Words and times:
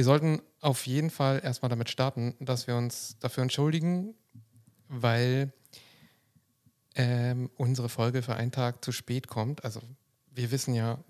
Wir 0.00 0.06
sollten 0.06 0.40
auf 0.62 0.86
jeden 0.86 1.10
Fall 1.10 1.42
erstmal 1.44 1.68
damit 1.68 1.90
starten, 1.90 2.34
dass 2.40 2.66
wir 2.66 2.74
uns 2.74 3.18
dafür 3.20 3.42
entschuldigen, 3.42 4.14
weil 4.88 5.52
ähm, 6.94 7.50
unsere 7.58 7.90
Folge 7.90 8.22
für 8.22 8.34
einen 8.34 8.50
Tag 8.50 8.82
zu 8.82 8.92
spät 8.92 9.28
kommt. 9.28 9.62
Also 9.62 9.82
wir 10.34 10.50
wissen 10.52 10.72
ja 10.72 11.04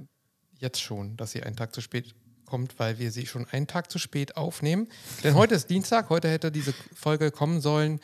jetzt 0.59 0.81
schon, 0.81 1.17
dass 1.17 1.31
sie 1.31 1.45
einen 1.45 1.55
Tag 1.55 1.73
zu 1.73 1.81
spät 1.81 2.17
kommt, 2.47 2.81
weil 2.81 2.99
wir 2.99 3.13
sie 3.13 3.27
schon 3.27 3.47
einen 3.53 3.69
Tag 3.69 3.93
zu 3.93 4.01
spät 4.01 4.37
aufnehmen. 4.37 4.89
Denn 5.23 5.37
heute 5.37 5.55
ist 5.55 5.71
Dienstag, 5.71 6.11
heute 6.11 6.29
hätte 6.29 6.51
diese 6.51 6.75
Folge 6.93 7.31
kommen 7.31 7.61
sollen. 7.61 8.01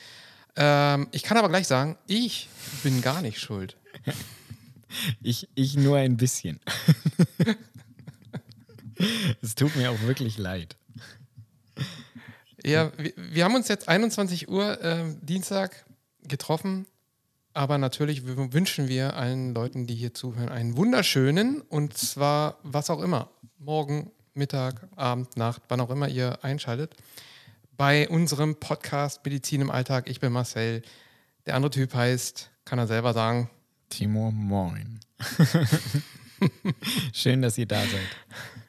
Ähm, 0.54 1.08
ich 1.10 1.24
kann 1.24 1.36
aber 1.36 1.48
gleich 1.48 1.66
sagen, 1.66 1.98
ich 2.06 2.48
bin 2.84 3.02
gar 3.02 3.22
nicht 3.22 3.40
schuld. 3.40 3.76
Ich, 5.20 5.48
ich 5.56 5.76
nur 5.76 5.96
ein 5.96 6.16
bisschen. 6.16 6.60
es 9.42 9.56
tut 9.56 9.74
mir 9.74 9.90
auch 9.90 10.00
wirklich 10.02 10.38
leid. 10.38 10.76
Ja, 12.66 12.90
wir, 12.96 13.12
wir 13.16 13.44
haben 13.44 13.54
uns 13.54 13.68
jetzt 13.68 13.88
21 13.88 14.48
Uhr 14.48 14.82
äh, 14.82 15.04
Dienstag 15.22 15.84
getroffen, 16.24 16.86
aber 17.54 17.78
natürlich 17.78 18.26
wünschen 18.26 18.88
wir 18.88 19.14
allen 19.14 19.54
Leuten, 19.54 19.86
die 19.86 19.94
hier 19.94 20.14
zuhören, 20.14 20.48
einen 20.48 20.76
wunderschönen 20.76 21.60
und 21.60 21.96
zwar 21.96 22.58
was 22.64 22.90
auch 22.90 23.00
immer. 23.00 23.30
Morgen, 23.58 24.10
Mittag, 24.34 24.88
Abend, 24.96 25.36
Nacht, 25.36 25.62
wann 25.68 25.80
auch 25.80 25.90
immer 25.90 26.08
ihr 26.08 26.42
einschaltet. 26.42 26.96
Bei 27.76 28.08
unserem 28.08 28.56
Podcast 28.56 29.24
Medizin 29.24 29.60
im 29.60 29.70
Alltag. 29.70 30.10
Ich 30.10 30.18
bin 30.18 30.32
Marcel. 30.32 30.82
Der 31.46 31.54
andere 31.54 31.70
Typ 31.70 31.94
heißt, 31.94 32.50
kann 32.64 32.80
er 32.80 32.88
selber 32.88 33.12
sagen. 33.12 33.48
Timo, 33.90 34.32
moin. 34.32 34.98
Schön, 37.12 37.42
dass 37.42 37.56
ihr 37.58 37.66
da 37.66 37.80
seid. 37.80 38.65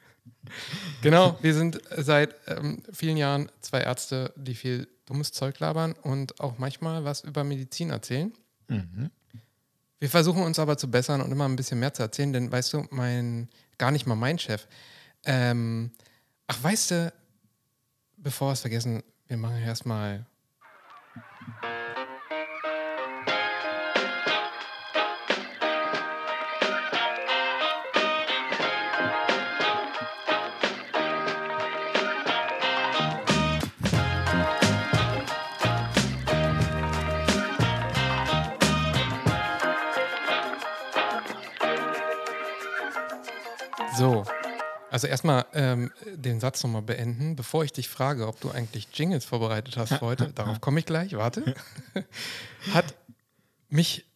Genau, 1.02 1.38
wir 1.40 1.54
sind 1.54 1.80
seit 1.96 2.34
ähm, 2.46 2.82
vielen 2.92 3.16
Jahren 3.16 3.50
zwei 3.60 3.80
Ärzte, 3.82 4.32
die 4.36 4.54
viel 4.54 4.88
dummes 5.06 5.32
Zeug 5.32 5.58
labern 5.60 5.92
und 5.92 6.40
auch 6.40 6.58
manchmal 6.58 7.04
was 7.04 7.22
über 7.22 7.44
Medizin 7.44 7.90
erzählen. 7.90 8.32
Mhm. 8.68 9.10
Wir 10.00 10.10
versuchen 10.10 10.42
uns 10.42 10.58
aber 10.58 10.76
zu 10.76 10.90
bessern 10.90 11.20
und 11.20 11.32
immer 11.32 11.46
ein 11.46 11.56
bisschen 11.56 11.80
mehr 11.80 11.92
zu 11.94 12.02
erzählen, 12.02 12.32
denn 12.32 12.52
weißt 12.52 12.72
du, 12.72 12.86
mein, 12.90 13.48
gar 13.78 13.90
nicht 13.90 14.06
mal 14.06 14.14
mein 14.14 14.38
Chef. 14.38 14.66
Ähm, 15.24 15.90
ach, 16.46 16.62
weißt 16.62 16.90
du, 16.92 17.12
bevor 18.16 18.48
wir 18.48 18.52
es 18.52 18.60
vergessen, 18.60 19.02
wir 19.26 19.36
machen 19.36 19.58
erstmal 19.58 20.24
also 44.98 45.06
erstmal 45.06 45.46
ähm, 45.54 45.92
den 46.12 46.40
Satz 46.40 46.64
nochmal 46.64 46.82
beenden, 46.82 47.36
bevor 47.36 47.62
ich 47.62 47.72
dich 47.72 47.88
frage, 47.88 48.26
ob 48.26 48.40
du 48.40 48.50
eigentlich 48.50 48.88
Jingles 48.92 49.24
vorbereitet 49.24 49.76
hast 49.76 49.90
für 49.90 50.00
heute. 50.00 50.32
Darauf 50.34 50.60
komme 50.60 50.80
ich 50.80 50.86
gleich, 50.86 51.16
warte. 51.16 51.54
Hat 52.72 52.96
mich 53.68 54.06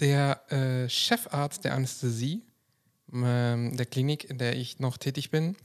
der 0.00 0.50
äh, 0.50 0.88
Chefarzt 0.88 1.64
der 1.64 1.74
Anästhesie 1.74 2.42
ähm, 3.12 3.76
der 3.76 3.84
Klinik, 3.84 4.24
in 4.24 4.38
der 4.38 4.56
ich 4.56 4.78
noch 4.78 4.96
tätig 4.96 5.30
bin, 5.30 5.56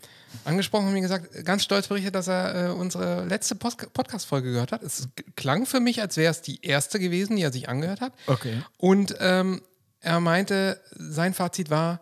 angesprochen 0.44 0.88
und 0.88 0.94
mir 0.94 1.00
gesagt, 1.00 1.46
ganz 1.46 1.64
stolz 1.64 1.88
berichtet, 1.88 2.16
dass 2.16 2.28
er 2.28 2.68
äh, 2.68 2.72
unsere 2.72 3.26
letzte 3.26 3.56
Podcast-Folge 3.56 4.52
gehört 4.52 4.74
hat. 4.74 4.84
Es 4.84 5.08
klang 5.38 5.66
für 5.66 5.80
mich, 5.80 6.02
als 6.02 6.18
wäre 6.18 6.32
es 6.32 6.42
die 6.42 6.62
erste 6.66 7.00
gewesen, 7.00 7.38
die 7.38 7.44
er 7.44 7.54
sich 7.54 7.70
angehört 7.70 8.02
hat. 8.02 8.12
Okay. 8.28 8.62
Und 8.78 9.16
ähm, 9.22 9.62
er 10.02 10.20
meinte, 10.20 10.82
sein 10.92 11.34
Fazit 11.34 11.70
war, 11.70 12.02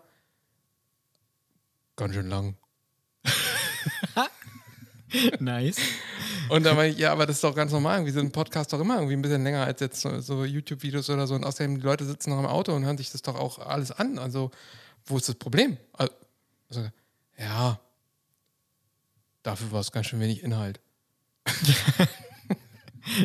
ganz 1.98 2.14
schön 2.14 2.28
lang. 2.28 2.56
nice. 5.40 5.78
Und 6.48 6.64
da 6.64 6.74
meine 6.74 6.92
ich, 6.92 6.98
ja, 6.98 7.12
aber 7.12 7.26
das 7.26 7.36
ist 7.36 7.44
doch 7.44 7.54
ganz 7.54 7.72
normal. 7.72 8.04
Wir 8.06 8.12
sind 8.12 8.26
ein 8.26 8.32
Podcast 8.32 8.72
doch 8.72 8.80
immer 8.80 8.94
irgendwie 8.94 9.14
ein 9.16 9.22
bisschen 9.22 9.42
länger 9.42 9.64
als 9.64 9.80
jetzt 9.80 10.00
so, 10.00 10.20
so 10.20 10.44
YouTube-Videos 10.44 11.10
oder 11.10 11.26
so. 11.26 11.34
Und 11.34 11.44
außerdem, 11.44 11.76
die 11.76 11.84
Leute 11.84 12.06
sitzen 12.06 12.30
noch 12.30 12.38
im 12.38 12.46
Auto 12.46 12.72
und 12.74 12.84
hören 12.84 12.96
sich 12.96 13.10
das 13.10 13.22
doch 13.22 13.34
auch 13.34 13.58
alles 13.58 13.90
an. 13.90 14.18
Also, 14.18 14.50
wo 15.04 15.16
ist 15.16 15.28
das 15.28 15.34
Problem? 15.34 15.76
Also, 15.92 16.88
ja, 17.36 17.80
dafür 19.42 19.72
war 19.72 19.80
es 19.80 19.92
ganz 19.92 20.06
schön 20.06 20.20
wenig 20.20 20.42
Inhalt. 20.42 20.80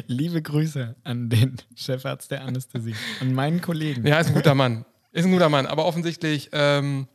Liebe 0.08 0.42
Grüße 0.42 0.96
an 1.04 1.30
den 1.30 1.58
Chefarzt 1.76 2.32
der 2.32 2.44
Anästhesie, 2.44 2.96
an 3.22 3.34
meinen 3.34 3.62
Kollegen. 3.62 4.06
Ja, 4.08 4.20
ist 4.20 4.28
ein 4.28 4.34
guter 4.34 4.56
Mann. 4.56 4.86
Ist 5.12 5.26
ein 5.26 5.32
guter 5.32 5.50
Mann. 5.50 5.68
Aber 5.68 5.86
offensichtlich 5.86 6.50
ähm, 6.54 7.08
äh, 7.08 7.13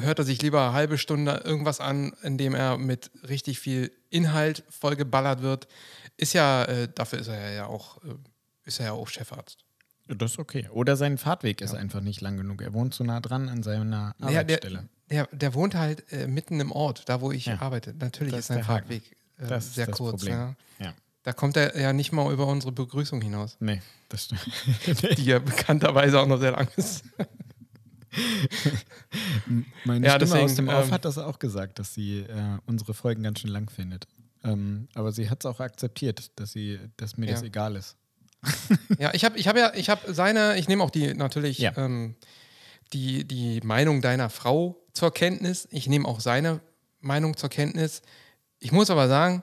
hört 0.00 0.18
er 0.18 0.24
sich 0.24 0.42
lieber 0.42 0.62
eine 0.62 0.72
halbe 0.72 0.98
Stunde 0.98 1.42
irgendwas 1.44 1.80
an, 1.80 2.12
in 2.22 2.38
dem 2.38 2.54
er 2.54 2.78
mit 2.78 3.10
richtig 3.28 3.58
viel 3.58 3.92
Inhalt 4.10 4.64
vollgeballert 4.68 5.42
wird. 5.42 5.68
Ist 6.16 6.32
ja, 6.32 6.64
äh, 6.64 6.88
dafür 6.94 7.18
ist 7.18 7.28
er 7.28 7.52
ja 7.52 7.66
auch, 7.66 8.02
äh, 8.04 8.14
ist 8.64 8.80
er 8.80 8.86
ja 8.86 8.92
auch 8.92 9.08
Chefarzt. 9.08 9.64
Das 10.08 10.32
ist 10.32 10.38
okay. 10.38 10.68
Oder 10.72 10.96
sein 10.96 11.16
Fahrtweg 11.16 11.60
ist 11.60 11.74
einfach 11.74 12.00
nicht 12.00 12.20
lang 12.20 12.36
genug. 12.36 12.60
Er 12.60 12.72
wohnt 12.72 12.92
zu 12.92 13.04
nah 13.04 13.20
dran 13.20 13.48
an 13.48 13.62
seiner 13.62 14.14
Arbeitsstelle. 14.20 14.74
Ja, 14.74 14.82
der, 15.08 15.26
der, 15.26 15.36
der, 15.36 15.54
wohnt 15.54 15.74
halt 15.74 16.10
äh, 16.12 16.26
mitten 16.26 16.60
im 16.60 16.72
Ort, 16.72 17.08
da 17.08 17.20
wo 17.20 17.32
ich 17.32 17.46
ja. 17.46 17.60
arbeite. 17.60 17.94
Natürlich 17.94 18.32
das 18.32 18.40
ist 18.40 18.46
sein 18.48 18.64
Fahrtweg 18.64 19.16
äh, 19.38 19.60
sehr 19.60 19.86
kurz. 19.86 20.24
Ja. 20.24 20.54
ja. 20.78 20.92
Da 21.22 21.32
kommt 21.32 21.56
er 21.56 21.78
ja 21.78 21.92
nicht 21.92 22.12
mal 22.12 22.32
über 22.32 22.46
unsere 22.46 22.72
Begrüßung 22.72 23.22
hinaus. 23.22 23.56
Nee, 23.60 23.80
das 24.08 24.24
stimmt. 24.24 24.46
Die 25.18 25.24
ja 25.24 25.38
bekannterweise 25.38 26.20
auch 26.20 26.26
noch 26.26 26.40
sehr 26.40 26.52
lang 26.52 26.68
ist. 26.76 27.04
Meine 29.84 30.06
ja, 30.06 30.12
Stimme 30.12 30.30
deswegen, 30.30 30.44
aus 30.44 30.54
dem 30.54 30.68
Off 30.68 30.86
ähm, 30.86 30.92
hat 30.92 31.04
das 31.04 31.18
auch 31.18 31.38
gesagt, 31.38 31.78
dass 31.78 31.94
sie 31.94 32.20
äh, 32.20 32.58
unsere 32.66 32.94
Folgen 32.94 33.22
ganz 33.22 33.40
schön 33.40 33.50
lang 33.50 33.70
findet. 33.70 34.06
Ähm, 34.44 34.88
aber 34.94 35.12
sie 35.12 35.30
hat 35.30 35.44
es 35.44 35.46
auch 35.46 35.60
akzeptiert, 35.60 36.30
dass, 36.36 36.52
sie, 36.52 36.78
dass 36.96 37.16
mir 37.16 37.26
ja. 37.26 37.32
das 37.32 37.42
egal 37.42 37.76
ist. 37.76 37.96
ja, 38.98 39.14
ich 39.14 39.24
habe 39.24 39.38
ich 39.38 39.46
hab 39.46 39.56
ja, 39.56 39.72
ich 39.74 39.88
habe 39.88 40.12
seine, 40.12 40.58
ich 40.58 40.68
nehme 40.68 40.82
auch 40.82 40.90
die 40.90 41.14
natürlich 41.14 41.58
ja. 41.58 41.72
ähm, 41.76 42.16
die, 42.92 43.24
die 43.24 43.60
Meinung 43.62 44.00
deiner 44.02 44.30
Frau 44.30 44.76
zur 44.92 45.12
Kenntnis. 45.12 45.68
Ich 45.70 45.88
nehme 45.88 46.06
auch 46.06 46.20
seine 46.20 46.60
Meinung 47.00 47.36
zur 47.36 47.50
Kenntnis. 47.50 48.02
Ich 48.58 48.72
muss 48.72 48.90
aber 48.90 49.08
sagen, 49.08 49.42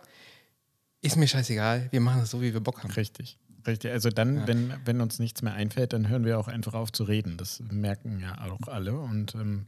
ist 1.02 1.16
mir 1.16 1.28
scheißegal. 1.28 1.88
Wir 1.92 2.02
machen 2.02 2.22
es 2.22 2.32
so, 2.32 2.42
wie 2.42 2.54
wir 2.54 2.60
Bock 2.60 2.84
haben. 2.84 2.92
Richtig. 2.92 3.38
Richtig, 3.68 3.92
also 3.92 4.10
dann, 4.10 4.38
ja. 4.38 4.48
wenn, 4.48 4.74
wenn 4.86 5.02
uns 5.02 5.20
nichts 5.20 5.42
mehr 5.42 5.54
einfällt, 5.54 5.94
dann 5.94 6.08
hören 6.08 6.26
wir 6.26 6.40
auch 6.40 6.48
einfach 6.48 6.74
auf 6.74 6.92
zu 6.92 7.04
reden. 7.04 7.38
Das 7.38 7.62
merken 7.72 8.20
ja 8.20 8.38
auch 8.50 8.68
alle 8.68 8.94
und 8.94 9.36
ähm, 9.36 9.66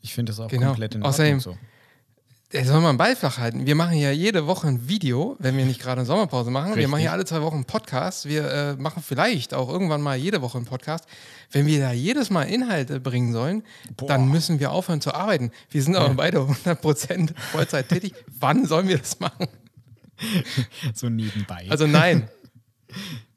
ich 0.00 0.14
finde 0.14 0.30
das 0.30 0.40
auch 0.40 0.48
genau. 0.48 0.68
komplett 0.68 0.94
in 0.94 1.02
Ordnung 1.02 1.10
Außerdem, 1.10 1.40
so. 1.40 1.56
Der 2.52 2.66
soll 2.66 2.82
mal 2.82 2.90
einen 2.90 2.98
Ball 2.98 3.16
flach 3.16 3.38
halten. 3.38 3.64
Wir 3.64 3.74
machen 3.74 3.96
ja 3.96 4.10
jede 4.10 4.46
Woche 4.46 4.68
ein 4.68 4.86
Video, 4.86 5.36
wenn 5.38 5.56
wir 5.56 5.64
nicht 5.64 5.80
gerade 5.80 6.00
eine 6.00 6.06
Sommerpause 6.06 6.50
machen. 6.50 6.66
Richtig. 6.66 6.82
Wir 6.82 6.88
machen 6.88 7.02
ja 7.02 7.12
alle 7.12 7.24
zwei 7.24 7.40
Wochen 7.40 7.56
einen 7.56 7.64
Podcast. 7.64 8.28
Wir 8.28 8.50
äh, 8.50 8.74
machen 8.74 9.02
vielleicht 9.02 9.54
auch 9.54 9.70
irgendwann 9.70 10.02
mal 10.02 10.18
jede 10.18 10.42
Woche 10.42 10.58
einen 10.58 10.66
Podcast. 10.66 11.06
Wenn 11.50 11.64
wir 11.64 11.80
da 11.80 11.92
jedes 11.92 12.28
Mal 12.28 12.42
Inhalte 12.42 13.00
bringen 13.00 13.32
sollen, 13.32 13.62
Boah. 13.96 14.06
dann 14.06 14.28
müssen 14.28 14.60
wir 14.60 14.70
aufhören 14.70 15.00
zu 15.00 15.14
arbeiten. 15.14 15.50
Wir 15.70 15.82
sind 15.82 15.96
aber 15.96 16.08
ja. 16.08 16.12
beide 16.12 16.38
100% 16.40 17.30
Vollzeit 17.52 17.88
tätig. 17.88 18.12
Wann 18.38 18.66
sollen 18.66 18.86
wir 18.86 18.98
das 18.98 19.18
machen? 19.18 19.46
so 20.94 21.08
nebenbei. 21.08 21.66
Also 21.70 21.86
nein. 21.86 22.28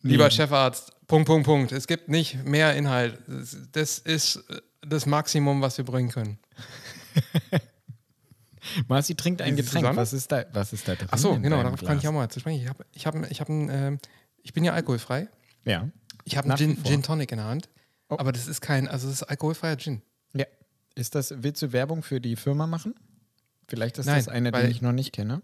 Lieber 0.01 0.29
Chefarzt, 0.29 0.91
Punkt, 1.07 1.27
Punkt, 1.27 1.45
Punkt. 1.45 1.71
Es 1.71 1.87
gibt 1.87 2.09
nicht 2.09 2.43
mehr 2.45 2.75
Inhalt. 2.75 3.19
Das 3.71 3.99
ist 3.99 4.43
das 4.81 5.05
Maximum, 5.05 5.61
was 5.61 5.77
wir 5.77 5.85
bringen 5.85 6.09
können. 6.09 6.39
Marci 8.87 9.15
trinkt 9.15 9.41
ein 9.41 9.55
Getränk. 9.55 9.95
Was 9.95 10.13
ist 10.13 10.31
da, 10.31 10.45
was 10.51 10.73
ist 10.73 10.87
da 10.87 10.95
drin? 10.95 11.07
Achso, 11.11 11.39
genau, 11.39 11.61
darauf 11.61 11.79
Glas? 11.79 11.87
kann 11.87 11.97
ich 11.99 12.07
auch 12.07 12.11
mal 12.11 12.29
zu 12.29 12.39
sprechen. 12.39 12.61
Ich, 12.61 12.69
hab, 12.69 12.85
ich, 12.93 13.05
hab, 13.05 13.31
ich, 13.31 13.41
hab 13.41 13.49
ein, 13.49 13.69
äh, 13.69 13.97
ich 14.41 14.53
bin 14.53 14.63
ja 14.63 14.73
alkoholfrei. 14.73 15.27
Ja. 15.65 15.89
Ich 16.23 16.37
habe 16.37 16.49
einen 16.49 16.57
Gin, 16.57 16.83
Gin, 16.83 17.03
Tonic 17.03 17.31
in 17.31 17.37
der 17.37 17.47
Hand. 17.47 17.69
Oh. 18.09 18.17
Aber 18.17 18.31
das 18.31 18.47
ist 18.47 18.61
kein, 18.61 18.87
also 18.87 19.07
das 19.07 19.21
ist 19.21 19.23
alkoholfreier 19.23 19.77
Gin. 19.77 20.01
Ja. 20.33 20.45
Ist 20.95 21.15
das, 21.15 21.33
willst 21.37 21.61
du 21.61 21.71
Werbung 21.71 22.03
für 22.03 22.19
die 22.19 22.35
Firma 22.35 22.67
machen? 22.67 22.95
Vielleicht 23.67 23.97
ist 23.97 24.05
Nein, 24.05 24.17
das 24.17 24.27
eine, 24.27 24.51
die 24.51 24.67
ich 24.67 24.81
noch 24.81 24.91
nicht 24.91 25.11
kenne. 25.11 25.41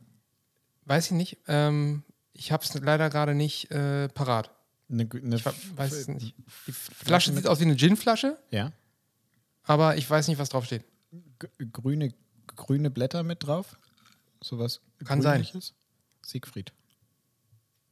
Weiß 0.85 1.07
ich 1.07 1.11
nicht. 1.11 1.37
Ähm, 1.47 2.03
ich 2.41 2.51
habe 2.51 2.63
es 2.63 2.73
leider 2.73 3.11
gerade 3.11 3.35
nicht 3.35 3.69
äh, 3.69 4.09
parat. 4.09 4.49
Eine, 4.89 5.07
eine 5.13 5.35
ich 5.35 5.45
weiß 5.45 5.91
es 5.93 6.07
nicht. 6.07 6.33
Die 6.65 6.71
Flasche 6.71 7.31
sieht 7.33 7.45
aus 7.45 7.59
wie 7.59 7.65
eine 7.65 7.75
Gin-Flasche. 7.75 8.35
Ja. 8.49 8.71
Aber 9.61 9.95
ich 9.95 10.09
weiß 10.09 10.27
nicht, 10.27 10.39
was 10.39 10.49
drauf 10.49 10.65
steht. 10.65 10.83
grüne, 11.71 12.11
grüne 12.47 12.89
Blätter 12.89 13.21
mit 13.21 13.45
drauf? 13.45 13.77
Sowas 14.41 14.81
Kann 15.05 15.21
sein. 15.21 15.47
Siegfried. 16.23 16.73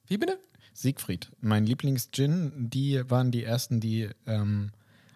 Wie 0.08 0.18
bitte? 0.18 0.40
Siegfried. 0.74 1.30
Mein 1.42 1.68
Lieblings-Gin, 1.68 2.72
die 2.72 3.08
waren 3.08 3.30
die 3.30 3.44
ersten, 3.44 3.80
die 3.80 4.10
ähm, 4.26 4.72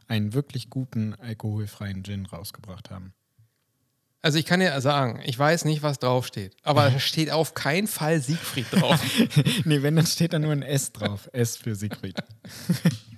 einen 0.08 0.34
wirklich 0.34 0.70
guten 0.70 1.16
alkoholfreien 1.16 2.04
Gin 2.04 2.28
rausgebracht 2.28 2.92
haben. 2.92 3.16
Also 4.24 4.40
ich 4.40 4.46
kann 4.46 4.62
dir 4.62 4.80
sagen, 4.80 5.20
ich 5.26 5.38
weiß 5.38 5.66
nicht, 5.66 5.84
was 5.84 6.00
draufsteht. 6.00 6.56
Aber 6.64 6.90
da 6.90 7.00
steht 7.00 7.30
auf 7.30 7.54
keinen 7.54 7.88
Fall 7.88 8.22
Siegfried 8.22 8.68
drauf. 8.72 9.00
nee, 9.66 9.84
wenn, 9.84 9.98
dann 9.98 10.08
steht 10.08 10.34
da 10.34 10.40
nur 10.40 10.54
ein 10.54 10.64
S 10.64 10.94
drauf. 10.94 11.30
S 11.34 11.58
für 11.58 11.76
Siegfried. 11.76 12.16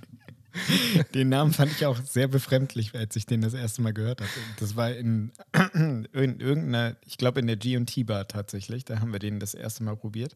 den 1.14 1.30
Namen 1.30 1.54
fand 1.54 1.72
ich 1.72 1.86
auch 1.86 2.00
sehr 2.02 2.28
befremdlich, 2.28 2.96
als 2.96 3.16
ich 3.16 3.28
den 3.28 3.42
das 3.42 3.54
erste 3.54 3.84
Mal 3.84 3.94
gehört 3.94 4.22
habe. 4.22 4.32
Das 4.60 4.76
war 4.76 4.92
in, 4.92 5.32
in 5.74 6.08
irgendeiner, 6.14 6.96
ich 7.06 7.20
glaube 7.20 7.40
in 7.40 7.46
der 7.48 7.58
G&T-Bar 7.58 8.28
tatsächlich. 8.28 8.84
Da 8.84 9.00
haben 9.00 9.14
wir 9.14 9.20
den 9.20 9.40
das 9.40 9.54
erste 9.54 9.84
Mal 9.84 9.96
probiert. 9.96 10.36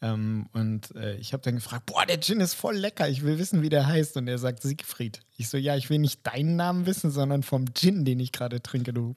Ähm, 0.00 0.48
und 0.52 0.96
äh, 0.96 1.14
ich 1.18 1.32
habe 1.32 1.44
dann 1.44 1.54
gefragt, 1.54 1.86
boah, 1.86 2.04
der 2.04 2.20
Gin 2.20 2.40
ist 2.40 2.54
voll 2.54 2.74
lecker, 2.74 3.08
ich 3.08 3.22
will 3.22 3.38
wissen, 3.38 3.62
wie 3.62 3.68
der 3.68 3.86
heißt. 3.86 4.16
Und 4.16 4.26
er 4.26 4.38
sagt 4.38 4.62
Siegfried. 4.62 5.20
Ich 5.36 5.48
so, 5.48 5.58
ja, 5.58 5.76
ich 5.76 5.90
will 5.90 6.00
nicht 6.00 6.26
deinen 6.26 6.56
Namen 6.56 6.86
wissen, 6.86 7.12
sondern 7.12 7.44
vom 7.44 7.72
Gin, 7.72 8.04
den 8.04 8.18
ich 8.18 8.32
gerade 8.32 8.60
trinke, 8.60 8.92
du 8.92 9.14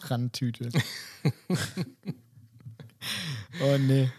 Trantüte. 0.00 0.68
oh 3.62 3.78
nee. 3.78 4.10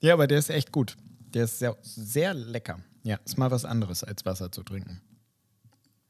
Ja, 0.00 0.14
aber 0.14 0.26
der 0.26 0.38
ist 0.38 0.50
echt 0.50 0.72
gut. 0.72 0.96
Der 1.34 1.44
ist 1.44 1.58
sehr, 1.58 1.76
sehr 1.82 2.34
lecker. 2.34 2.80
Ja, 3.02 3.18
ist 3.24 3.38
mal 3.38 3.50
was 3.50 3.64
anderes, 3.64 4.04
als 4.04 4.24
Wasser 4.24 4.50
zu 4.50 4.62
trinken. 4.62 5.00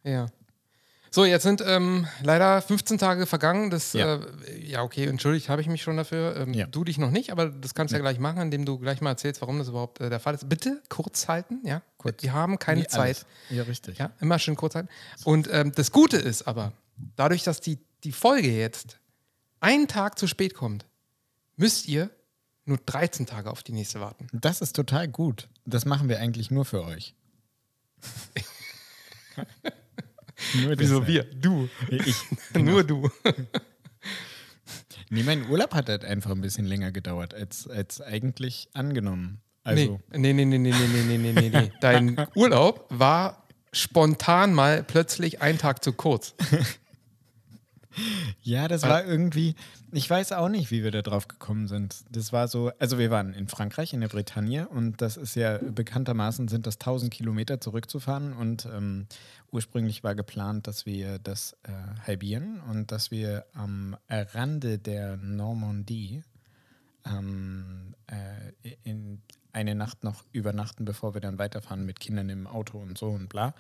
Ja. 0.03 0.27
So, 1.13 1.25
jetzt 1.25 1.43
sind 1.43 1.61
ähm, 1.67 2.07
leider 2.23 2.63
15 2.63 2.99
Tage 2.99 3.27
vergangen. 3.27 3.71
Das, 3.71 3.95
ja, 3.95 4.17
äh, 4.47 4.65
ja 4.65 4.83
okay, 4.83 5.07
entschuldigt, 5.07 5.49
habe 5.49 5.61
ich 5.61 5.67
mich 5.67 5.83
schon 5.83 5.97
dafür. 5.97 6.37
Ähm, 6.37 6.55
ja. 6.55 6.67
Du 6.67 6.85
dich 6.85 6.99
noch 6.99 7.11
nicht, 7.11 7.33
aber 7.33 7.47
das 7.47 7.75
kannst 7.75 7.93
du 7.93 7.97
ja. 7.97 8.01
gleich 8.01 8.21
machen, 8.21 8.41
indem 8.43 8.65
du 8.65 8.79
gleich 8.79 9.01
mal 9.01 9.11
erzählst, 9.11 9.41
warum 9.41 9.59
das 9.59 9.69
überhaupt 9.69 10.01
äh, 10.01 10.09
der 10.09 10.21
Fall 10.21 10.35
ist. 10.35 10.49
Bitte 10.49 10.81
kurz 10.89 11.27
halten, 11.27 11.61
ja? 11.65 11.83
Kurz. 11.99 12.23
Wir 12.23 12.33
haben 12.33 12.61
keine 12.61 12.83
Wie 12.83 12.87
Zeit. 12.87 13.01
Alles. 13.01 13.27
Ja, 13.51 13.65
richtig. 13.65 13.99
Ja, 13.99 14.13
immer 14.21 14.39
schön 14.39 14.55
kurz 14.55 14.77
halten. 14.77 14.89
Und 15.25 15.49
ähm, 15.51 15.73
das 15.75 15.91
Gute 15.91 16.17
ist 16.17 16.47
aber, 16.47 16.73
dadurch, 17.17 17.43
dass 17.43 17.61
die, 17.61 17.81
die 18.05 18.13
Folge 18.13 18.53
jetzt 18.53 19.00
einen 19.61 19.89
Tag 19.89 20.19
zu 20.19 20.27
spät 20.27 20.55
kommt, 20.55 20.87
müsst 21.57 21.89
ihr 21.89 22.11
nur 22.65 22.79
13 22.79 23.27
Tage 23.27 23.51
auf 23.51 23.63
die 23.63 23.73
nächste 23.73 24.01
warten. 24.01 24.27
Das 24.33 24.61
ist 24.61 24.75
total 24.75 25.09
gut. 25.09 25.49
Das 25.65 25.85
machen 25.85 26.09
wir 26.09 26.19
eigentlich 26.19 26.51
nur 26.51 26.65
für 26.65 26.85
euch. 26.85 27.15
nur 30.63 30.79
Wieso 30.79 31.07
wir? 31.07 31.25
Du. 31.25 31.69
Ich. 31.89 32.17
Genau. 32.53 32.73
Nur 32.73 32.85
du. 32.85 33.11
nee, 35.11 35.23
mein 35.23 35.49
Urlaub 35.49 35.75
hat 35.75 35.89
halt 35.89 36.05
einfach 36.05 36.31
ein 36.31 36.41
bisschen 36.41 36.67
länger 36.67 36.91
gedauert 36.93 37.35
als, 37.35 37.69
als 37.69 38.01
eigentlich 38.01 38.69
angenommen. 38.73 39.41
Also. 39.63 40.01
Nee, 40.13 40.33
nee, 40.33 40.45
nee, 40.45 40.59
nee, 40.59 40.73
nee, 40.73 40.87
nee, 40.87 41.19
nee, 41.19 41.33
nee, 41.33 41.51
nee. 41.51 41.73
Dein 41.81 42.27
Urlaub 42.35 42.87
war 42.89 43.47
spontan 43.73 44.53
mal 44.55 44.83
plötzlich 44.83 45.43
einen 45.43 45.59
Tag 45.59 45.85
zu 45.85 45.93
kurz. 45.93 46.35
Ja, 48.43 48.69
das 48.69 48.83
war 48.83 49.05
irgendwie, 49.05 49.55
ich 49.91 50.09
weiß 50.09 50.33
auch 50.33 50.49
nicht, 50.49 50.71
wie 50.71 50.85
wir 50.85 50.91
da 50.91 51.03
drauf 51.03 51.29
gekommen 51.29 51.67
sind. 51.67 51.97
Das 52.11 52.33
war 52.33 52.49
so, 52.49 52.71
also 52.79 52.99
wir 52.99 53.11
waren 53.11 53.35
in 53.35 53.49
Frankreich, 53.49 53.93
in 53.93 54.01
der 54.01 54.09
Bretagne 54.09 54.69
und 54.69 55.03
das 55.03 55.17
ist 55.17 55.35
ja 55.35 55.59
bekanntermaßen 55.59 56.49
sind 56.49 56.67
das 56.67 56.77
1000 56.77 57.13
Kilometer 57.13 57.61
zurückzufahren 57.61 58.33
und 58.33 58.67
ähm, 58.67 59.07
ursprünglich 59.51 60.05
war 60.05 60.15
geplant, 60.15 60.67
dass 60.67 60.87
wir 60.87 61.19
das 61.19 61.57
äh, 61.65 61.73
halbieren 62.07 62.61
und 62.71 62.93
dass 62.93 63.11
wir 63.11 63.45
am 63.55 63.97
Rande 64.09 64.79
der 64.79 65.17
Normandie 65.17 66.23
ähm, 67.07 67.95
äh, 68.07 68.77
in 68.85 69.21
eine 69.53 69.75
Nacht 69.75 70.05
noch 70.05 70.25
übernachten, 70.33 70.85
bevor 70.85 71.15
wir 71.15 71.21
dann 71.21 71.39
weiterfahren 71.39 71.85
mit 71.85 72.01
Kindern 72.01 72.29
im 72.29 72.47
Auto 72.47 72.79
und 72.79 72.97
so 72.97 73.09
und 73.09 73.29
bla. 73.29 73.55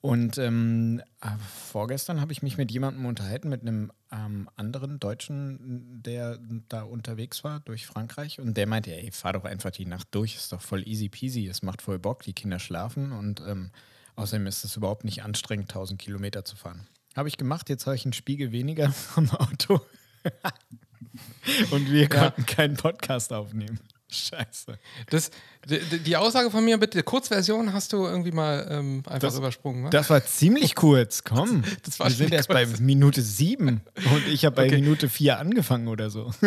Und 0.00 0.38
ähm, 0.38 1.02
äh, 1.20 1.30
vorgestern 1.72 2.20
habe 2.20 2.32
ich 2.32 2.42
mich 2.42 2.56
mit 2.56 2.70
jemandem 2.70 3.04
unterhalten, 3.06 3.48
mit 3.48 3.62
einem 3.62 3.90
ähm, 4.12 4.48
anderen 4.54 5.00
Deutschen, 5.00 6.02
der 6.02 6.38
da 6.68 6.82
unterwegs 6.82 7.42
war 7.42 7.60
durch 7.60 7.86
Frankreich. 7.86 8.40
Und 8.40 8.56
der 8.56 8.68
meinte, 8.68 8.94
ey, 8.94 9.10
fahr 9.10 9.32
doch 9.32 9.44
einfach 9.44 9.72
die 9.72 9.86
Nacht 9.86 10.08
durch, 10.12 10.36
ist 10.36 10.52
doch 10.52 10.60
voll 10.60 10.86
easy 10.86 11.08
peasy, 11.08 11.48
es 11.48 11.62
macht 11.62 11.82
voll 11.82 11.98
Bock, 11.98 12.22
die 12.22 12.32
Kinder 12.32 12.60
schlafen 12.60 13.10
und 13.10 13.42
ähm, 13.46 13.70
außerdem 14.14 14.46
ist 14.46 14.64
es 14.64 14.76
überhaupt 14.76 15.04
nicht 15.04 15.24
anstrengend, 15.24 15.70
1000 15.70 16.00
Kilometer 16.00 16.44
zu 16.44 16.54
fahren. 16.54 16.86
Habe 17.16 17.28
ich 17.28 17.36
gemacht, 17.36 17.68
jetzt 17.68 17.86
habe 17.86 17.96
ich 17.96 18.04
einen 18.04 18.12
Spiegel 18.12 18.52
weniger 18.52 18.92
vom 18.92 19.28
Auto. 19.30 19.80
und 21.72 21.90
wir 21.90 22.02
ja. 22.02 22.08
konnten 22.08 22.46
keinen 22.46 22.76
Podcast 22.76 23.32
aufnehmen. 23.32 23.80
Scheiße. 24.10 24.78
Das, 25.10 25.30
die, 25.68 25.98
die, 25.98 26.16
Aussage 26.16 26.50
von 26.50 26.64
mir, 26.64 26.78
bitte, 26.78 27.02
Kurzversion 27.02 27.74
hast 27.74 27.92
du 27.92 28.06
irgendwie 28.06 28.32
mal 28.32 28.66
ähm, 28.70 29.02
einfach 29.06 29.18
das, 29.18 29.36
übersprungen. 29.36 29.84
Ne? 29.84 29.90
Das 29.90 30.08
war 30.08 30.24
ziemlich 30.24 30.74
kurz, 30.74 31.24
komm. 31.24 31.62
Das 31.84 31.98
Wir 31.98 32.10
sind 32.10 32.32
erst 32.32 32.48
bei 32.48 32.66
Minute 32.80 33.20
sieben 33.20 33.82
und 34.12 34.26
ich 34.28 34.46
habe 34.46 34.56
bei 34.56 34.66
okay. 34.66 34.76
Minute 34.76 35.08
vier 35.08 35.38
angefangen 35.38 35.88
oder 35.88 36.10
so. 36.10 36.32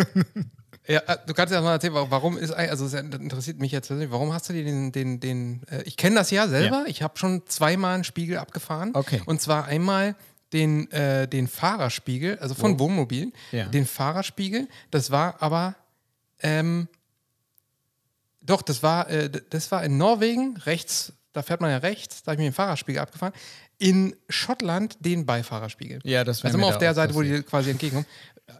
Ja, 0.87 0.99
äh, 1.01 1.17
du 1.27 1.33
kannst 1.33 1.53
ja 1.53 1.61
mal 1.61 1.73
erzählen, 1.73 1.93
warum 1.93 2.37
ist, 2.37 2.51
also 2.51 2.85
es 2.85 2.93
interessiert 2.93 3.59
mich 3.59 3.71
jetzt, 3.71 3.91
warum 3.91 4.33
hast 4.33 4.49
du 4.49 4.53
den, 4.53 4.91
den, 4.91 5.19
den, 5.19 5.61
äh, 5.69 5.83
ich 5.83 5.95
kenne 5.95 6.15
das 6.15 6.31
ja 6.31 6.47
selber, 6.47 6.83
ja. 6.83 6.85
ich 6.87 7.03
habe 7.03 7.17
schon 7.17 7.43
zweimal 7.45 7.95
einen 7.95 8.03
Spiegel 8.03 8.37
abgefahren. 8.37 8.91
Okay. 8.93 9.21
Und 9.25 9.41
zwar 9.41 9.65
einmal 9.65 10.15
den, 10.53 10.89
äh, 10.91 11.27
den 11.27 11.47
Fahrerspiegel, 11.47 12.39
also 12.39 12.55
von 12.55 12.75
oh. 12.75 12.79
Wohnmobilen, 12.79 13.31
ja. 13.51 13.65
den 13.65 13.85
Fahrerspiegel, 13.85 14.67
das 14.89 15.11
war 15.11 15.41
aber, 15.41 15.75
ähm, 16.41 16.87
doch, 18.51 18.61
das 18.61 18.83
war, 18.83 19.09
äh, 19.09 19.29
das 19.49 19.71
war 19.71 19.83
in 19.83 19.97
Norwegen, 19.97 20.57
rechts, 20.57 21.13
da 21.33 21.41
fährt 21.41 21.61
man 21.61 21.71
ja 21.71 21.77
rechts, 21.77 22.23
da 22.23 22.31
habe 22.31 22.41
ich 22.41 22.45
mir 22.45 22.51
den 22.51 22.55
Fahrerspiegel 22.55 23.01
abgefahren. 23.01 23.33
In 23.77 24.15
Schottland 24.29 24.97
den 24.99 25.25
Beifahrerspiegel. 25.25 25.99
Ja, 26.03 26.23
das 26.23 26.43
Also 26.43 26.57
immer 26.57 26.67
auf 26.67 26.77
der 26.77 26.93
Seite, 26.93 27.15
wo 27.15 27.21
die 27.21 27.41
quasi 27.41 27.71
entgegenkommen. 27.71 28.05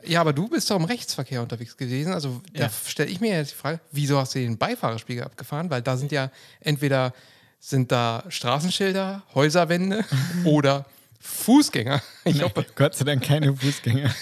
Ja, 0.06 0.22
aber 0.22 0.34
du 0.34 0.48
bist 0.48 0.72
doch 0.72 0.78
im 0.78 0.86
Rechtsverkehr 0.86 1.42
unterwegs 1.42 1.76
gewesen. 1.76 2.14
Also 2.14 2.42
ja. 2.54 2.66
da 2.66 2.72
stelle 2.88 3.10
ich 3.10 3.20
mir 3.20 3.36
jetzt 3.36 3.52
die 3.52 3.56
Frage, 3.56 3.82
wieso 3.92 4.18
hast 4.18 4.34
du 4.34 4.40
den 4.40 4.58
Beifahrerspiegel 4.58 5.24
abgefahren? 5.24 5.70
Weil 5.70 5.82
da 5.82 5.98
sind 5.98 6.12
ja 6.12 6.32
entweder 6.62 7.14
sind 7.60 7.92
da 7.92 8.24
Straßenschilder, 8.30 9.24
Häuserwände 9.36 10.06
oder 10.46 10.86
Fußgänger. 11.22 12.02
Ich 12.24 12.36
nee, 12.36 12.44
hoffe. 12.44 12.66
Gott 12.76 12.94
sei 12.94 13.06
Dank 13.06 13.24
keine 13.24 13.56
Fußgänger. 13.56 14.14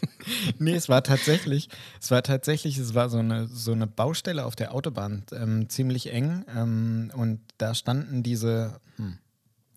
nee, 0.58 0.74
es 0.74 0.88
war 0.88 1.02
tatsächlich, 1.02 1.68
es 2.00 2.10
war 2.10 2.22
tatsächlich, 2.22 2.78
es 2.78 2.94
war 2.94 3.10
so 3.10 3.18
eine, 3.18 3.46
so 3.46 3.72
eine 3.72 3.86
Baustelle 3.86 4.46
auf 4.46 4.56
der 4.56 4.74
Autobahn, 4.74 5.24
ähm, 5.32 5.68
ziemlich 5.68 6.10
eng. 6.10 6.46
Ähm, 6.54 7.12
und 7.14 7.40
da 7.58 7.74
standen 7.74 8.22
diese, 8.22 8.80
hm, 8.96 9.18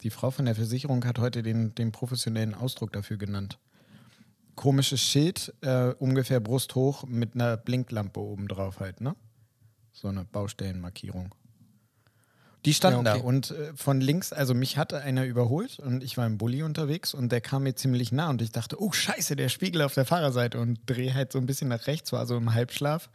die 0.04 0.10
Frau 0.10 0.32
von 0.32 0.46
der 0.46 0.56
Versicherung 0.56 1.04
hat 1.04 1.20
heute 1.20 1.44
den, 1.44 1.76
den 1.76 1.92
professionellen 1.92 2.54
Ausdruck 2.54 2.94
dafür 2.94 3.18
genannt. 3.18 3.60
Komisches 4.56 5.02
Schild, 5.02 5.54
äh, 5.62 5.94
ungefähr 6.00 6.40
brusthoch 6.40 7.06
mit 7.06 7.36
einer 7.36 7.58
Blinklampe 7.58 8.22
oben 8.22 8.48
drauf 8.48 8.80
halt, 8.80 9.02
ne? 9.02 9.18
So 9.92 10.08
eine 10.08 10.24
Baustellenmarkierung. 10.24 11.36
Die 12.66 12.74
standen 12.74 13.06
ja, 13.06 13.14
okay. 13.14 13.22
da 13.22 13.28
und 13.28 13.52
äh, 13.52 13.74
von 13.76 14.02
links, 14.02 14.34
also 14.34 14.54
mich 14.54 14.78
hatte 14.78 15.02
einer 15.02 15.26
überholt 15.26 15.80
und 15.80 16.04
ich 16.04 16.18
war 16.18 16.26
im 16.26 16.38
Bulli 16.38 16.64
unterwegs 16.64 17.14
und 17.14 17.32
der 17.32 17.42
kam 17.42 17.64
mir 17.64 17.76
ziemlich 17.76 18.12
nah 18.12 18.30
und 18.30 18.42
ich 18.42 18.52
dachte, 18.52 18.82
oh 18.82 18.92
scheiße, 18.92 19.36
der 19.36 19.50
Spiegel 19.50 19.82
auf 19.84 19.94
der 19.94 20.06
Fahrerseite 20.06 20.60
und 20.60 20.80
drehe 20.88 21.14
halt 21.14 21.32
so 21.32 21.40
ein 21.40 21.46
bisschen 21.46 21.68
nach 21.68 21.88
rechts, 21.88 22.12
war 22.12 22.26
so 22.26 22.36
im 22.36 22.54
Halbschlaf, 22.54 23.10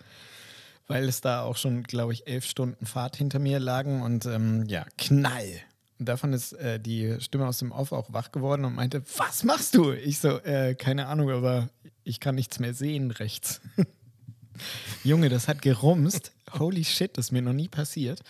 weil 0.87 1.09
es 1.09 1.21
da 1.21 1.43
auch 1.43 1.57
schon, 1.57 1.83
glaube 1.83 2.13
ich, 2.13 2.27
elf 2.29 2.45
Stunden 2.45 2.87
Fahrt 2.87 3.17
hinter 3.17 3.41
mir 3.41 3.59
lagen 3.59 4.03
und 4.03 4.27
ähm, 4.27 4.65
ja, 4.69 4.87
Knall. 4.97 5.61
Und 5.99 6.09
davon 6.09 6.33
ist 6.33 6.55
äh, 6.55 6.81
die 6.81 7.17
Stimme 7.21 7.47
aus 7.47 7.59
dem 7.59 7.73
Off 7.73 7.93
auch 7.93 8.13
wach 8.13 8.33
geworden 8.33 8.65
und 8.65 8.75
meinte, 8.75 9.03
was 9.19 9.45
machst 9.45 9.75
du? 9.75 9.93
Ich 9.93 10.19
so, 10.19 10.39
äh, 10.39 10.75
keine 10.75 11.09
Ahnung, 11.09 11.31
aber 11.31 11.69
ich 12.05 12.21
kann 12.21 12.37
nichts 12.37 12.59
mehr 12.59 12.73
sehen 12.73 13.11
rechts. 13.11 13.61
Junge, 15.05 15.29
das 15.29 15.49
hat 15.49 15.61
gerumst. 15.61 16.33
Holy 16.59 16.85
shit, 16.85 17.17
das 17.19 17.27
ist 17.27 17.33
mir 17.33 17.43
noch 17.43 17.53
nie 17.53 17.69
passiert. 17.69 18.23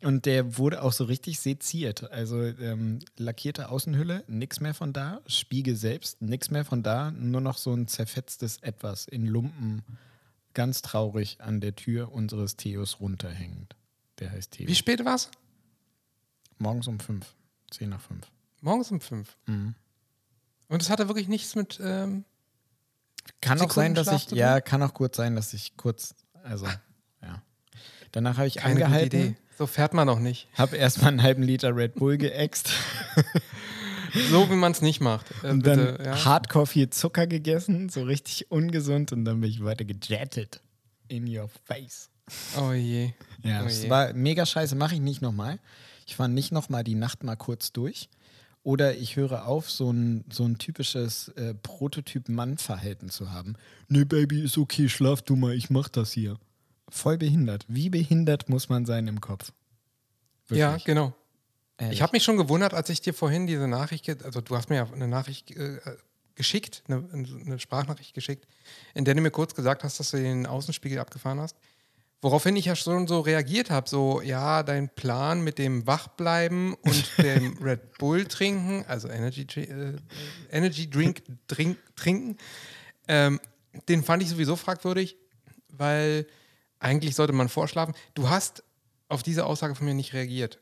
Und 0.00 0.26
der 0.26 0.58
wurde 0.58 0.82
auch 0.82 0.92
so 0.92 1.04
richtig 1.04 1.40
seziert. 1.40 2.10
Also 2.12 2.40
ähm, 2.42 3.00
lackierte 3.16 3.68
Außenhülle, 3.68 4.22
nichts 4.28 4.60
mehr 4.60 4.74
von 4.74 4.92
da. 4.92 5.20
Spiegel 5.26 5.74
selbst, 5.74 6.22
nichts 6.22 6.50
mehr 6.50 6.64
von 6.64 6.84
da. 6.84 7.10
Nur 7.10 7.40
noch 7.40 7.58
so 7.58 7.74
ein 7.74 7.88
zerfetztes 7.88 8.58
Etwas 8.58 9.06
in 9.08 9.26
Lumpen, 9.26 9.82
ganz 10.54 10.82
traurig 10.82 11.40
an 11.40 11.60
der 11.60 11.74
Tür 11.74 12.12
unseres 12.12 12.56
Theos 12.56 13.00
runterhängend. 13.00 13.74
Der 14.20 14.30
heißt 14.30 14.52
Theo. 14.52 14.68
Wie 14.68 14.74
spät 14.74 15.04
war 15.04 15.16
es? 15.16 15.30
Morgens 16.58 16.86
um 16.86 17.00
fünf. 17.00 17.34
Zehn 17.70 17.88
nach 17.88 18.00
fünf. 18.00 18.30
Morgens 18.60 18.90
um 18.92 19.00
fünf? 19.00 19.36
Mhm. 19.46 19.74
Und 20.68 20.82
es 20.82 20.90
hatte 20.90 21.08
wirklich 21.08 21.28
nichts 21.28 21.56
mit. 21.56 21.80
Ähm, 21.82 22.24
kann 23.40 23.60
auch 23.60 23.70
sein, 23.70 23.94
dass 23.94 24.12
ich. 24.12 24.30
Ja, 24.30 24.60
kann 24.60 24.82
auch 24.82 24.94
kurz 24.94 25.16
sein, 25.16 25.34
dass 25.34 25.52
ich 25.54 25.76
kurz. 25.76 26.14
Also, 26.44 26.66
ja. 27.22 27.42
Danach 28.12 28.38
habe 28.38 28.46
ich 28.46 28.56
Keine 28.56 28.84
angehalten. 28.84 29.36
So 29.58 29.66
fährt 29.66 29.92
man 29.92 30.06
noch 30.06 30.20
nicht. 30.20 30.46
Hab 30.54 30.72
erstmal 30.72 31.08
einen 31.08 31.22
halben 31.24 31.42
Liter 31.42 31.74
Red 31.74 31.96
Bull 31.96 32.16
geäxt. 32.16 32.70
so 34.30 34.48
wie 34.48 34.54
man 34.54 34.70
es 34.70 34.82
nicht 34.82 35.00
macht. 35.00 35.26
Äh, 35.42 35.50
und 35.50 35.64
bitte, 35.64 35.94
dann 35.94 36.06
ja. 36.06 36.24
Hardcore 36.24 36.68
viel 36.68 36.90
Zucker 36.90 37.26
gegessen, 37.26 37.88
so 37.88 38.04
richtig 38.04 38.52
ungesund 38.52 39.10
und 39.10 39.24
dann 39.24 39.40
bin 39.40 39.50
ich 39.50 39.64
weiter 39.64 39.84
gejettet. 39.84 40.60
In 41.08 41.26
your 41.26 41.50
face. 41.64 42.08
Oh 42.56 42.70
je. 42.70 43.10
Ja, 43.42 43.62
oh 43.62 43.64
das 43.64 43.82
je. 43.82 43.90
war 43.90 44.12
mega 44.12 44.46
scheiße, 44.46 44.76
mache 44.76 44.94
ich 44.94 45.00
nicht 45.00 45.22
nochmal. 45.22 45.58
Ich 46.06 46.14
fahre 46.14 46.28
nicht 46.28 46.52
nochmal 46.52 46.84
die 46.84 46.94
Nacht 46.94 47.24
mal 47.24 47.34
kurz 47.34 47.72
durch. 47.72 48.08
Oder 48.62 48.96
ich 48.96 49.16
höre 49.16 49.48
auf, 49.48 49.68
so 49.68 49.90
ein, 49.90 50.24
so 50.30 50.44
ein 50.44 50.58
typisches 50.58 51.30
äh, 51.30 51.54
Prototyp-Mann-Verhalten 51.54 53.08
zu 53.08 53.32
haben. 53.32 53.56
Nee, 53.88 54.04
Baby, 54.04 54.40
ist 54.40 54.56
okay, 54.56 54.88
schlaf 54.88 55.22
du 55.22 55.34
mal, 55.34 55.54
ich 55.54 55.68
mach 55.68 55.88
das 55.88 56.12
hier. 56.12 56.38
Voll 56.88 57.18
behindert. 57.18 57.64
Wie 57.68 57.90
behindert 57.90 58.48
muss 58.48 58.68
man 58.68 58.86
sein 58.86 59.06
im 59.06 59.20
Kopf? 59.20 59.52
Ja, 60.50 60.70
Wirklich. 60.70 60.84
genau. 60.84 61.14
Ehrlich. 61.78 61.96
Ich 61.96 62.02
habe 62.02 62.12
mich 62.12 62.24
schon 62.24 62.36
gewundert, 62.36 62.74
als 62.74 62.88
ich 62.88 63.00
dir 63.00 63.14
vorhin 63.14 63.46
diese 63.46 63.68
Nachricht, 63.68 64.24
also 64.24 64.40
du 64.40 64.56
hast 64.56 64.68
mir 64.68 64.76
ja 64.76 64.88
eine 64.92 65.06
Nachricht 65.06 65.50
äh, 65.52 65.78
geschickt, 66.34 66.82
eine, 66.88 67.08
eine 67.12 67.58
Sprachnachricht 67.58 68.14
geschickt, 68.14 68.46
in 68.94 69.04
der 69.04 69.14
du 69.14 69.20
mir 69.20 69.30
kurz 69.30 69.54
gesagt 69.54 69.84
hast, 69.84 70.00
dass 70.00 70.10
du 70.10 70.16
den 70.16 70.46
Außenspiegel 70.46 70.98
abgefahren 70.98 71.40
hast. 71.40 71.56
Woraufhin 72.20 72.56
ich 72.56 72.64
ja 72.64 72.74
schon 72.74 73.06
so 73.06 73.20
reagiert 73.20 73.70
habe, 73.70 73.88
so, 73.88 74.20
ja, 74.20 74.64
dein 74.64 74.88
Plan 74.88 75.42
mit 75.42 75.58
dem 75.58 75.86
Wachbleiben 75.86 76.74
und 76.74 77.18
dem 77.18 77.56
Red 77.62 77.98
Bull 77.98 78.24
trinken, 78.24 78.84
also 78.88 79.08
Energy, 79.08 79.42
äh, 79.60 79.96
Energy 80.50 80.90
Drink, 80.90 81.22
drink, 81.46 81.78
trinken, 81.94 82.36
ähm, 83.06 83.40
den 83.88 84.02
fand 84.02 84.22
ich 84.22 84.30
sowieso 84.30 84.56
fragwürdig, 84.56 85.16
weil 85.68 86.26
eigentlich 86.80 87.14
sollte 87.16 87.32
man 87.32 87.48
vorschlafen. 87.48 87.94
Du 88.14 88.28
hast 88.28 88.62
auf 89.08 89.22
diese 89.22 89.46
Aussage 89.46 89.74
von 89.74 89.86
mir 89.86 89.94
nicht 89.94 90.12
reagiert. 90.12 90.58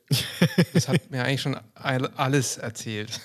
Das 0.72 0.88
hat 0.88 1.10
mir 1.10 1.24
eigentlich 1.24 1.42
schon 1.42 1.58
all- 1.74 2.08
alles 2.16 2.58
erzählt. 2.58 3.20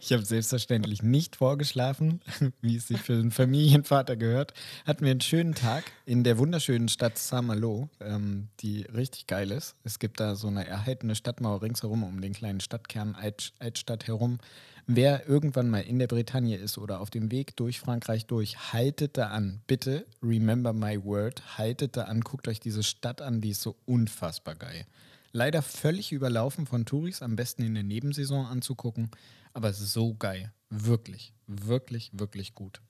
Ich 0.00 0.12
habe 0.12 0.24
selbstverständlich 0.24 1.02
nicht 1.02 1.36
vorgeschlafen, 1.36 2.20
wie 2.60 2.76
es 2.76 2.88
sich 2.88 2.98
für 2.98 3.14
einen 3.14 3.30
Familienvater 3.30 4.16
gehört. 4.16 4.54
Hatten 4.86 5.04
wir 5.04 5.10
einen 5.10 5.20
schönen 5.20 5.54
Tag 5.54 5.84
in 6.06 6.24
der 6.24 6.38
wunderschönen 6.38 6.88
Stadt 6.88 7.18
Saint-Malo, 7.18 7.88
ähm, 8.00 8.48
die 8.60 8.82
richtig 8.82 9.26
geil 9.26 9.50
ist. 9.50 9.76
Es 9.84 9.98
gibt 9.98 10.20
da 10.20 10.34
so 10.34 10.48
eine 10.48 10.66
erhaltene 10.66 11.14
Stadtmauer 11.14 11.62
ringsherum 11.62 12.02
um 12.02 12.20
den 12.20 12.32
kleinen 12.32 12.60
Stadtkern 12.60 13.14
Alt, 13.14 13.52
Altstadt 13.58 14.06
herum. 14.06 14.38
Wer 14.86 15.28
irgendwann 15.28 15.70
mal 15.70 15.80
in 15.80 15.98
der 15.98 16.08
Bretagne 16.08 16.56
ist 16.56 16.76
oder 16.76 17.00
auf 17.00 17.10
dem 17.10 17.30
Weg 17.30 17.56
durch 17.56 17.78
Frankreich 17.78 18.26
durch, 18.26 18.72
haltet 18.72 19.16
da 19.16 19.28
an. 19.28 19.60
Bitte, 19.66 20.06
remember 20.22 20.72
my 20.72 21.02
word, 21.04 21.58
haltet 21.58 21.96
da 21.96 22.04
an. 22.04 22.22
Guckt 22.22 22.48
euch 22.48 22.60
diese 22.60 22.82
Stadt 22.82 23.22
an, 23.22 23.40
die 23.40 23.50
ist 23.50 23.62
so 23.62 23.76
unfassbar 23.86 24.56
geil. 24.56 24.86
Leider 25.32 25.62
völlig 25.62 26.10
überlaufen 26.10 26.66
von 26.66 26.86
Touris, 26.86 27.22
am 27.22 27.36
besten 27.36 27.62
in 27.62 27.74
der 27.74 27.84
Nebensaison 27.84 28.46
anzugucken. 28.46 29.10
Aber 29.52 29.68
es 29.68 29.80
ist 29.80 29.92
so 29.92 30.14
geil. 30.14 30.52
Wirklich, 30.70 31.34
wirklich, 31.46 32.10
wirklich 32.12 32.54
gut. 32.54 32.80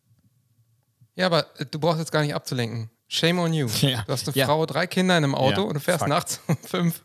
Ja, 1.15 1.27
aber 1.27 1.47
äh, 1.59 1.67
du 1.67 1.79
brauchst 1.79 1.99
jetzt 1.99 2.13
gar 2.13 2.23
nicht 2.23 2.35
abzulenken. 2.35 2.91
Shame 3.09 3.39
on 3.41 3.53
you. 3.53 3.69
Ja. 3.81 4.03
Du 4.03 4.13
hast 4.13 4.29
eine 4.29 4.37
Ja. 4.37 4.47
Frau, 4.47 4.65
drei 4.67 4.87
Kinder 4.87 5.17
in 5.19 5.25
einem 5.25 5.35
Auto 5.35 5.63
Ja, 5.63 5.67
und 5.67 5.75
du 5.75 5.81
fährst 5.81 6.01
fuck. 6.01 6.09
nachts 6.09 6.41
um 6.47 6.57
fünf. 6.59 7.03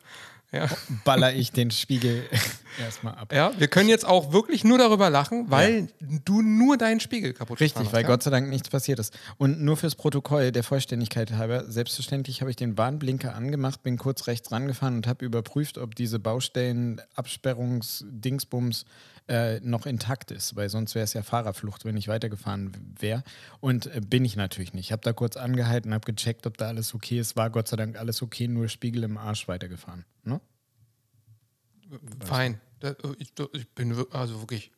Ja. 0.52 0.70
Baller 1.04 1.34
ich 1.34 1.52
den 1.52 1.70
Spiegel 1.72 2.24
erstmal 2.80 3.16
ab. 3.16 3.34
ja, 3.34 3.52
wir 3.58 3.68
können 3.68 3.90
jetzt 3.90 4.06
auch 4.06 4.32
wirklich 4.32 4.64
nur 4.64 4.78
darüber 4.78 5.10
lachen, 5.10 5.50
weil 5.50 5.90
du 6.00 6.42
nur 6.44 6.78
deinen 6.78 7.00
Spiegel 7.02 7.34
kaputt 7.34 7.60
Richtig, 7.60 7.88
weil 7.88 7.94
hast, 7.94 8.02
ja? 8.04 8.08
Gott 8.08 8.24
sei 8.24 8.30
Dank 8.32 8.48
nichts 8.48 8.70
passiert 8.70 9.00
ist. 9.00 9.18
Und 9.38 9.60
nur 9.62 9.76
fürs 9.76 9.96
Protokoll 9.96 10.52
der 10.54 10.64
Vollständigkeit 10.64 11.32
halber, 11.34 11.70
selbstverständlich 11.70 12.40
habe 12.42 12.52
ich 12.52 12.56
den 12.56 12.78
Warnblinker 12.78 13.36
angemacht, 13.36 13.84
bin 13.84 13.98
kurz 13.98 14.28
rechts 14.28 14.52
rangefahren 14.52 14.96
und 14.98 15.08
habe 15.08 15.26
überprüft, 15.26 15.78
ob 15.78 15.96
diese 15.96 16.20
Baustellen, 16.20 17.02
Absperrungsdingsbums 17.16 18.86
äh, 19.28 19.60
noch 19.62 19.86
intakt 19.86 20.32
ist, 20.32 20.56
weil 20.56 20.70
sonst 20.70 20.94
wäre 20.96 21.04
es 21.04 21.14
ja 21.14 21.24
Fahrerflucht, 21.24 21.86
wenn 21.86 21.98
ich 21.98 22.08
weitergefahren 22.08 22.72
wäre. 23.00 23.24
Und 23.60 23.88
äh, 23.88 24.02
bin 24.02 24.24
ich 24.24 24.36
natürlich 24.36 24.74
nicht. 24.74 24.86
Ich 24.86 24.92
habe 24.92 25.02
da 25.02 25.14
kurz 25.14 25.36
angehalten, 25.38 25.94
habe 25.94 26.06
gecheckt, 26.12 26.46
ob 26.46 26.58
da 26.58 26.68
alles 26.68 26.94
okay 26.94 27.20
ist. 27.20 27.36
War 27.36 27.50
Gott 27.50 27.68
sei 27.68 27.78
Dank 27.78 27.98
alles 27.98 28.22
okay, 28.22 28.48
nur 28.48 28.70
Spiegel 28.70 29.04
im 29.04 29.18
Arsch 29.18 29.48
weitergefahren. 29.48 30.06
Ne? 30.24 30.40
Fein. 32.24 32.60
Ich, 33.18 33.34
ich 33.54 33.70
bin 33.70 33.96
also 34.12 34.42
wirklich. 34.42 34.72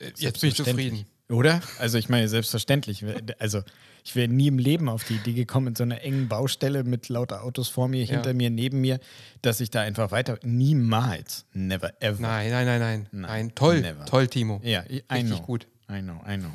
äh, 0.00 0.12
Jetzt 0.16 0.40
bin 0.40 0.50
ich 0.50 0.56
zufrieden. 0.56 1.06
Oder? 1.32 1.60
Also 1.78 1.98
ich 1.98 2.08
meine, 2.08 2.28
selbstverständlich. 2.28 3.04
Also 3.38 3.62
ich 4.04 4.14
wäre 4.16 4.28
nie 4.28 4.48
im 4.48 4.58
Leben 4.58 4.88
auf 4.88 5.04
die 5.04 5.14
Idee 5.14 5.32
gekommen, 5.32 5.68
in 5.68 5.74
so 5.76 5.82
einer 5.84 6.02
engen 6.02 6.28
Baustelle 6.28 6.84
mit 6.84 7.08
lauter 7.08 7.42
Autos 7.44 7.68
vor 7.68 7.88
mir, 7.88 8.04
Ja. 8.04 8.14
hinter 8.14 8.34
mir, 8.34 8.50
neben 8.50 8.80
mir, 8.80 9.00
dass 9.42 9.60
ich 9.60 9.70
da 9.70 9.80
einfach 9.80 10.10
weiter. 10.10 10.38
Niemals. 10.42 11.44
Never 11.52 11.92
ever. 12.02 12.20
Nein, 12.20 12.50
nein, 12.50 12.66
nein, 12.66 12.80
nein. 12.80 13.06
Nein, 13.12 13.20
Nein, 13.22 13.52
toll. 13.54 13.80
never. 13.80 14.04
Toll, 14.04 14.26
Timo. 14.28 14.60
Ja, 14.64 14.82
I 14.90 15.02
Richtig 15.10 15.26
know. 15.38 15.40
gut. 15.42 15.66
I 15.90 16.00
know, 16.00 16.20
I 16.28 16.36
know. 16.36 16.50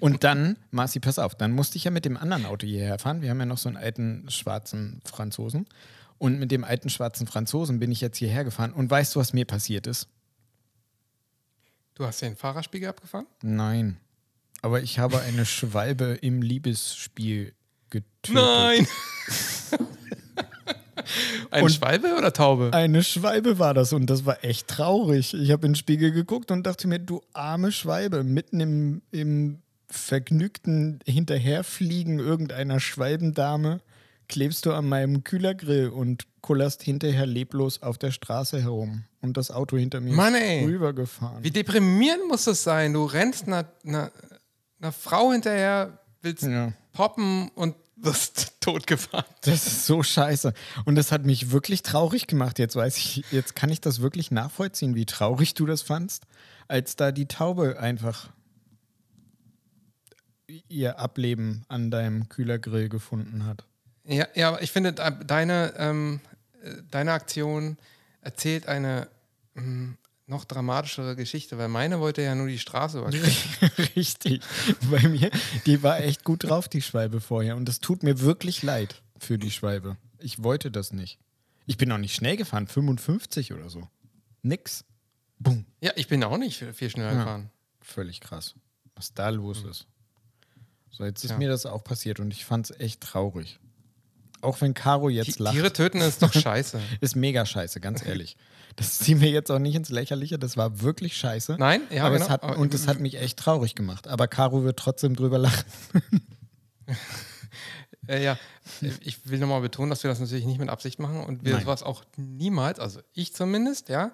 Und 0.00 0.24
dann, 0.24 0.56
Marci, 0.70 1.00
pass 1.00 1.18
auf, 1.18 1.34
dann 1.34 1.52
musste 1.52 1.76
ich 1.76 1.84
ja 1.84 1.90
mit 1.90 2.04
dem 2.06 2.16
anderen 2.16 2.46
Auto 2.46 2.66
hierher 2.66 2.98
fahren. 2.98 3.20
Wir 3.20 3.28
haben 3.30 3.38
ja 3.40 3.44
noch 3.46 3.58
so 3.58 3.68
einen 3.68 3.76
alten 3.76 4.24
schwarzen 4.30 5.00
Franzosen. 5.04 5.66
Und 6.18 6.38
mit 6.38 6.50
dem 6.50 6.64
alten 6.64 6.88
schwarzen 6.88 7.26
Franzosen 7.26 7.78
bin 7.78 7.90
ich 7.92 8.00
jetzt 8.00 8.16
hierher 8.16 8.44
gefahren. 8.44 8.72
Und 8.72 8.90
weißt 8.90 9.14
du, 9.14 9.20
was 9.20 9.32
mir 9.34 9.44
passiert 9.44 9.86
ist? 9.86 10.08
Du 12.02 12.08
hast 12.08 12.20
den 12.20 12.34
Fahrerspiegel 12.34 12.88
abgefahren? 12.88 13.26
Nein. 13.44 13.96
Aber 14.60 14.82
ich 14.82 14.98
habe 14.98 15.20
eine 15.20 15.46
Schwalbe 15.46 16.18
im 16.20 16.42
Liebesspiel 16.42 17.52
getötet. 17.90 18.34
Nein! 18.34 18.88
Ein 21.52 21.62
Und- 21.62 21.70
Schwalbe 21.70 22.16
oder 22.18 22.32
Taube? 22.32 22.70
Eine 22.72 23.04
Schwalbe 23.04 23.60
war 23.60 23.72
das 23.72 23.92
und 23.92 24.06
das 24.10 24.26
war 24.26 24.42
echt 24.44 24.66
traurig. 24.66 25.32
Ich 25.32 25.52
habe 25.52 25.64
in 25.64 25.74
den 25.74 25.76
Spiegel 25.76 26.10
geguckt 26.10 26.50
und 26.50 26.64
dachte 26.66 26.88
mir, 26.88 26.98
du 26.98 27.22
arme 27.34 27.70
Schwalbe, 27.70 28.24
mitten 28.24 28.58
im, 28.58 29.02
im 29.12 29.62
vergnügten 29.88 30.98
Hinterherfliegen 31.06 32.18
irgendeiner 32.18 32.80
Schwalbendame 32.80 33.80
klebst 34.32 34.64
du 34.66 34.72
an 34.72 34.88
meinem 34.88 35.24
Kühlergrill 35.24 35.88
und 35.90 36.26
kullerst 36.40 36.82
hinterher 36.82 37.26
leblos 37.26 37.82
auf 37.82 37.98
der 37.98 38.10
Straße 38.10 38.60
herum. 38.62 39.04
Und 39.20 39.36
das 39.36 39.50
Auto 39.50 39.76
hinter 39.76 40.00
mir 40.00 40.14
Mann, 40.14 40.34
ist 40.34 40.66
rübergefahren. 40.66 41.44
Wie 41.44 41.50
deprimierend 41.50 42.26
muss 42.28 42.44
das 42.44 42.62
sein? 42.64 42.94
Du 42.94 43.04
rennst 43.04 43.46
einer, 43.46 43.66
einer, 43.86 44.10
einer 44.80 44.92
Frau 44.92 45.32
hinterher, 45.32 45.98
willst 46.22 46.44
Ja. 46.44 46.72
poppen 46.92 47.50
und 47.54 47.76
wirst 47.96 48.54
totgefahren. 48.60 49.26
Das 49.42 49.66
ist 49.66 49.86
so 49.86 50.02
scheiße. 50.02 50.54
Und 50.86 50.94
das 50.96 51.12
hat 51.12 51.24
mich 51.26 51.50
wirklich 51.52 51.82
traurig 51.82 52.26
gemacht. 52.26 52.58
Jetzt 52.58 52.74
weiß 52.74 52.96
ich, 52.96 53.24
jetzt 53.30 53.54
kann 53.54 53.70
ich 53.70 53.80
das 53.82 54.00
wirklich 54.00 54.30
nachvollziehen, 54.30 54.94
wie 54.94 55.06
traurig 55.06 55.54
du 55.54 55.66
das 55.66 55.82
fandst, 55.82 56.24
als 56.68 56.96
da 56.96 57.12
die 57.12 57.26
Taube 57.26 57.78
einfach 57.78 58.30
ihr 60.68 60.98
Ableben 60.98 61.64
an 61.68 61.90
deinem 61.90 62.28
Kühlergrill 62.28 62.88
gefunden 62.88 63.44
hat. 63.46 63.64
Ja, 64.04 64.26
ja, 64.34 64.48
aber 64.48 64.62
ich 64.62 64.72
finde, 64.72 64.92
de- 64.92 65.24
deine, 65.24 65.74
ähm, 65.76 66.20
äh, 66.62 66.74
deine 66.90 67.12
Aktion 67.12 67.76
erzählt 68.20 68.66
eine 68.66 69.08
ähm, 69.56 69.96
noch 70.26 70.44
dramatischere 70.44 71.14
Geschichte, 71.16 71.58
weil 71.58 71.68
meine 71.68 72.00
wollte 72.00 72.22
ja 72.22 72.34
nur 72.34 72.48
die 72.48 72.58
Straße 72.58 72.98
überqueren. 73.00 73.70
Richtig. 73.96 74.42
Bei 74.90 75.06
mir, 75.08 75.30
die 75.66 75.82
war 75.82 76.00
echt 76.00 76.24
gut 76.24 76.44
drauf, 76.44 76.68
die 76.68 76.82
Schwalbe 76.82 77.20
vorher. 77.20 77.56
Und 77.56 77.68
es 77.68 77.80
tut 77.80 78.02
mir 78.02 78.20
wirklich 78.20 78.62
leid 78.62 79.02
für 79.18 79.38
die 79.38 79.50
Schwalbe. 79.50 79.96
Ich 80.18 80.42
wollte 80.42 80.70
das 80.70 80.92
nicht. 80.92 81.18
Ich 81.66 81.76
bin 81.76 81.92
auch 81.92 81.98
nicht 81.98 82.14
schnell 82.14 82.36
gefahren, 82.36 82.66
55 82.66 83.52
oder 83.52 83.68
so. 83.70 83.88
Nix. 84.42 84.84
Boom. 85.38 85.64
Ja, 85.80 85.92
ich 85.96 86.08
bin 86.08 86.22
auch 86.24 86.38
nicht 86.38 86.64
viel, 86.72 86.90
schneller 86.90 87.12
Ja. 87.12 87.18
gefahren. 87.18 87.50
Völlig 87.80 88.20
krass, 88.20 88.54
was 88.96 89.12
da 89.14 89.28
los 89.28 89.64
ist. 89.64 89.86
So, 90.90 91.04
jetzt 91.04 91.24
ist 91.24 91.30
Ja. 91.32 91.38
mir 91.38 91.48
das 91.48 91.66
auch 91.66 91.82
passiert 91.84 92.20
und 92.20 92.32
ich 92.32 92.44
fand 92.44 92.70
es 92.70 92.80
echt 92.80 93.00
traurig. 93.00 93.58
Auch 94.42 94.60
wenn 94.60 94.74
Caro 94.74 95.08
jetzt 95.08 95.38
lacht, 95.38 95.54
Tiere 95.54 95.72
töten 95.72 96.00
ist 96.00 96.22
doch 96.22 96.32
scheiße. 96.32 96.80
ist 97.00 97.16
mega 97.16 97.46
scheiße, 97.46 97.80
ganz 97.80 98.04
ehrlich. 98.04 98.36
Das 98.76 98.98
ziehen 98.98 99.20
wir 99.20 99.30
jetzt 99.30 99.50
auch 99.50 99.58
nicht 99.58 99.74
ins 99.74 99.90
Lächerliche, 99.90 100.38
das 100.38 100.56
war 100.56 100.80
wirklich 100.82 101.16
scheiße. 101.16 101.56
Nein, 101.58 101.82
ja, 101.90 102.04
aber 102.04 102.14
genau. 102.14 102.24
es 102.24 102.30
hat, 102.30 102.42
Aber- 102.42 102.58
und 102.58 102.74
es 102.74 102.86
hat 102.86 103.00
mich 103.00 103.16
echt 103.18 103.38
traurig 103.38 103.74
gemacht. 103.74 104.08
Aber 104.08 104.28
Caro 104.28 104.64
wird 104.64 104.78
trotzdem 104.78 105.16
drüber 105.16 105.38
lachen. 105.38 105.64
Äh, 108.08 108.24
ja, 108.24 108.36
ich 109.00 109.28
will 109.28 109.38
nochmal 109.38 109.60
betonen, 109.60 109.88
dass 109.90 110.02
wir 110.02 110.10
das 110.10 110.18
natürlich 110.18 110.44
nicht 110.44 110.58
mit 110.58 110.68
Absicht 110.68 110.98
machen 110.98 111.22
und 111.22 111.44
wir 111.44 111.52
Nein. 111.52 111.62
sowas 111.62 111.84
auch 111.84 112.02
niemals, 112.16 112.80
also 112.80 113.00
ich 113.12 113.32
zumindest, 113.32 113.88
ja, 113.88 114.12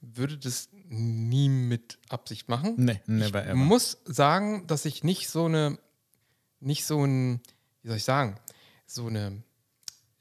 würde 0.00 0.36
das 0.38 0.68
nie 0.88 1.48
mit 1.48 1.98
Absicht 2.08 2.48
machen. 2.48 2.74
Nee, 2.76 3.00
never 3.06 3.42
ich 3.42 3.50
ever. 3.50 3.54
muss 3.54 3.98
sagen, 4.04 4.66
dass 4.66 4.84
ich 4.84 5.04
nicht 5.04 5.28
so 5.28 5.44
eine, 5.44 5.78
nicht 6.60 6.84
so 6.84 7.04
ein, 7.04 7.40
wie 7.82 7.88
soll 7.88 7.96
ich 7.98 8.04
sagen, 8.04 8.38
so 8.86 9.06
eine, 9.06 9.42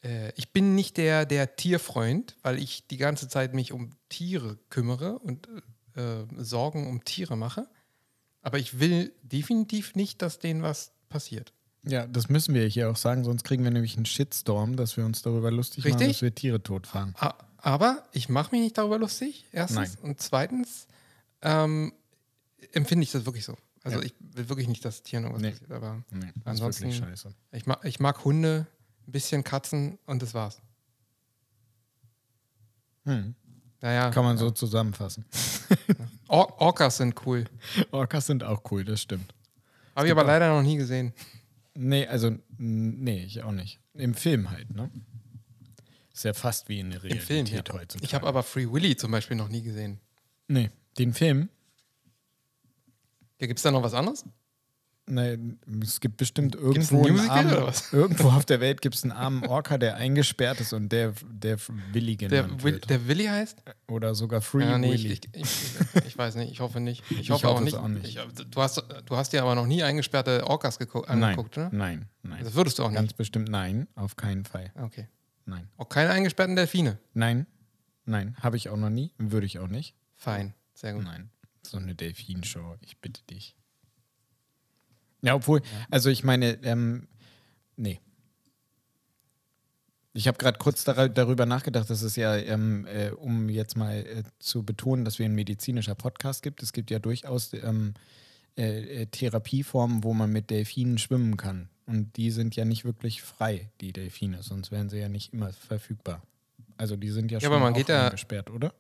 äh, 0.04 0.32
ich 0.36 0.52
bin 0.54 0.76
nicht 0.76 0.98
der, 0.98 1.26
der 1.26 1.56
Tierfreund, 1.56 2.36
weil 2.44 2.60
ich 2.60 2.88
die 2.88 2.98
ganze 2.98 3.28
Zeit 3.28 3.54
mich 3.54 3.72
um 3.72 3.92
Tiere 4.10 4.58
kümmere 4.70 5.20
und 5.20 5.48
äh, 5.96 6.24
Sorgen 6.38 6.88
um 6.88 7.04
Tiere 7.04 7.36
mache. 7.38 7.68
Aber 8.42 8.60
ich 8.60 8.80
will 8.80 9.12
definitiv 9.24 9.96
nicht, 9.96 10.22
dass 10.22 10.40
denen 10.40 10.62
was 10.62 10.92
passiert. 11.10 11.54
Ja, 11.84 12.06
das 12.08 12.28
müssen 12.30 12.54
wir 12.54 12.66
hier 12.68 12.90
auch 12.90 12.98
sagen, 12.98 13.24
sonst 13.24 13.44
kriegen 13.44 13.64
wir 13.64 13.72
nämlich 13.72 13.96
einen 13.96 14.06
Shitstorm, 14.06 14.76
dass 14.76 14.98
wir 14.98 15.06
uns 15.06 15.22
darüber 15.22 15.52
lustig 15.52 15.84
machen, 15.86 15.94
Richtig. 15.98 16.16
dass 16.18 16.22
wir 16.22 16.36
Tiere 16.36 16.62
totfahren. 16.62 17.14
A- 17.18 17.36
Aber 17.58 18.04
ich 18.12 18.30
mache 18.30 18.52
mich 18.52 18.62
nicht 18.62 18.78
darüber 18.78 18.98
lustig, 19.00 19.46
erstens. 19.52 19.96
Nein. 19.96 20.10
Und 20.10 20.22
zweitens 20.22 20.88
ähm, 21.42 21.94
empfinde 22.74 23.04
ich 23.04 23.12
das 23.12 23.26
wirklich 23.26 23.46
so. 23.46 23.56
Also 23.84 24.00
Ja. 24.00 24.06
ich 24.06 24.14
will 24.20 24.50
wirklich 24.50 24.68
nicht, 24.68 24.84
dass 24.84 25.02
Tieren 25.04 25.24
irgendwas 25.24 25.42
Nee. 25.44 25.52
passiert. 25.52 25.72
Aber 25.72 26.04
Nee, 26.12 26.32
Ansonsten- 26.46 26.90
ich 27.52 27.66
mag, 27.66 27.86
ich 27.86 28.00
mag 28.00 28.24
Hunde, 28.26 28.68
ein 29.08 29.12
bisschen 29.12 29.44
Katzen 29.44 29.98
und 30.06 30.22
das 30.22 30.34
war's. 30.34 30.62
Hm. 33.06 33.36
Naja, 33.82 34.10
Kann 34.10 34.24
man 34.26 34.38
so 34.38 34.50
zusammenfassen. 34.52 35.26
Or 36.28 36.60
Orcas 36.60 36.98
sind 36.98 37.26
cool. 37.26 37.46
Orcas 37.92 38.26
sind 38.26 38.44
auch 38.44 38.64
cool, 38.72 38.84
das 38.84 39.02
stimmt. 39.02 39.34
Habe 39.96 40.08
ich 40.08 40.12
aber 40.12 40.24
leider 40.24 40.50
noch 40.50 40.64
nie 40.64 40.78
gesehen. 40.78 41.14
Nee, 41.74 42.08
also, 42.08 42.36
nee, 42.58 43.24
ich 43.24 43.44
auch 43.44 43.52
nicht. 43.52 43.80
Im 43.94 44.14
Film 44.16 44.50
halt, 44.50 44.74
ne? 44.76 44.90
Ist 46.12 46.24
ja 46.26 46.34
fast 46.34 46.68
wie 46.70 46.80
in 46.80 46.90
der 46.90 47.00
Im 47.04 47.10
Realität 47.10 47.28
Film, 47.28 47.46
ja. 47.46 47.74
heutzutage. 47.74 48.04
Ich 48.04 48.16
habe 48.16 48.26
aber 48.28 48.42
Free 48.42 48.68
Willy 48.72 48.96
zum 48.98 49.12
Beispiel 49.12 49.38
noch 49.38 49.50
nie 49.50 49.62
gesehen. 49.62 50.00
Nee, 50.48 50.72
den 50.98 51.14
Film, 51.14 51.50
Ja, 53.40 53.46
Gibt 53.46 53.60
es 53.60 53.64
da 53.64 53.70
noch 53.70 53.84
was 53.84 53.94
anderes? 53.94 54.26
Nee, 55.08 55.38
es 55.82 56.00
gibt 56.00 56.18
bestimmt 56.18 56.56
irgendwo 56.56 57.06
armen? 57.30 57.74
Irgendwo 57.92 58.30
auf 58.30 58.46
der 58.46 58.60
Welt 58.60 58.82
gibt 58.82 58.96
es 58.96 59.04
einen 59.04 59.12
armen 59.12 59.46
Orca, 59.46 59.78
der 59.78 59.96
eingesperrt 59.96 60.60
ist 60.62 60.74
und 60.74 60.90
der, 60.92 61.14
der 61.30 61.58
Willy 61.92 62.18
Der, 62.18 62.30
genannt 62.44 62.64
Will, 62.64 62.74
wird. 62.74 62.90
der 62.90 63.08
Willy 63.08 63.26
heißt? 63.26 63.64
Oder 63.88 64.14
sogar 64.16 64.42
Free 64.42 64.64
ja, 64.66 64.78
nee, 64.78 64.94
ich, 64.94 65.04
Willy. 65.06 65.20
ich, 65.34 65.42
ich, 65.96 66.06
ich 66.06 66.18
weiß 66.18 66.36
nicht. 66.36 66.52
Ich 66.52 66.60
hoffe 66.60 66.80
nicht. 66.80 67.04
Ich, 67.10 67.20
Ich 67.22 67.32
hoffe, 67.32 67.48
hoffe 67.48 67.58
auch 67.58 67.62
nicht. 67.62 67.78
auch 67.78 67.88
nicht. 67.88 68.06
Ich, 68.06 68.16
du, 68.50 68.62
hast, 68.62 68.84
du 69.06 69.16
hast 69.18 69.34
dir 69.34 69.42
aber 69.42 69.56
noch 69.56 69.66
nie 69.68 69.84
eingesperrte 69.84 70.46
Orcas 70.48 70.78
geguckt, 70.80 71.10
nein, 71.10 71.24
angeguckt, 71.24 71.58
oder? 71.58 71.70
nein, 71.72 72.08
nein. 72.24 72.44
Das 72.44 72.54
würdest 72.54 72.78
du 72.80 72.84
auch 72.84 72.92
Ganz 72.92 73.02
nicht. 73.10 73.18
bestimmt 73.18 73.50
nein, 73.50 73.88
auf 73.96 74.16
keinen 74.16 74.46
Fall. 74.46 74.72
Okay. 74.76 75.08
Nein. 75.46 75.68
Auch 75.78 75.88
keine 75.90 76.10
eingesperrten 76.10 76.56
Delfine. 76.58 76.98
Nein, 77.14 77.48
nein, 78.06 78.36
habe 78.42 78.58
ich 78.58 78.70
auch 78.70 78.76
noch 78.78 78.90
nie, 78.90 79.14
würde 79.18 79.46
ich 79.46 79.60
auch 79.60 79.70
nicht. 79.70 79.96
Fein. 80.16 80.54
Sehr 80.74 80.94
gut. 80.94 81.04
Nein, 81.06 81.30
so 81.62 81.78
eine 81.78 81.96
Delfinshow, 81.96 82.76
ich 82.82 83.00
bitte 83.00 83.22
dich. 83.30 83.56
Ja, 85.22 85.36
obwohl, 85.36 85.62
also 85.90 86.10
ich 86.10 86.24
meine, 86.24 86.64
ähm, 86.64 87.08
nee. 87.76 88.00
Ich 90.14 90.28
habe 90.28 90.38
gerade 90.38 90.58
kurz 90.58 90.84
dar 90.84 91.10
darüber 91.10 91.46
nachgedacht, 91.46 91.90
dass 91.90 92.02
es 92.02 92.16
ja, 92.16 92.36
ähm, 92.36 92.88
äh, 92.88 93.12
um 93.12 93.50
jetzt 93.50 93.78
mal 93.78 93.98
äh, 93.98 94.24
zu 94.40 94.64
betonen, 94.64 95.06
dass 95.06 95.20
wir 95.20 95.26
ein 95.26 95.36
medizinischer 95.36 95.96
Podcast 95.96 96.42
gibt. 96.42 96.64
Es 96.64 96.74
gibt 96.74 96.90
ja 96.90 96.98
durchaus 96.98 97.54
ähm, 97.54 97.94
äh, 98.58 99.04
äh, 99.04 99.06
Therapieformen, 99.06 100.04
wo 100.04 100.16
man 100.16 100.32
mit 100.32 100.50
Delfinen 100.50 100.98
schwimmen 100.98 101.38
kann. 101.38 101.70
Und 101.86 102.18
die 102.18 102.32
sind 102.32 102.56
ja 102.56 102.66
nicht 102.66 102.84
wirklich 102.84 103.22
frei, 103.22 103.70
die 103.80 103.94
Delfine, 103.94 104.42
sonst 104.42 104.72
wären 104.72 104.90
sie 104.90 104.98
ja 104.98 105.08
nicht 105.08 105.34
immer 105.34 105.54
verfügbar. 105.54 106.24
Also 106.76 106.96
die 106.96 107.10
sind 107.10 107.32
ja, 107.32 107.38
Ja, 107.38 107.42
schon 107.42 107.54
aber 107.54 107.64
man 107.64 107.74
auch 107.74 107.78
geht 107.78 107.92
eingesperrt, 107.92 108.50
oder? 108.50 108.74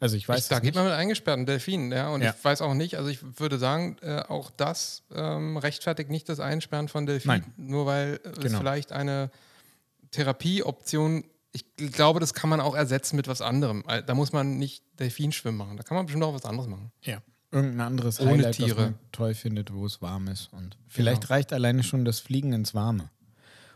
Also 0.00 0.16
ich 0.16 0.28
weiß 0.28 0.42
ich, 0.42 0.48
da 0.48 0.56
es 0.56 0.62
geht 0.62 0.74
nicht. 0.74 0.74
man 0.76 0.84
mit 0.84 0.94
eingesperrten 0.94 1.44
Delfinen, 1.46 1.90
ja. 1.90 2.08
Und 2.10 2.22
Ja. 2.22 2.34
ich 2.36 2.44
weiß 2.44 2.62
auch 2.62 2.74
nicht, 2.74 2.96
also 2.96 3.08
ich 3.10 3.18
würde 3.40 3.58
sagen, 3.58 3.96
äh, 4.00 4.20
auch 4.28 4.50
das 4.50 5.02
ähm, 5.14 5.56
rechtfertigt 5.56 6.08
nicht 6.10 6.28
das 6.28 6.38
Einsperren 6.40 6.88
von 6.88 7.04
Delfinen. 7.06 7.40
Nein. 7.56 7.68
Nur 7.68 7.86
weil 7.86 8.20
es 8.24 8.38
Genau. 8.38 8.58
vielleicht 8.58 8.92
eine 8.92 9.30
Therapieoption, 10.12 11.24
ich 11.52 11.64
glaube, 11.92 12.20
das 12.20 12.34
kann 12.34 12.50
man 12.50 12.60
auch 12.60 12.74
ersetzen 12.74 13.16
mit 13.16 13.28
was 13.28 13.40
anderem. 13.40 13.84
Äh, 13.88 14.02
Da 14.02 14.14
muss 14.14 14.32
man 14.32 14.58
nicht 14.58 14.82
Delfinschwimmen 14.98 15.56
machen. 15.58 15.76
Da 15.76 15.82
kann 15.82 15.96
man 15.96 16.06
bestimmt 16.06 16.24
auch 16.24 16.34
was 16.34 16.44
anderes 16.44 16.68
machen. 16.68 16.92
Ja. 17.02 17.18
Irgendein 17.50 17.80
anderes 17.86 18.20
Ohne 18.20 18.30
Highlight, 18.32 18.56
Tiere. 18.56 18.70
was 18.70 18.76
man 18.76 18.98
toll 19.12 19.34
findet, 19.34 19.72
wo 19.72 19.86
es 19.86 20.02
warm 20.02 20.28
ist. 20.28 20.50
Und 20.52 20.76
vielleicht 20.86 21.30
reicht 21.30 21.52
alleine 21.52 21.82
schon 21.82 22.04
das 22.04 22.20
Fliegen 22.20 22.52
ins 22.52 22.74
Warme. 22.74 23.10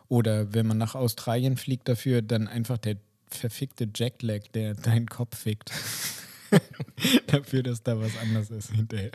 Oder 0.09 0.52
wenn 0.52 0.67
man 0.67 0.76
nach 0.76 0.95
Australien 0.95 1.57
fliegt 1.57 1.88
dafür, 1.88 2.21
dann 2.21 2.49
einfach 2.49 2.76
der 2.76 2.97
verfickte 3.34 3.88
Jackleg, 3.94 4.52
der 4.52 4.74
deinen 4.74 5.08
Kopf 5.08 5.36
fickt. 5.38 5.70
dafür, 7.28 7.62
dass 7.62 7.82
da 7.82 7.98
was 8.00 8.16
anderes 8.18 8.50
ist 8.50 8.70
hinterher. 8.72 9.10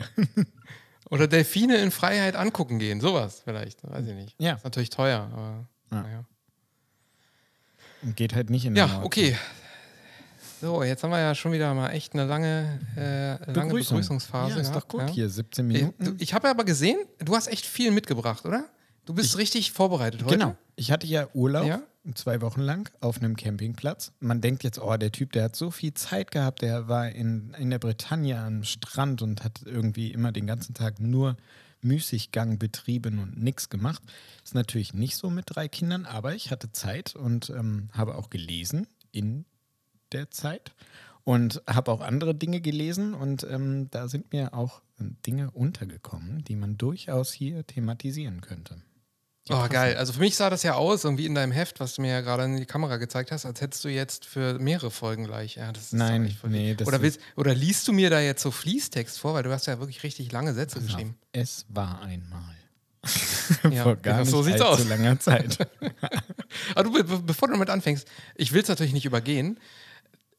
Oder 1.10 1.26
Delfine 1.26 1.76
in 1.78 1.90
Freiheit 1.90 2.36
angucken 2.36 2.78
gehen, 2.78 3.00
sowas 3.00 3.40
vielleicht. 3.44 3.82
Weiß 3.88 4.06
ich 4.06 4.14
nicht. 4.14 4.34
Ja. 4.38 4.54
Ist 4.54 4.64
natürlich 4.64 4.90
teuer, 4.90 5.28
aber 5.32 5.66
Ja. 5.90 6.02
naja. 6.02 6.24
Und 8.02 8.16
geht 8.16 8.34
halt 8.34 8.50
nicht 8.50 8.64
in 8.64 8.74
der 8.74 8.86
Ja, 8.86 8.92
Nordsee. 9.00 9.06
okay. 9.06 9.36
So, 10.60 10.82
jetzt 10.82 11.02
haben 11.04 11.10
wir 11.10 11.20
ja 11.20 11.34
schon 11.34 11.52
wieder 11.52 11.72
mal 11.74 11.90
echt 11.90 12.14
eine 12.14 12.24
lange, 12.24 12.80
äh, 12.96 13.30
lange 13.52 13.66
Begrüßung. 13.68 13.96
Begrüßungsphase. 13.98 14.54
Ja, 14.56 14.60
ist 14.60 14.68
gehabt, 14.70 14.84
doch 14.84 14.88
gut 14.88 15.00
ja. 15.02 15.06
hier, 15.08 15.28
17 15.28 15.70
Ich, 15.70 15.76
Minuten. 15.78 16.04
du- 16.04 16.14
ich 16.18 16.34
habe 16.34 16.48
aber 16.48 16.64
gesehen, 16.64 16.98
du 17.20 17.36
hast 17.36 17.46
echt 17.46 17.64
viel 17.64 17.90
mitgebracht, 17.92 18.44
oder? 18.44 18.64
Du 19.04 19.14
bist 19.14 19.38
richtig 19.38 19.72
vorbereitet 19.72 20.24
heute. 20.24 20.36
Genau. 20.36 20.56
Ich 20.76 20.90
hatte 20.90 21.06
ja 21.06 21.28
Urlaub, 21.32 21.66
Ja? 21.66 21.80
Zwei 22.14 22.40
Wochen 22.40 22.60
lang, 22.60 22.90
auf 23.00 23.18
einem 23.18 23.36
Campingplatz. 23.36 24.12
Man 24.20 24.40
denkt 24.40 24.64
jetzt, 24.64 24.78
oh, 24.78 24.96
der 24.96 25.12
Typ, 25.12 25.32
der 25.32 25.44
hat 25.44 25.56
so 25.56 25.70
viel 25.70 25.94
Zeit 25.94 26.30
gehabt, 26.30 26.62
der 26.62 26.88
war 26.88 27.08
in, 27.10 27.54
in 27.58 27.70
der 27.70 27.78
Bretagne 27.78 28.38
am 28.38 28.64
Strand 28.64 29.22
und 29.22 29.44
hat 29.44 29.62
irgendwie 29.64 30.12
immer 30.12 30.32
den 30.32 30.46
ganzen 30.46 30.74
Tag 30.74 31.00
nur 31.00 31.36
Müßiggang 31.80 32.58
betrieben 32.58 33.18
und 33.18 33.40
nichts 33.40 33.68
gemacht. 33.68 34.02
Ist 34.44 34.54
natürlich 34.54 34.94
nicht 34.94 35.16
so 35.16 35.30
mit 35.30 35.46
drei 35.48 35.68
Kindern, 35.68 36.06
aber 36.06 36.34
ich 36.34 36.50
hatte 36.50 36.72
Zeit 36.72 37.14
und 37.14 37.50
ähm, 37.50 37.88
habe 37.92 38.16
auch 38.16 38.30
gelesen 38.30 38.86
in 39.12 39.44
der 40.12 40.30
Zeit 40.30 40.74
und 41.24 41.62
habe 41.68 41.92
auch 41.92 42.00
andere 42.00 42.34
Dinge 42.34 42.60
gelesen 42.60 43.14
und 43.14 43.44
ähm, 43.44 43.90
da 43.90 44.08
sind 44.08 44.32
mir 44.32 44.54
auch 44.54 44.80
Dinge 44.98 45.50
untergekommen, 45.50 46.42
die 46.44 46.56
man 46.56 46.78
durchaus 46.78 47.32
hier 47.32 47.66
thematisieren 47.66 48.40
könnte. 48.40 48.82
Oh, 49.50 49.54
passen. 49.56 49.72
geil. 49.72 49.96
Also 49.96 50.12
für 50.12 50.20
mich 50.20 50.36
sah 50.36 50.50
das 50.50 50.62
ja 50.62 50.74
aus, 50.74 51.04
irgendwie 51.04 51.26
in 51.26 51.34
deinem 51.34 51.52
Heft, 51.52 51.80
was 51.80 51.94
du 51.94 52.02
mir 52.02 52.10
ja 52.10 52.20
gerade 52.20 52.44
in 52.44 52.56
die 52.56 52.66
Kamera 52.66 52.96
gezeigt 52.96 53.32
hast, 53.32 53.46
als 53.46 53.60
hättest 53.60 53.84
du 53.84 53.88
jetzt 53.88 54.24
für 54.24 54.58
mehrere 54.58 54.90
Folgen 54.90 55.24
gleich. 55.24 55.56
Ja, 55.56 55.72
das 55.72 55.84
ist 55.84 55.92
Nein, 55.94 56.34
nee, 56.48 56.74
das 56.74 56.86
oder, 56.88 57.00
willst, 57.02 57.20
oder 57.36 57.54
liest 57.54 57.86
du 57.88 57.92
mir 57.92 58.10
da 58.10 58.20
jetzt 58.20 58.42
so 58.42 58.50
Fließtext 58.50 59.18
vor, 59.18 59.34
weil 59.34 59.42
du 59.42 59.50
hast 59.52 59.66
ja 59.66 59.78
wirklich 59.78 60.02
richtig 60.02 60.32
lange 60.32 60.54
Sätze 60.54 60.80
geschrieben. 60.80 61.16
Es 61.32 61.64
war 61.68 62.02
einmal. 62.02 62.54
Ja, 63.70 63.84
Vor 63.84 63.96
gar 63.96 64.20
nicht 64.20 64.30
so 64.30 64.42
sieht's 64.42 64.60
allzu 64.60 64.82
aus. 64.82 64.88
langer 64.88 65.18
Zeit. 65.20 65.56
Aber 66.74 66.84
du, 66.84 66.92
be 66.92 67.04
be- 67.04 67.22
bevor 67.22 67.48
du 67.48 67.54
damit 67.54 67.70
anfängst, 67.70 68.06
ich 68.34 68.52
will 68.52 68.60
es 68.60 68.68
natürlich 68.68 68.92
nicht 68.92 69.06
übergehen. 69.06 69.58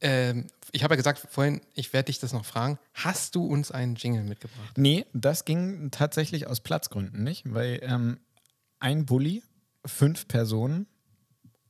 Ähm, 0.02 0.46
ich 0.72 0.84
habe 0.84 0.94
ja 0.94 0.98
gesagt 0.98 1.26
vorhin, 1.32 1.62
ich 1.74 1.92
werde 1.94 2.06
dich 2.08 2.20
das 2.20 2.32
noch 2.34 2.46
fragen. 2.46 2.78
Hast 2.94 3.34
du 3.36 3.46
uns 3.46 3.72
einen 3.72 3.96
Jingle 3.96 4.24
mitgebracht? 4.24 4.78
nee, 4.78 5.06
das 5.14 5.44
ging 5.46 5.90
tatsächlich 5.90 6.46
aus 6.48 6.60
Platzgründen 6.60 7.24
nicht, 7.24 7.52
weil 7.52 7.80
ähm, 7.82 8.20
ein 8.80 9.06
Bulli, 9.06 9.44
fünf 9.86 10.28
Personen 10.28 10.88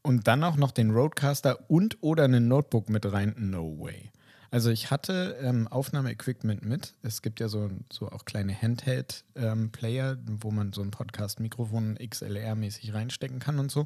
und 0.01 0.27
dann 0.27 0.43
auch 0.43 0.55
noch 0.55 0.71
den 0.71 0.91
Roadcaster 0.91 1.69
und 1.69 1.97
oder 2.01 2.23
einen 2.25 2.47
Notebook 2.47 2.89
mit 2.89 3.11
rein. 3.11 3.35
No 3.37 3.77
way. 3.79 4.11
Also 4.51 4.71
ich 4.71 4.89
hatte 4.89 5.37
ähm, 5.43 5.67
Aufnahmeequipment 5.67 6.65
mit. 6.65 6.95
Es 7.03 7.21
gibt 7.21 7.39
ja 7.39 7.47
so, 7.49 7.69
so 7.93 8.09
auch 8.09 8.25
kleine 8.25 8.59
Handheld-Player, 8.59 10.17
wo 10.25 10.49
man 10.49 10.73
so 10.73 10.81
ein 10.81 10.89
Podcast-Mikrofon 10.89 11.97
XLR-mäßig 11.99 12.93
reinstecken 12.93 13.37
kann 13.39 13.59
und 13.59 13.69
so. 13.71 13.85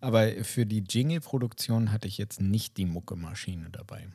Aber 0.00 0.30
für 0.44 0.64
die 0.64 0.82
Jingle-Produktion 0.88 1.92
hatte 1.92 2.08
ich 2.08 2.16
jetzt 2.16 2.40
nicht 2.40 2.78
die 2.78 2.86
Muckemaschine 2.86 3.68
dabei. 3.70 4.08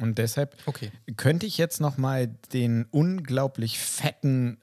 Und 0.00 0.18
deshalb 0.18 0.56
Okay. 0.66 0.90
könnte 1.16 1.46
ich 1.46 1.56
jetzt 1.58 1.80
noch 1.80 1.98
mal 1.98 2.26
den 2.52 2.86
unglaublich 2.90 3.78
fetten 3.78 4.58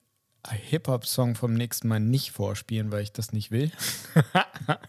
Hip-Hop-Song 0.52 1.36
vom 1.36 1.54
nächsten 1.54 1.88
Mal 1.88 2.00
nicht 2.00 2.32
vorspielen, 2.32 2.92
weil 2.92 3.04
ich 3.04 3.12
das 3.12 3.32
nicht 3.34 3.52
will. 3.52 3.72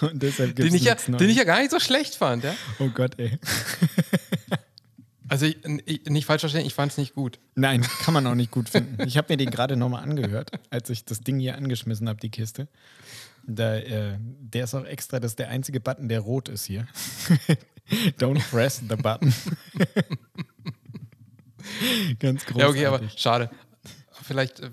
Und 0.00 0.22
deshalb 0.22 0.56
gibt 0.56 0.68
Den 0.68 0.74
ich, 0.74 0.84
ja, 0.84 0.94
den 0.94 1.30
ich 1.30 1.36
ja 1.36 1.44
gar 1.44 1.60
nicht 1.60 1.70
so 1.70 1.78
schlecht 1.78 2.16
fand. 2.16 2.44
Ja? 2.44 2.54
oh 2.80 2.88
Gott, 2.88 3.18
ey. 3.18 3.38
Also 5.28 5.46
ich, 5.46 5.58
ich, 5.86 6.04
nicht 6.06 6.26
falsch 6.26 6.40
verstehen, 6.40 6.66
ich 6.66 6.74
fand 6.74 6.92
es 6.92 6.98
nicht 6.98 7.14
gut. 7.14 7.40
Nein, 7.54 7.82
kann 7.82 8.14
man 8.14 8.26
auch 8.26 8.34
nicht 8.34 8.50
gut 8.50 8.68
finden. 8.68 9.06
Ich 9.06 9.16
habe 9.16 9.32
mir 9.32 9.36
den 9.36 9.50
gerade 9.50 9.76
nochmal 9.76 10.02
angehört, 10.02 10.52
als 10.70 10.88
ich 10.90 11.04
das 11.04 11.20
Ding 11.20 11.40
hier 11.40 11.56
angeschmissen 11.56 12.08
habe, 12.08 12.20
die 12.20 12.30
Kiste. 12.30 12.68
Da, 13.46 13.76
äh, 13.76 14.18
der 14.20 14.64
ist 14.64 14.74
auch 14.74 14.84
extra, 14.84 15.20
das 15.20 15.32
ist 15.32 15.38
der 15.38 15.48
einzige 15.48 15.80
Button, 15.80 16.08
der 16.08 16.20
rot 16.20 16.48
ist 16.48 16.64
hier. 16.64 16.86
Don't 18.18 18.40
press 18.50 18.82
the 18.88 18.96
button. 18.96 19.32
Ganz 22.18 22.44
großartig. 22.44 22.80
Ja, 22.80 22.90
okay, 22.92 23.04
aber 23.04 23.08
schade. 23.16 23.50
Vielleicht 24.22 24.60
äh, 24.60 24.70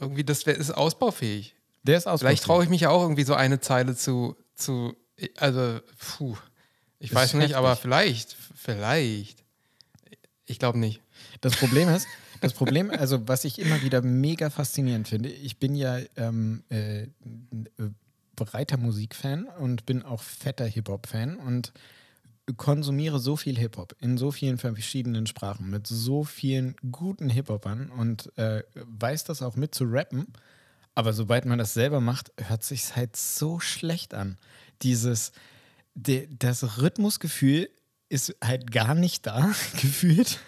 irgendwie, 0.00 0.24
das 0.24 0.46
wär, 0.46 0.56
ist 0.56 0.70
ausbaufähig. 0.70 1.54
der 1.82 1.98
ist 1.98 2.06
aus. 2.06 2.20
Vielleicht 2.20 2.44
traue 2.44 2.64
ich 2.64 2.70
mich 2.70 2.82
ja 2.82 2.90
auch 2.90 3.02
irgendwie 3.02 3.24
so 3.24 3.34
eine 3.34 3.60
Zeile 3.60 3.96
zu, 3.96 4.36
zu 4.54 4.94
also, 5.36 5.80
puh. 5.98 6.36
Ich 6.98 7.10
Das 7.10 7.16
weiß 7.22 7.34
nicht, 7.34 7.42
heftig. 7.44 7.56
aber 7.56 7.76
vielleicht, 7.76 8.36
vielleicht. 8.54 9.44
Ich 10.46 10.58
glaube 10.58 10.78
nicht. 10.78 11.00
Das 11.40 11.56
Problem 11.56 11.88
ist, 11.88 12.06
das 12.40 12.52
Problem, 12.52 12.90
also 12.90 13.28
was 13.28 13.44
ich 13.44 13.58
immer 13.58 13.82
wieder 13.82 14.02
mega 14.02 14.50
faszinierend 14.50 15.08
finde, 15.08 15.28
ich 15.28 15.58
bin 15.58 15.74
ja 15.74 15.98
ähm, 16.16 16.62
äh, 16.70 17.02
äh, 17.02 17.08
breiter 18.34 18.76
Musikfan 18.76 19.46
und 19.58 19.86
bin 19.86 20.02
auch 20.02 20.22
fetter 20.22 20.66
Hip-Hop-Fan 20.66 21.36
und 21.36 21.72
konsumiere 22.56 23.18
so 23.18 23.36
viel 23.36 23.58
Hip-Hop 23.58 23.96
in 24.00 24.18
so 24.18 24.30
vielen 24.30 24.58
verschiedenen 24.58 25.26
Sprachen 25.26 25.68
mit 25.68 25.86
so 25.86 26.22
vielen 26.22 26.76
guten 26.92 27.28
Hip-Hopern 27.28 27.90
und 27.90 28.36
äh, 28.38 28.62
weiß 28.74 29.24
das 29.24 29.42
auch 29.42 29.56
mit 29.56 29.74
zu 29.74 29.84
rappen. 29.84 30.26
Aber 30.94 31.12
sobald 31.12 31.44
man 31.44 31.58
das 31.58 31.74
selber 31.74 32.00
macht, 32.00 32.32
hört 32.38 32.62
sich 32.62 32.96
halt 32.96 33.16
so 33.16 33.60
schlecht 33.60 34.14
an. 34.14 34.38
Dieses, 34.82 35.32
de, 35.94 36.28
das 36.38 36.78
Rhythmusgefühl 36.80 37.68
ist 38.08 38.34
halt 38.42 38.70
gar 38.70 38.94
nicht 38.94 39.26
da, 39.26 39.52
gefühlt. 39.80 40.38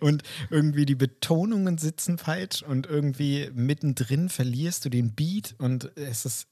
Und 0.00 0.24
irgendwie 0.50 0.86
die 0.86 0.96
Betonungen 0.96 1.78
sitzen 1.78 2.18
falsch 2.18 2.62
und 2.64 2.88
irgendwie 2.88 3.48
mittendrin 3.54 4.28
verlierst 4.28 4.84
du 4.84 4.88
den 4.88 5.12
Beat 5.12 5.54
und 5.58 5.96
es 5.96 6.24
ist 6.24 6.48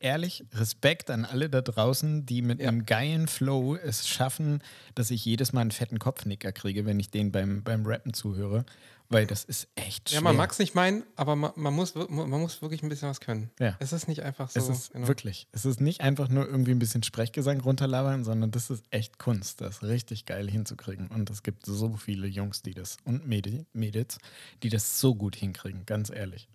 ehrlich, 0.00 0.44
Respekt 0.52 1.10
an 1.10 1.24
alle 1.24 1.48
da 1.50 1.60
draußen, 1.60 2.26
die 2.26 2.42
mit 2.42 2.60
Ja. 2.60 2.68
einem 2.68 2.86
geilen 2.86 3.26
Flow 3.28 3.76
es 3.76 4.08
schaffen, 4.08 4.62
dass 4.94 5.10
ich 5.10 5.24
jedes 5.24 5.52
Mal 5.52 5.62
einen 5.62 5.70
fetten 5.70 5.98
Kopfnicker 5.98 6.52
kriege, 6.52 6.86
wenn 6.86 7.00
ich 7.00 7.10
den 7.10 7.32
beim, 7.32 7.62
beim 7.62 7.84
Rappen 7.86 8.14
zuhöre. 8.14 8.64
Weil 9.10 9.26
das 9.26 9.44
ist 9.44 9.68
echt 9.74 10.08
schwer. 10.08 10.20
Ja, 10.20 10.22
man 10.22 10.34
mag 10.36 10.50
es 10.50 10.58
nicht 10.58 10.74
meinen, 10.74 11.04
aber 11.14 11.36
man, 11.36 11.52
man, 11.56 11.74
muss, 11.74 11.94
man 11.94 12.30
muss 12.30 12.62
wirklich 12.62 12.82
ein 12.82 12.88
bisschen 12.88 13.08
was 13.10 13.20
können. 13.20 13.50
Ja. 13.60 13.76
Es 13.78 13.92
ist 13.92 14.08
nicht 14.08 14.22
einfach 14.22 14.48
so. 14.48 14.58
Es 14.58 14.68
ist 14.68 14.92
genau. 14.92 15.06
wirklich, 15.08 15.46
es 15.52 15.66
ist 15.66 15.78
nicht 15.80 16.00
einfach 16.00 16.28
nur 16.28 16.46
irgendwie 16.48 16.70
ein 16.70 16.78
bisschen 16.78 17.02
Sprechgesang 17.02 17.60
runterlabern, 17.60 18.24
sondern 18.24 18.50
das 18.50 18.70
ist 18.70 18.82
echt 18.90 19.18
Kunst, 19.18 19.60
das 19.60 19.82
richtig 19.82 20.24
geil 20.24 20.50
hinzukriegen. 20.50 21.08
Und 21.08 21.28
es 21.28 21.42
gibt 21.42 21.66
so 21.66 21.96
viele 21.96 22.26
Jungs, 22.26 22.62
die 22.62 22.72
das 22.72 22.96
und 23.04 23.26
Mädel, 23.26 23.66
Mädels, 23.74 24.18
die 24.62 24.70
das 24.70 24.98
so 24.98 25.14
gut 25.14 25.36
hinkriegen, 25.36 25.84
ganz 25.84 26.08
ehrlich. 26.08 26.48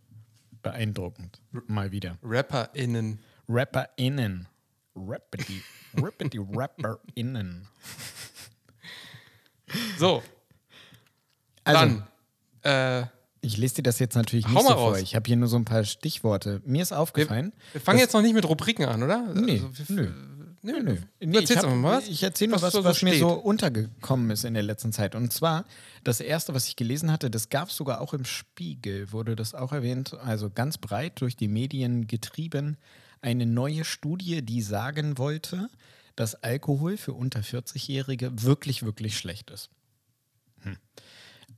Beeindruckend. 0.62 1.42
Mal 1.68 1.92
wieder. 1.92 2.18
RapperInnen. 2.24 3.20
RapperInnen. 3.48 4.48
Rappity, 4.96 5.62
rappity 5.98 6.40
RapperInnen. 6.40 7.68
So, 9.98 10.24
Also, 11.64 11.80
dann. 11.80 12.08
Äh, 13.04 13.08
ich 13.42 13.56
lese 13.56 13.76
dir 13.76 13.84
das 13.84 14.00
jetzt 14.00 14.16
natürlich 14.16 14.46
nicht 14.48 14.60
so 14.62 14.68
vor. 14.68 14.76
raus. 14.76 14.98
Ich 15.02 15.16
habe 15.16 15.26
hier 15.28 15.38
nur 15.38 15.48
so 15.48 15.56
ein 15.58 15.64
paar 15.66 15.84
Stichworte. 15.86 16.62
Mir 16.66 16.82
ist 16.82 16.92
aufgefallen. 16.92 17.54
wir 17.72 17.80
fangen 17.80 17.98
dass- 17.98 18.06
jetzt 18.08 18.14
noch 18.14 18.22
nicht 18.22 18.34
mit 18.34 18.48
Rubriken 18.48 18.86
an, 18.86 19.02
oder? 19.04 19.34
Nee, 19.34 19.62
Also, 19.66 19.90
wir- 19.90 19.96
nö. 19.96 20.12
Nö, 20.62 20.74
Nö. 20.82 20.94
nö. 20.94 20.98
Nee, 21.22 21.38
hab- 21.46 21.50
einfach 21.52 21.76
mal 21.76 21.98
was. 21.98 22.08
ich 22.10 22.22
erzähle 22.22 22.52
nur 22.52 22.62
was, 22.62 22.74
so- 22.74 22.84
was, 22.84 23.00
so 23.00 23.06
mir 23.06 23.12
steht. 23.14 23.22
so 23.22 23.30
untergekommen 23.34 24.30
ist 24.32 24.44
in 24.44 24.54
der 24.54 24.64
letzten 24.64 24.92
Zeit. 24.92 25.16
Und 25.16 25.32
zwar, 25.32 25.66
das 26.04 26.20
erste, 26.20 26.54
was 26.54 26.68
ich 26.68 26.76
gelesen 26.76 27.12
hatte, 27.12 27.30
das 27.30 27.50
gab 27.50 27.70
es 27.70 27.76
sogar 27.78 28.02
auch 28.02 28.14
im 28.14 28.26
Spiegel, 28.26 29.12
wurde 29.12 29.36
das 29.36 29.56
auch 29.56 29.72
erwähnt, 29.72 30.14
also 30.16 30.50
ganz 30.50 30.78
breit 30.78 31.22
durch 31.22 31.38
die 31.38 31.48
Medien 31.48 32.08
getrieben, 32.08 32.78
eine 33.22 33.46
neue 33.46 33.86
Studie, 33.86 34.42
die 34.42 34.62
sagen 34.62 35.18
wollte, 35.18 35.70
dass 36.16 36.36
Alkohol 36.36 36.98
für 36.98 37.14
unter 37.14 37.40
40-Jährige 37.42 38.44
wirklich, 38.44 38.84
wirklich 38.84 39.18
schlecht 39.18 39.52
ist. 39.52 39.70
Hm. 40.62 40.78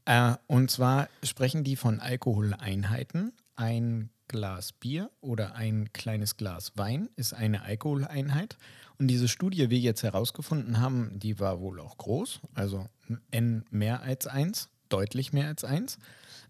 Äh, 0.06 0.36
und 0.48 0.70
zwar 0.70 1.10
sprechen 1.24 1.64
die 1.64 1.76
von 1.76 2.00
Alkoholeinheiten. 2.00 3.34
Ein 3.56 4.10
Glas 4.28 4.72
Bier 4.72 5.12
oder 5.20 5.56
ein 5.56 5.92
kleines 5.94 6.38
Glas 6.38 6.72
Wein 6.76 7.10
ist 7.16 7.34
eine 7.34 7.64
Alkoholeinheit. 7.64 8.58
Und 9.02 9.08
diese 9.08 9.28
Studie, 9.28 9.62
wie 9.62 9.70
wir 9.72 9.80
jetzt 9.80 10.04
herausgefunden 10.04 10.80
haben, 10.80 11.18
die 11.18 11.40
war 11.40 11.60
wohl 11.60 11.80
auch 11.80 11.98
groß, 11.98 12.40
also 12.54 12.88
N 13.32 13.66
mehr 13.72 14.04
als 14.04 14.28
eins, 14.28 14.70
deutlich 14.90 15.34
mehr 15.34 15.48
als 15.48 15.64
eins. 15.64 15.98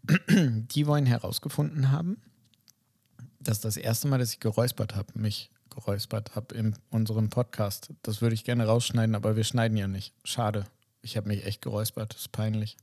Die 0.28 0.86
wollen 0.86 1.06
herausgefunden 1.06 1.92
haben, 1.94 2.18
dass 3.40 3.62
das 3.62 3.78
erste 3.78 4.10
Mal, 4.10 4.18
dass 4.18 4.34
ich 4.34 4.42
geräuspert 4.42 4.98
habe, 4.98 5.18
mich 5.18 5.50
geräuspert 5.70 6.36
habe 6.36 6.54
in 6.54 6.76
unserem 6.90 7.30
Podcast. 7.30 7.92
Das 8.04 8.22
würde 8.22 8.36
ich 8.36 8.44
gerne 8.44 8.66
rausschneiden, 8.66 9.16
aber 9.16 9.38
wir 9.38 9.46
schneiden 9.46 9.78
ja 9.78 9.88
nicht. 9.88 10.14
Schade. 10.26 10.66
Ich 11.02 11.16
habe 11.16 11.30
mich 11.30 11.46
echt 11.46 11.62
geräuspert. 11.62 12.14
Das 12.16 12.20
ist 12.20 12.32
peinlich. 12.34 12.76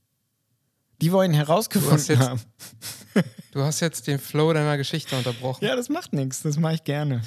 Die 0.99 1.11
wollen 1.11 1.31
herausgefunden 1.33 2.05
jetzt- 2.07 2.19
haben. 2.27 2.41
Du 3.51 3.61
hast 3.63 3.79
jetzt 3.79 4.05
den 4.05 4.19
Flow 4.19 4.53
deiner 4.53 4.77
Geschichte 4.77 5.15
unterbrochen. 5.17 5.65
Ja, 5.65 5.75
das 5.75 5.89
macht 5.89 6.13
nichts. 6.13 6.43
Das 6.43 6.57
mache 6.57 6.75
ich 6.75 6.83
gerne. 6.83 7.21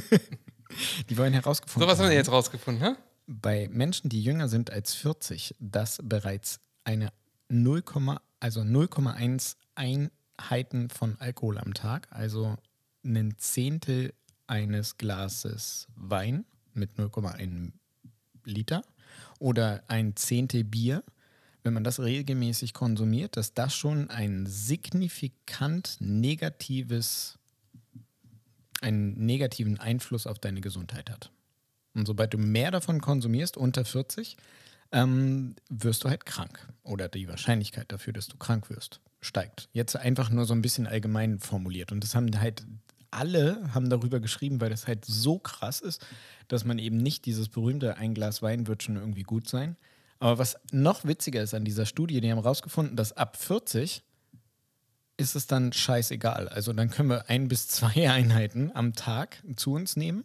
die 1.10 1.16
wollen 1.16 1.32
herausgefunden 1.32 1.88
So, 1.88 1.92
was 1.92 1.98
haben 1.98 2.08
wir 2.08 2.16
jetzt 2.16 2.30
rausgefunden, 2.30 2.82
hä? 2.82 2.94
bei 3.26 3.68
Menschen, 3.72 4.08
die 4.08 4.22
jünger 4.22 4.48
sind 4.48 4.70
als 4.70 4.94
40, 4.94 5.54
dass 5.58 5.98
bereits 6.02 6.60
eine 6.84 7.12
0, 7.48 7.82
also 8.40 8.60
0,1 8.60 9.56
Einheiten 9.74 10.90
von 10.90 11.16
Alkohol 11.18 11.58
am 11.58 11.74
Tag, 11.74 12.08
also 12.10 12.56
ein 13.04 13.34
Zehntel 13.38 14.14
eines 14.46 14.98
Glases 14.98 15.88
Wein 15.94 16.44
mit 16.74 16.92
0,1 16.98 17.72
Liter 18.44 18.82
oder 19.38 19.82
ein 19.88 20.16
Zehntel 20.16 20.64
Bier, 20.64 21.02
wenn 21.62 21.72
man 21.72 21.84
das 21.84 22.00
regelmäßig 22.00 22.74
konsumiert, 22.74 23.38
dass 23.38 23.54
das 23.54 23.74
schon 23.74 24.10
ein 24.10 24.44
signifikant 24.46 25.96
negatives, 26.00 27.38
einen 28.84 29.26
negativen 29.26 29.80
Einfluss 29.80 30.26
auf 30.26 30.38
deine 30.38 30.60
Gesundheit 30.60 31.10
hat. 31.10 31.30
Und 31.94 32.06
sobald 32.06 32.34
du 32.34 32.38
mehr 32.38 32.70
davon 32.70 33.00
konsumierst, 33.00 33.56
unter 33.56 33.84
40, 33.84 34.36
ähm, 34.92 35.56
wirst 35.68 36.04
du 36.04 36.08
halt 36.08 36.26
krank. 36.26 36.68
Oder 36.82 37.08
die 37.08 37.28
Wahrscheinlichkeit 37.28 37.90
dafür, 37.90 38.12
dass 38.12 38.28
du 38.28 38.36
krank 38.36 38.68
wirst, 38.70 39.00
steigt. 39.20 39.68
Jetzt 39.72 39.96
einfach 39.96 40.30
nur 40.30 40.44
so 40.44 40.54
ein 40.54 40.62
bisschen 40.62 40.86
allgemein 40.86 41.38
formuliert. 41.38 41.92
Und 41.92 42.04
das 42.04 42.14
haben 42.14 42.28
halt 42.38 42.64
alle 43.10 43.72
haben 43.72 43.88
darüber 43.88 44.20
geschrieben, 44.20 44.60
weil 44.60 44.70
das 44.70 44.86
halt 44.86 45.04
so 45.04 45.38
krass 45.38 45.80
ist, 45.80 46.04
dass 46.48 46.64
man 46.64 46.78
eben 46.78 46.96
nicht 46.96 47.26
dieses 47.26 47.48
berühmte 47.48 47.96
ein 47.96 48.12
Glas 48.12 48.42
Wein 48.42 48.66
wird 48.66 48.82
schon 48.82 48.96
irgendwie 48.96 49.22
gut 49.22 49.48
sein. 49.48 49.76
Aber 50.18 50.38
was 50.38 50.56
noch 50.72 51.04
witziger 51.04 51.42
ist 51.42 51.54
an 51.54 51.64
dieser 51.64 51.86
Studie, 51.86 52.20
die 52.20 52.30
haben 52.30 52.38
rausgefunden, 52.38 52.96
dass 52.96 53.12
ab 53.12 53.36
40 53.36 54.02
ist 55.16 55.36
es 55.36 55.46
dann 55.46 55.72
scheißegal. 55.72 56.48
Also 56.48 56.72
dann 56.72 56.90
können 56.90 57.08
wir 57.10 57.28
ein 57.28 57.48
bis 57.48 57.68
zwei 57.68 58.10
Einheiten 58.10 58.70
am 58.74 58.92
Tag 58.94 59.42
zu 59.56 59.74
uns 59.74 59.96
nehmen 59.96 60.24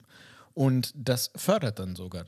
und 0.54 0.92
das 0.96 1.32
fördert 1.36 1.80
dann 1.80 1.96
sogar 1.96 2.26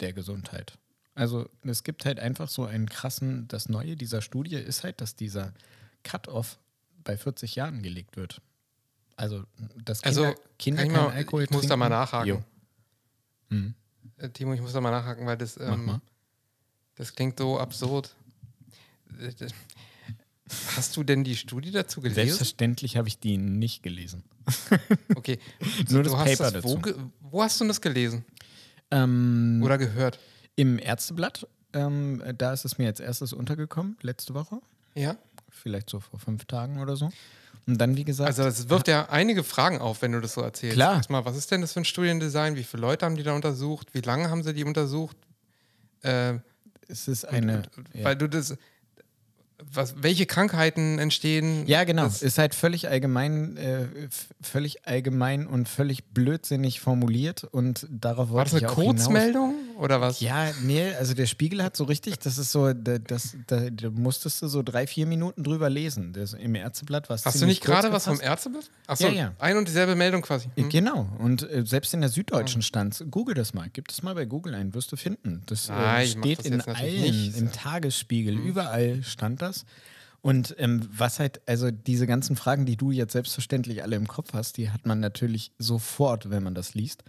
der 0.00 0.12
Gesundheit. 0.12 0.78
Also 1.14 1.48
es 1.62 1.84
gibt 1.84 2.04
halt 2.04 2.18
einfach 2.18 2.48
so 2.48 2.64
einen 2.64 2.88
krassen, 2.88 3.46
das 3.48 3.68
Neue 3.68 3.96
dieser 3.96 4.20
Studie 4.22 4.56
ist 4.56 4.82
halt, 4.82 5.00
dass 5.00 5.14
dieser 5.14 5.52
Cut-off 6.02 6.58
bei 7.04 7.16
40 7.16 7.54
Jahren 7.54 7.82
gelegt 7.82 8.16
wird. 8.16 8.40
Also, 9.16 9.44
dass 9.84 10.02
Kinder, 10.02 10.26
Also, 10.28 10.40
Kinder 10.58 10.82
kann 10.82 10.90
ich 10.90 10.96
keinen 10.96 11.06
mal- 11.06 11.12
Alkohol 11.14 11.42
ich 11.44 11.50
muss 11.50 11.66
da 11.68 11.76
mal 11.76 11.86
trinken. 11.86 12.00
nachhaken. 12.00 12.44
Hm. 13.50 13.74
Äh, 14.16 14.28
Timo, 14.30 14.54
ich 14.54 14.60
muss 14.60 14.72
da 14.72 14.80
mal 14.80 14.90
nachhaken, 14.90 15.24
weil 15.26 15.36
das, 15.36 15.56
ähm, 15.60 16.00
das 16.96 17.14
klingt 17.14 17.38
so 17.38 17.60
absurd. 17.60 18.14
Hast 20.76 20.96
du 20.96 21.04
denn 21.04 21.24
die 21.24 21.36
Studie 21.36 21.70
dazu 21.70 22.00
gelesen? 22.00 22.16
Selbstverständlich 22.26 22.96
habe 22.96 23.08
ich 23.08 23.18
die 23.18 23.38
nicht 23.38 23.82
gelesen. 23.82 24.22
Okay. 25.16 25.38
Nur 25.88 26.02
das 26.02 26.12
Paper 26.12 26.50
das, 26.50 26.64
wo, 26.64 26.76
dazu. 26.76 26.80
ge- 26.80 26.94
wo 27.30 27.42
hast 27.42 27.60
du 27.60 27.66
das 27.66 27.80
gelesen? 27.80 28.24
Ähm, 28.90 29.60
Oder 29.64 29.78
gehört? 29.78 30.18
Im 30.56 30.78
Ärzteblatt, 30.78 31.46
ähm, 31.72 32.22
da 32.36 32.52
ist 32.52 32.64
es 32.66 32.76
mir 32.78 32.88
als 32.88 33.00
erstes 33.00 33.32
untergekommen, 33.32 33.96
letzte 34.02 34.34
Woche. 34.34 34.58
Ja? 34.94 35.16
Vielleicht 35.48 35.88
so 35.88 36.00
vor 36.00 36.18
fünf 36.18 36.44
Tagen 36.44 36.78
oder 36.80 36.94
so. 36.96 37.10
Und 37.66 37.78
dann, 37.78 37.96
wie 37.96 38.04
gesagt, 38.04 38.26
Also 38.28 38.42
das 38.42 38.68
wirft 38.68 38.88
ja 38.88 39.08
einige 39.08 39.42
Fragen 39.42 39.78
auf, 39.78 40.02
wenn 40.02 40.12
du 40.12 40.20
das 40.20 40.34
so 40.34 40.42
erzählst. 40.42 40.74
Klar. 40.76 40.96
Erstmal, 40.96 41.24
was 41.24 41.36
ist 41.38 41.50
denn 41.50 41.62
das 41.62 41.72
für 41.72 41.80
ein 41.80 41.84
Studiendesign? 41.86 42.56
Wie 42.56 42.64
viele 42.64 42.82
Leute 42.82 43.06
haben 43.06 43.16
die 43.16 43.22
da 43.22 43.32
untersucht? 43.34 43.94
Wie 43.94 44.02
lange 44.02 44.28
haben 44.28 44.42
sie 44.42 44.52
die 44.52 44.64
untersucht? 44.64 45.16
Äh, 46.02 46.34
es 46.88 47.08
ist 47.08 47.24
eine. 47.24 47.62
und, 47.76 47.88
ja. 47.94 48.04
Weil 48.04 48.16
du 48.16 48.28
das. 48.28 48.56
Was, 49.62 50.02
welche 50.02 50.26
Krankheiten 50.26 50.98
entstehen? 50.98 51.66
Ja, 51.66 51.84
genau. 51.84 52.04
Das, 52.04 52.22
ist 52.22 52.38
halt 52.38 52.54
völlig 52.54 52.88
allgemein, 52.88 53.56
äh, 53.56 53.86
völlig 54.40 54.86
allgemein 54.86 55.46
und 55.46 55.68
völlig 55.68 56.04
blödsinnig 56.12 56.80
formuliert 56.80 57.44
und 57.44 57.86
darauf 57.90 58.30
war 58.30 58.38
wollte 58.38 58.50
das 58.50 58.62
ich 58.62 58.66
eine 58.66 58.72
auch 58.72 58.80
hinaus. 58.80 59.54
Oder 59.78 60.00
was? 60.00 60.20
Ja, 60.20 60.50
nee, 60.62 60.92
also 60.94 61.14
der 61.14 61.26
Spiegel 61.26 61.62
hat 61.62 61.76
so 61.76 61.84
richtig, 61.84 62.18
das 62.18 62.38
ist 62.38 62.52
so, 62.52 62.72
da- 62.72 62.98
das, 62.98 63.36
da, 63.46 63.70
da 63.70 63.90
musstest 63.90 64.40
du 64.42 64.48
so 64.48 64.62
drei, 64.62 64.86
vier 64.86 65.06
Minuten 65.06 65.42
drüber 65.42 65.68
lesen. 65.70 66.12
Das, 66.12 66.32
Im 66.34 66.54
Ärzteblatt 66.54 67.08
war 67.08 67.16
es 67.16 67.24
Hast 67.26 67.40
du 67.42 67.46
nicht 67.46 67.62
gerade 67.62 67.92
was 67.92 68.04
vom. 68.04 68.20
Ärzteblatt? 68.20 68.70
Achso, 68.86 69.06
Ja, 69.08 69.12
ja. 69.12 69.32
ein 69.38 69.56
und 69.56 69.66
dieselbe 69.68 69.94
Meldung 69.94 70.22
quasi. 70.22 70.48
Hm. 70.56 70.68
Genau, 70.68 71.08
und 71.18 71.42
äh, 71.50 71.64
selbst 71.66 71.92
in 71.94 72.00
der 72.00 72.10
Süddeutschen 72.10 72.62
stand 72.62 73.04
Google 73.10 73.34
das 73.34 73.54
mal, 73.54 73.68
gib 73.72 73.88
das 73.88 74.02
mal 74.02 74.14
bei 74.14 74.24
Google 74.24 74.54
ein, 74.54 74.74
wirst 74.74 74.92
du 74.92 74.96
finden. 74.96 75.42
Das 75.46 75.68
äh, 75.68 75.72
mach 75.72 76.00
steht 76.04 76.38
das 76.40 76.46
in 76.46 76.60
allen, 76.60 77.00
nicht. 77.00 77.36
im 77.38 77.50
Tagesspiegel, 77.52 78.36
überall 78.38 79.02
stand 79.02 79.42
das. 79.42 79.64
Und 80.22 80.54
ähm, 80.58 80.88
was 80.90 81.18
halt, 81.20 81.42
also 81.46 81.70
diese 81.70 82.06
ganzen 82.06 82.34
Fragen, 82.36 82.64
die 82.64 82.76
du 82.76 82.90
jetzt 82.90 83.12
selbstverständlich 83.12 83.82
alle 83.82 83.96
im 83.96 84.06
Kopf 84.08 84.32
hast, 84.32 84.56
die 84.56 84.70
hat 84.70 84.86
man 84.86 84.98
natürlich 85.00 85.52
sofort, 85.58 86.30
wenn 86.30 86.42
man 86.42 86.54
das 86.54 86.74
liest. 86.74 87.04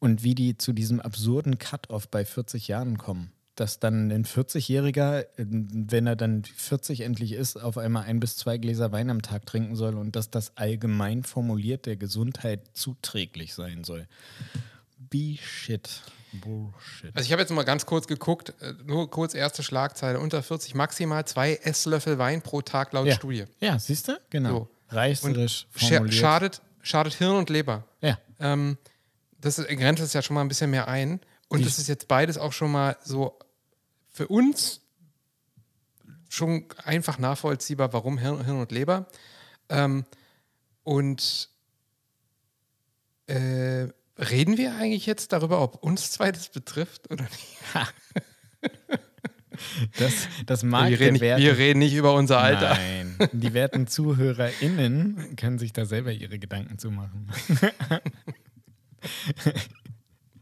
Und 0.00 0.22
wie 0.22 0.34
die 0.34 0.56
zu 0.56 0.72
diesem 0.72 1.00
absurden 1.00 1.58
Cut-off 1.58 2.08
bei 2.08 2.24
40 2.24 2.68
Jahren 2.68 2.98
kommen. 2.98 3.32
Dass 3.56 3.80
dann 3.80 4.12
ein 4.12 4.24
40-Jähriger, 4.24 5.22
äh, 5.22 5.26
wenn 5.36 6.06
er 6.06 6.14
dann 6.14 6.44
40 6.44 7.00
endlich 7.00 7.32
ist, 7.32 7.56
auf 7.56 7.78
einmal 7.78 8.04
ein 8.04 8.20
bis 8.20 8.36
zwei 8.36 8.58
Gläser 8.58 8.92
Wein 8.92 9.10
am 9.10 9.22
Tag 9.22 9.46
trinken 9.46 9.74
soll 9.74 9.96
und 9.96 10.14
dass 10.14 10.30
das 10.30 10.56
allgemein 10.56 11.24
formuliert 11.24 11.86
der 11.86 11.96
Gesundheit 11.96 12.60
zuträglich 12.74 13.54
sein 13.54 13.82
soll. 13.82 14.06
B-Shit. 14.98 16.02
Bullshit. 16.32 17.14
Also 17.14 17.26
ich 17.26 17.32
habe 17.32 17.42
jetzt 17.42 17.50
mal 17.50 17.64
ganz 17.64 17.86
kurz 17.86 18.06
geguckt, 18.06 18.52
äh, 18.60 18.74
nur 18.84 19.10
kurz 19.10 19.34
erste 19.34 19.62
Schlagzeile, 19.62 20.20
unter 20.20 20.42
40 20.42 20.74
maximal 20.74 21.24
zwei 21.24 21.54
Esslöffel 21.54 22.18
Wein 22.18 22.42
pro 22.42 22.62
Tag 22.62 22.92
laut 22.92 23.06
ja. 23.06 23.14
Studie. 23.14 23.44
Ja, 23.60 23.78
siehst 23.78 24.08
du? 24.08 24.20
Genau. 24.30 24.50
So. 24.50 24.68
Reißerisch 24.90 25.66
formuliert. 25.70 26.14
schadet, 26.14 26.62
schadet 26.82 27.14
Hirn 27.14 27.36
und 27.36 27.50
Leber. 27.50 27.84
Ja. 28.00 28.18
Ähm, 28.40 28.78
das 29.40 29.56
grenzt 29.56 30.02
es 30.02 30.12
ja 30.12 30.22
schon 30.22 30.34
mal 30.34 30.40
ein 30.42 30.48
bisschen 30.48 30.70
mehr 30.70 30.88
ein. 30.88 31.20
Und 31.48 31.60
Wie- 31.60 31.64
das 31.64 31.78
ist 31.78 31.88
jetzt 31.88 32.08
beides 32.08 32.36
auch 32.38 32.52
schon 32.52 32.70
mal 32.72 32.96
so 33.04 33.38
für 34.10 34.28
uns 34.28 34.80
schon 36.28 36.66
einfach 36.84 37.18
nachvollziehbar, 37.18 37.92
warum 37.92 38.18
Hirn, 38.18 38.44
Hirn 38.44 38.60
und 38.60 38.72
Leber. 38.72 39.06
Ähm, 39.68 40.04
und 40.84 41.48
Äh, 43.26 43.88
reden 44.18 44.56
wir 44.56 44.74
eigentlich 44.76 45.04
jetzt 45.04 45.32
darüber, 45.34 45.60
ob 45.60 45.82
uns 45.82 46.10
zwei 46.12 46.32
das 46.32 46.48
betrifft 46.48 47.10
oder 47.10 47.24
nicht? 47.24 47.58
Das, 49.98 50.12
das 50.46 50.62
mag 50.62 50.88
wir, 50.88 51.00
reden 51.00 51.12
nicht, 51.14 51.20
werten, 51.20 51.42
wir 51.42 51.58
reden 51.58 51.78
nicht 51.80 51.92
über 51.94 52.14
unser 52.14 52.38
Alter. 52.38 52.74
Nein, 52.74 53.16
die 53.32 53.52
werten 53.54 53.86
ZuhörerInnen 53.86 55.34
können 55.36 55.58
sich 55.58 55.72
da 55.72 55.84
selber 55.84 56.12
ihre 56.12 56.38
Gedanken 56.38 56.78
zu 56.78 56.90
machen. 56.90 57.28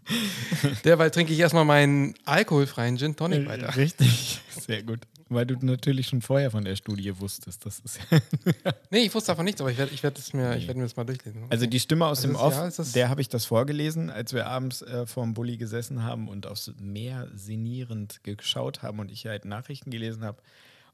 Derweil 0.84 1.10
trinke 1.10 1.32
ich 1.32 1.38
erstmal 1.38 1.64
meinen 1.64 2.14
alkoholfreien 2.24 2.96
Gin 2.96 3.16
Tonic 3.16 3.46
weiter. 3.48 3.76
Richtig, 3.76 4.40
sehr 4.48 4.82
gut. 4.82 5.00
Weil 5.28 5.44
du 5.44 5.56
natürlich 5.60 6.06
schon 6.06 6.22
vorher 6.22 6.52
von 6.52 6.64
der 6.64 6.76
Studie 6.76 7.18
wusstest. 7.18 7.66
Das 7.66 7.80
ist 7.80 7.98
nee, 8.90 9.00
ich 9.00 9.12
wusste 9.12 9.32
davon 9.32 9.44
nichts, 9.44 9.60
aber 9.60 9.72
ich 9.72 9.78
werde 9.78 9.92
ich 9.92 10.04
werd 10.04 10.34
mir, 10.34 10.56
nee. 10.56 10.68
werd 10.68 10.76
mir 10.76 10.84
das 10.84 10.94
mal 10.94 11.04
durchlesen. 11.04 11.46
Also 11.50 11.66
die 11.66 11.80
Stimme 11.80 12.06
aus 12.06 12.18
Also 12.18 12.28
dem 12.28 12.36
Off, 12.36 12.54
ja, 12.54 12.84
der 12.94 13.08
habe 13.08 13.20
ich 13.20 13.28
das 13.28 13.44
vorgelesen, 13.44 14.08
als 14.08 14.32
wir 14.32 14.46
abends 14.46 14.82
äh, 14.82 15.04
vorm 15.06 15.34
Bulli 15.34 15.56
gesessen 15.56 16.04
haben 16.04 16.28
und 16.28 16.46
aufs 16.46 16.72
Meer 16.78 17.28
sinnierend 17.34 18.22
geschaut 18.22 18.82
haben 18.82 19.00
und 19.00 19.10
ich 19.10 19.26
halt 19.26 19.44
Nachrichten 19.44 19.90
gelesen 19.90 20.22
habe. 20.22 20.40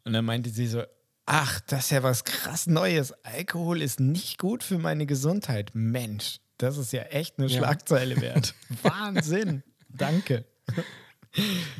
Und 0.05 0.15
dann 0.15 0.25
meinte 0.25 0.49
sie 0.49 0.67
so, 0.67 0.83
ach, 1.27 1.61
das 1.67 1.85
ist 1.85 1.91
ja 1.91 2.03
was 2.03 2.25
krass 2.25 2.67
Neues. 2.67 3.13
Alkohol 3.25 3.83
ist 3.83 4.01
nicht 4.01 4.39
gut 4.39 4.63
für 4.63 4.79
meine 4.79 5.05
Gesundheit. 5.05 5.73
Mensch, 5.75 6.41
das 6.59 6.77
ist 6.79 6.93
ja 6.93 7.03
echt 7.03 7.39
eine 7.39 7.49
Ja. 7.49 7.59
Schlagzeile 7.59 8.21
wert. 8.21 8.55
Wahnsinn. 8.83 9.63
Danke. 9.89 10.45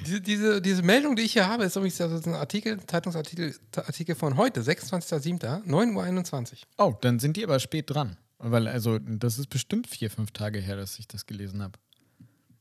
Diese, 0.07 0.21
diese, 0.21 0.63
diese 0.63 0.83
Meldung, 0.83 1.15
die 1.15 1.23
ich 1.23 1.35
hier 1.35 1.47
habe, 1.47 1.65
ist 1.65 1.77
übrigens 1.77 2.01
ist 2.01 2.27
ein 2.27 2.35
Artikel, 2.35 2.81
Zeitungsartikel 2.87 3.55
Artikel 3.77 4.15
von 4.15 4.37
heute, 4.37 4.63
26.07., 4.63 5.65
9.21 5.67 6.53
Uhr. 6.53 6.59
Oh, 6.79 6.95
dann 7.01 7.19
sind 7.19 7.37
die 7.37 7.45
aber 7.45 7.59
spät 7.61 7.91
dran. 7.91 8.17
Weil, 8.39 8.67
also, 8.67 8.99
das 8.99 9.39
ist 9.39 9.49
bestimmt 9.51 9.87
vier, 9.87 10.11
fünf 10.11 10.33
Tage 10.33 10.59
her, 10.59 10.77
dass 10.77 10.99
ich 10.99 11.07
das 11.07 11.27
gelesen 11.27 11.63
habe. 11.63 11.79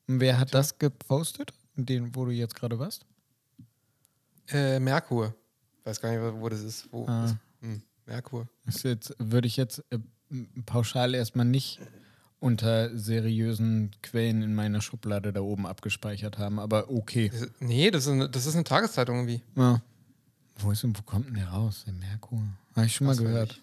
Und 0.07 0.19
wer 0.19 0.37
hat 0.37 0.53
das 0.53 0.77
gepostet? 0.79 1.53
Den, 1.75 2.13
wo 2.15 2.25
du 2.25 2.31
jetzt 2.31 2.55
gerade 2.55 2.77
warst? 2.77 3.05
Äh, 4.49 4.79
Merkur. 4.79 5.33
Weiß 5.85 5.99
gar 6.01 6.11
nicht, 6.11 6.41
wo 6.41 6.49
das 6.49 6.61
ist. 6.61 6.87
Wo 6.91 7.07
Ah. 7.07 7.25
ist, 7.25 7.35
hm, 7.61 7.81
Merkur. 8.05 8.47
Das 8.65 8.83
jetzt, 8.83 9.15
würde 9.17 9.47
ich 9.47 9.55
jetzt 9.57 9.79
äh, 9.91 9.97
pauschal 10.65 11.13
erstmal 11.15 11.45
nicht 11.45 11.79
unter 12.39 12.97
seriösen 12.97 13.91
Quellen 14.01 14.41
in 14.41 14.55
meiner 14.55 14.81
Schublade 14.81 15.31
da 15.31 15.41
oben 15.41 15.67
abgespeichert 15.67 16.37
haben, 16.39 16.59
aber 16.59 16.89
okay. 16.89 17.29
Ist- 17.33 17.51
Nee, 17.59 17.91
das 17.91 18.05
ist, 18.07 18.11
eine, 18.13 18.29
das 18.29 18.45
ist 18.47 18.55
eine 18.55 18.63
Tageszeitung 18.63 19.15
irgendwie. 19.17 19.41
Ja. 19.55 19.81
Wo, 20.57 20.71
ist 20.71 20.83
denn, 20.83 20.97
wo 20.97 21.01
kommt 21.03 21.27
denn 21.27 21.35
der 21.35 21.49
raus? 21.49 21.83
Der 21.85 21.93
Merkur? 21.93 22.41
Habe 22.75 22.85
ich 22.87 22.95
schon 22.95 23.07
mal 23.07 23.13
Das 23.15 23.23
gehört. 23.23 23.61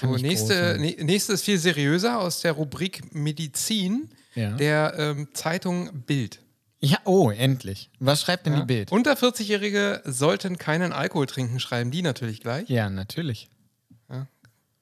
So, 0.00 0.16
nächste, 0.16 0.78
nächste 0.78 1.34
ist 1.34 1.44
viel 1.44 1.58
seriöser 1.58 2.18
aus 2.18 2.40
der 2.40 2.52
Rubrik 2.52 3.14
Medizin 3.14 4.08
Ja. 4.34 4.56
der 4.56 4.94
ähm, 4.96 5.28
Zeitung 5.34 6.02
Bild. 6.06 6.40
ja, 6.80 6.98
oh, 7.04 7.30
endlich. 7.30 7.90
Was 8.00 8.22
schreibt 8.22 8.46
denn 8.46 8.54
Ja. 8.54 8.60
die 8.60 8.66
Bild? 8.66 8.90
Unter 8.90 9.12
40-Jährige 9.12 10.02
sollten 10.06 10.56
keinen 10.56 10.92
Alkohol 10.92 11.26
trinken, 11.26 11.60
schreiben 11.60 11.90
die 11.90 12.00
natürlich 12.02 12.40
gleich. 12.40 12.68
Ja, 12.70 12.88
natürlich. 12.88 13.48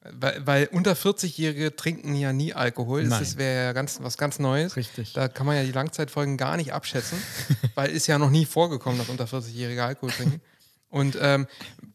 Weil, 0.03 0.47
weil 0.47 0.67
unter 0.73 0.93
40-Jährige 0.93 1.77
trinken 1.77 2.15
ja 2.15 2.33
nie 2.33 2.55
Alkohol. 2.55 3.05
Nein. 3.05 3.21
Das 3.21 3.37
wäre 3.37 3.67
ja 3.67 3.73
ganz, 3.73 4.01
was 4.01 4.17
ganz 4.17 4.39
Neues. 4.39 4.77
Richtig. 4.77 5.13
Da 5.13 5.29
kann 5.29 5.47
man 5.47 5.57
ja 5.57 5.63
die 5.63 5.73
Langzeitfolgen 5.73 6.39
gar 6.39 6.57
nicht 6.57 6.73
abschätzen, 6.73 7.19
weil 7.75 7.91
ist 7.91 8.07
ja 8.07 8.19
noch 8.19 8.31
nie 8.31 8.47
vorgekommen, 8.47 8.99
dass 8.99 9.11
unter 9.11 9.27
40-Jährige 9.27 9.85
Alkohol 9.85 10.11
trinken. 10.11 10.41
Und 10.89 11.17
ähm, 11.21 11.47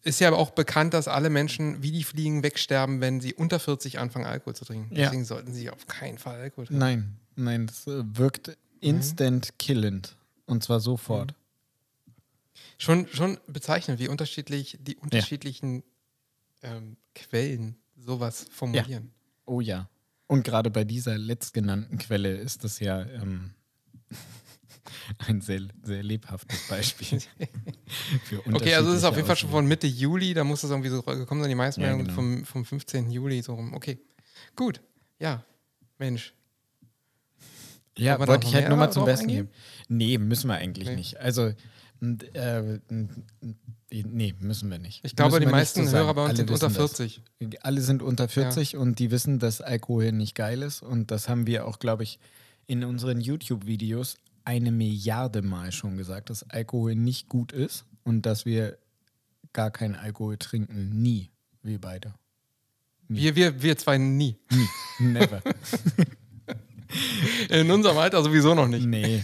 ist 0.04 0.22
ja 0.22 0.30
aber 0.30 0.38
auch 0.38 0.52
bekannt, 0.52 0.94
dass 0.94 1.08
alle 1.08 1.30
Menschen 1.30 1.84
wie 1.84 1.92
die 1.92 2.04
Fliegen 2.04 2.44
wegsterben, 2.44 3.02
wenn 3.02 3.20
sie 3.20 3.34
unter 3.34 3.60
40 3.60 4.00
anfangen, 4.00 4.26
Alkohol 4.26 4.56
zu 4.56 4.66
trinken. 4.66 4.96
Ja. 4.96 5.06
Deswegen 5.06 5.26
sollten 5.26 5.54
sie 5.54 5.70
auf 5.70 5.88
keinen 5.88 6.18
Fall 6.18 6.40
Alkohol 6.40 6.68
trinken. 6.68 6.80
Nein, 6.80 7.20
nein, 7.36 7.68
das 7.68 7.88
äh, 7.88 8.04
wirkt 8.06 8.56
instant 8.80 9.58
killend. 9.60 10.16
Und 10.46 10.64
zwar 10.64 10.80
sofort. 10.80 11.34
Schon, 12.78 13.08
schon 13.08 13.38
bezeichnend, 13.48 14.00
wie 14.00 14.08
unterschiedlich 14.08 14.78
die 14.80 14.96
unterschiedlichen 14.96 15.84
ähm, 16.62 16.98
Quellen 17.16 17.78
sowas 18.06 18.46
formulieren. 18.52 19.12
Oh 19.46 19.62
ja. 19.62 19.90
Und 20.28 20.44
gerade 20.44 20.70
bei 20.72 20.84
dieser 20.84 21.18
letztgenannten 21.18 21.98
Quelle 21.98 22.36
ist 22.36 22.64
das 22.64 22.80
ja 22.80 23.04
ähm, 23.06 23.52
ein 25.28 25.42
sehr, 25.42 25.62
sehr 25.84 26.04
lebhaftes 26.04 26.68
Beispiel. 26.68 27.20
Okay, 28.54 28.74
also 28.76 28.92
es 28.92 28.98
ist 28.98 29.04
auf 29.04 29.16
jeden 29.16 29.28
Fall 29.28 29.36
schon 29.36 29.50
von 29.52 29.68
Mitte 29.68 29.88
Juli, 29.88 30.34
da 30.34 30.44
muss 30.44 30.64
es 30.64 30.70
irgendwie 30.72 30.90
so 30.90 31.02
gekommen 31.02 31.42
sein. 31.42 31.50
Die 31.50 31.56
meisten 31.56 31.82
Ja, 31.82 31.88
Meldungen 31.88 32.06
genau. 32.08 32.16
vom, 32.16 32.46
vom 32.46 32.66
15. 32.66 33.10
Juli 33.12 33.42
so 33.42 33.54
rum. 33.56 33.74
Okay, 33.74 34.00
gut. 34.56 34.82
Ja, 35.20 35.44
Mensch. 36.00 36.34
Ja, 37.98 38.20
wollte 38.26 38.48
ich 38.48 38.54
halt 38.56 38.68
nur 38.68 38.78
mal 38.78 38.92
zum 38.92 39.06
Besten 39.06 39.30
eingehen? 39.30 39.46
geben. 39.48 39.58
Nee, 39.88 40.18
müssen 40.18 40.48
wir 40.48 40.56
eigentlich 40.56 40.88
Nee. 40.90 40.96
nicht. 40.96 41.18
Also, 41.20 41.54
äh, 42.02 42.80
nee, 43.92 44.34
müssen 44.40 44.70
wir 44.70 44.80
nicht. 44.80 45.02
Ich 45.04 45.16
glaube, 45.16 45.40
die 45.40 45.46
meisten. 45.46 45.90
Hörer 45.90 46.14
bei 46.14 46.22
uns 46.24 46.30
Alle 46.30 46.38
sind 46.38 46.52
unter 46.52 46.70
wissen 46.70 46.82
das. 46.82 46.98
40. 46.98 47.22
Alle 47.62 47.82
sind 47.82 48.02
unter 48.02 48.28
40 48.28 48.78
und 48.78 49.00
die 49.00 49.12
wissen, 49.12 49.40
dass 49.40 49.62
Alkohol 49.62 50.12
nicht 50.12 50.36
geil 50.36 50.62
ist. 50.62 50.82
Und 50.82 51.12
das 51.12 51.30
haben 51.30 51.48
wir 51.48 51.68
auch, 51.68 51.80
glaube 51.80 52.04
ich, 52.04 52.20
in 52.68 52.84
unseren 52.84 53.22
YouTube-Videos 53.22 54.18
eine 54.44 54.72
Milliarde 54.72 55.42
Mal 55.42 55.72
schon 55.72 55.98
gesagt, 55.98 56.30
dass 56.30 56.48
Alkohol 56.50 56.96
nicht 56.96 57.30
gut 57.30 57.52
ist 57.52 57.86
und 58.04 58.26
dass 58.26 58.46
wir 58.46 58.78
gar 59.54 59.72
keinen 59.72 59.96
Alkohol 59.96 60.38
trinken. 60.38 61.02
Nie. 61.02 61.32
Wir 61.64 61.80
beide. 61.82 62.14
Wir, 63.08 63.36
wir, 63.36 63.62
wir 63.62 63.78
zwei 63.78 63.98
nie. 63.98 64.36
Nie. 64.52 64.68
Never. 65.00 65.42
In 67.50 67.72
unserem 67.72 67.98
Alter 67.98 68.24
sowieso 68.24 68.54
noch 68.54 68.68
nicht. 68.68 68.86
nee. 68.86 69.24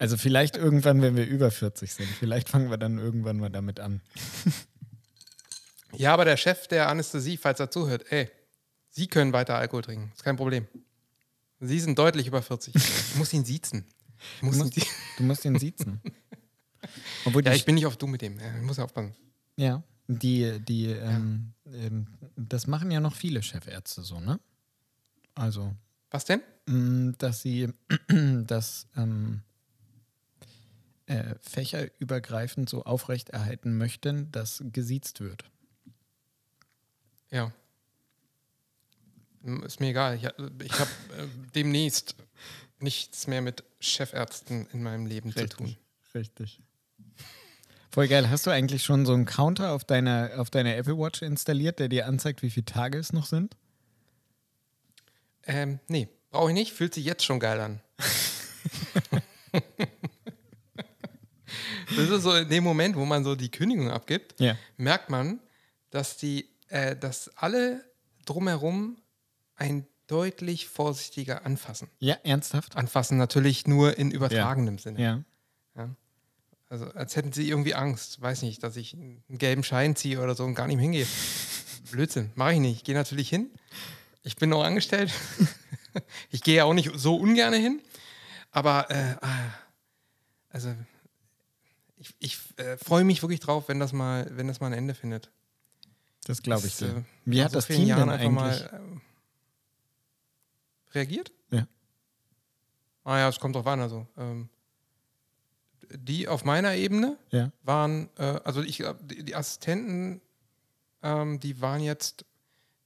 Also 0.00 0.16
vielleicht 0.16 0.56
irgendwann, 0.56 1.02
wenn 1.02 1.14
wir 1.14 1.26
über 1.26 1.50
40 1.50 1.92
sind. 1.92 2.08
Vielleicht 2.08 2.48
fangen 2.48 2.70
wir 2.70 2.78
dann 2.78 2.98
irgendwann 2.98 3.36
mal 3.38 3.50
damit 3.50 3.80
an. 3.80 4.00
Ja, 5.92 6.12
aber 6.14 6.24
der 6.24 6.36
Chef 6.36 6.68
der 6.68 6.88
Anästhesie, 6.88 7.36
falls 7.36 7.60
er 7.60 7.70
zuhört, 7.70 8.04
ey, 8.10 8.30
Sie 8.92 9.06
können 9.06 9.32
weiter 9.32 9.54
Alkohol 9.56 9.82
trinken. 9.82 10.10
Ist 10.14 10.24
kein 10.24 10.36
Problem. 10.36 10.66
Sie 11.60 11.78
sind 11.78 11.96
deutlich 11.98 12.26
über 12.26 12.42
40. 12.42 12.74
Ich 12.74 13.14
muss 13.16 13.32
ihn 13.32 13.44
siezen. 13.44 13.84
Ich 14.36 14.42
muss 14.42 14.56
Du 14.56 14.62
ihn 14.62 14.64
musst, 14.64 14.74
sie- 14.74 14.86
du 15.18 15.22
musst 15.22 15.44
ihn 15.44 15.58
siezen. 15.58 16.00
Obwohl 17.24 17.44
ja, 17.44 17.52
ich 17.52 17.64
bin 17.64 17.76
nicht 17.76 17.86
auf 17.86 17.96
du 17.96 18.06
mit 18.08 18.20
dem. 18.22 18.40
Ja, 18.40 18.56
ich 18.56 18.62
muss 18.62 18.78
ja 18.78 18.84
aufpassen. 18.84 19.14
Ja, 19.56 19.82
die, 20.08 20.58
die, 20.60 20.86
ähm, 20.86 21.52
ähm, 21.66 22.06
das 22.36 22.66
machen 22.66 22.90
ja 22.90 22.98
noch 23.00 23.14
viele 23.14 23.42
Chefärzte 23.42 24.02
so, 24.02 24.18
ne? 24.18 24.40
Also, 25.34 25.72
Was 26.10 26.24
denn? 26.24 26.40
mh, 26.66 27.14
dass 27.18 27.42
sie 27.42 27.68
das 28.08 28.88
ähm, 28.96 29.42
äh, 31.10 31.34
fächerübergreifend 31.40 32.70
so 32.70 32.84
aufrechterhalten 32.84 33.76
möchten, 33.76 34.30
dass 34.30 34.62
gesiezt 34.66 35.20
wird. 35.20 35.44
Ja. 37.30 37.52
Ist 39.64 39.80
mir 39.80 39.88
egal. 39.88 40.14
Ich, 40.14 40.22
ich 40.22 40.78
habe 40.78 40.90
äh, 41.18 41.26
demnächst 41.54 42.14
nichts 42.78 43.26
mehr 43.26 43.42
mit 43.42 43.64
Chefärzten 43.80 44.68
in 44.72 44.84
meinem 44.84 45.06
Leben 45.06 45.32
zu 45.34 45.48
tun. 45.48 45.76
Richtig. 46.14 46.60
Voll 47.90 48.06
geil. 48.06 48.30
Hast 48.30 48.46
du 48.46 48.52
eigentlich 48.52 48.84
schon 48.84 49.04
so 49.04 49.12
einen 49.12 49.26
Counter 49.26 49.72
auf 49.72 49.82
deiner, 49.82 50.34
auf 50.36 50.48
deiner 50.50 50.76
Apple 50.76 50.96
Watch 50.96 51.22
installiert, 51.22 51.80
der 51.80 51.88
dir 51.88 52.06
anzeigt, 52.06 52.42
wie 52.42 52.50
viele 52.50 52.66
Tage 52.66 52.98
es 52.98 53.12
noch 53.12 53.26
sind? 53.26 53.56
Ähm, 55.42 55.80
nee, 55.88 56.08
brauche 56.30 56.50
ich 56.50 56.54
nicht. 56.54 56.72
Fühlt 56.72 56.94
sich 56.94 57.04
jetzt 57.04 57.24
schon 57.24 57.40
geil 57.40 57.58
an. 57.58 57.80
das 62.00 62.10
ist 62.18 62.22
so 62.22 62.34
in 62.34 62.48
dem 62.48 62.64
Moment, 62.64 62.96
wo 62.96 63.04
man 63.04 63.24
so 63.24 63.34
die 63.34 63.50
Kündigung 63.50 63.90
abgibt, 63.90 64.40
Ja. 64.40 64.56
merkt 64.76 65.10
man, 65.10 65.40
dass 65.90 66.16
die, 66.16 66.48
äh, 66.68 66.96
dass 66.96 67.30
alle 67.36 67.84
drumherum 68.26 68.96
ein 69.56 69.86
deutlich 70.06 70.68
vorsichtiger 70.68 71.44
anfassen. 71.46 71.88
Ja, 71.98 72.16
ernsthaft? 72.24 72.76
Anfassen 72.76 73.16
natürlich 73.18 73.66
nur 73.66 73.96
in 73.98 74.10
übertragenem 74.10 74.78
Sinne. 74.78 75.00
Ja. 75.00 75.24
Also 76.68 76.86
als 76.92 77.16
hätten 77.16 77.32
sie 77.32 77.48
irgendwie 77.48 77.74
Angst. 77.74 78.20
Weiß 78.20 78.42
nicht, 78.42 78.62
dass 78.62 78.76
ich 78.76 78.94
einen 78.94 79.24
gelben 79.28 79.64
Schein 79.64 79.96
ziehe 79.96 80.20
oder 80.22 80.36
so 80.36 80.44
und 80.44 80.54
gar 80.54 80.68
nicht 80.68 80.76
mehr 80.76 80.84
hingehe. 80.84 81.06
Blödsinn, 81.90 82.30
mache 82.36 82.52
ich 82.54 82.60
nicht. 82.60 82.76
Ich 82.76 82.84
gehe 82.84 82.94
natürlich 82.94 83.28
hin. 83.28 83.50
Ich 84.22 84.36
bin 84.36 84.50
noch 84.50 84.62
angestellt. 84.62 85.10
ich 86.30 86.42
gehe 86.42 86.56
ja 86.58 86.64
auch 86.64 86.72
nicht 86.74 86.92
so 86.94 87.16
ungern 87.16 87.54
hin. 87.54 87.80
Aber 88.52 88.88
äh, 88.88 89.16
ah, 89.20 89.52
also 90.50 90.72
ich, 92.00 92.14
ich 92.18 92.38
äh, 92.56 92.76
freue 92.78 93.04
mich 93.04 93.22
wirklich 93.22 93.40
drauf, 93.40 93.68
wenn 93.68 93.78
das 93.78 93.92
mal, 93.92 94.26
wenn 94.32 94.48
das 94.48 94.58
mal 94.60 94.68
ein 94.68 94.72
Ende 94.72 94.94
findet. 94.94 95.30
Das 96.24 96.42
glaube 96.42 96.66
ich 96.66 96.76
Das, 96.78 96.88
dir. 96.90 96.96
äh, 96.98 97.02
Wie 97.26 97.42
hat 97.44 97.52
so 97.52 97.58
das 97.58 97.66
Team 97.66 97.86
Jahren 97.86 98.08
denn 98.08 98.10
einfach 98.10 98.44
eigentlich? 98.44 98.70
mal 98.70 98.80
ähm, 98.80 99.00
reagiert? 100.92 101.32
Ja. 101.50 101.66
Ah 103.04 103.18
ja, 103.18 103.28
es 103.28 103.38
kommt 103.38 103.54
drauf 103.54 103.66
an. 103.66 103.80
Also 103.80 104.06
ähm, 104.16 104.48
die 105.92 106.26
auf 106.28 106.44
meiner 106.44 106.74
Ebene 106.74 107.18
Ja. 107.30 107.52
waren, 107.62 108.08
äh, 108.16 108.40
also 108.44 108.62
ich 108.62 108.78
glaub, 108.78 108.96
die, 109.06 109.22
die 109.24 109.34
Assistenten, 109.34 110.20
ähm, 111.02 111.38
die 111.40 111.60
waren 111.60 111.80
jetzt 111.80 112.24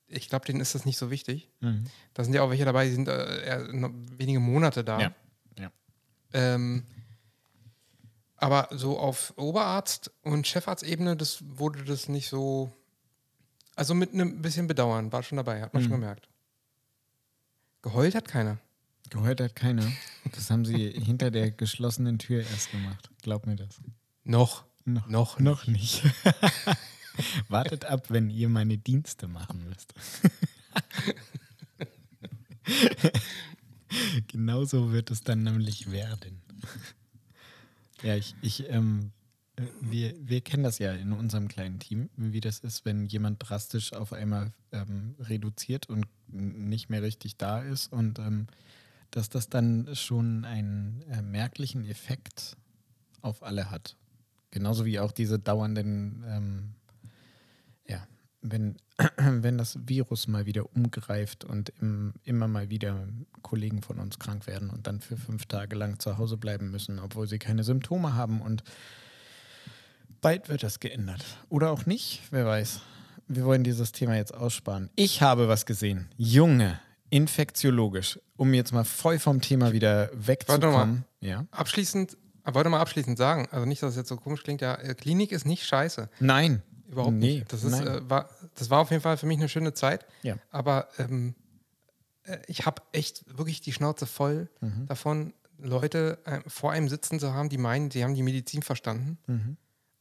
ich 0.07 0.29
glaube, 0.29 0.44
denen 0.44 0.61
ist 0.61 0.74
das 0.74 0.85
nicht 0.85 0.98
so 0.98 1.11
wichtig. 1.11 1.48
Mhm. 1.61 1.85
Da 2.12 2.22
sind 2.24 2.35
ja 2.35 2.42
auch 2.42 2.50
welche 2.50 2.64
dabei, 2.66 2.85
die 2.87 2.92
sind 2.92 3.09
äh, 3.09 3.66
wenige 4.18 4.38
Monate 4.38 4.85
da. 4.85 5.00
Ja. 5.00 5.14
ja. 5.59 5.72
Ähm, 6.33 6.85
aber 8.37 8.68
so 8.73 8.99
auf 8.99 9.33
Oberarzt- 9.37 10.11
und 10.23 10.47
Chefarztebene, 10.47 11.16
das 11.16 11.42
wurde 11.47 11.85
das 11.85 12.09
nicht 12.09 12.29
so. 12.29 12.73
Also 13.77 13.94
mit 13.94 14.12
einem 14.12 14.40
bisschen 14.42 14.66
Bedauern 14.66 15.12
war 15.12 15.23
schon 15.23 15.37
dabei, 15.37 15.61
hat 15.62 15.75
man 15.75 15.83
Mhm. 15.83 15.87
schon 15.88 16.01
gemerkt. 16.01 16.29
Geheult 17.83 18.14
hat 18.14 18.27
keiner. 18.29 18.59
Gehört 19.11 19.40
hat 19.40 19.55
keiner. 19.57 19.90
Das 20.33 20.51
haben 20.51 20.64
sie 20.64 20.90
hinter 21.05 21.31
der 21.31 21.51
geschlossenen 21.51 22.18
Tür 22.18 22.40
erst 22.42 22.70
gemacht. 22.70 23.11
Glaub 23.23 23.47
mir 23.47 23.57
das. 23.57 23.81
Noch. 24.25 24.64
Noch, 24.87 25.09
Noch 25.09 25.38
noch 25.38 25.66
nicht. 25.66 26.03
Wartet 27.49 27.85
ab, 27.87 28.11
wenn 28.11 28.29
ihr 28.29 28.49
meine 28.49 28.77
Dienste 28.77 29.29
machen 29.29 29.64
müsst. 29.68 29.94
Genauso 34.29 34.92
wird 34.92 35.11
es 35.11 35.23
dann 35.23 35.42
nämlich 35.42 35.90
werden. 35.90 36.40
Ja, 38.05 38.17
ich, 38.17 38.37
ich 38.43 38.69
ähm, 38.69 39.12
äh, 39.57 39.62
wir, 39.81 40.14
wir 40.21 40.40
kennen 40.43 40.62
das 40.62 40.79
ja 40.79 40.93
in 40.93 41.12
unserem 41.12 41.49
kleinen 41.49 41.79
Team, 41.79 42.11
wie 42.17 42.40
das 42.40 42.59
ist, 42.59 42.85
wenn 42.85 43.07
jemand 43.07 43.49
drastisch 43.49 43.95
auf 43.95 44.12
einmal 44.12 44.53
ähm, 44.73 45.14
reduziert 45.19 45.88
und 45.88 46.07
nicht 46.29 46.90
mehr 46.90 47.03
richtig 47.03 47.38
da 47.38 47.61
ist 47.62 47.90
und 47.93 48.19
ähm, 48.19 48.47
dass 49.11 49.31
das 49.31 49.49
dann 49.49 49.88
schon 49.95 50.45
einen 50.45 51.03
äh, 51.11 51.23
merklichen 51.23 51.87
Effekt 51.87 52.57
auf 53.23 53.43
alle 53.43 53.71
hat. 53.71 53.97
Genauso 54.51 54.85
wie 54.85 55.01
auch 55.01 55.12
diese 55.12 55.38
dauernden, 55.38 56.25
ähm, 56.29 56.75
wenn, 58.44 58.76
wenn 59.16 59.59
das 59.59 59.78
Virus 59.87 60.28
mal 60.28 60.46
wieder 60.46 60.64
umgreift 60.76 61.44
und 61.44 61.72
im, 61.80 62.14
immer 62.22 62.46
mal 62.46 62.70
wieder 62.70 63.09
Kollegen 63.42 63.83
von 63.83 63.98
uns 63.98 64.18
krank 64.18 64.46
werden 64.46 64.70
und 64.70 64.87
dann 64.87 65.00
für 65.00 65.16
fünf 65.16 65.46
Tage 65.46 65.74
lang 65.74 65.98
zu 65.98 66.18
Hause 66.18 66.37
bleiben 66.37 66.70
müssen, 66.70 66.98
obwohl 66.98 67.26
sie 67.26 67.38
keine 67.38 67.64
Symptome 67.64 68.14
haben 68.14 68.40
und 68.40 68.62
bald 70.20 70.48
wird 70.48 70.62
das 70.62 70.78
geändert. 70.78 71.24
Oder 71.48 71.70
auch 71.70 71.87
nicht, 71.87 72.22
wer 72.30 72.46
weiß. 72.46 72.80
Wir 73.26 73.44
wollen 73.44 73.64
dieses 73.64 73.92
Thema 73.92 74.16
jetzt 74.16 74.35
aussparen. 74.35 74.90
Ich 74.96 75.22
habe 75.22 75.48
was 75.48 75.64
gesehen. 75.64 76.09
Junge, 76.18 76.78
infektiologisch, 77.09 78.20
um 78.37 78.52
jetzt 78.52 78.72
mal 78.72 78.85
voll 78.85 79.18
vom 79.18 79.40
Thema 79.40 79.72
wieder 79.72 80.11
wegzukommen. 80.12 81.04
Ja. 81.20 81.46
Abschließend, 81.50 82.18
wollte 82.44 82.68
mal 82.68 82.80
abschließend 82.80 83.16
sagen, 83.16 83.48
also 83.50 83.64
nicht, 83.64 83.83
dass 83.83 83.92
es 83.92 83.96
jetzt 83.96 84.11
so 84.11 84.16
komisch 84.16 84.42
klingt, 84.42 84.61
ja, 84.61 84.74
äh, 84.74 84.94
Klinik 84.94 85.33
ist 85.33 85.46
nicht 85.46 85.64
scheiße. 85.64 86.11
Nein. 86.20 86.62
Überhaupt 86.88 87.14
Nee, 87.14 87.37
nicht. 87.38 87.53
Das, 87.53 87.62
ist, 87.64 87.81
äh, 87.81 88.09
war, 88.09 88.29
das 88.57 88.70
war 88.70 88.81
auf 88.81 88.90
jeden 88.90 89.03
Fall 89.03 89.16
für 89.16 89.27
mich 89.27 89.38
eine 89.38 89.49
schöne 89.49 89.73
Zeit. 89.75 90.07
Ja. 90.23 90.37
Aber 90.51 90.88
ähm, 90.99 91.35
äh, 92.25 92.38
ich 92.47 92.66
habe 92.66 92.83
echt 92.92 93.25
wirklich 93.38 93.61
die 93.61 93.73
Schnauze 93.73 94.07
voll 94.07 94.49
Mhm. 94.61 94.87
davon, 94.87 95.33
Leute 95.59 96.18
äh, 96.25 96.40
vor 96.49 96.73
einem 96.73 96.88
sitzen 96.88 97.18
zu 97.20 97.33
haben, 97.33 97.49
die 97.49 97.59
meinen, 97.59 97.90
sie 97.90 98.03
haben 98.05 98.14
die 98.14 98.23
Medizin 98.23 98.62
verstanden. 98.62 99.18
Mhm. 99.27 99.57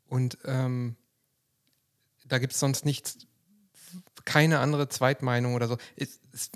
Und 0.08 0.38
ähm, 0.46 0.96
da 2.26 2.38
gibt 2.40 2.54
es 2.54 2.60
sonst 2.60 2.86
nichts, 2.86 3.18
keine 4.26 4.60
andere 4.60 4.90
Zweitmeinung 4.90 5.54
oder 5.56 5.68
so. 5.68 5.78
Es, 5.96 6.20
es, 6.34 6.50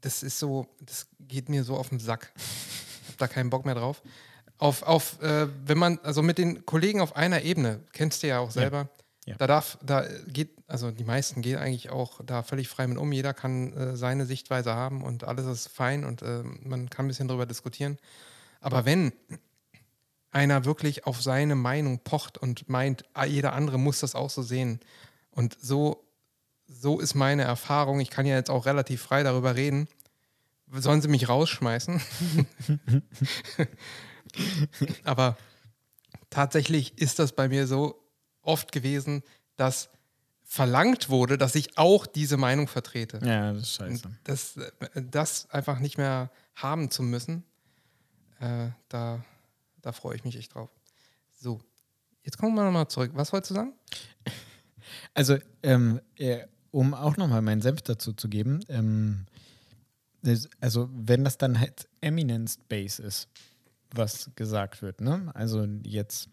das 0.00 0.22
ist 0.22 0.38
so, 0.38 0.66
das 0.80 1.06
geht 1.20 1.48
mir 1.48 1.64
so 1.64 1.76
auf 1.76 1.88
den 1.88 1.98
Sack. 2.00 2.32
Ich 2.36 3.08
habe 3.08 3.18
da 3.18 3.28
keinen 3.28 3.50
Bock 3.50 3.64
mehr 3.66 3.74
drauf. 3.74 4.02
Auf, 4.58 4.82
auf 4.84 5.20
äh, 5.22 5.48
wenn 5.66 5.78
man, 5.78 5.98
also 6.02 6.22
mit 6.22 6.38
den 6.38 6.64
Kollegen 6.66 7.00
auf 7.00 7.16
einer 7.16 7.42
Ebene, 7.42 7.80
kennst 7.92 8.22
du 8.22 8.28
ja 8.28 8.38
auch 8.38 8.50
selber, 8.50 8.78
Ja. 8.82 9.01
Da 9.26 9.46
darf, 9.46 9.78
da 9.82 10.04
geht, 10.26 10.50
also 10.66 10.90
die 10.90 11.04
meisten 11.04 11.42
gehen 11.42 11.58
eigentlich 11.58 11.90
auch 11.90 12.20
da 12.24 12.42
völlig 12.42 12.68
frei 12.68 12.86
mit 12.86 12.98
um. 12.98 13.12
Jeder 13.12 13.34
kann 13.34 13.72
äh, 13.72 13.96
seine 13.96 14.26
Sichtweise 14.26 14.74
haben 14.74 15.02
und 15.02 15.24
alles 15.24 15.46
ist 15.46 15.68
fein 15.68 16.04
und 16.04 16.22
äh, 16.22 16.42
man 16.62 16.90
kann 16.90 17.06
ein 17.06 17.08
bisschen 17.08 17.28
drüber 17.28 17.46
diskutieren. 17.46 17.98
Aber 18.60 18.84
wenn 18.84 19.12
einer 20.32 20.64
wirklich 20.64 21.06
auf 21.06 21.22
seine 21.22 21.54
Meinung 21.54 22.00
pocht 22.00 22.38
und 22.38 22.68
meint, 22.68 23.04
ah, 23.12 23.24
jeder 23.24 23.52
andere 23.52 23.78
muss 23.78 24.00
das 24.00 24.14
auch 24.14 24.30
so 24.30 24.42
sehen. 24.42 24.80
Und 25.30 25.56
so, 25.60 26.04
so 26.66 26.98
ist 27.00 27.14
meine 27.14 27.42
Erfahrung. 27.42 28.00
Ich 28.00 28.10
kann 28.10 28.26
ja 28.26 28.34
jetzt 28.34 28.50
auch 28.50 28.66
relativ 28.66 29.02
frei 29.02 29.22
darüber 29.22 29.56
reden. 29.56 29.88
Sollen 30.70 31.02
sie 31.02 31.08
mich 31.08 31.28
rausschmeißen? 31.28 32.00
Aber 35.04 35.36
tatsächlich 36.30 36.98
ist 36.98 37.18
das 37.18 37.32
bei 37.32 37.48
mir 37.48 37.66
so 37.66 38.01
oft 38.42 38.72
gewesen, 38.72 39.22
dass 39.56 39.90
verlangt 40.44 41.08
wurde, 41.08 41.38
dass 41.38 41.54
ich 41.54 41.78
auch 41.78 42.06
diese 42.06 42.36
Meinung 42.36 42.68
vertrete. 42.68 43.18
Ja, 43.24 43.54
das 43.54 43.62
ist 43.62 43.74
scheiße. 43.74 44.10
Das, 44.24 44.56
äh, 44.58 44.70
das 45.02 45.48
einfach 45.50 45.78
nicht 45.78 45.96
mehr 45.96 46.30
haben 46.54 46.90
zu 46.90 47.02
müssen, 47.02 47.44
äh, 48.38 48.68
da, 48.88 49.24
da 49.80 49.92
freue 49.92 50.16
ich 50.16 50.24
mich 50.24 50.36
echt 50.36 50.54
drauf. 50.54 50.68
So, 51.40 51.60
jetzt 52.22 52.36
kommen 52.36 52.54
wir 52.54 52.64
nochmal 52.64 52.88
zurück. 52.88 53.12
Was 53.14 53.32
wolltest 53.32 53.50
du 53.50 53.54
sagen? 53.54 53.72
Also, 55.14 55.38
ähm, 55.62 56.00
äh, 56.16 56.44
um 56.70 56.92
auch 56.92 57.16
nochmal 57.16 57.40
meinen 57.40 57.62
Senf 57.62 57.82
dazu 57.82 58.12
zu 58.12 58.28
geben, 58.28 58.60
ähm, 58.68 59.26
das, 60.22 60.48
also 60.60 60.90
wenn 60.92 61.24
das 61.24 61.38
dann 61.38 61.58
halt 61.58 61.88
eminence-based 62.00 63.00
ist, 63.00 63.28
was 63.90 64.30
gesagt 64.34 64.82
wird, 64.82 65.00
ne? 65.00 65.30
Also 65.34 65.64
jetzt, 65.84 66.28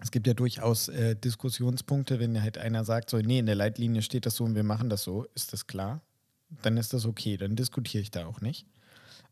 es 0.00 0.10
gibt 0.10 0.26
ja 0.26 0.34
durchaus 0.34 0.88
äh, 0.88 1.16
Diskussionspunkte, 1.16 2.18
wenn 2.20 2.40
halt 2.40 2.58
einer 2.58 2.84
sagt, 2.84 3.10
so, 3.10 3.18
nee, 3.18 3.38
in 3.38 3.46
der 3.46 3.54
Leitlinie 3.54 4.02
steht 4.02 4.26
das 4.26 4.36
so 4.36 4.44
und 4.44 4.54
wir 4.54 4.64
machen 4.64 4.90
das 4.90 5.02
so, 5.02 5.26
ist 5.34 5.52
das 5.52 5.66
klar? 5.66 6.02
Dann 6.62 6.76
ist 6.76 6.92
das 6.92 7.06
okay, 7.06 7.36
dann 7.36 7.56
diskutiere 7.56 8.02
ich 8.02 8.10
da 8.10 8.26
auch 8.26 8.40
nicht. 8.40 8.66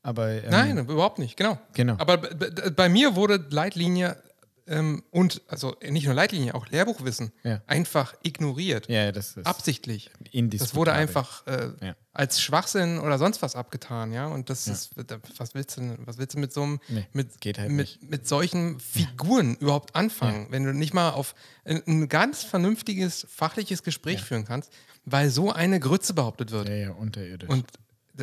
Aber 0.02 0.30
ähm, 0.30 0.50
Nein, 0.50 0.78
überhaupt 0.78 1.18
nicht, 1.18 1.36
genau. 1.36 1.58
Genau. 1.74 1.96
Aber 1.98 2.18
bei 2.18 2.88
mir 2.88 3.14
wurde 3.14 3.44
Leitlinie 3.50 4.16
ähm, 4.66 5.02
und, 5.10 5.42
also 5.48 5.76
nicht 5.88 6.04
nur 6.06 6.14
Leitlinie, 6.14 6.54
auch 6.54 6.66
Lehrbuchwissen 6.68 7.32
Ja. 7.42 7.60
einfach 7.66 8.14
ignoriert. 8.22 8.88
ja, 8.88 9.10
das 9.12 9.36
ist 9.36 9.46
Absichtlich. 9.46 10.10
Das 10.32 10.74
wurde 10.74 10.92
einfach 10.92 11.46
äh, 11.46 11.70
Ja. 11.80 11.96
als 12.12 12.40
Schwachsinn 12.40 12.98
oder 12.98 13.18
sonst 13.18 13.42
was 13.42 13.56
abgetan, 13.56 14.12
ja. 14.12 14.26
Und 14.26 14.50
das 14.50 14.66
Ja. 14.66 14.72
ist, 14.72 14.90
was 15.38 15.54
willst 15.54 15.76
du, 15.76 15.96
was 16.06 16.18
willst 16.18 16.34
du 16.34 16.38
mit 16.38 16.52
so 16.52 16.62
einem, 16.62 16.80
Nee, 16.88 17.06
mit, 17.12 17.40
geht 17.40 17.58
halt 17.58 17.70
mit, 17.70 17.98
mit 18.08 18.26
solchen 18.28 18.78
Figuren 18.80 19.56
überhaupt 19.56 19.94
anfangen, 19.96 20.46
wenn 20.50 20.64
du 20.64 20.72
nicht 20.72 20.94
mal 20.94 21.10
auf 21.10 21.34
ein, 21.64 21.82
ein 21.86 22.08
ganz 22.08 22.42
vernünftiges, 22.44 23.26
fachliches 23.30 23.82
Gespräch 23.82 24.22
führen 24.22 24.44
kannst, 24.44 24.72
weil 25.04 25.30
so 25.30 25.52
eine 25.52 25.80
Grütze 25.80 26.14
behauptet 26.14 26.50
wird. 26.52 26.68
Ja, 26.68 26.74
ja, 26.74 26.90
unterirdisch. 26.92 27.48
Und 27.48 27.66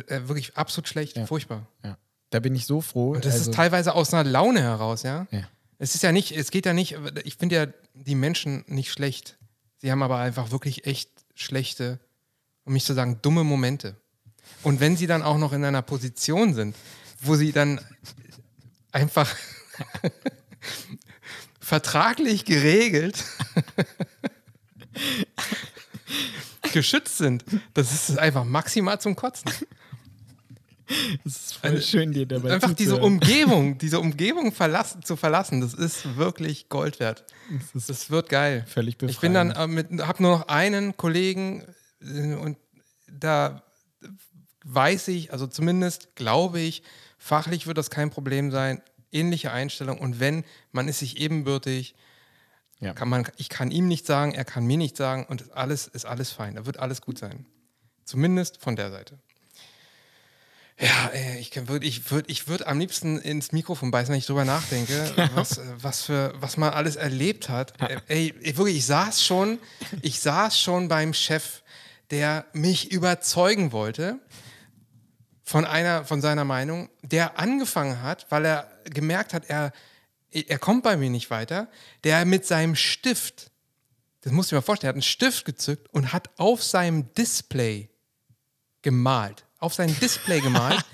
äh, 0.06 0.28
wirklich 0.28 0.56
absolut 0.56 0.88
schlecht, 0.88 1.18
furchtbar. 1.26 1.66
ja. 1.84 1.98
Da 2.32 2.38
bin 2.38 2.54
ich 2.54 2.64
so 2.64 2.80
froh. 2.80 3.10
Und 3.14 3.24
das 3.24 3.34
also, 3.34 3.50
ist 3.50 3.56
teilweise 3.56 3.92
aus 3.92 4.14
einer 4.14 4.22
Laune 4.22 4.62
heraus, 4.62 5.02
ja. 5.02 5.26
Ja. 5.32 5.48
Es 5.82 5.94
ist 5.94 6.02
ja 6.02 6.12
nicht, 6.12 6.32
es 6.32 6.50
geht 6.50 6.66
ja 6.66 6.74
nicht, 6.74 6.94
ich 7.24 7.36
finde 7.36 7.54
ja 7.54 7.66
die 7.94 8.14
Menschen 8.14 8.64
nicht 8.66 8.92
schlecht. 8.92 9.38
Sie 9.78 9.90
haben 9.90 10.02
aber 10.02 10.18
einfach 10.18 10.50
wirklich 10.50 10.86
echt 10.86 11.08
schlechte, 11.34 11.98
um 12.64 12.74
nicht 12.74 12.84
zu 12.84 12.92
sagen, 12.92 13.20
dumme 13.22 13.44
Momente. 13.44 13.96
Und 14.62 14.80
wenn 14.80 14.98
sie 14.98 15.06
dann 15.06 15.22
auch 15.22 15.38
noch 15.38 15.54
in 15.54 15.64
einer 15.64 15.80
Position 15.80 16.52
sind, 16.52 16.76
wo 17.22 17.34
sie 17.34 17.52
dann 17.52 17.80
einfach 18.92 19.34
vertraglich 21.60 22.44
geregelt 22.44 23.24
geschützt 26.74 27.16
sind, 27.16 27.42
das 27.72 27.90
ist 27.90 28.18
einfach 28.18 28.44
maximal 28.44 29.00
zum 29.00 29.16
Kotzen. 29.16 29.50
Es 31.24 31.36
ist 31.36 31.54
voll 31.54 31.80
schön, 31.82 32.12
dir 32.12 32.26
dabei 32.26 32.52
Einfach 32.54 32.74
diese. 32.74 32.96
Umgebung, 33.00 33.78
diese 33.84 34.00
Umgebung 34.00 34.52
verlassen, 34.52 35.02
zu 35.04 35.16
verlassen, 35.16 35.60
das 35.60 35.74
ist 35.74 36.16
wirklich 36.16 36.68
Gold 36.68 37.00
wert. 37.00 37.24
Das 37.74 37.86
Das 37.86 38.10
wird 38.10 38.28
geil. 38.28 38.64
völlig 38.68 38.98
befreiend. 38.98 39.14
Ich 39.14 39.20
bin 39.20 39.34
dann 39.34 39.50
äh, 39.50 40.02
habe 40.02 40.22
nur 40.22 40.38
noch 40.38 40.48
einen 40.48 40.96
Kollegen 40.96 41.64
äh, 42.02 42.34
und 42.34 42.56
da 43.10 43.62
weiß 44.64 45.08
ich, 45.08 45.32
also 45.32 45.46
zumindest 45.46 46.14
glaube 46.16 46.60
ich, 46.60 46.82
fachlich 47.18 47.66
wird 47.66 47.78
das 47.78 47.90
kein 47.90 48.10
Problem 48.10 48.50
sein. 48.50 48.82
Ähnliche 49.12 49.50
Einstellung 49.52 49.98
und 49.98 50.20
wenn 50.20 50.44
man 50.72 50.86
ist 50.88 51.00
sich 51.00 51.18
ebenbürtig, 51.18 51.94
Ja. 52.78 52.92
kann 52.94 53.08
man, 53.08 53.26
ich 53.36 53.48
kann 53.48 53.70
ihm 53.70 53.88
nicht 53.88 54.06
sagen, 54.06 54.32
er 54.32 54.44
kann 54.44 54.64
mir 54.66 54.76
nicht 54.76 54.96
sagen 54.96 55.26
und 55.28 55.40
das 55.40 55.50
alles 55.50 55.86
ist 55.88 56.04
alles 56.06 56.30
fein. 56.30 56.54
Da 56.54 56.66
wird 56.66 56.78
alles 56.78 57.00
gut 57.00 57.18
sein. 57.18 57.46
Zumindest 58.04 58.58
von 58.60 58.76
der 58.76 58.90
Seite. 58.90 59.18
Ja, 60.80 61.08
ey, 61.12 61.38
ich 61.38 61.54
würde 61.68 61.86
ich 61.86 62.10
würd, 62.10 62.24
ich 62.30 62.48
würd 62.48 62.66
am 62.66 62.78
liebsten 62.78 63.18
ins 63.18 63.52
Mikrofon 63.52 63.90
beißen, 63.90 64.12
wenn 64.12 64.18
ich 64.18 64.26
drüber 64.26 64.46
nachdenke, 64.46 65.12
was, 65.34 65.60
was, 65.76 66.04
für, 66.04 66.32
was 66.36 66.56
man 66.56 66.72
alles 66.72 66.96
erlebt 66.96 67.50
hat. 67.50 67.74
Ey, 68.08 68.34
wirklich, 68.56 68.78
ich 68.78 68.86
saß 68.86 69.22
schon, 69.22 69.58
ich 70.00 70.20
saß 70.20 70.58
schon 70.58 70.88
beim 70.88 71.12
Chef, 71.12 71.62
der 72.10 72.46
mich 72.54 72.92
überzeugen 72.92 73.72
wollte 73.72 74.18
von 75.44 75.66
einer, 75.66 76.06
von 76.06 76.22
seiner 76.22 76.44
Meinung, 76.44 76.88
der 77.02 77.38
angefangen 77.38 78.02
hat, 78.02 78.26
weil 78.30 78.46
er 78.46 78.70
gemerkt 78.84 79.34
hat, 79.34 79.50
er, 79.50 79.72
er 80.30 80.58
kommt 80.58 80.82
bei 80.82 80.96
mir 80.96 81.10
nicht 81.10 81.28
weiter, 81.28 81.68
der 82.04 82.24
mit 82.24 82.46
seinem 82.46 82.74
Stift, 82.74 83.50
das 84.22 84.32
du 84.32 84.42
dir 84.42 84.54
mal 84.54 84.62
vorstellen, 84.62 84.88
er 84.88 84.90
hat 84.90 84.94
einen 84.94 85.02
Stift 85.02 85.44
gezückt 85.44 85.92
und 85.92 86.14
hat 86.14 86.30
auf 86.38 86.62
seinem 86.62 87.12
Display 87.14 87.90
gemalt. 88.80 89.44
Auf 89.60 89.74
sein 89.74 89.94
Display 90.00 90.40
gemalt. 90.40 90.84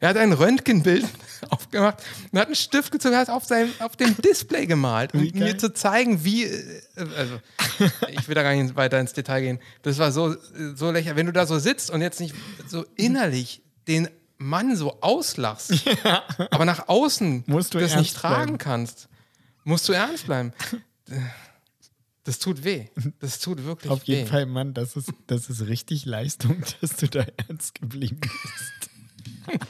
er 0.00 0.08
hat 0.10 0.16
ein 0.16 0.32
Röntgenbild 0.32 1.04
aufgemacht 1.50 1.98
und 2.32 2.38
hat 2.38 2.46
einen 2.46 2.54
Stift 2.56 2.92
gezogen, 2.92 3.16
hat 3.16 3.28
auf, 3.30 3.44
seinem, 3.44 3.70
auf 3.80 3.96
dem 3.96 4.16
Display 4.16 4.66
gemalt, 4.66 5.14
um 5.14 5.20
mir 5.34 5.58
zu 5.58 5.72
zeigen, 5.72 6.24
wie. 6.24 6.44
äh, 6.44 6.82
Also, 7.16 7.40
ich 8.10 8.26
will 8.28 8.34
da 8.34 8.42
gar 8.42 8.54
nicht 8.54 8.76
weiter 8.76 8.98
ins 9.00 9.12
Detail 9.12 9.40
gehen. 9.40 9.58
Das 9.82 9.98
war 9.98 10.12
so, 10.12 10.36
so 10.74 10.90
lächerlich. 10.90 11.16
Wenn 11.16 11.26
du 11.26 11.32
da 11.32 11.46
so 11.46 11.58
sitzt 11.58 11.90
und 11.90 12.00
jetzt 12.00 12.20
nicht 12.20 12.34
so 12.68 12.84
innerlich 12.96 13.62
den 13.88 14.08
Mann 14.36 14.76
so 14.76 15.00
auslachst, 15.00 15.72
aber 16.50 16.64
nach 16.64 16.88
außen 16.88 17.44
Musst 17.46 17.74
du 17.74 17.78
das 17.78 17.92
ernst 17.92 18.02
nicht 18.04 18.16
tragen 18.16 18.42
bleiben. 18.44 18.58
kannst, 18.58 19.08
musst 19.64 19.88
du 19.88 19.92
ernst 19.92 20.26
bleiben. 20.26 20.52
Das 22.28 22.38
tut 22.38 22.62
weh. 22.62 22.88
Das 23.20 23.38
tut 23.38 23.64
wirklich 23.64 23.90
Auf 23.90 24.06
weh. 24.06 24.16
jeden 24.16 24.28
Fall, 24.28 24.44
Mann, 24.44 24.74
das 24.74 24.96
ist, 24.96 25.14
das 25.28 25.48
ist 25.48 25.66
richtig 25.66 26.04
Leistung, 26.04 26.62
dass 26.82 26.96
du 26.96 27.08
da 27.08 27.24
ernst 27.48 27.76
geblieben 27.80 28.20
bist. 28.20 28.90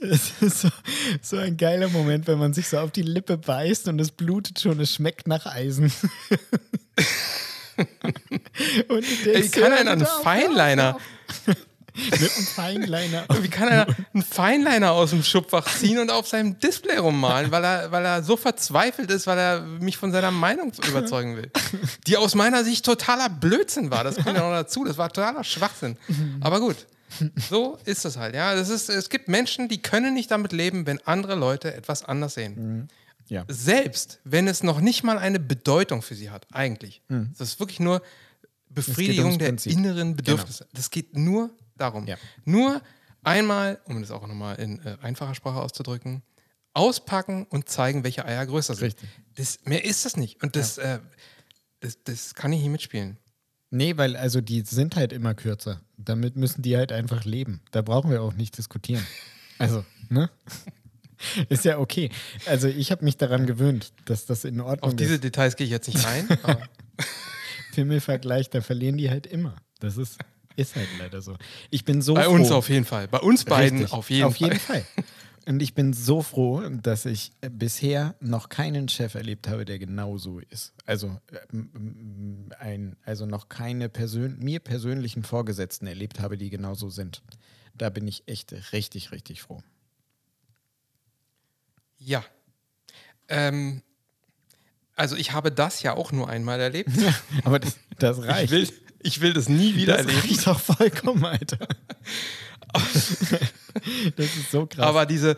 Es 0.00 0.32
ist 0.42 0.60
so, 0.60 0.68
so 1.20 1.36
ein 1.38 1.56
geiler 1.56 1.88
Moment, 1.88 2.26
wenn 2.26 2.38
man 2.38 2.52
sich 2.52 2.68
so 2.68 2.78
auf 2.78 2.90
die 2.90 3.02
Lippe 3.02 3.38
beißt 3.38 3.88
und 3.88 4.00
es 4.00 4.10
blutet 4.10 4.60
schon, 4.60 4.80
es 4.80 4.94
schmeckt 4.94 5.26
nach 5.26 5.46
Eisen. 5.46 5.84
und 8.88 9.04
Ey, 9.26 9.48
kann 9.48 9.72
einen 9.72 10.02
auf, 10.02 10.10
auf, 10.10 10.22
Feinliner, 10.22 10.96
auf. 10.96 11.02
Mit 12.10 12.20
einem 12.20 12.46
Feinliner. 12.46 13.24
wie 13.40 13.48
kann 13.48 13.68
einer 13.68 13.86
einen 14.14 14.22
Feinliner 14.22 14.92
aus 14.92 15.10
dem 15.10 15.22
Schubfach 15.22 15.66
ziehen 15.78 15.98
und 15.98 16.10
auf 16.10 16.26
seinem 16.26 16.58
Display 16.58 16.96
rummalen, 16.96 17.50
weil 17.50 17.64
er, 17.64 17.92
weil 17.92 18.04
er 18.04 18.22
so 18.22 18.36
verzweifelt 18.36 19.10
ist, 19.10 19.26
weil 19.26 19.38
er 19.38 19.60
mich 19.60 19.96
von 19.98 20.10
seiner 20.10 20.30
Meinung 20.30 20.72
überzeugen 20.88 21.36
will. 21.36 21.50
Die 22.06 22.16
aus 22.16 22.34
meiner 22.34 22.64
Sicht 22.64 22.84
totaler 22.84 23.28
Blödsinn 23.28 23.90
war. 23.90 24.04
Das 24.04 24.16
kommt 24.16 24.36
ja 24.36 24.42
noch 24.42 24.52
dazu. 24.52 24.84
Das 24.84 24.96
war 24.96 25.10
totaler 25.10 25.44
Schwachsinn. 25.44 25.96
Aber 26.40 26.60
gut. 26.60 26.86
So 27.50 27.78
ist 27.84 28.06
es 28.06 28.16
halt, 28.16 28.34
ja. 28.34 28.54
Das 28.54 28.70
ist, 28.70 28.88
es 28.88 29.10
gibt 29.10 29.28
Menschen, 29.28 29.68
die 29.68 29.82
können 29.82 30.14
nicht 30.14 30.30
damit 30.30 30.52
leben, 30.52 30.86
wenn 30.86 30.98
andere 31.06 31.34
Leute 31.34 31.74
etwas 31.74 32.04
anders 32.04 32.34
sehen. 32.34 32.88
Ja. 33.28 33.44
Selbst 33.48 34.18
wenn 34.24 34.48
es 34.48 34.62
noch 34.62 34.80
nicht 34.80 35.04
mal 35.04 35.18
eine 35.18 35.38
Bedeutung 35.38 36.00
für 36.00 36.14
sie 36.14 36.30
hat, 36.30 36.46
eigentlich. 36.52 37.02
Das 37.38 37.48
ist 37.48 37.60
wirklich 37.60 37.80
nur 37.80 38.00
Befriedigung 38.70 39.38
der 39.38 39.54
inneren 39.66 40.16
Bedürfnisse. 40.16 40.66
Das 40.72 40.90
geht 40.90 41.16
nur 41.16 41.50
darum. 41.82 42.06
Ja. 42.06 42.16
Nur 42.44 42.80
einmal, 43.22 43.80
um 43.84 44.00
das 44.00 44.10
auch 44.10 44.26
nochmal 44.26 44.56
in 44.56 44.80
äh, 44.80 44.96
einfacher 45.02 45.34
Sprache 45.34 45.60
auszudrücken, 45.60 46.22
auspacken 46.74 47.46
und 47.50 47.68
zeigen, 47.68 48.04
welche 48.04 48.24
Eier 48.24 48.46
größer 48.46 48.74
sind. 48.74 48.86
Richtig. 48.86 49.08
Das, 49.34 49.58
mehr 49.64 49.84
ist 49.84 50.04
das 50.04 50.16
nicht. 50.16 50.42
Und 50.42 50.56
das, 50.56 50.78
äh, 50.78 51.00
das, 51.80 52.02
das 52.04 52.34
kann 52.34 52.52
ich 52.52 52.60
nicht 52.60 52.70
mitspielen. 52.70 53.18
Nee, 53.70 53.96
weil 53.96 54.16
also 54.16 54.40
die 54.40 54.62
sind 54.62 54.96
halt 54.96 55.12
immer 55.12 55.34
kürzer. 55.34 55.80
Damit 55.96 56.36
müssen 56.36 56.62
die 56.62 56.76
halt 56.76 56.92
einfach 56.92 57.24
leben. 57.24 57.62
Da 57.70 57.82
brauchen 57.82 58.10
wir 58.10 58.22
auch 58.22 58.34
nicht 58.34 58.58
diskutieren. 58.58 59.06
Also, 59.58 59.84
ne? 60.08 60.30
Ist 61.48 61.64
ja 61.64 61.78
okay. 61.78 62.10
Also 62.46 62.66
ich 62.66 62.90
habe 62.90 63.04
mich 63.04 63.16
daran 63.16 63.46
gewöhnt, 63.46 63.92
dass 64.06 64.26
das 64.26 64.44
in 64.44 64.60
Ordnung 64.60 64.90
Auf 64.90 64.96
diese 64.96 65.14
ist. 65.14 65.24
Details 65.24 65.56
gehe 65.56 65.66
ich 65.66 65.70
jetzt 65.70 65.86
nicht 65.86 66.04
aber 66.42 66.68
Pimmelvergleich, 67.72 68.50
da 68.50 68.60
verlieren 68.60 68.96
die 68.96 69.08
halt 69.08 69.26
immer. 69.26 69.56
Das 69.78 69.96
ist, 69.96 70.18
ist 70.56 70.76
halt 70.76 70.88
leider 70.98 71.22
so. 71.22 71.36
Ich 71.70 71.84
bin 71.84 72.02
so 72.02 72.14
bei 72.14 72.24
froh. 72.24 72.32
uns 72.34 72.50
auf 72.50 72.68
jeden 72.68 72.84
Fall. 72.84 73.08
Bei 73.08 73.18
uns 73.18 73.44
beiden 73.44 73.78
Richtig, 73.78 73.92
auf 73.94 74.10
jeden 74.10 74.24
auf 74.24 74.36
Fall. 74.36 74.48
jeden 74.48 74.60
Fall. 74.60 74.84
Und 75.44 75.60
ich 75.60 75.74
bin 75.74 75.92
so 75.92 76.22
froh, 76.22 76.62
dass 76.68 77.04
ich 77.04 77.32
äh, 77.40 77.50
bisher 77.50 78.14
noch 78.20 78.48
keinen 78.48 78.88
Chef 78.88 79.14
erlebt 79.14 79.48
habe, 79.48 79.64
der 79.64 79.78
genauso 79.78 80.38
ist. 80.38 80.72
Also, 80.86 81.18
ähm, 81.52 81.70
ähm, 81.74 82.48
ein, 82.58 82.96
also 83.04 83.26
noch 83.26 83.48
keine 83.48 83.88
Persön 83.88 84.38
mir 84.38 84.60
persönlichen 84.60 85.24
Vorgesetzten 85.24 85.86
erlebt 85.86 86.20
habe, 86.20 86.38
die 86.38 86.48
genauso 86.48 86.90
sind. 86.90 87.22
Da 87.74 87.90
bin 87.90 88.06
ich 88.06 88.22
echt 88.26 88.54
richtig, 88.72 89.10
richtig 89.10 89.42
froh. 89.42 89.62
Ja. 91.98 92.24
Ähm, 93.28 93.82
also 94.94 95.16
ich 95.16 95.32
habe 95.32 95.50
das 95.50 95.82
ja 95.82 95.94
auch 95.94 96.12
nur 96.12 96.28
einmal 96.28 96.60
erlebt. 96.60 96.90
Aber 97.44 97.58
das, 97.58 97.78
das 97.98 98.22
reicht. 98.22 98.44
Ich 98.44 98.50
will, 98.50 98.68
ich 99.02 99.20
will 99.20 99.32
das 99.32 99.48
nie 99.48 99.74
wieder 99.74 99.96
das 99.96 100.06
erleben. 100.06 100.20
reicht 100.28 100.46
doch 100.46 100.60
vollkommen, 100.60 101.24
Alter. 101.24 101.58
das 104.16 104.26
ist 104.36 104.50
so 104.50 104.66
krass. 104.66 104.86
Aber 104.86 105.06
diese, 105.06 105.36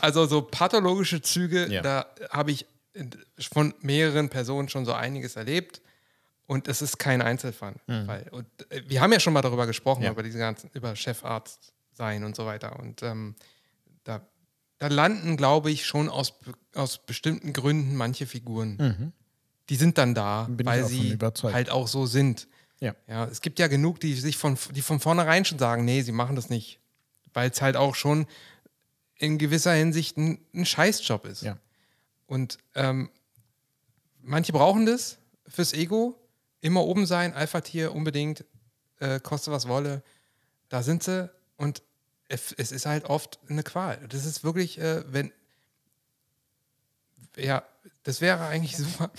also 0.00 0.26
so 0.26 0.42
pathologische 0.42 1.20
Züge, 1.22 1.66
Ja. 1.70 1.82
da 1.82 2.06
habe 2.30 2.52
ich 2.52 2.66
von 3.52 3.74
mehreren 3.80 4.28
Personen 4.28 4.68
schon 4.68 4.84
so 4.84 4.92
einiges 4.92 5.36
erlebt. 5.36 5.80
Und 6.46 6.66
es 6.66 6.82
ist 6.82 6.98
kein 6.98 7.22
Einzelfall. 7.22 7.76
Weil- 7.86 8.26
Und 8.32 8.46
äh, 8.70 8.82
wir 8.88 9.00
haben 9.00 9.12
ja 9.12 9.20
schon 9.20 9.32
mal 9.32 9.40
darüber 9.42 9.68
gesprochen, 9.68 10.00
Mhm. 10.00 10.06
Ja. 10.06 10.10
über 10.10 10.24
diese 10.24 10.38
ganzen, 10.38 10.68
über 10.74 10.96
Chefarzt 10.96 11.72
sein 11.92 12.24
und 12.24 12.34
so 12.34 12.44
weiter. 12.44 12.78
Und 12.80 13.04
ähm, 13.04 13.36
da, 14.02 14.20
da 14.78 14.88
landen, 14.88 15.36
glaube 15.36 15.70
ich, 15.70 15.86
schon 15.86 16.08
aus, 16.08 16.34
aus 16.74 16.98
bestimmten 17.06 17.52
Gründen 17.52 17.94
manche 17.94 18.26
Figuren. 18.26 19.12
Die 19.68 19.76
sind 19.76 19.96
dann 19.96 20.12
da, 20.16 20.48
Mhm. 20.48 20.56
Bin 20.56 20.66
weil 20.66 20.84
sie 20.86 21.16
halt 21.52 21.70
auch 21.70 21.86
so 21.86 22.06
sind. 22.06 22.48
Ja. 22.80 22.94
Ja, 23.06 23.26
es 23.26 23.42
gibt 23.42 23.58
ja 23.58 23.68
genug, 23.68 24.00
die 24.00 24.14
sich 24.14 24.36
von, 24.36 24.58
die 24.72 24.82
von 24.82 25.00
vornherein 25.00 25.44
schon 25.44 25.58
sagen, 25.58 25.84
nee, 25.84 26.02
sie 26.02 26.12
machen 26.12 26.36
das 26.36 26.48
nicht. 26.48 26.80
Weil 27.32 27.50
es 27.50 27.62
halt 27.62 27.76
auch 27.76 27.94
schon 27.94 28.26
in 29.16 29.38
gewisser 29.38 29.72
Hinsicht 29.72 30.16
ein, 30.16 30.40
ein 30.54 30.64
Scheißjob 30.64 31.26
ist. 31.26 31.42
Ja. 31.42 31.58
Und 32.26 32.58
ähm, 32.74 33.10
manche 34.22 34.52
brauchen 34.52 34.86
das 34.86 35.18
fürs 35.46 35.72
Ego. 35.72 36.16
Immer 36.62 36.84
oben 36.84 37.06
sein, 37.06 37.32
Alpha-Tier 37.34 37.94
unbedingt, 37.94 38.44
äh, 38.98 39.20
koste 39.20 39.50
was 39.52 39.68
wolle. 39.68 40.02
Da 40.68 40.82
sind 40.82 41.02
sie 41.02 41.30
und 41.56 41.82
es, 42.28 42.52
es 42.52 42.72
ist 42.72 42.86
halt 42.86 43.04
oft 43.06 43.38
eine 43.48 43.62
Qual. 43.62 44.06
Das 44.08 44.24
ist 44.24 44.44
wirklich, 44.44 44.78
äh, 44.78 45.02
wenn. 45.12 45.32
Ja, 47.36 47.64
das 48.04 48.20
wäre 48.20 48.46
eigentlich 48.46 48.76
super. 48.76 49.10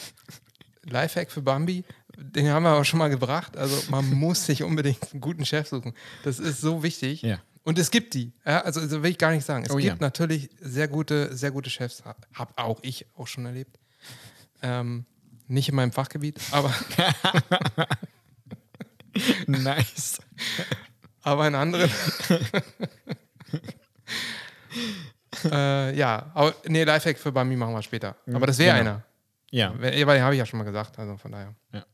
Lifehack 0.84 1.32
für 1.32 1.42
Bambi, 1.42 1.84
den 2.18 2.50
haben 2.50 2.64
wir 2.64 2.70
aber 2.70 2.86
schon 2.86 3.00
mal 3.00 3.10
gebracht. 3.10 3.58
Also 3.58 3.90
man 3.92 4.10
muss 4.14 4.46
sich 4.46 4.64
unbedingt 4.64 5.12
einen 5.12 5.22
guten 5.22 5.46
Chef 5.46 5.68
suchen. 5.68 5.94
Das 6.24 6.40
ist 6.40 6.62
so 6.62 6.84
wichtig. 6.84 7.22
Ja. 7.22 7.40
Und 7.64 7.78
es 7.78 7.92
gibt 7.92 8.14
die. 8.16 8.32
Ja, 8.46 8.62
also, 8.62 8.80
also 8.80 9.04
will 9.04 9.12
ich 9.12 9.18
gar 9.18 9.32
nicht 9.32 9.46
sagen. 9.46 9.64
Es 9.66 9.72
Oh 9.72 9.76
gibt 9.76 9.88
ja. 9.88 9.96
natürlich 10.00 10.50
sehr 10.60 10.88
gute, 10.88 11.36
sehr 11.36 11.52
gute 11.52 11.70
Chefs. 11.70 12.04
Habe 12.06 12.20
hab 12.34 12.60
auch 12.60 12.80
ich 12.82 13.06
auch 13.16 13.28
schon 13.28 13.46
erlebt. 13.46 13.78
Ähm, 14.64 15.06
nicht 15.48 15.70
in 15.70 15.76
meinem 15.76 15.92
Fachgebiet, 15.92 16.40
aber, 16.52 16.74
nice. 19.48 20.20
aber 21.22 21.48
in 21.48 21.56
anderen. 21.56 21.92
äh, 25.46 25.96
ja, 25.96 26.32
aber 26.34 26.56
nee, 26.68 26.84
Lifehack 26.84 27.18
für 27.18 27.32
Bambi 27.32 27.56
machen 27.56 27.74
wir 27.74 27.82
später. 27.82 28.16
Aber 28.34 28.48
das 28.48 28.58
wäre 28.58 28.78
Genau. 28.78 28.90
einer. 28.92 29.04
Ja. 29.52 29.74
Weil 29.78 29.92
den 29.92 30.24
habe 30.24 30.34
ich 30.34 30.40
ja 30.40 30.46
schon 30.46 30.60
mal 30.60 30.64
gesagt, 30.64 30.98
also 30.98 31.18
von 31.18 31.32
daher. 31.32 31.54
Ja. 31.74 31.86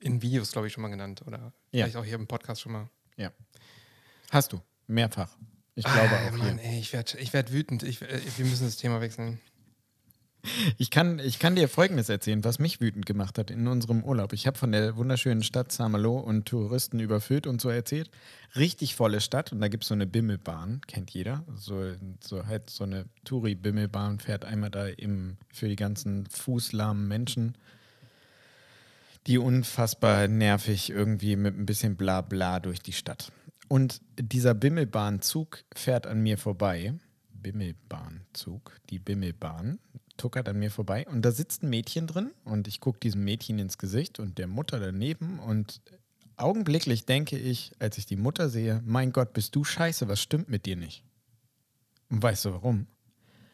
In 0.00 0.22
Videos, 0.22 0.52
glaube 0.52 0.66
ich, 0.66 0.72
schon 0.72 0.82
mal 0.82 0.88
genannt. 0.88 1.22
Oder 1.26 1.52
Ja. 1.72 1.84
vielleicht 1.84 1.96
auch 1.96 2.04
hier 2.04 2.14
im 2.16 2.26
Podcast 2.26 2.60
schon 2.62 2.72
mal. 2.72 2.90
ja. 3.16 3.30
Hast 4.30 4.52
du. 4.52 4.60
Mehrfach. 4.86 5.36
Ich 5.74 5.84
glaube 5.84 6.08
Ah, 6.10 6.28
auch 6.28 6.32
Mann, 6.36 6.58
hier. 6.58 6.70
ey, 6.70 6.78
ich 6.80 6.92
werde 6.92 7.18
ich 7.18 7.32
werd 7.32 7.52
wütend. 7.52 7.82
Ich, 7.82 8.00
äh, 8.02 8.20
wir 8.36 8.44
müssen 8.46 8.64
das 8.64 8.76
Thema 8.76 9.00
wechseln. 9.00 9.40
Ich 10.78 10.90
kann, 10.90 11.18
ich 11.18 11.38
kann 11.38 11.54
dir 11.54 11.68
Folgendes 11.68 12.08
erzählen, 12.08 12.42
was 12.44 12.58
mich 12.58 12.80
wütend 12.80 13.04
gemacht 13.04 13.36
hat 13.38 13.50
in 13.50 13.66
unserem 13.66 14.02
Urlaub. 14.02 14.32
Ich 14.32 14.46
habe 14.46 14.56
von 14.56 14.72
der 14.72 14.96
wunderschönen 14.96 15.42
Stadt 15.42 15.70
Saint-Malo 15.70 16.18
und 16.18 16.46
Touristen 16.48 16.98
überfüllt 16.98 17.46
und 17.46 17.60
so 17.60 17.68
erzählt. 17.68 18.10
Richtig 18.56 18.94
volle 18.94 19.20
Stadt 19.20 19.52
und 19.52 19.60
da 19.60 19.68
gibt 19.68 19.84
es 19.84 19.88
so 19.88 19.94
eine 19.94 20.06
Bimmelbahn, 20.06 20.80
kennt 20.86 21.10
jeder. 21.10 21.44
So, 21.56 21.92
so 22.20 22.46
halt 22.46 22.70
so 22.70 22.84
eine 22.84 23.04
Touri-Bimmelbahn 23.24 24.18
fährt 24.18 24.46
einmal 24.46 24.70
da 24.70 24.86
im, 24.86 25.36
für 25.52 25.68
die 25.68 25.76
ganzen 25.76 26.24
fußlahmen 26.26 27.06
Menschen, 27.06 27.58
die 29.26 29.38
unfassbar 29.38 30.28
nervig 30.28 30.90
irgendwie 30.90 31.36
mit 31.36 31.56
ein 31.56 31.66
bisschen 31.66 31.96
Blabla 31.96 32.60
durch 32.60 32.80
die 32.80 32.92
Stadt. 32.92 33.32
Und 33.68 34.00
dieser 34.18 34.54
Bimmelbahnzug 34.54 35.64
fährt 35.74 36.06
an 36.06 36.20
mir 36.20 36.38
vorbei. 36.38 36.94
Bimmelbahnzug, 37.32 38.78
die 38.90 38.98
Bimmelbahn, 38.98 39.78
tuckert 40.16 40.48
an 40.48 40.58
mir 40.58 40.70
vorbei 40.70 41.06
und 41.08 41.22
da 41.22 41.32
sitzt 41.32 41.62
ein 41.62 41.70
Mädchen 41.70 42.06
drin 42.06 42.32
und 42.44 42.68
ich 42.68 42.80
gucke 42.80 43.00
diesem 43.00 43.24
Mädchen 43.24 43.58
ins 43.58 43.78
Gesicht 43.78 44.18
und 44.18 44.36
der 44.36 44.46
Mutter 44.46 44.78
daneben 44.78 45.38
und 45.38 45.80
augenblicklich 46.36 47.06
denke 47.06 47.38
ich, 47.38 47.72
als 47.78 47.96
ich 47.96 48.06
die 48.06 48.16
Mutter 48.16 48.50
sehe, 48.50 48.82
mein 48.84 49.12
Gott, 49.12 49.32
bist 49.32 49.54
du 49.56 49.64
scheiße, 49.64 50.08
was 50.08 50.20
stimmt 50.20 50.48
mit 50.50 50.66
dir 50.66 50.76
nicht? 50.76 51.04
Und 52.10 52.22
weißt 52.22 52.44
du 52.44 52.52
warum? 52.52 52.86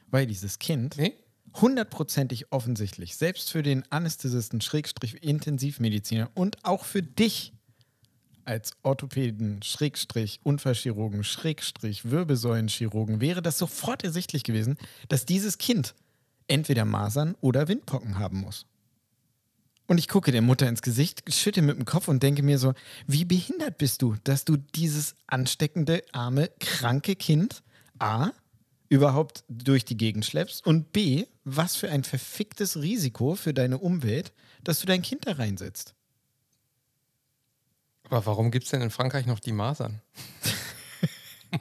Weil 0.09 0.27
dieses 0.27 0.59
Kind 0.59 0.97
Nee? 0.97 1.15
Hundertprozentig 1.61 2.53
offensichtlich, 2.53 3.17
selbst 3.17 3.51
für 3.51 3.63
den 3.63 3.85
Anästhesisten, 3.91 4.61
Schrägstrich 4.61 5.23
Intensivmediziner 5.23 6.31
und 6.35 6.65
auch 6.65 6.85
für 6.85 7.03
dich 7.03 7.53
als 8.45 8.73
Orthopäden, 8.83 9.63
Schrägstrich 9.63 10.41
Unfallchirurgen, 10.45 11.25
Schrägstrich 11.25 12.11
Wirbelsäulenchirurgen, 12.11 13.21
wäre 13.21 13.43
das 13.43 13.59
sofort 13.59 14.05
ersichtlich 14.05 14.45
gewesen, 14.45 14.79
dass 15.09 15.27
dieses 15.27 15.59
Kind 15.59 15.95
entweder 16.47 16.85
Masern 16.85 17.35
oder 17.41 17.69
Windpocken 17.69 18.19
haben 18.19 18.41
muss. 18.41 18.67
Und 19.89 19.99
ich 19.99 20.09
gucke 20.09 20.33
der 20.33 20.43
Mutter 20.43 20.69
ins 20.69 20.83
Gesicht, 20.83 21.23
schütte 21.33 21.63
mit 21.63 21.77
dem 21.77 21.85
Kopf 21.85 22.09
und 22.09 22.23
denke 22.23 22.43
mir 22.43 22.59
so, 22.59 22.75
wie 23.07 23.25
behindert 23.25 23.79
bist 23.79 24.03
du, 24.03 24.17
dass 24.25 24.45
du 24.45 24.57
dieses 24.57 25.15
ansteckende, 25.27 26.03
arme, 26.13 26.51
kranke 26.59 27.15
Kind 27.15 27.63
A 27.99 28.31
überhaupt 28.89 29.45
durch 29.49 29.85
die 29.85 29.97
Gegend 29.97 30.25
schleppst 30.25 30.67
und 30.67 30.93
B, 30.93 31.27
was 31.45 31.77
für 31.77 31.91
ein 31.91 32.05
verficktes 32.05 32.81
Risiko 32.81 33.35
für 33.35 33.55
deine 33.55 33.79
Umwelt, 33.79 34.33
dass 34.65 34.81
du 34.81 34.87
dein 34.87 35.03
Kind 35.03 35.27
da 35.27 35.33
reinsetzt. 35.33 35.95
Aber 38.05 38.25
warum 38.27 38.51
gibt 38.51 38.65
es 38.65 38.71
denn 38.71 38.83
in 38.83 38.91
Frankreich 38.91 39.27
noch 39.27 39.41
die 39.41 39.53
Masern? 39.53 40.01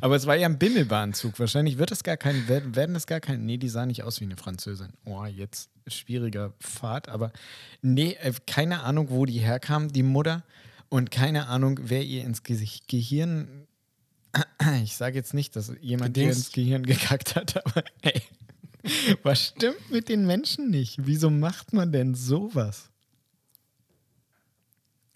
Aber 0.00 0.16
es 0.16 0.26
war 0.26 0.36
ja 0.36 0.46
ein 0.46 0.58
Bimmelbahnzug. 0.58 1.38
Wahrscheinlich 1.38 1.78
wird 1.78 1.90
das 1.90 2.02
gar 2.02 2.16
kein, 2.16 2.46
werden 2.48 2.94
das 2.94 3.06
gar 3.06 3.20
kein. 3.20 3.46
Nee, 3.46 3.56
die 3.56 3.68
sah 3.68 3.86
nicht 3.86 4.02
aus 4.02 4.20
wie 4.20 4.24
eine 4.24 4.36
Französin. 4.36 4.92
Oh, 5.04 5.24
jetzt 5.24 5.70
schwieriger 5.86 6.50
Pfad. 6.60 7.08
Aber 7.08 7.32
nee, 7.80 8.16
äh, 8.20 8.32
keine 8.46 8.82
Ahnung, 8.82 9.08
wo 9.10 9.24
die 9.24 9.38
herkam, 9.38 9.88
die 9.88 10.02
Mutter. 10.02 10.44
Und 10.88 11.10
keine 11.10 11.46
Ahnung, 11.48 11.78
wer 11.82 12.02
ihr 12.04 12.24
ins 12.24 12.42
Gehirn. 12.42 13.66
Ich 14.82 14.96
sage 14.96 15.16
jetzt 15.16 15.34
nicht, 15.34 15.56
dass 15.56 15.72
jemand 15.80 16.16
ihr 16.16 16.28
ins 16.28 16.52
Gehirn 16.52 16.84
gekackt 16.84 17.36
hat, 17.36 17.64
aber 17.66 17.84
hey, 18.02 18.22
was 19.22 19.48
stimmt 19.48 19.90
mit 19.90 20.08
den 20.08 20.26
Menschen 20.26 20.70
nicht? 20.70 20.98
Wieso 21.06 21.30
macht 21.30 21.72
man 21.72 21.92
denn 21.92 22.14
sowas? 22.14 22.92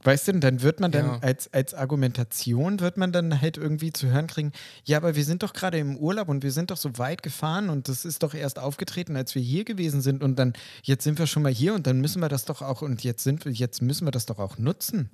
Weißt 0.07 0.29
du, 0.29 0.39
dann 0.39 0.63
wird 0.63 0.79
man 0.79 0.93
dann 0.93 1.07
ja. 1.07 1.19
als, 1.19 1.53
als 1.53 1.75
Argumentation, 1.75 2.79
wird 2.79 2.97
man 2.97 3.11
dann 3.11 3.41
halt 3.41 3.57
irgendwie 3.57 3.93
zu 3.93 4.07
hören 4.07 4.29
kriegen, 4.29 4.53
ja, 4.85 4.99
aber 4.99 5.17
wir 5.17 5.25
sind 5.25 5.43
doch 5.43 5.53
gerade 5.53 5.79
im 5.79 5.97
Urlaub 5.97 6.29
und 6.29 6.45
wir 6.45 6.53
sind 6.53 6.71
doch 6.71 6.77
so 6.77 6.97
weit 6.99 7.25
gefahren 7.25 7.71
und 7.71 7.89
das 7.89 8.05
ist 8.05 8.23
doch 8.23 8.33
erst 8.33 8.61
aufgetreten, 8.61 9.17
als 9.17 9.35
wir 9.35 9.43
hier 9.43 9.65
gewesen 9.65 10.03
sind 10.03 10.23
und 10.23 10.39
dann, 10.39 10.53
jetzt 10.85 11.03
sind 11.03 11.19
wir 11.19 11.27
schon 11.27 11.43
mal 11.43 11.53
hier 11.53 11.75
und 11.75 11.89
dann 11.89 12.01
müssen 12.01 12.23
wir 12.23 12.29
das 12.29 12.45
doch 12.45 12.63
auch, 12.63 12.83
und 12.83 13.03
jetzt 13.03 13.25
sind 13.25 13.45
wir, 13.47 13.51
jetzt 13.53 13.83
müssen 13.83 14.07
wir 14.07 14.13
das 14.13 14.27
doch 14.27 14.39
auch 14.39 14.59
nutzen. 14.59 15.11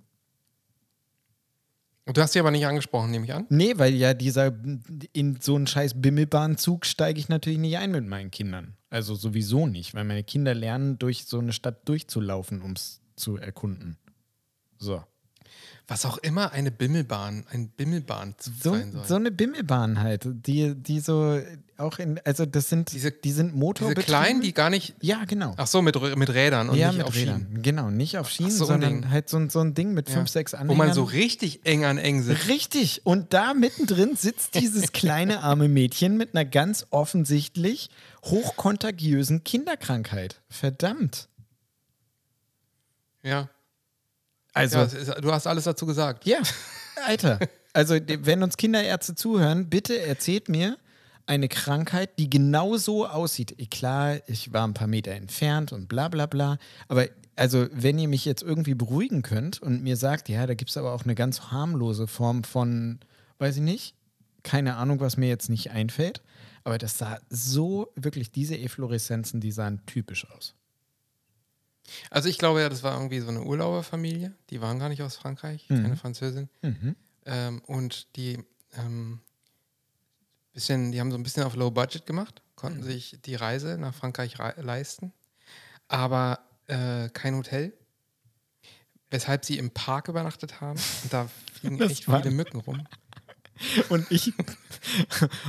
Du 2.06 2.20
hast 2.20 2.32
sie 2.32 2.40
aber 2.40 2.50
nicht 2.50 2.66
angesprochen, 2.66 3.12
nehme 3.12 3.24
ich 3.24 3.32
an? 3.32 3.46
Nee, 3.48 3.74
weil 3.76 3.94
ja 3.94 4.12
dieser, 4.12 4.52
in 5.12 5.38
so 5.40 5.54
einen 5.54 5.68
scheiß 5.68 6.00
Bimmelbahnzug 6.02 6.84
steige 6.84 7.20
ich 7.20 7.28
natürlich 7.28 7.60
nicht 7.60 7.78
ein 7.78 7.92
mit 7.92 8.06
meinen 8.06 8.32
Kindern. 8.32 8.76
Also 8.90 9.14
sowieso 9.14 9.66
nicht, 9.66 9.94
weil 9.94 10.04
meine 10.04 10.24
Kinder 10.24 10.52
lernen, 10.54 10.98
durch 10.98 11.26
so 11.26 11.38
eine 11.38 11.52
Stadt 11.52 11.88
durchzulaufen, 11.88 12.60
um 12.60 12.72
es 12.72 13.00
zu 13.14 13.36
erkunden. 13.36 13.98
So. 14.78 15.04
Was 15.88 16.06
auch 16.06 16.18
immer 16.18 16.52
eine 16.52 16.70
Bimmelbahn, 16.70 17.44
ein 17.50 17.68
Bimmelbahn 17.68 18.34
so, 18.38 18.72
sein 18.72 18.92
soll. 18.92 19.04
So 19.04 19.14
eine 19.16 19.30
Bimmelbahn 19.30 20.00
halt, 20.00 20.26
die, 20.26 20.74
die 20.74 21.00
so 21.00 21.40
auch 21.82 21.98
in, 21.98 22.20
also 22.24 22.46
das 22.46 22.68
sind, 22.68 22.92
diese, 22.92 23.10
die 23.10 23.32
sind 23.32 23.54
Motorbetriebe. 23.54 24.00
Diese 24.00 24.06
kleinen, 24.06 24.40
die 24.40 24.54
gar 24.54 24.70
nicht. 24.70 24.94
Ja, 25.00 25.24
genau. 25.26 25.54
Ach 25.56 25.66
so, 25.66 25.82
mit, 25.82 26.00
mit 26.16 26.30
Rädern 26.30 26.68
und 26.68 26.76
ja, 26.76 26.88
nicht 26.88 26.98
mit 26.98 27.06
auf 27.06 27.14
Rädern. 27.14 27.46
Schienen. 27.48 27.62
Genau, 27.62 27.90
nicht 27.90 28.18
auf 28.18 28.30
Schienen, 28.30 28.50
so 28.50 28.64
sondern 28.64 29.10
halt 29.10 29.28
so, 29.28 29.48
so 29.48 29.60
ein 29.60 29.74
Ding 29.74 29.92
mit 29.92 30.08
ja. 30.08 30.14
fünf, 30.14 30.28
sechs 30.28 30.54
Anhängern. 30.54 30.76
Wo 30.76 30.78
man 30.78 30.94
so 30.94 31.02
richtig 31.02 31.66
eng 31.66 31.84
an 31.84 31.98
eng 31.98 32.22
sitzt. 32.22 32.48
Richtig. 32.48 33.04
Und 33.04 33.32
da 33.34 33.54
mittendrin 33.54 34.16
sitzt 34.16 34.54
dieses 34.54 34.92
kleine 34.92 35.42
arme 35.42 35.68
Mädchen 35.68 36.16
mit 36.16 36.34
einer 36.34 36.44
ganz 36.44 36.86
offensichtlich 36.90 37.90
hochkontagiösen 38.24 39.44
Kinderkrankheit. 39.44 40.40
Verdammt. 40.48 41.28
Ja. 43.22 43.48
Also, 44.52 44.78
ja, 44.78 44.84
ist, 44.84 45.14
du 45.20 45.32
hast 45.32 45.46
alles 45.46 45.64
dazu 45.64 45.86
gesagt. 45.86 46.26
Ja, 46.26 46.38
Alter. 47.06 47.38
Also, 47.74 47.94
wenn 47.94 48.42
uns 48.42 48.58
Kinderärzte 48.58 49.14
zuhören, 49.14 49.70
bitte 49.70 49.98
erzählt 49.98 50.50
mir 50.50 50.76
eine 51.24 51.48
Krankheit, 51.48 52.18
die 52.18 52.28
genau 52.28 52.76
so 52.76 53.06
aussieht. 53.06 53.56
Klar, 53.70 54.18
ich 54.26 54.52
war 54.52 54.66
ein 54.66 54.74
paar 54.74 54.88
Meter 54.88 55.12
entfernt 55.12 55.72
und 55.72 55.88
bla 55.88 56.08
bla 56.08 56.26
bla. 56.26 56.58
Aber 56.88 57.06
also, 57.34 57.66
wenn 57.72 57.98
ihr 57.98 58.08
mich 58.08 58.26
jetzt 58.26 58.42
irgendwie 58.42 58.74
beruhigen 58.74 59.22
könnt 59.22 59.62
und 59.62 59.82
mir 59.82 59.96
sagt, 59.96 60.28
ja, 60.28 60.46
da 60.46 60.52
gibt 60.52 60.70
es 60.70 60.76
aber 60.76 60.92
auch 60.92 61.04
eine 61.04 61.14
ganz 61.14 61.50
harmlose 61.50 62.06
Form 62.06 62.44
von, 62.44 63.00
weiß 63.38 63.56
ich 63.56 63.62
nicht, 63.62 63.94
keine 64.42 64.76
Ahnung, 64.76 65.00
was 65.00 65.16
mir 65.16 65.28
jetzt 65.28 65.48
nicht 65.48 65.70
einfällt. 65.70 66.20
Aber 66.64 66.78
das 66.78 66.98
sah 66.98 67.18
so 67.30 67.90
wirklich, 67.96 68.30
diese 68.30 68.58
Effloreszenzen, 68.58 69.40
die 69.40 69.50
sahen 69.50 69.80
typisch 69.86 70.30
aus. 70.30 70.54
Also 72.10 72.28
ich 72.28 72.38
glaube 72.38 72.60
ja, 72.60 72.68
das 72.68 72.82
war 72.82 72.94
irgendwie 72.94 73.20
so 73.20 73.28
eine 73.28 73.42
Urlauberfamilie. 73.42 74.34
Die 74.50 74.60
waren 74.60 74.78
gar 74.78 74.88
nicht 74.88 75.02
aus 75.02 75.16
Frankreich, 75.16 75.68
mhm. 75.68 75.82
keine 75.82 75.96
Französin. 75.96 76.48
Mhm. 76.62 76.96
Ähm, 77.24 77.62
und 77.66 78.16
die 78.16 78.38
ähm, 78.76 79.20
bisschen, 80.52 80.92
die 80.92 81.00
haben 81.00 81.10
so 81.10 81.16
ein 81.16 81.22
bisschen 81.22 81.44
auf 81.44 81.54
Low 81.54 81.70
Budget 81.70 82.06
gemacht, 82.06 82.42
konnten 82.54 82.80
mhm. 82.80 82.84
sich 82.84 83.18
die 83.24 83.34
Reise 83.34 83.78
nach 83.78 83.94
Frankreich 83.94 84.36
leisten, 84.56 85.12
aber 85.88 86.40
äh, 86.66 87.08
kein 87.10 87.36
Hotel. 87.36 87.72
Weshalb 89.10 89.44
sie 89.44 89.58
im 89.58 89.70
Park 89.70 90.08
übernachtet 90.08 90.62
haben. 90.62 90.80
Und 91.02 91.12
da 91.12 91.28
fliegen 91.60 91.80
echt 91.82 92.06
viele 92.06 92.30
Mücken 92.30 92.60
rum. 92.60 92.86
Und 93.90 94.10
ich 94.10 94.32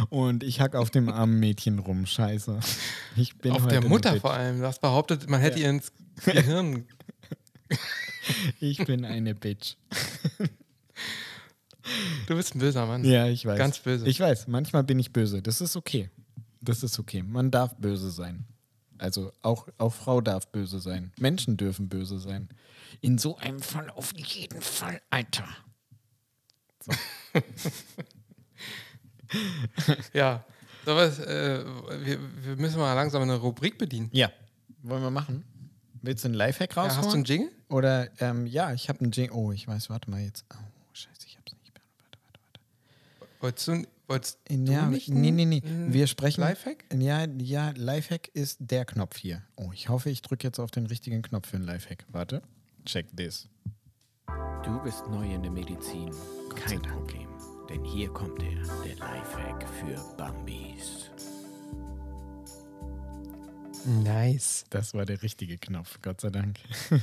und 0.09 0.43
ich 0.43 0.59
hack 0.59 0.75
auf 0.75 0.89
dem 0.89 1.09
armen 1.09 1.39
Mädchen 1.39 1.79
rum. 1.79 2.05
Scheiße. 2.05 2.59
Ich 3.15 3.37
bin 3.37 3.51
auf 3.51 3.67
der 3.67 3.83
Mutter 3.85 4.19
vor 4.19 4.33
allem. 4.33 4.59
Du 4.59 4.65
hast 4.67 4.81
behauptet, 4.81 5.29
man 5.29 5.41
hätte 5.41 5.59
ja. 5.59 5.65
ihr 5.65 5.69
ins 5.71 5.91
Gehirn. 6.25 6.85
ich 8.59 8.77
bin 8.85 9.05
eine 9.05 9.35
Bitch. 9.35 9.75
Du 12.27 12.37
bist 12.37 12.55
ein 12.55 12.59
böser 12.59 12.85
Mann. 12.85 13.03
Ja, 13.03 13.27
ich 13.27 13.45
weiß. 13.45 13.57
Ganz 13.57 13.79
böse. 13.79 14.07
Ich 14.07 14.17
weiß, 14.17 14.47
manchmal 14.47 14.85
bin 14.85 14.99
ich 14.99 15.11
böse. 15.11 15.41
Das 15.41 15.59
ist 15.59 15.75
okay. 15.75 16.09
Das 16.61 16.81
ist 16.81 16.97
okay. 16.97 17.23
Man 17.23 17.51
darf 17.51 17.75
böse 17.75 18.09
sein. 18.09 18.45
Also 18.97 19.33
auch, 19.41 19.67
auch 19.77 19.93
Frau 19.93 20.21
darf 20.21 20.47
böse 20.47 20.79
sein. 20.79 21.11
Menschen 21.19 21.57
dürfen 21.57 21.89
böse 21.89 22.19
sein. 22.19 22.47
In 23.01 23.17
so 23.17 23.35
einem 23.37 23.59
Fall 23.59 23.89
auf 23.89 24.13
jeden 24.15 24.61
Fall, 24.61 25.01
Alter. 25.09 25.47
So. 26.79 26.93
ja, 30.13 30.43
so 30.85 30.95
was, 30.95 31.19
äh, 31.19 31.63
wir, 32.03 32.19
wir, 32.43 32.55
müssen 32.57 32.79
mal 32.79 32.93
langsam 32.93 33.21
eine 33.21 33.35
Rubrik 33.35 33.77
bedienen. 33.77 34.09
Ja, 34.11 34.31
wollen 34.81 35.01
wir 35.01 35.11
machen. 35.11 35.43
Willst 36.01 36.23
du 36.23 36.27
einen 36.27 36.35
Lifehack 36.35 36.75
rausholen? 36.75 36.91
Ja, 36.91 36.97
hast 36.97 37.11
du 37.11 37.15
einen 37.15 37.23
Jingle? 37.23 37.51
Oder, 37.69 38.09
ähm, 38.19 38.45
ja, 38.45 38.73
ich 38.73 38.89
habe 38.89 38.99
einen 38.99 39.11
Jingle. 39.11 39.33
Oh, 39.33 39.51
ich 39.51 39.67
weiß, 39.67 39.89
warte 39.89 40.09
mal 40.11 40.21
jetzt. 40.21 40.43
Oh, 40.53 40.57
scheiße, 40.91 41.27
ich 41.27 41.37
hab's 41.37 41.53
nicht. 41.53 41.73
Warte, 41.73 42.19
warte, 42.27 42.59
warte. 43.19 43.41
Wolltest 43.41 43.67
du, 43.69 43.87
wolltest 44.07 44.39
ja, 44.49 44.85
du 44.85 44.91
nicht? 44.91 45.09
Nee, 45.09 45.31
nee, 45.31 45.45
nee. 45.45 45.61
Wir 45.63 46.07
sprechen. 46.07 46.41
Lifehack? 46.41 46.83
Ja, 46.93 47.25
ja, 47.37 47.71
Lifehack 47.75 48.27
ist 48.33 48.57
der 48.59 48.83
Knopf 48.83 49.17
hier. 49.17 49.43
Oh, 49.55 49.71
ich 49.73 49.87
hoffe, 49.87 50.09
ich 50.09 50.21
drücke 50.21 50.45
jetzt 50.45 50.59
auf 50.59 50.71
den 50.71 50.87
richtigen 50.87 51.21
Knopf 51.21 51.47
für 51.47 51.55
einen 51.55 51.65
Lifehack. 51.65 52.05
Warte. 52.09 52.41
Check 52.85 53.15
this. 53.15 53.47
Du 54.63 54.81
bist 54.83 55.07
neu 55.07 55.33
in 55.33 55.41
der 55.41 55.51
Medizin. 55.51 56.11
Kein 56.55 56.81
Problem. 56.81 57.32
Denn 57.69 57.83
hier 57.85 58.09
kommt 58.09 58.41
er, 58.43 58.55
der 58.83 58.95
Lifehack 58.95 59.67
für 59.69 60.15
Bambis. 60.17 61.09
Nice. 63.85 64.65
Das 64.69 64.93
war 64.93 65.05
der 65.05 65.21
richtige 65.23 65.57
Knopf, 65.57 65.99
Gott 66.01 66.21
sei 66.21 66.29
Dank. 66.29 66.59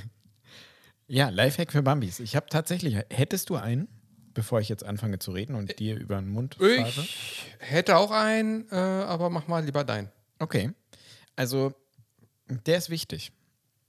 ja, 1.07 1.29
Lifehack 1.31 1.73
für 1.73 1.83
Bambis. 1.83 2.21
Ich 2.21 2.37
habe 2.37 2.47
tatsächlich, 2.51 2.97
hättest 3.11 3.51
du 3.51 3.57
einen, 3.57 3.89
bevor 4.35 4.61
ich 4.61 4.69
jetzt 4.69 4.85
anfange 4.85 5.19
zu 5.19 5.33
reden 5.33 5.55
und 5.55 5.79
dir 5.79 5.99
über 5.99 6.17
den 6.17 6.29
Mund 6.29 6.57
fahre? 6.57 6.89
Ich 6.89 7.47
hätte 7.59 7.97
auch 7.97 8.11
einen, 8.11 8.69
äh, 8.71 8.75
aber 8.75 9.31
mach 9.31 9.49
mal 9.49 9.65
lieber 9.65 9.85
deinen. 9.85 10.11
Okay. 10.39 10.73
Also, 11.37 11.75
der 12.49 12.79
ist 12.79 12.91
wichtig. 12.91 13.33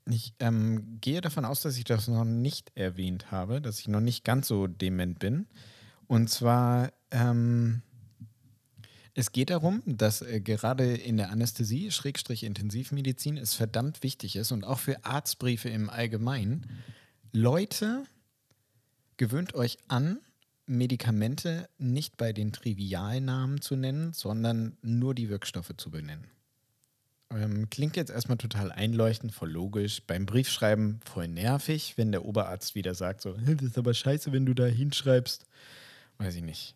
Ich 0.09 0.34
ähm, 0.39 0.99
gehe 1.01 1.22
davon 1.22 1.45
aus, 1.45 1.61
dass 1.61 1.78
ich 1.78 1.84
das 1.84 2.07
noch 2.07 2.26
nicht 2.26 2.72
erwähnt 2.76 3.32
habe, 3.32 3.61
dass 3.61 3.80
ich 3.80 3.88
noch 3.88 3.99
nicht 3.99 4.24
ganz 4.24 4.47
so 4.47 4.67
dement 4.67 5.19
bin. 5.19 5.47
Und 6.12 6.30
zwar, 6.30 6.91
ähm, 7.12 7.84
es 9.14 9.32
geht 9.32 9.49
darum, 9.49 9.82
dass 9.86 10.22
äh, 10.22 10.41
gerade 10.41 10.93
in 10.93 11.16
der 11.16 11.30
Anästhesie, 11.30 11.89
Schrägstrich 11.89 12.43
Intensivmedizin, 12.43 13.38
es 13.38 13.53
verdammt 13.53 14.03
wichtig 14.03 14.36
ist 14.36 14.51
und 14.51 14.66
auch 14.66 14.80
für 14.80 15.05
Arztbriefe 15.05 15.70
im 15.70 15.89
Allgemeinen, 15.89 16.68
Leute, 17.32 18.03
gewöhnt 19.16 19.55
euch 19.55 19.78
an, 19.88 20.20
Medikamente 20.66 21.70
nicht 21.78 22.18
bei 22.18 22.34
den 22.34 22.51
Trivialnamen 22.51 23.62
zu 23.62 23.78
nennen, 23.78 24.12
sondern 24.12 24.76
nur 24.82 25.16
die 25.16 25.30
Wirkstoffe 25.30 25.72
zu 25.78 25.91
benennen. 25.91 26.28
Ähm, 27.30 27.70
klingt 27.70 27.95
jetzt 27.95 28.12
erstmal 28.12 28.38
total 28.38 28.74
einleuchtend, 28.74 29.34
voll 29.34 29.51
logisch. 29.51 30.03
Beim 30.05 30.26
Briefschreiben 30.26 30.99
voll 31.05 31.30
nervig, 31.30 31.93
wenn 31.95 32.12
der 32.12 32.26
Oberarzt 32.26 32.76
wieder 32.76 32.95
sagt, 32.95 33.22
so, 33.22 33.32
das 33.45 33.62
ist 33.62 33.78
aber 33.78 33.93
scheiße, 33.93 34.34
wenn 34.34 34.45
du 34.45 34.53
da 34.53 34.66
hinschreibst 34.66 35.45
weiß 36.22 36.36
ich 36.36 36.43
nicht, 36.43 36.76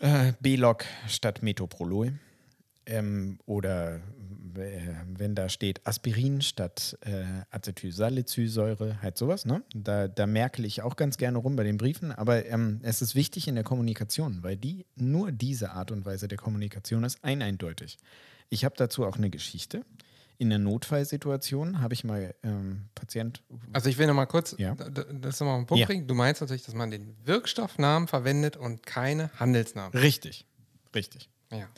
äh, 0.00 0.32
B-Log 0.40 0.84
statt 1.06 1.42
Metoprolol. 1.42 2.18
Ähm, 2.84 3.38
oder 3.46 3.96
äh, 4.56 4.80
wenn 5.06 5.36
da 5.36 5.48
steht 5.48 5.86
Aspirin 5.86 6.42
statt 6.42 6.98
äh, 7.02 7.24
Acetylsalicylsäure, 7.50 9.00
halt 9.00 9.16
sowas, 9.16 9.44
ne? 9.44 9.62
Da, 9.74 10.08
da 10.08 10.26
merke 10.26 10.64
ich 10.66 10.82
auch 10.82 10.96
ganz 10.96 11.16
gerne 11.16 11.38
rum 11.38 11.54
bei 11.54 11.62
den 11.62 11.76
Briefen, 11.76 12.10
aber 12.10 12.44
ähm, 12.46 12.80
es 12.82 13.00
ist 13.00 13.14
wichtig 13.14 13.46
in 13.46 13.54
der 13.54 13.64
Kommunikation, 13.64 14.42
weil 14.42 14.56
die 14.56 14.84
nur 14.96 15.30
diese 15.30 15.70
Art 15.70 15.92
und 15.92 16.04
Weise 16.04 16.26
der 16.26 16.38
Kommunikation 16.38 17.04
ist 17.04 17.22
eineindeutig. 17.22 17.98
Ich 18.50 18.64
habe 18.64 18.74
dazu 18.76 19.06
auch 19.06 19.16
eine 19.16 19.30
Geschichte. 19.30 19.84
In 20.42 20.50
der 20.50 20.58
Notfallsituation 20.58 21.80
habe 21.80 21.94
ich 21.94 22.02
mal 22.02 22.34
ähm, 22.42 22.86
Patient. 22.96 23.42
Also 23.72 23.88
ich 23.88 23.96
will 23.96 24.08
noch 24.08 24.14
mal 24.14 24.26
kurz 24.26 24.56
Ja. 24.58 24.74
das 24.74 25.38
noch 25.38 25.46
mal 25.46 25.54
auf 25.54 25.60
den 25.62 25.66
Punkt 25.66 25.80
Ja. 25.80 25.86
bringen. 25.86 26.08
Du 26.08 26.14
meinst 26.14 26.40
natürlich, 26.40 26.64
dass 26.64 26.74
man 26.74 26.90
den 26.90 27.14
Wirkstoffnamen 27.24 28.08
verwendet 28.08 28.56
und 28.56 28.84
keine 28.84 29.30
Handelsnamen. 29.38 29.96
Richtig, 29.96 30.44
richtig. 30.96 31.28
Ja. 31.52 31.68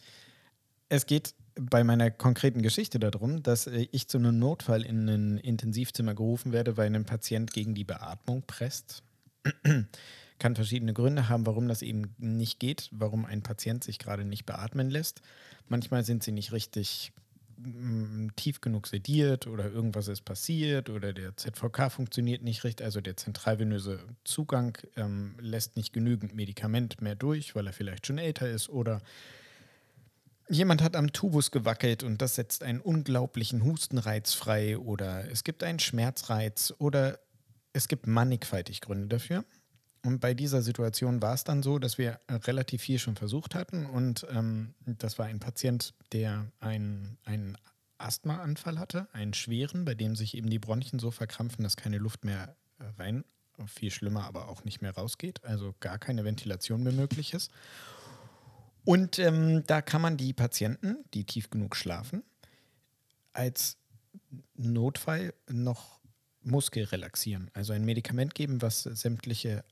Es 0.89 1.05
geht 1.05 1.35
bei 1.57 1.85
meiner 1.85 2.11
konkreten 2.11 2.63
Geschichte 2.63 2.99
darum, 2.99 3.43
dass 3.43 3.67
äh, 3.67 3.87
ich 3.93 4.09
zu 4.09 4.17
einem 4.17 4.39
Notfall 4.39 4.83
in 4.83 5.07
ein 5.09 5.37
Intensivzimmer 5.37 6.15
gerufen 6.15 6.53
werde, 6.53 6.79
weil 6.79 6.93
ein 6.95 7.05
Patient 7.05 7.53
gegen 7.53 7.75
die 7.75 7.85
Beatmung 7.85 8.45
presst. 8.47 9.03
Kann 10.39 10.55
verschiedene 10.57 10.95
Gründe 10.95 11.29
haben, 11.29 11.45
warum 11.47 11.69
das 11.69 11.83
eben 11.83 12.15
nicht 12.19 12.59
geht, 12.61 12.89
warum 12.93 13.27
ein 13.27 13.43
Patient 13.43 13.85
sich 13.85 13.99
gerade 13.99 14.25
nicht 14.25 14.47
beatmen 14.47 14.89
lässt. 14.91 15.21
Manchmal 15.69 16.03
sind 16.05 16.23
sie 16.25 16.33
nicht 16.33 16.53
richtig 16.53 17.13
tief 18.37 18.61
genug 18.61 18.87
sediert 18.87 19.47
oder 19.47 19.71
irgendwas 19.71 20.09
ist 20.09 20.23
passiert 20.23 20.91
oder 20.91 21.13
der 21.13 21.37
ZVK 21.37 21.91
funktioniert 21.91 22.43
nicht 22.43 22.65
richtig, 22.65 22.85
also 22.85 23.01
der 23.01 23.17
zentralvenöse 23.17 24.01
Zugang 24.25 24.79
ähm, 24.97 25.37
lässt 25.41 25.77
nicht 25.77 25.93
genügend 25.93 26.35
Medikament 26.35 27.01
mehr 27.01 27.15
durch, 27.15 27.55
weil 27.55 27.67
er 27.67 27.73
vielleicht 27.73 28.07
schon 28.07 28.19
älter 28.19 28.49
ist 28.49 28.69
oder 28.69 29.01
Jemand 30.51 30.83
hat 30.83 30.95
am 30.95 31.11
Tubus 31.11 31.51
gewackelt 31.51 32.03
und 32.03 32.21
das 32.21 32.35
setzt 32.35 32.65
einen 32.65 32.81
unglaublichen 32.81 33.65
Hustenreiz 33.65 34.35
frei 34.35 34.77
oder 34.77 35.31
es 35.31 35.43
gibt 35.43 35.63
einen 35.63 35.79
Schmerzreiz 35.79 36.75
oder 36.77 37.19
es 37.73 37.89
gibt 37.89 38.07
mannigfaltig 38.07 38.83
Gründe 38.83 39.09
dafür. 39.09 39.45
Und 40.05 40.21
bei 40.21 40.35
dieser 40.35 40.61
Situation 40.61 41.23
war 41.23 41.33
es 41.33 41.45
dann 41.45 41.63
so, 41.63 41.79
dass 41.79 41.97
wir 41.97 42.21
äh, 42.27 42.35
relativ 42.35 42.83
viel 42.83 42.99
schon 42.99 43.17
versucht 43.17 43.55
hatten 43.55 43.87
und 43.87 44.27
ähm, 44.31 44.75
das 44.85 45.19
war 45.19 45.27
ein 45.27 45.41
Patient, 45.41 45.95
der 46.13 46.47
einen, 46.61 47.17
einen 47.25 47.57
Asthmaanfall 47.97 48.79
hatte, 48.79 49.09
einen 49.15 49.33
schweren, 49.33 49.87
bei 49.87 49.95
dem 49.95 50.15
sich 50.15 50.37
eben 50.37 50.51
die 50.51 50.59
Bronchien 50.59 50.99
so 50.99 51.11
verkrampfen, 51.11 51.65
dass 51.65 51.77
keine 51.77 51.97
Luft 51.97 52.23
mehr 52.23 52.55
äh, 52.79 52.85
rein, 52.99 53.25
viel 53.67 53.91
schlimmer, 53.91 54.25
aber 54.25 54.49
auch 54.49 54.65
nicht 54.65 54.83
mehr 54.83 54.95
rausgeht, 54.95 55.43
also 55.43 55.75
gar 55.81 55.99
keine 55.99 56.25
Ventilation 56.25 56.83
mehr 56.83 56.93
möglich 56.93 57.33
ist. 57.33 57.51
Und 58.85 59.19
ähm, 59.19 59.65
da 59.67 59.81
kann 59.81 60.03
man 60.03 60.19
die 60.19 60.35
Patienten, 60.35 60.99
die 61.15 61.25
tief 61.25 61.49
genug 61.49 61.77
schlafen, 61.77 62.23
als 63.33 63.79
Notfall 64.55 65.33
noch 65.49 66.01
Muskel 66.43 66.85
relaxieren. 66.85 67.51
Also 67.55 67.73
ein 67.73 67.87
Medikament 67.87 68.35
geben, 68.35 68.61
was 68.61 68.83
sämtliche 68.83 69.65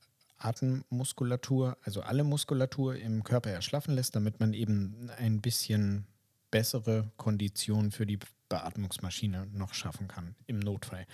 Atemmuskulatur, 0.44 1.76
also 1.82 2.02
alle 2.02 2.24
Muskulatur 2.24 2.96
im 2.96 3.24
Körper 3.24 3.50
erschlaffen 3.50 3.94
lässt, 3.94 4.16
damit 4.16 4.40
man 4.40 4.54
eben 4.54 5.10
ein 5.18 5.40
bisschen 5.40 6.06
bessere 6.50 7.10
Konditionen 7.16 7.90
für 7.90 8.06
die 8.06 8.18
Beatmungsmaschine 8.48 9.46
noch 9.52 9.74
schaffen 9.74 10.08
kann 10.08 10.34
im 10.46 10.58
Notfall. 10.58 11.06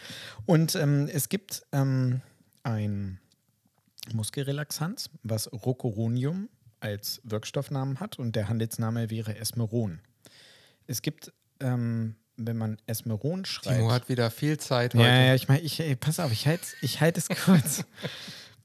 Und 0.45 0.75
ähm, 0.75 1.09
es 1.13 1.29
gibt 1.29 1.63
ähm, 1.73 2.21
ein 2.65 3.21
Muskelrelaxanz, 4.13 5.11
was 5.23 5.53
Rocuronium 5.53 6.49
als 6.81 7.21
Wirkstoffnamen 7.25 8.01
hat 8.01 8.19
und 8.19 8.35
der 8.35 8.49
Handelsname 8.49 9.11
wäre 9.11 9.37
Esmeron. 9.37 10.01
Es 10.87 11.03
gibt, 11.03 11.33
ähm, 11.61 12.17
wenn 12.37 12.57
man 12.57 12.79
Esmeron 12.87 13.45
schreibt. 13.45 13.77
Timo 13.77 13.93
hat 13.93 14.09
wieder 14.09 14.31
viel 14.31 14.59
Zeit 14.59 14.95
heute. 14.95 15.05
Ja, 15.05 15.23
ja, 15.27 15.35
ich 15.35 15.49
meine, 15.49 15.61
ich, 15.61 15.79
ey, 15.81 15.97
pass 15.97 16.21
auf, 16.21 16.33
ich 16.33 16.47
halte 16.47 16.67
ich 16.83 17.01
halt 17.01 17.19
es 17.19 17.29
kurz. 17.29 17.85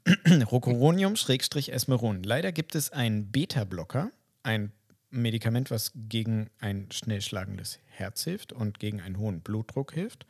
Rocuronium 0.51 1.15
Schrägstrich 1.15 1.71
Esmeron. 1.71 2.23
Leider 2.23 2.51
gibt 2.51 2.75
es 2.75 2.91
einen 2.91 3.31
Beta-Blocker, 3.31 4.11
ein 4.43 4.71
Medikament, 5.09 5.71
was 5.71 5.91
gegen 5.95 6.49
ein 6.59 6.89
schnell 6.91 7.21
schlagendes 7.21 7.79
Herz 7.87 8.23
hilft 8.23 8.51
und 8.51 8.79
gegen 8.79 8.99
einen 9.01 9.17
hohen 9.17 9.41
Blutdruck 9.41 9.93
hilft. 9.93 10.25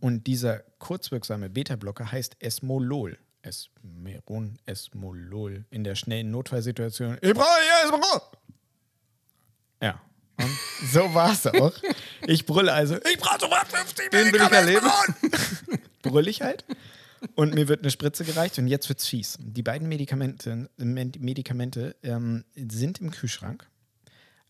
Und 0.00 0.26
dieser 0.26 0.60
kurzwirksame 0.78 1.50
Beta-Blocker 1.50 2.10
heißt 2.10 2.36
Esmolol. 2.40 3.18
Esmeron, 3.42 4.58
Esmolol. 4.66 5.64
In 5.70 5.84
der 5.84 5.94
schnellen 5.94 6.30
Notfallsituation. 6.30 7.18
Ich 7.20 7.34
brauche 7.34 7.60
hier 7.62 7.84
Esmeron! 7.84 8.20
Ja. 9.80 10.00
Und 10.38 10.58
so 10.90 11.14
war 11.14 11.32
es 11.32 11.46
auch. 11.46 11.72
Ich 12.26 12.46
brülle 12.46 12.72
also, 12.72 12.96
ich 12.96 13.18
brauche 13.18 13.40
sofort 13.40 13.68
50 13.68 14.10
Den 14.10 14.32
will 14.32 14.40
ich 14.42 14.52
erleben. 14.52 14.90
brüll 16.02 16.26
ich 16.28 16.42
halt. 16.42 16.64
Und 17.34 17.54
mir 17.54 17.68
wird 17.68 17.80
eine 17.80 17.90
Spritze 17.90 18.24
gereicht 18.24 18.58
und 18.58 18.66
jetzt 18.66 18.88
wird's 18.88 19.06
fies. 19.06 19.38
Die 19.40 19.62
beiden 19.62 19.88
Medikamente, 19.88 20.68
Med- 20.76 21.20
Medikamente 21.20 21.96
ähm, 22.02 22.44
sind 22.54 23.00
im 23.00 23.10
Kühlschrank, 23.10 23.68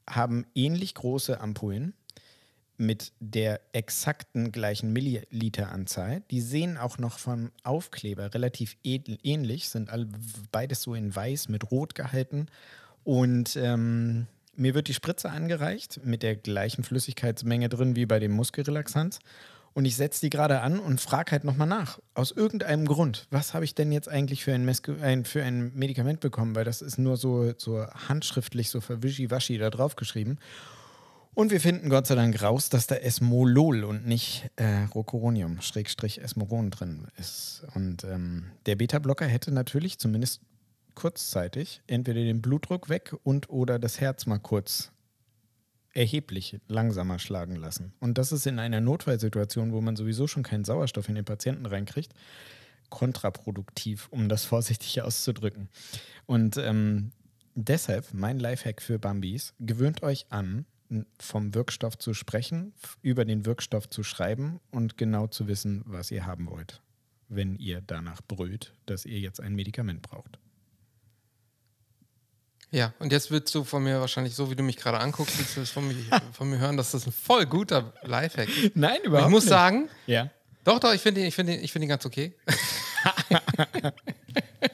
haben 0.08 0.46
ähnlich 0.54 0.94
große 0.94 1.40
Ampullen 1.40 1.94
mit 2.78 3.12
der 3.20 3.60
exakten 3.72 4.50
gleichen 4.50 4.92
Milliliteranzahl. 4.92 6.22
Die 6.30 6.40
sehen 6.40 6.78
auch 6.78 6.98
noch 6.98 7.18
vom 7.18 7.52
Aufkleber 7.62 8.34
relativ 8.34 8.76
ähnl- 8.84 9.18
ähnlich, 9.22 9.68
sind 9.68 9.90
alle, 9.90 10.08
beides 10.50 10.82
so 10.82 10.94
in 10.94 11.14
weiß 11.14 11.48
mit 11.48 11.70
rot 11.70 11.94
gehalten. 11.94 12.46
Und 13.04 13.56
ähm, 13.56 14.26
mir 14.56 14.74
wird 14.74 14.88
die 14.88 14.94
Spritze 14.94 15.30
angereicht 15.30 16.00
mit 16.04 16.22
der 16.22 16.36
gleichen 16.36 16.84
Flüssigkeitsmenge 16.84 17.68
drin 17.68 17.94
wie 17.96 18.06
bei 18.06 18.18
dem 18.18 18.32
Muskelrelaxanz. 18.32 19.18
Und 19.74 19.84
ich 19.86 19.96
setze 19.96 20.20
die 20.20 20.30
gerade 20.30 20.60
an 20.60 20.78
und 20.78 21.00
frage 21.00 21.32
halt 21.32 21.44
nochmal 21.44 21.66
nach. 21.66 21.98
Aus 22.14 22.30
irgendeinem 22.30 22.86
Grund. 22.86 23.26
Was 23.30 23.54
habe 23.54 23.64
ich 23.64 23.74
denn 23.74 23.90
jetzt 23.90 24.08
eigentlich 24.08 24.44
für 24.44 24.52
ein, 24.52 24.64
Meske 24.64 24.96
ein, 25.00 25.24
für 25.24 25.42
ein 25.42 25.72
Medikament 25.74 26.20
bekommen? 26.20 26.54
Weil 26.54 26.64
das 26.64 26.82
ist 26.82 26.98
nur 26.98 27.16
so, 27.16 27.52
so 27.56 27.86
handschriftlich, 27.86 28.68
so 28.68 28.80
verwischiwaschi 28.80 29.56
da 29.58 29.70
drauf 29.70 29.96
geschrieben. 29.96 30.38
Und 31.34 31.50
wir 31.50 31.62
finden 31.62 31.88
Gott 31.88 32.06
sei 32.06 32.14
Dank 32.14 32.42
raus, 32.42 32.68
dass 32.68 32.86
da 32.86 32.96
Esmolol 32.96 33.84
und 33.84 34.06
nicht 34.06 34.50
äh, 34.56 34.84
Rocuronium, 34.94 35.62
Schrägstrich 35.62 36.20
Esmoron 36.20 36.70
drin 36.70 37.06
ist. 37.16 37.64
Und 37.74 38.04
ähm, 38.04 38.50
der 38.66 38.76
Beta-Blocker 38.76 39.26
hätte 39.26 39.50
natürlich 39.50 39.98
zumindest 39.98 40.42
kurzzeitig 40.94 41.80
entweder 41.86 42.20
den 42.20 42.42
Blutdruck 42.42 42.90
weg 42.90 43.14
und 43.22 43.48
oder 43.48 43.78
das 43.78 43.98
Herz 43.98 44.26
mal 44.26 44.40
kurz 44.40 44.92
erheblich 45.92 46.58
langsamer 46.68 47.18
schlagen 47.18 47.56
lassen. 47.56 47.92
Und 48.00 48.18
das 48.18 48.32
ist 48.32 48.46
in 48.46 48.58
einer 48.58 48.80
Notfallsituation, 48.80 49.72
wo 49.72 49.80
man 49.80 49.96
sowieso 49.96 50.26
schon 50.26 50.42
keinen 50.42 50.64
Sauerstoff 50.64 51.08
in 51.08 51.14
den 51.14 51.24
Patienten 51.24 51.66
reinkriegt, 51.66 52.12
kontraproduktiv, 52.88 54.08
um 54.10 54.28
das 54.28 54.44
vorsichtig 54.46 55.02
auszudrücken. 55.02 55.68
Und 56.26 56.56
ähm, 56.56 57.12
deshalb 57.54 58.14
mein 58.14 58.38
Lifehack 58.38 58.80
für 58.82 58.98
Bambis, 58.98 59.54
gewöhnt 59.60 60.02
euch 60.02 60.26
an, 60.30 60.66
vom 61.18 61.54
Wirkstoff 61.54 61.96
zu 61.98 62.12
sprechen, 62.14 62.74
über 63.00 63.24
den 63.24 63.46
Wirkstoff 63.46 63.88
zu 63.88 64.02
schreiben 64.02 64.60
und 64.70 64.96
genau 64.98 65.26
zu 65.26 65.48
wissen, 65.48 65.82
was 65.86 66.10
ihr 66.10 66.26
haben 66.26 66.50
wollt, 66.50 66.82
wenn 67.28 67.56
ihr 67.56 67.80
danach 67.80 68.20
brüllt, 68.22 68.74
dass 68.86 69.06
ihr 69.06 69.18
jetzt 69.18 69.40
ein 69.40 69.54
Medikament 69.54 70.02
braucht. 70.02 70.38
Ja, 72.72 72.92
und 72.98 73.12
jetzt 73.12 73.30
willst 73.30 73.54
du 73.54 73.64
von 73.64 73.84
mir 73.84 74.00
wahrscheinlich, 74.00 74.34
so 74.34 74.50
wie 74.50 74.56
du 74.56 74.62
mich 74.62 74.76
gerade 74.78 74.98
anguckst, 74.98 75.38
willst 75.38 75.56
du 75.56 75.60
es 75.60 75.70
von, 75.70 75.86
mir, 75.86 75.94
von 76.32 76.48
mir 76.48 76.58
hören, 76.58 76.76
dass 76.78 76.92
das 76.92 77.06
ein 77.06 77.12
voll 77.12 77.44
guter 77.46 77.92
Lifehack 78.02 78.48
ist. 78.48 78.72
Nein, 78.76 78.98
Und 79.06 79.18
ich 79.20 79.28
muss 79.28 79.44
sagen, 79.44 79.88
Ja. 80.06 80.30
doch, 80.64 80.78
doch, 80.80 80.92
ich 80.94 81.00
finde 81.02 81.24
ihn, 81.24 81.30
finde 81.32 81.52
ihn 81.58 81.88
ganz 81.88 82.06
okay. 82.06 82.34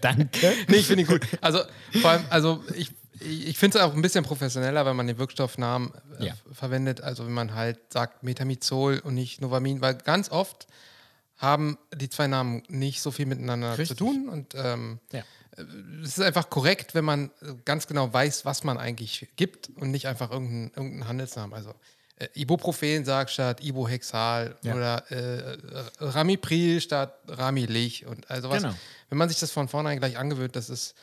Danke. 0.01 0.55
nee, 0.69 0.77
ich 0.77 0.87
finde 0.87 1.03
ihn 1.03 1.09
gut. 1.09 1.23
Also, 1.41 1.61
vor 2.01 2.11
allem, 2.11 2.25
also 2.31 2.63
ich, 2.77 2.91
ich 3.21 3.59
finde 3.59 3.79
es 3.79 3.85
auch 3.85 3.95
ein 3.95 4.03
bisschen 4.03 4.25
professioneller, 4.25 4.85
wenn 4.87 4.97
man 4.97 5.07
den 5.07 5.19
Wirkstoffnamen 5.19 5.91
äh, 6.21 6.27
Ja. 6.27 6.35
verwendet. 6.53 7.01
Also, 7.01 7.25
wenn 7.27 7.33
man 7.33 7.55
halt 7.55 7.79
sagt 7.93 8.23
Metamizol 8.23 9.01
und 9.01 9.15
nicht 9.15 9.41
Novamin, 9.41 9.81
weil 9.81 9.95
ganz 9.95 10.31
oft 10.31 10.67
haben 11.37 11.79
die 11.95 12.09
zwei 12.11 12.27
Namen 12.27 12.63
nicht 12.69 13.01
so 13.01 13.11
viel 13.11 13.27
miteinander 13.27 13.73
Richtig. 13.79 13.89
zu 13.89 14.05
tun 14.05 14.29
und 14.29 14.55
ähm, 14.57 14.99
Ja. 15.13 15.23
Es 16.03 16.19
ist 16.19 16.21
einfach 16.21 16.51
korrekt, 16.51 16.95
wenn 16.95 17.05
man 17.05 17.31
äh, 17.41 17.55
ganz 17.65 17.87
genau 17.87 18.13
weiß, 18.13 18.45
was 18.45 18.65
man 18.65 18.79
eigentlich 18.79 19.29
gibt 19.37 19.71
und 19.77 19.91
nicht 19.91 20.07
einfach 20.07 20.31
irgendeinen 20.31 20.69
irgendeinen 20.69 21.09
Handelsnamen. 21.09 21.55
Also 21.55 21.75
äh, 22.17 22.29
Ibuprofen 22.35 23.05
sagt 23.05 23.31
statt 23.31 23.63
Ibohexal 23.63 24.57
Ja. 24.63 24.75
oder 24.75 25.11
äh, 25.11 25.59
Ramipril 26.01 26.81
statt 26.81 27.19
Ramilich 27.29 28.07
und 28.07 28.31
also 28.31 28.51
was. 28.51 28.63
Genau. 28.63 28.75
Wenn 29.09 29.19
man 29.19 29.29
sich 29.29 29.39
das 29.39 29.51
von 29.51 29.69
vornherein 29.69 29.99
gleich 29.99 30.19
angewöhnt, 30.19 30.55
das 30.57 30.69
ist, 30.69 30.95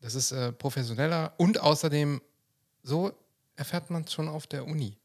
das 0.00 0.14
ist 0.14 0.32
äh, 0.32 0.52
professioneller 0.52 1.32
und 1.36 1.60
außerdem 1.60 2.20
so 2.82 3.12
erfährt 3.56 3.90
man 3.90 4.02
es 4.02 4.12
schon 4.12 4.28
auf 4.28 4.46
der 4.46 4.66
Uni. 4.66 4.96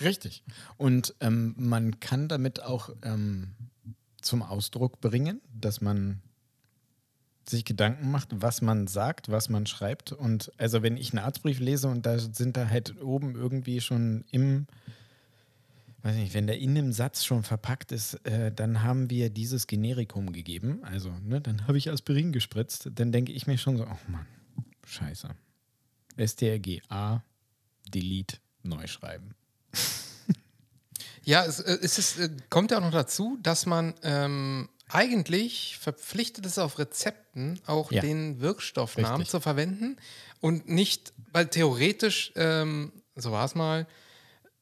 Richtig. 0.00 0.42
Und 0.76 1.14
ähm, 1.20 1.54
man 1.56 2.00
kann 2.00 2.28
damit 2.28 2.62
auch 2.62 2.90
ähm, 3.02 3.54
zum 4.20 4.42
Ausdruck 4.42 5.00
bringen, 5.00 5.40
dass 5.52 5.80
man 5.80 6.20
sich 7.48 7.64
Gedanken 7.64 8.10
macht, 8.10 8.28
was 8.30 8.62
man 8.62 8.86
sagt, 8.86 9.30
was 9.30 9.48
man 9.48 9.66
schreibt. 9.66 10.12
Und 10.12 10.52
also 10.56 10.82
wenn 10.82 10.96
ich 10.96 11.12
einen 11.12 11.24
Arztbrief 11.24 11.60
lese 11.60 11.88
und 11.88 12.06
da 12.06 12.18
sind 12.18 12.56
da 12.56 12.68
halt 12.68 13.00
oben 13.02 13.34
irgendwie 13.34 13.80
schon 13.80 14.24
im, 14.30 14.66
weiß 16.02 16.16
nicht, 16.16 16.34
wenn 16.34 16.46
der 16.46 16.58
in 16.58 16.70
einem 16.70 16.92
Satz 16.92 17.24
schon 17.24 17.42
verpackt 17.42 17.92
ist, 17.92 18.14
äh, 18.26 18.52
dann 18.52 18.82
haben 18.82 19.10
wir 19.10 19.30
dieses 19.30 19.66
Generikum 19.66 20.32
gegeben. 20.32 20.80
Also, 20.82 21.10
ne, 21.24 21.40
dann 21.40 21.66
habe 21.66 21.78
ich 21.78 21.90
Aspirin 21.90 22.32
gespritzt. 22.32 22.90
Dann 22.94 23.12
denke 23.12 23.32
ich 23.32 23.46
mir 23.46 23.58
schon 23.58 23.76
so, 23.76 23.84
oh 23.84 24.10
Mann, 24.10 24.26
scheiße. 24.86 25.28
STRG 26.16 26.80
A, 26.88 27.22
Delete, 27.92 28.38
neu 28.62 28.86
schreiben. 28.86 29.34
Ja, 31.24 31.44
es, 31.44 31.60
äh, 31.60 31.78
es 31.80 31.98
ist, 31.98 32.18
äh, 32.18 32.28
kommt 32.50 32.70
ja 32.70 32.78
auch 32.78 32.82
noch 32.82 32.90
dazu, 32.90 33.38
dass 33.42 33.66
man 33.66 33.94
ähm, 34.02 34.68
eigentlich 34.88 35.78
verpflichtet 35.80 36.44
ist, 36.46 36.58
auf 36.58 36.78
Rezepten 36.78 37.60
auch 37.66 37.90
Ja. 37.90 38.00
den 38.02 38.40
Wirkstoffnamen 38.40 39.12
Richtig. 39.16 39.30
zu 39.30 39.40
verwenden 39.40 39.96
und 40.40 40.68
nicht, 40.68 41.12
weil 41.32 41.46
theoretisch, 41.48 42.32
ähm, 42.36 42.92
so 43.16 43.32
war 43.32 43.44
es 43.44 43.54
mal, 43.54 43.86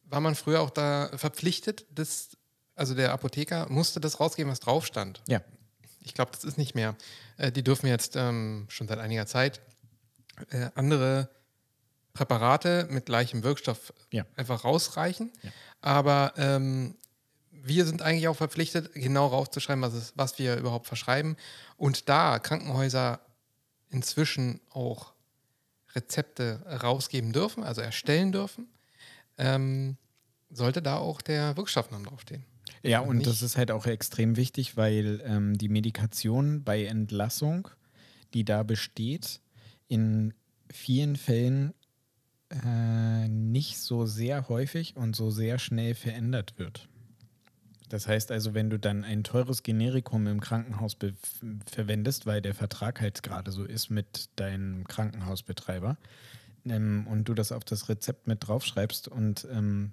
war 0.05 0.20
man 0.20 0.35
früher 0.35 0.61
auch 0.61 0.70
da 0.70 1.11
verpflichtet, 1.16 1.87
das, 1.91 2.31
also 2.75 2.95
der 2.95 3.12
Apotheker 3.12 3.68
musste 3.70 4.01
das 4.01 4.20
rausgeben, 4.20 4.51
was 4.53 4.61
drauf 4.61 4.87
stand. 4.87 5.23
Ja. 5.29 5.41
Ich 6.01 6.14
glaube, 6.14 6.31
das 6.33 6.45
ist 6.45 6.59
nicht 6.59 6.75
mehr. 6.75 6.97
Äh, 7.37 7.53
die 7.53 7.62
dürfen 7.62 7.87
jetzt 7.87 8.16
ähm, 8.16 8.66
schon 8.68 8.89
seit 8.89 8.99
einiger 8.99 9.27
Zeit 9.27 9.61
äh, 10.51 10.70
andere 10.75 11.29
Präparate 12.12 12.89
mit 12.91 13.07
gleichem 13.07 13.43
Wirkstoff 13.43 13.93
Ja. 14.11 14.25
einfach 14.37 14.64
rausreichen. 14.64 15.33
Ja. 15.43 15.51
Aber 15.81 16.35
ähm, 16.37 16.97
wir 17.65 17.85
sind 17.87 18.03
eigentlich 18.03 18.29
auch 18.29 18.37
verpflichtet, 18.37 18.93
genau 18.95 19.27
rauszuschreiben, 19.29 19.83
was, 19.83 19.95
es, 19.95 20.13
was 20.17 20.39
wir 20.39 20.57
überhaupt 20.57 20.87
verschreiben. 20.87 21.37
Und 21.77 22.09
da 22.09 22.39
Krankenhäuser 22.39 23.21
inzwischen 23.91 24.61
auch 24.71 25.13
Rezepte 25.95 26.65
rausgeben 26.83 27.33
dürfen, 27.33 27.63
also 27.63 27.81
erstellen 27.81 28.33
dürfen, 28.33 28.69
ähm, 29.39 29.97
sollte 30.51 30.83
da 30.83 30.97
auch 30.99 31.21
der 31.21 31.57
Wirkstoffname 31.57 32.05
draufstehen. 32.07 32.45
Ja, 32.83 33.01
und 33.01 33.19
nicht- 33.19 33.29
das 33.29 33.43
ist 33.43 33.57
halt 33.57 33.71
auch 33.71 33.87
extrem 33.87 34.37
wichtig, 34.37 34.77
weil 34.77 35.23
ähm, 35.25 35.57
die 35.57 35.69
Medikation 35.69 36.65
bei 36.65 36.85
Entlassung, 36.87 37.69
die 38.35 38.45
da 38.45 38.63
besteht, 38.63 39.41
in 39.89 40.35
vielen 40.71 41.17
Fällen 41.17 41.75
äh, 42.51 43.29
nicht 43.29 43.79
so 43.79 44.05
sehr 44.07 44.49
häufig 44.49 44.97
und 44.97 45.15
so 45.15 45.31
sehr 45.31 45.59
schnell 45.59 45.95
verändert 45.95 46.59
wird. 46.59 46.89
Das 47.93 48.09
heißt 48.09 48.32
also, 48.32 48.55
wenn 48.55 48.70
du 48.70 48.78
dann 48.78 49.05
ein 49.05 49.22
teures 49.22 49.62
Generikum 49.62 50.26
im 50.26 50.40
Krankenhaus 50.40 50.97
verwendest, 51.70 52.24
weil 52.24 52.40
der 52.40 52.55
Vertrag 52.55 53.03
halt 53.03 53.22
gerade 53.22 53.53
so 53.53 53.64
ist 53.64 53.90
mit 53.90 54.30
deinem 54.36 54.88
Krankenhausbetreiber 54.88 55.99
ähm, 56.64 57.07
und 57.07 57.28
du 57.28 57.34
das 57.34 57.53
auf 57.53 57.64
das 57.64 57.90
Rezept 57.90 58.26
mit 58.26 58.49
draufschreibst 58.49 59.09
und 59.09 59.47
ähm, 59.53 59.93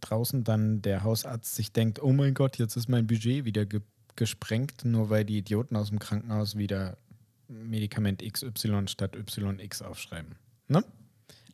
draußen 0.00 0.44
dann 0.44 0.80
der 0.80 1.02
Hausarzt 1.02 1.56
sich 1.56 1.72
denkt, 1.72 2.00
oh 2.00 2.12
mein 2.12 2.34
Gott, 2.34 2.56
jetzt 2.56 2.76
ist 2.76 2.88
mein 2.88 3.08
Budget 3.08 3.44
wieder 3.44 3.66
ge 3.66 3.80
gesprengt, 4.14 4.84
nur 4.84 5.10
weil 5.10 5.24
die 5.24 5.38
Idioten 5.38 5.74
aus 5.74 5.88
dem 5.88 5.98
Krankenhaus 5.98 6.56
wieder 6.56 6.98
Medikament 7.48 8.22
XY 8.22 8.86
statt 8.86 9.16
YX 9.16 9.82
aufschreiben. 9.82 10.36
Ne? 10.68 10.84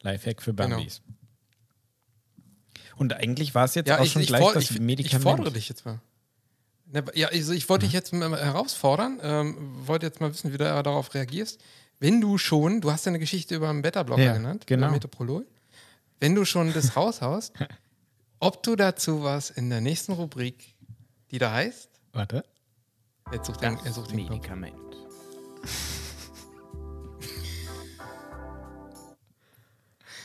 Lifehack 0.03 0.43
für 0.43 0.53
Genau. 0.53 0.77
Und 2.97 3.13
eigentlich 3.13 3.55
war 3.55 3.65
es 3.65 3.75
jetzt 3.75 3.91
auch 3.91 4.05
schon 4.07 4.23
gleich 4.23 4.43
for- 4.43 4.55
das 4.55 4.71
ich, 4.71 4.81
Medikament. 4.81 5.19
ich 5.19 5.23
fordere 5.23 5.53
dich 5.53 5.69
jetzt 5.69 5.85
mal. 5.85 6.01
Ne, 6.93 7.05
Ja, 7.15 7.29
also 7.29 7.53
ich 7.53 7.69
wollte 7.69 7.85
dich 7.87 7.93
jetzt 7.93 8.13
mal 8.13 8.31
herausfordern, 8.39 9.19
ähm, 9.23 9.57
wollte 9.87 10.07
jetzt 10.07 10.21
mal 10.21 10.33
wissen, 10.33 10.53
wie 10.53 10.59
du 10.59 10.65
darauf 10.65 11.13
reagierst. 11.15 11.61
Wenn 11.99 12.21
du 12.21 12.39
schon, 12.39 12.81
du 12.81 12.91
hast 12.93 13.07
ja 13.07 13.11
eine 13.11 13.19
Geschichte 13.19 13.55
über 13.57 13.69
einen 13.71 13.83
Beta-Blocker 13.83 14.23
Ja, 14.23 14.33
genannt, 14.35 14.67
genau. 14.67 14.87
über 14.87 14.95
Metoprolol. 14.95 15.47
Wenn 16.21 16.35
du 16.35 16.45
schon 16.45 16.73
das 16.73 16.97
raushaust, 16.97 17.53
ob 18.41 18.63
du 18.63 18.77
dazu 18.77 19.23
was 19.23 19.51
in 19.51 19.69
der 19.71 19.81
nächsten 19.81 20.13
Rubrik, 20.13 20.75
die 21.31 21.39
da 21.39 21.53
heißt, 21.53 21.89
Warte. 22.13 22.45
jetzt 23.33 23.47
sucht 23.47 23.63
den, 23.63 23.79
er 23.85 23.93
sucht 23.93 24.11
den 24.11 24.19
Knopf. 24.19 24.31
Medikament. 24.31 24.75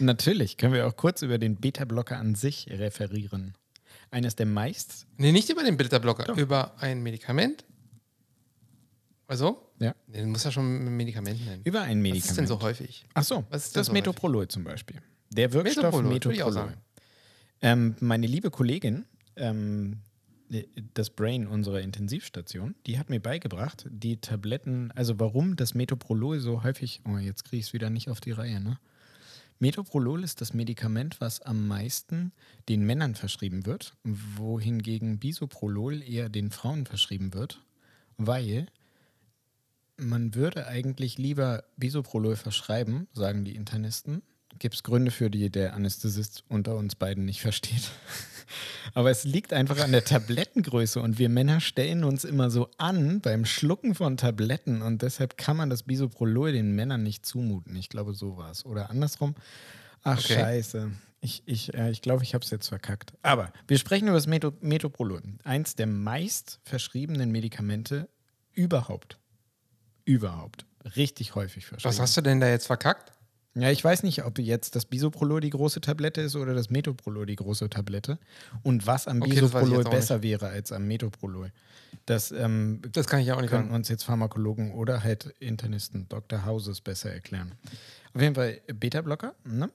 Natürlich 0.02 0.58
können 0.58 0.74
wir 0.74 0.88
auch 0.88 0.95
kurz 0.95 1.22
über 1.22 1.38
den 1.38 1.56
Beta-Blocker 1.58 2.18
an 2.18 2.36
sich 2.36 2.68
referieren. 2.70 3.56
Eines 4.10 4.36
der 4.36 4.45
meist, 4.45 5.06
Nee, 5.18 5.32
nicht 5.32 5.49
über 5.49 5.64
den 5.64 5.78
Beta-Blocker, 5.78 6.36
über 6.38 6.78
ein 6.80 7.02
Medikament. 7.04 7.64
Also? 9.28 9.72
ja, 9.80 9.95
Nee, 10.08 10.22
du 10.22 10.28
musst 10.28 10.43
ja 10.45 10.52
schon 10.52 10.86
ein 10.86 10.97
Medikament 10.97 11.45
nennen. 11.45 11.62
über 11.64 11.82
ein 11.82 11.97
Was 11.99 12.02
Medikament. 12.04 12.26
ist 12.32 12.38
denn 12.38 12.47
so 12.47 12.62
häufig? 12.62 13.06
Ach 13.14 13.24
so, 13.24 13.45
Was 13.49 13.68
ist 13.68 13.76
das 13.78 13.86
so 13.88 13.91
häufig? 13.91 14.02
Metoprolol 14.06 14.47
zum 14.49 14.64
Beispiel. 14.66 14.97
Der 15.30 15.54
Wirkstoff 15.54 15.84
Metoprolol, 15.86 16.12
würde 16.12 16.34
ich 16.34 16.43
auch 16.43 16.47
Metoprolol. 16.49 16.70
sagen. 16.72 16.82
Ähm, 17.62 17.95
meine 18.02 18.28
liebe 18.28 18.52
Kollegin, 18.52 19.06
ähm, 19.38 19.99
das 20.93 21.10
Brain 21.12 21.47
unserer 21.47 21.80
Intensivstation, 21.80 22.76
die 22.86 22.99
hat 22.99 23.10
mir 23.10 23.22
beigebracht, 23.22 23.86
die 23.89 24.18
Tabletten, 24.20 24.91
also 24.95 25.18
warum 25.20 25.56
das 25.56 25.74
Metoprolol 25.76 26.39
so 26.41 26.64
häufig, 26.64 26.99
oh, 27.08 27.18
jetzt 27.18 27.45
kriege 27.45 27.62
ich 27.62 27.68
es 27.68 27.74
wieder 27.74 27.89
nicht 27.89 28.10
auf 28.10 28.20
die 28.20 28.32
Reihe, 28.32 28.60
ne? 28.60 28.78
Metoprolol 29.62 30.24
ist 30.24 30.41
das 30.41 30.55
Medikament, 30.55 31.22
was 31.22 31.39
am 31.43 31.68
meisten 31.68 32.32
den 32.68 32.84
Männern 32.84 33.14
verschrieben 33.14 33.68
wird, 33.68 33.95
wohingegen 34.03 35.20
Bisoprolol 35.20 36.01
eher 36.01 36.30
den 36.30 36.49
Frauen 36.49 36.88
verschrieben 36.88 37.36
wird, 37.36 37.64
weil 38.18 38.66
man 39.97 40.34
würde 40.34 40.66
eigentlich 40.66 41.20
lieber 41.20 41.64
Bisoprolol 41.78 42.38
verschreiben, 42.38 43.07
sagen 43.14 43.45
die 43.45 43.55
Internisten. 43.55 44.24
Gibt 44.60 44.76
es 44.76 44.84
Gründe 44.84 45.12
für, 45.12 45.30
die 45.30 45.49
der 45.49 45.74
Anästhesist 45.74 46.43
unter 46.49 46.76
uns 46.76 46.95
beiden 46.95 47.26
nicht 47.26 47.41
versteht. 47.41 47.89
Aber 48.93 49.10
es 49.10 49.24
liegt 49.24 49.54
einfach 49.54 49.80
an 49.80 49.91
der 49.93 50.04
Tablettengröße 50.04 51.02
und 51.02 51.18
wir 51.20 51.30
Männer 51.30 51.62
stellen 51.62 52.04
uns 52.04 52.24
immer 52.26 52.49
so 52.52 52.70
an 52.78 53.22
beim 53.22 53.45
Schlucken 53.45 53.95
von 53.95 54.18
Tabletten 54.18 54.82
und 54.82 55.02
deshalb 55.02 55.38
kann 55.38 55.56
man 55.58 55.70
das 55.70 55.84
Bisoprolol 55.84 56.52
den 56.52 56.76
Männern 56.76 57.02
nicht 57.02 57.26
zumuten. 57.26 57.76
Ich 57.78 57.88
glaube, 57.89 58.14
so 58.14 58.36
war 58.38 58.52
es. 58.52 58.66
Oder 58.66 58.89
andersrum. 58.89 59.36
Ach, 60.04 60.18
Okay. 60.20 60.34
scheiße. 60.36 60.91
Ich, 61.22 61.43
ich, 61.45 61.74
äh, 61.76 61.91
ich 61.91 62.02
glaube, 62.02 62.24
ich 62.24 62.34
habe 62.34 62.43
es 62.43 62.49
jetzt 62.49 62.68
verkackt. 62.68 63.14
Aber 63.22 63.54
wir 63.68 63.78
sprechen 63.78 64.08
über 64.08 64.18
das 64.18 64.28
Meto 64.28 64.52
Metoprolol. 64.60 65.22
Eins 65.43 65.76
der 65.76 65.88
meist 65.88 66.60
verschriebenen 66.64 67.32
Medikamente 67.32 68.10
überhaupt. 68.54 69.20
Überhaupt. 70.04 70.66
Richtig 70.95 71.36
häufig 71.36 71.66
verschrieben. 71.68 71.88
Was 71.89 71.99
hast 71.99 72.18
du 72.18 72.22
denn 72.22 72.39
da 72.39 72.49
jetzt 72.49 72.66
verkackt? 72.66 73.14
Ja, 73.54 73.70
ich 73.70 73.84
weiß 73.84 74.04
nicht, 74.04 74.24
ob 74.24 74.39
jetzt 74.39 74.76
das 74.78 74.86
Bisoprolol 74.86 75.41
die 75.41 75.49
große 75.49 75.82
Tablette 75.82 76.22
ist 76.22 76.38
oder 76.38 76.54
das 76.54 76.70
Metoprolol 76.70 77.26
die 77.26 77.36
große 77.36 77.70
Tablette. 77.70 78.18
Und 78.64 78.88
was 78.88 79.08
am 79.10 79.22
Okay, 79.22 79.32
Bisoprolol 79.32 79.84
besser 79.84 80.24
wäre 80.24 80.47
als 80.47 80.72
am 80.72 80.88
Metoprolol. 80.88 81.52
Das 82.06 82.32
ähm, 82.32 82.82
Das 82.93 83.08
kann 83.08 83.20
ich 83.20 83.32
auch 83.34 83.41
nicht 83.41 83.49
können 83.49 83.66
sagen. 83.66 83.76
uns 83.76 83.89
jetzt 83.89 84.04
Pharmakologen 84.04 84.72
oder 84.72 85.04
halt 85.04 85.26
Internisten, 85.39 86.08
Dr. 86.08 86.45
Hauses 86.45 86.80
besser 86.80 87.12
erklären. 87.12 87.52
Auf 88.14 88.22
jeden 88.22 88.36
Fall 88.36 88.62
Beta-Blocker, 88.74 89.36
ne? 89.43 89.70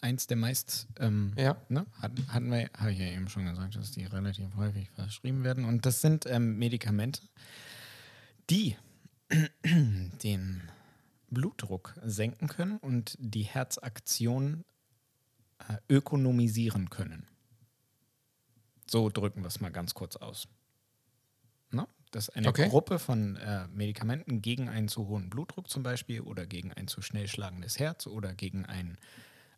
Eins 0.00 0.26
der 0.26 0.38
meist, 0.38 0.88
ähm, 0.98 1.34
Ja. 1.36 1.56
ne? 1.68 1.84
Hatten, 2.00 2.26
hatten 2.32 2.50
wir, 2.50 2.68
habe 2.76 2.92
ich 2.92 2.98
ja 2.98 3.06
eben 3.06 3.28
schon 3.28 3.44
gesagt, 3.44 3.76
dass 3.76 3.92
die 3.92 4.04
relativ 4.04 4.46
häufig 4.56 4.88
verschrieben 4.90 5.44
werden. 5.44 5.66
Und 5.66 5.84
das 5.86 6.00
sind 6.00 6.24
ähm, 6.26 6.58
Medikamente, 6.58 7.20
die 8.50 8.74
den 9.64 10.62
Blutdruck 11.30 11.94
senken 12.02 12.48
können 12.48 12.78
und 12.78 13.16
die 13.20 13.42
Herzaktion 13.42 14.64
äh, 15.68 15.76
ökonomisieren 15.88 16.90
können. 16.90 17.26
So 18.90 19.10
drücken 19.10 19.42
wir 19.42 19.48
es 19.48 19.60
mal 19.60 19.70
ganz 19.70 19.94
kurz 19.94 20.16
aus. 20.16 20.48
Ne? 21.70 21.86
Das 22.10 22.28
ist 22.28 22.36
eine 22.36 22.48
Okay. 22.48 22.68
Gruppe 22.68 22.98
von 22.98 23.36
äh, 23.36 23.68
Medikamenten 23.68 24.40
gegen 24.40 24.68
einen 24.68 24.88
zu 24.88 25.08
hohen 25.08 25.28
Blutdruck 25.28 25.68
zum 25.68 25.82
Beispiel 25.82 26.22
oder 26.22 26.46
gegen 26.46 26.72
ein 26.72 26.88
zu 26.88 27.02
schnell 27.02 27.28
schlagendes 27.28 27.78
Herz 27.78 28.06
oder 28.06 28.34
gegen 28.34 28.64
ein 28.64 28.96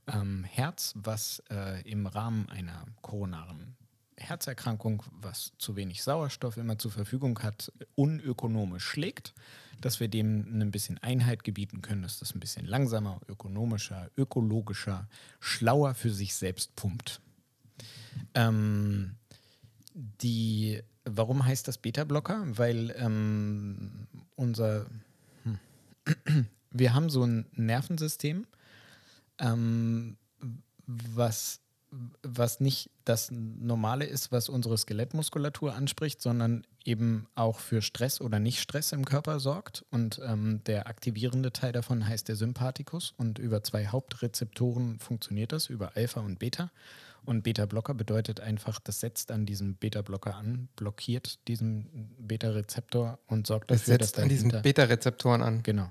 ähm, 0.09 0.45
Herz, 0.45 0.95
was 0.97 1.43
äh, 1.51 1.89
im 1.89 2.07
Rahmen 2.07 2.49
einer 2.49 2.87
koronaren 3.03 3.77
Herzerkrankung, 4.21 5.03
was 5.21 5.53
zu 5.59 5.77
wenig 5.77 6.03
Sauerstoff 6.03 6.57
immer 6.57 6.79
zur 6.79 6.91
Verfügung 6.91 7.39
hat, 7.43 7.73
unökonomisch 7.95 8.85
schlägt, 8.85 9.35
dass 9.81 9.99
wir 9.99 10.09
dem 10.09 10.61
ein 10.61 10.71
bisschen 10.71 10.99
Einheit 10.99 11.43
gebieten 11.43 11.81
können, 11.83 12.03
dass 12.03 12.19
das 12.19 12.35
ein 12.35 12.41
bisschen 12.41 12.67
langsamer, 12.67 13.21
ökonomischer, 13.29 14.11
ökologischer, 14.17 15.09
schlauer 15.41 15.95
für 15.95 16.11
sich 16.11 16.35
selbst 16.35 16.77
pumpt. 16.77 17.21
Ähm, 18.35 19.17
die, 19.95 20.83
warum 21.05 21.45
heißt 21.45 21.67
das 21.67 21.79
Beta-Blocker? 21.79 22.45
Weil 22.59 22.95
ähm, 22.99 24.07
unser, 24.37 24.87
hm, 25.45 26.47
wir 26.71 26.95
haben 26.95 27.09
so 27.09 27.25
ein 27.25 27.47
Nervensystem, 27.53 28.47
ähm, 29.39 30.17
was, 30.87 31.61
was 32.23 32.61
nicht 32.61 32.91
das 33.05 33.31
Normale 33.31 34.05
ist, 34.05 34.31
was 34.31 34.49
unsere 34.49 34.79
Skelettmuskulatur 34.79 35.75
anspricht, 35.75 36.23
sondern 36.23 36.65
eben 36.85 37.27
auch 37.35 37.59
für 37.59 37.83
Stress 37.83 38.21
oder 38.21 38.39
Nicht-Stress 38.39 38.93
im 38.93 39.05
Körper 39.05 39.41
sorgt. 39.41 39.85
Und 39.91 40.21
ähm, 40.25 40.63
der 40.65 40.87
aktivierende 40.87 41.53
Teil 41.53 41.73
davon 41.73 42.07
heißt 42.07 42.29
der 42.29 42.37
Sympathikus. 42.37 43.13
Und 43.17 43.39
über 43.39 43.63
zwei 43.63 43.87
Hauptrezeptoren 43.87 44.99
funktioniert 44.99 45.53
das, 45.53 45.69
über 45.69 45.97
Alpha 45.97 46.21
und 46.21 46.39
Beta. 46.39 46.71
Und 47.25 47.43
Beta-Blocker 47.43 47.95
bedeutet 47.95 48.41
einfach, 48.41 48.79
das 48.81 49.01
setzt 49.01 49.31
an 49.31 49.45
diesem 49.45 49.75
Beta-Blocker 49.75 50.35
an, 50.37 50.69
blockiert 50.77 51.47
diesen 51.49 52.15
Beta-Rezeptor 52.19 53.19
und 53.27 53.47
sorgt 53.47 53.71
dafür, 53.71 53.99
dass 53.99 54.09
setzt 54.09 54.19
an 54.21 54.29
diesen 54.29 54.51
Beta-Rezeptoren 54.63 55.43
an. 55.43 55.63
Genau. 55.63 55.91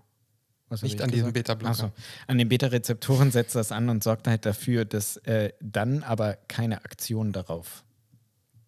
Was 0.70 0.84
Nicht 0.84 0.96
ich 0.96 1.04
an 1.04 1.10
diesem 1.10 1.34
gesagt? 1.34 1.34
Beta-Blocker. 1.34 1.74
So. 1.74 1.92
An 2.28 2.38
den 2.38 2.48
Beta-Rezeptoren 2.48 3.32
setzt 3.32 3.56
das 3.56 3.72
an 3.72 3.90
und 3.90 4.04
sorgt 4.04 4.28
halt 4.28 4.46
dafür, 4.46 4.86
dass 4.86 5.18
äh, 5.18 5.52
dann 5.60 6.04
aber 6.04 6.38
keine 6.48 6.86
Aktion 6.86 7.34
darauf 7.34 7.84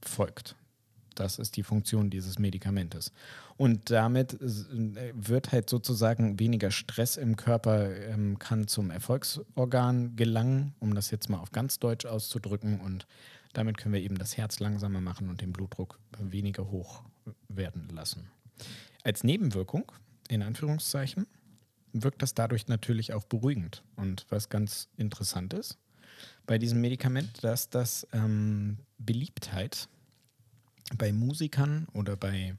folgt. 0.03 0.55
Das 1.15 1.37
ist 1.37 1.57
die 1.57 1.63
Funktion 1.63 2.09
dieses 2.09 2.39
Medikamentes. 2.39 3.11
Und 3.57 3.91
damit 3.91 4.33
äh, 4.41 5.13
wird 5.13 5.51
halt 5.51 5.69
sozusagen 5.69 6.39
weniger 6.39 6.71
Stress 6.71 7.17
im 7.17 7.35
Körper, 7.35 7.95
ähm, 7.95 8.39
kann 8.39 8.67
zum 8.67 8.89
Erfolgsorgan 8.89 10.15
gelangen, 10.15 10.73
um 10.79 10.95
das 10.95 11.11
jetzt 11.11 11.29
mal 11.29 11.37
auf 11.37 11.51
ganz 11.51 11.77
Deutsch 11.77 12.05
auszudrücken. 12.05 12.79
Und 12.81 13.05
damit 13.53 13.77
können 13.77 13.93
wir 13.93 14.01
eben 14.01 14.17
das 14.17 14.37
Herz 14.37 14.59
langsamer 14.59 15.01
machen 15.01 15.29
und 15.29 15.41
den 15.41 15.53
Blutdruck 15.53 15.99
weniger 16.17 16.71
hoch 16.71 17.03
werden 17.49 17.89
lassen. 17.89 18.31
Als 19.03 19.23
Nebenwirkung, 19.23 19.91
in 20.29 20.41
Anführungszeichen, 20.41 21.27
wirkt 21.93 22.21
das 22.21 22.33
dadurch 22.33 22.67
natürlich 22.67 23.13
auch 23.13 23.23
beruhigend. 23.23 23.83
Und 23.95 24.25
was 24.29 24.49
ganz 24.49 24.87
interessant 24.97 25.53
ist 25.53 25.77
bei 26.45 26.57
diesem 26.57 26.81
Medikament, 26.81 27.43
dass 27.43 27.69
das 27.69 28.07
ähm, 28.13 28.77
Beliebtheit 28.97 29.87
bei 30.97 31.13
Musikern 31.13 31.87
oder 31.93 32.17
bei, 32.17 32.55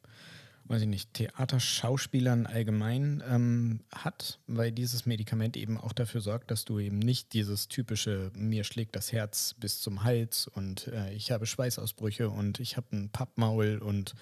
weiß 0.65 0.83
ich 0.83 0.89
nicht, 0.89 1.13
Theaterschauspielern 1.15 2.47
allgemein 2.47 3.23
ähm, 3.29 3.81
hat, 3.95 4.39
weil 4.47 4.73
dieses 4.73 5.05
Medikament 5.05 5.57
eben 5.57 5.77
auch 5.77 5.93
dafür 5.93 6.21
sorgt, 6.21 6.51
dass 6.51 6.65
du 6.65 6.79
eben 6.79 6.99
nicht 6.99 7.35
dieses 7.35 7.69
typische, 7.69 8.31
mir 8.35 8.65
schlägt 8.65 8.97
das 8.97 9.13
Herz 9.13 9.55
bis 9.59 9.81
zum 9.81 10.05
Hals 10.05 10.47
und 10.47 10.89
äh, 10.89 11.13
ich 11.13 11.31
habe 11.31 11.47
Schweißausbrüche 11.47 12.31
und 12.31 12.61
ich 12.61 12.77
habe 12.77 12.87
ein 12.93 13.11
Pappmaul 13.11 13.79
und 13.79 14.15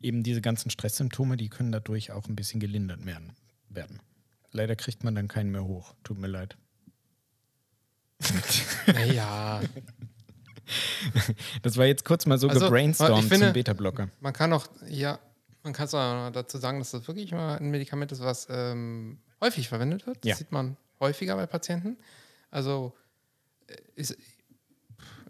eben 0.00 0.22
diese 0.22 0.40
ganzen 0.40 0.70
Stresssymptome, 0.70 1.36
die 1.36 1.48
können 1.48 1.72
dadurch 1.72 2.12
auch 2.12 2.26
ein 2.28 2.36
bisschen 2.36 2.60
gelindert 2.60 3.04
werden. 3.04 3.32
werden. 3.68 4.00
Leider 4.52 4.76
kriegt 4.76 5.04
man 5.04 5.14
dann 5.14 5.28
keinen 5.28 5.50
mehr 5.50 5.64
hoch. 5.64 5.94
Tut 6.04 6.18
mir 6.18 6.26
leid. 6.28 6.56
Naja. 8.86 9.60
Das 11.62 11.78
war 11.78 11.86
jetzt 11.86 12.04
kurz 12.04 12.26
mal 12.26 12.36
so 12.36 12.46
Also, 12.46 12.66
gebrainstormt 12.66 13.24
finde- 13.24 13.46
zum 13.46 13.52
Beta-Blocker. 13.54 14.10
Man 14.20 14.34
kann 14.34 14.52
auch, 14.52 14.66
ja, 14.86 15.18
man 15.62 15.72
kann 15.72 15.86
es 15.86 15.94
auch 15.94 16.28
dazu 16.30 16.58
sagen, 16.58 16.78
dass 16.78 16.90
das 16.90 17.08
wirklich 17.08 17.32
mal 17.32 17.56
ein 17.56 17.70
Medikament 17.70 18.12
ist, 18.12 18.20
was 18.20 18.46
ähm, 18.50 19.18
häufig 19.40 19.66
verwendet 19.70 20.06
wird. 20.06 20.18
Das 20.18 20.28
Ja. 20.28 20.36
sieht 20.36 20.52
man 20.52 20.76
häufiger 21.00 21.36
bei 21.36 21.46
Patienten. 21.46 21.96
Also 22.50 22.94
äh, 23.66 23.76
ist, 23.94 24.14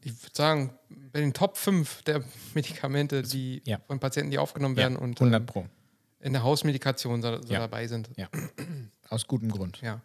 ich 0.02 0.10
würde 0.24 0.34
sagen, 0.34 0.76
bei 1.12 1.20
den 1.20 1.32
Top 1.34 1.56
5 1.56 2.02
der 2.02 2.24
Medikamente, 2.54 3.22
die 3.22 3.62
Ja. 3.64 3.78
von 3.86 4.00
Patienten, 4.00 4.32
die 4.32 4.38
aufgenommen 4.38 4.74
Ja, 4.74 4.82
werden 4.82 4.96
und 4.96 5.20
100 5.20 5.40
ähm, 5.40 5.46
Pro. 5.46 5.66
in 6.18 6.32
der 6.32 6.42
Hausmedikation 6.42 7.22
so, 7.22 7.40
so 7.42 7.52
Ja. 7.52 7.60
dabei 7.60 7.86
sind. 7.86 8.10
Ja. 8.16 8.28
Aus 9.11 9.26
gutem 9.26 9.50
Grund. 9.50 9.80
Ja. 9.80 10.00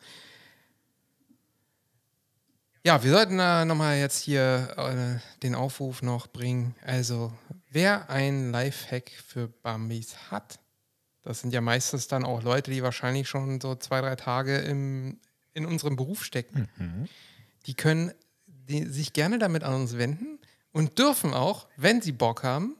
Ja, 2.85 3.01
wir 3.01 3.11
sollten 3.11 3.39
äh, 3.39 3.63
nochmal 3.63 3.97
jetzt 3.97 4.21
hier 4.21 4.73
äh, 4.77 5.39
den 5.41 5.55
Aufruf 5.55 6.01
noch 6.01 6.27
bringen. 6.27 6.75
Also, 6.83 7.31
wer 7.69 8.09
ein 8.09 8.51
Lifehack 8.51 9.09
für 9.09 9.47
Bambis 9.47 10.31
hat, 10.31 10.59
das 11.21 11.39
sind 11.39 11.53
ja 11.53 11.61
meistens 11.61 12.09
dann 12.09 12.25
auch 12.25 12.43
Leute, 12.43 12.71
die 12.71 12.83
wahrscheinlich 12.83 13.29
schon 13.29 13.61
so 13.61 13.75
zwei, 13.75 14.01
drei 14.01 14.17
Tage 14.17 14.57
im, 14.57 15.17
in 15.53 15.65
unserem 15.65 15.95
Beruf 15.95 16.25
stecken. 16.25 16.67
Die 17.65 17.73
können 17.73 18.11
die, 18.45 18.85
sich 18.85 19.13
gerne 19.13 19.39
damit 19.39 19.63
an 19.63 19.75
uns 19.75 19.97
wenden 19.97 20.39
und 20.73 20.99
dürfen 20.99 21.33
auch, 21.33 21.67
wenn 21.77 22.01
sie 22.01 22.11
Bock 22.11 22.43
haben, 22.43 22.75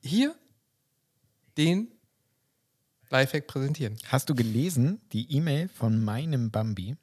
hier 0.00 0.34
den 1.58 1.92
Lifehack 3.10 3.46
präsentieren. 3.46 3.96
Hast 4.08 4.28
du 4.28 4.34
gelesen 4.34 5.00
die 5.12 5.30
E-Mail 5.36 5.68
von 5.68 6.02
meinem 6.04 6.50
Bambi? 6.50 6.96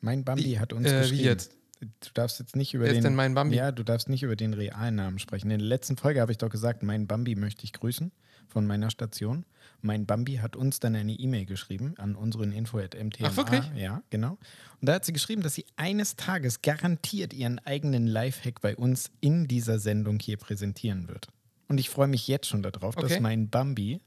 Mein 0.00 0.24
Bambi 0.24 0.44
Wie- 0.44 0.58
hat 0.58 0.72
uns 0.72 0.86
äh, 0.86 0.96
wie 0.96 1.00
geschrieben. 1.02 1.24
jetzt? 1.24 1.54
Du 1.80 2.10
darfst 2.14 2.40
jetzt 2.40 2.56
nicht 2.56 2.74
über 2.74 2.84
Wer 2.84 2.90
ist 2.90 2.96
den. 2.96 3.04
denn 3.04 3.14
mein 3.14 3.34
Bambi? 3.34 3.54
Ja, 3.56 3.70
du 3.70 3.84
darfst 3.84 4.08
nicht 4.08 4.24
über 4.24 4.34
den 4.34 4.52
realen 4.52 4.96
Namen 4.96 5.20
sprechen. 5.20 5.48
In 5.50 5.58
der 5.60 5.68
letzten 5.68 5.96
Folge 5.96 6.20
habe 6.20 6.32
ich 6.32 6.38
doch 6.38 6.50
gesagt, 6.50 6.82
mein 6.82 7.06
Bambi 7.06 7.36
möchte 7.36 7.62
ich 7.64 7.72
grüßen 7.72 8.10
von 8.48 8.66
meiner 8.66 8.90
Station. 8.90 9.44
Mein 9.80 10.04
Bambi 10.04 10.36
hat 10.36 10.56
uns 10.56 10.80
dann 10.80 10.96
eine 10.96 11.12
E-Mail 11.12 11.46
geschrieben 11.46 11.94
an 11.98 12.16
unseren 12.16 12.50
info.mtma. 12.50 13.28
Ach, 13.30 13.36
wirklich? 13.36 13.62
Ja, 13.76 14.02
genau. 14.10 14.38
Und 14.80 14.88
da 14.88 14.94
hat 14.94 15.04
sie 15.04 15.12
geschrieben, 15.12 15.42
dass 15.42 15.54
sie 15.54 15.66
eines 15.76 16.16
Tages 16.16 16.62
garantiert 16.62 17.32
ihren 17.32 17.60
eigenen 17.60 18.08
Lifehack 18.08 18.60
bei 18.60 18.74
uns 18.74 19.12
in 19.20 19.46
dieser 19.46 19.78
Sendung 19.78 20.18
hier 20.18 20.36
präsentieren 20.36 21.06
wird. 21.06 21.28
Und 21.68 21.78
ich 21.78 21.90
freue 21.90 22.08
mich 22.08 22.26
jetzt 22.28 22.46
schon 22.48 22.62
darauf, 22.62 22.94
dass 22.96 23.12
Okay. 23.12 23.20
mein 23.20 23.50
Bambi 23.50 24.00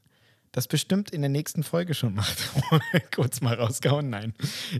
das 0.50 0.68
bestimmt 0.68 1.10
in 1.10 1.22
der 1.22 1.30
nächsten 1.30 1.62
Folge 1.62 1.94
schon 1.94 2.14
macht. 2.14 2.36
Kurz 3.14 3.40
mal 3.40 3.54
rausgehauen, 3.54 4.10
nein. 4.10 4.34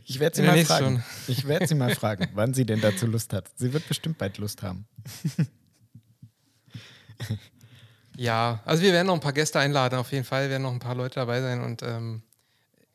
Ich 0.05 0.21
werde 0.21 0.37
sie 0.37 0.43
In 0.43 0.49
mal 0.49 0.65
fragen. 0.65 1.03
Ich 1.29 1.47
werde 1.47 1.67
sie 1.67 1.75
mal 1.75 1.95
fragen, 1.95 2.29
wann 2.35 2.53
sie 2.53 2.67
denn 2.67 2.81
dazu 2.83 3.07
Lust 3.07 3.33
hat. 3.33 3.51
Sie 3.57 3.73
wird 3.73 3.89
bestimmt 3.89 4.19
bald 4.19 4.37
Lust 4.39 4.63
haben. 4.63 4.87
Ja, 8.17 8.61
also 8.65 8.83
wir 8.83 8.93
werden 8.93 9.07
noch 9.07 9.15
ein 9.15 9.21
paar 9.21 9.33
Gäste 9.33 9.59
einladen, 9.59 9.99
auf 9.99 10.13
jeden 10.13 10.25
Fall 10.25 10.51
werden 10.51 10.63
noch 10.63 10.73
ein 10.73 10.81
paar 10.81 10.95
Leute 10.95 11.15
dabei 11.17 11.41
sein 11.41 11.63
und 11.63 11.83
ähm, 11.83 12.23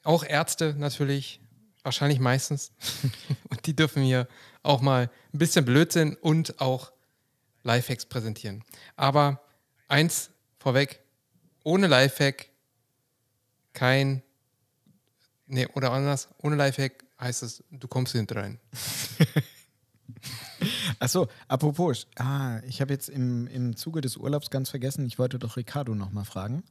auch 0.03 0.23
Ärzte 0.23 0.75
natürlich, 0.77 1.41
wahrscheinlich 1.81 2.19
meistens. 2.19 2.71
und 3.49 3.65
die 3.65 3.75
dürfen 3.75 4.03
hier 4.03 4.27
auch 4.61 4.81
mal 4.81 5.09
ein 5.33 5.37
bisschen 5.39 5.65
Blödsinn 5.65 6.15
und 6.15 6.61
auch 6.61 6.91
Lifehacks 7.63 8.05
präsentieren. 8.05 8.63
Aber 8.95 9.41
eins 9.87 10.31
vorweg, 10.59 11.01
ohne 11.63 11.87
Lifehack 11.87 12.49
kein, 13.73 14.23
nee, 15.45 15.67
oder 15.75 15.91
anders, 15.91 16.29
ohne 16.41 16.55
Lifehack 16.55 17.05
heißt 17.19 17.43
es, 17.43 17.63
du 17.71 17.87
kommst 17.87 18.15
nicht 18.15 18.35
rein. 18.35 18.59
Achso, 20.99 21.27
apropos, 21.47 22.07
ah, 22.15 22.59
ich 22.67 22.81
habe 22.81 22.93
jetzt 22.93 23.09
im, 23.09 23.47
im 23.47 23.75
Zuge 23.75 24.01
des 24.01 24.17
Urlaubs 24.17 24.49
ganz 24.49 24.69
vergessen, 24.69 25.05
ich 25.05 25.19
wollte 25.19 25.39
doch 25.39 25.57
Ricardo 25.57 25.93
nochmal 25.93 26.25
fragen, 26.25 26.63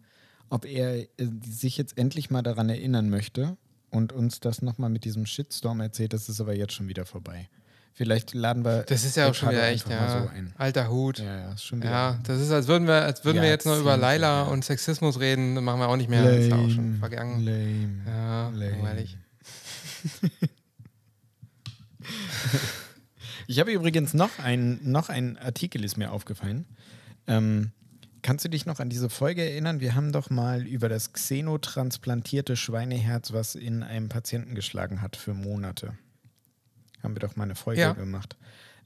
ob 0.48 0.64
er 0.64 0.98
äh, 0.98 1.06
sich 1.44 1.76
jetzt 1.76 1.96
endlich 1.96 2.30
mal 2.30 2.42
daran 2.42 2.68
erinnern 2.68 3.08
möchte 3.08 3.56
und 3.90 4.12
uns 4.12 4.40
das 4.40 4.62
nochmal 4.62 4.90
mit 4.90 5.04
diesem 5.04 5.26
Shitstorm 5.26 5.80
erzählt. 5.80 6.12
Das 6.12 6.28
ist 6.28 6.40
aber 6.40 6.54
jetzt 6.54 6.72
schon 6.72 6.88
wieder 6.88 7.06
vorbei. 7.06 7.48
Vielleicht 7.96 8.34
laden 8.34 8.62
wir. 8.62 8.82
Das 8.82 9.04
ist 9.04 9.16
ja 9.16 9.30
auch 9.30 9.34
schon 9.34 9.48
wieder 9.50 9.68
echt, 9.68 9.88
ja, 9.88 10.10
so 10.10 10.28
ein. 10.28 10.52
alter 10.58 10.90
Hut. 10.90 11.18
Ja, 11.18 11.24
ja, 11.38 11.52
ist 11.54 11.64
schon 11.64 11.80
wieder. 11.80 11.90
Ja, 11.90 12.18
das 12.24 12.40
ist, 12.42 12.50
als 12.50 12.68
würden 12.68 12.86
wir, 12.86 13.02
als 13.02 13.24
würden 13.24 13.40
wir 13.40 13.48
jetzt 13.48 13.64
noch 13.64 13.80
über 13.80 13.96
Laila 13.96 14.42
ja. 14.44 14.50
und 14.50 14.66
Sexismus 14.66 15.18
reden, 15.18 15.54
das 15.54 15.64
machen 15.64 15.80
wir 15.80 15.88
auch 15.88 15.96
nicht 15.96 16.10
mehr. 16.10 16.22
Das 16.22 16.36
ist 16.36 16.50
ja 16.50 16.56
auch 16.56 16.68
schon 16.68 16.84
Lame, 16.84 16.98
vergangen. 16.98 17.40
Lame. 17.40 18.02
Ja, 18.06 18.48
lame. 18.50 18.70
langweilig. 18.70 19.16
Ich 23.48 23.60
habe 23.60 23.72
übrigens 23.72 24.12
noch 24.12 24.40
ein, 24.40 24.80
noch 24.82 25.08
ein 25.08 25.38
Artikel, 25.38 25.84
ist 25.84 25.96
mir 25.96 26.10
aufgefallen. 26.10 26.66
Ähm, 27.28 27.70
kannst 28.22 28.44
du 28.44 28.48
dich 28.48 28.66
noch 28.66 28.80
an 28.80 28.88
diese 28.88 29.08
Folge 29.08 29.42
erinnern? 29.42 29.78
Wir 29.78 29.94
haben 29.94 30.10
doch 30.10 30.30
mal 30.30 30.66
über 30.66 30.88
das 30.88 31.12
xenotransplantierte 31.12 32.56
Schweineherz, 32.56 33.32
was 33.32 33.54
in 33.54 33.84
einem 33.84 34.08
Patienten 34.08 34.56
geschlagen 34.56 35.00
hat 35.00 35.14
für 35.14 35.32
Monate. 35.32 35.96
Haben 37.02 37.14
wir 37.14 37.20
doch 37.20 37.36
mal 37.36 37.44
eine 37.44 37.54
Folge 37.54 37.80
Ja. 37.80 37.92
gemacht. 37.92 38.36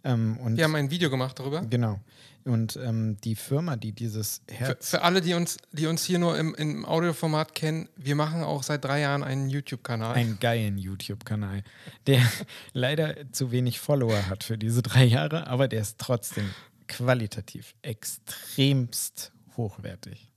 Ähm, 0.05 0.39
und 0.39 0.57
Wir 0.57 0.65
haben 0.65 0.75
ein 0.77 0.91
Video 0.91 1.11
gemacht 1.11 1.39
darüber. 1.39 1.63
genau. 1.63 2.01
Und 2.43 2.77
ähm, 2.83 3.19
die 3.23 3.35
Firma, 3.37 3.77
die 3.77 3.93
dieses 3.93 4.41
Für, 4.49 4.55
Herz. 4.55 4.89
für 4.89 5.03
alle, 5.03 5.21
die 5.21 5.35
uns, 5.35 5.59
die 5.73 5.87
uns 5.87 6.05
hier 6.05 6.19
nur 6.19 6.39
im, 6.39 6.55
im 6.55 6.87
Audioformat 6.87 7.55
kennen, 7.55 7.87
wir 7.97 8.15
machen 8.15 8.43
auch 8.43 8.63
seit 8.63 8.83
drei 8.83 9.01
Jahren 9.01 9.23
einen 9.23 9.51
YouTube-Kanal. 9.51 10.15
einen 10.15 10.39
geilen 10.41 10.79
YouTube-Kanal, 10.79 11.63
der 12.07 12.23
leider 12.73 13.31
zu 13.33 13.53
wenig 13.53 13.79
Follower 13.79 14.27
hat 14.31 14.43
für 14.43 14.57
diese 14.57 14.81
drei 14.81 15.05
Jahre, 15.05 15.49
aber 15.49 15.69
der 15.69 15.83
ist 15.83 15.99
trotzdem 15.99 16.49
qualitativ 16.89 17.75
extremst 17.83 19.33
hochwertig. 19.59 20.33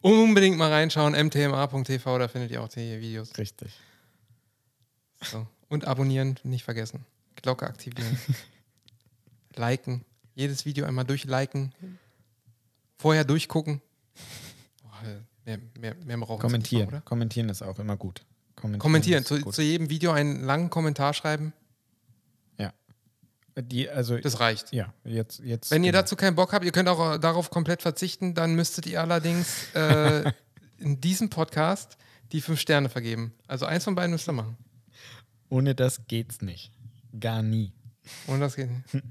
Unbedingt 0.00 0.58
mal 0.58 0.72
reinschauen, 0.72 1.12
mtma.tv, 1.14 2.18
da 2.18 2.26
findet 2.26 2.50
ihr 2.50 2.60
auch 2.60 2.68
die 2.68 3.00
Videos. 3.00 3.38
Richtig. 3.38 3.70
So. 5.22 5.46
Und 5.72 5.86
abonnieren, 5.86 6.38
nicht 6.42 6.64
vergessen. 6.64 7.06
Glocke 7.36 7.66
aktivieren. 7.66 8.18
liken. 9.56 10.04
Jedes 10.34 10.66
Video 10.66 10.84
einmal 10.84 11.06
durchliken. 11.06 11.72
Vorher 12.98 13.24
durchgucken. 13.24 13.80
Mehr, 15.46 15.58
mehr, 15.80 15.94
mehr 16.04 16.18
Kommentieren. 16.18 16.84
machen, 16.84 16.94
oder? 16.96 17.00
Kommentieren 17.06 17.48
ist 17.48 17.62
auch 17.62 17.78
immer 17.78 17.96
gut. 17.96 18.20
Kommentieren. 18.54 18.80
Kommentieren. 18.80 19.24
Zu, 19.24 19.40
gut. 19.40 19.54
zu 19.54 19.62
jedem 19.62 19.88
Video 19.88 20.12
einen 20.12 20.44
langen 20.44 20.68
Kommentar 20.68 21.14
schreiben. 21.14 21.54
ja. 22.58 22.74
Die, 23.56 23.88
also, 23.88 24.18
Das 24.18 24.40
reicht. 24.40 24.74
ja, 24.74 24.92
jetzt. 25.04 25.40
jetzt 25.40 25.70
Wenn 25.70 25.84
ihr 25.84 25.92
genau. 25.92 26.02
dazu 26.02 26.16
keinen 26.16 26.36
Bock 26.36 26.52
habt, 26.52 26.66
ihr 26.66 26.72
könnt 26.72 26.90
auch 26.90 27.14
äh, 27.14 27.18
darauf 27.18 27.48
komplett 27.48 27.80
verzichten, 27.80 28.34
dann 28.34 28.54
müsstet 28.56 28.84
ihr 28.84 29.00
allerdings 29.00 29.72
äh, 29.74 30.30
in 30.78 31.00
diesem 31.00 31.30
Podcast 31.30 31.96
die 32.30 32.42
fünf 32.42 32.60
Sterne 32.60 32.90
vergeben. 32.90 33.32
Also 33.46 33.64
eins 33.64 33.84
von 33.84 33.94
beiden 33.94 34.10
müsst 34.10 34.28
ihr 34.28 34.32
machen. 34.32 34.58
Ohne 35.52 35.74
das 35.74 36.00
geht's 36.08 36.40
nicht. 36.40 36.72
Gar 37.20 37.42
nie. 37.42 37.72
Und 38.26 38.40
das 38.40 38.56
geht 38.56 38.70
nicht. 38.70 39.04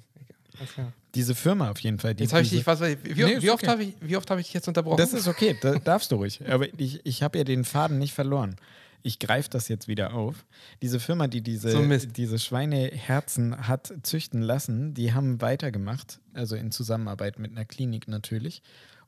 Diese 1.14 1.36
Firma 1.36 1.70
auf 1.70 1.80
jeden 1.80 2.00
Fall. 2.00 2.16
Die, 2.16 2.24
Jetzt 2.24 2.34
habe 2.34 2.42
ich 2.42 2.50
diese, 2.50 2.60
dich, 2.60 2.68
was, 2.68 2.82
wie, 2.82 3.24
Nee, 3.24 3.50
oft 3.50 3.64
okay. 3.64 3.68
habe 3.68 3.84
ich, 3.84 3.94
wie 4.02 4.18
oft 4.18 4.30
habe 4.32 4.42
ich 4.42 4.48
dich 4.48 4.54
jetzt 4.54 4.68
unterbrochen? 4.68 4.98
Das 4.98 5.14
ist 5.14 5.28
okay, 5.28 5.56
da 5.62 5.78
darfst 5.78 6.12
du 6.12 6.16
ruhig. 6.16 6.42
Aber 6.48 6.68
ich, 6.80 7.06
ich 7.06 7.22
habe 7.22 7.38
ja 7.38 7.44
den 7.44 7.64
Faden 7.64 8.00
nicht 8.00 8.14
verloren. 8.14 8.56
ich 9.04 9.20
greife 9.20 9.50
das 9.50 9.68
jetzt 9.68 9.88
wieder 9.88 10.14
auf. 10.14 10.46
Diese 10.82 11.00
Firma, 11.00 11.28
die 11.28 11.42
diese, 11.42 11.70
So 11.72 11.86
diese 12.08 12.40
Schweineherzen 12.40 13.68
hat 13.68 13.94
züchten 14.04 14.42
lassen, 14.42 14.94
die 14.94 15.14
haben 15.14 15.42
weitergemacht, 15.42 16.20
also 16.34 16.56
in 16.56 16.72
Zusammenarbeit 16.72 17.38
mit 17.40 17.52
einer 17.52 17.66
Klinik 17.66 18.08
natürlich. 18.08 18.62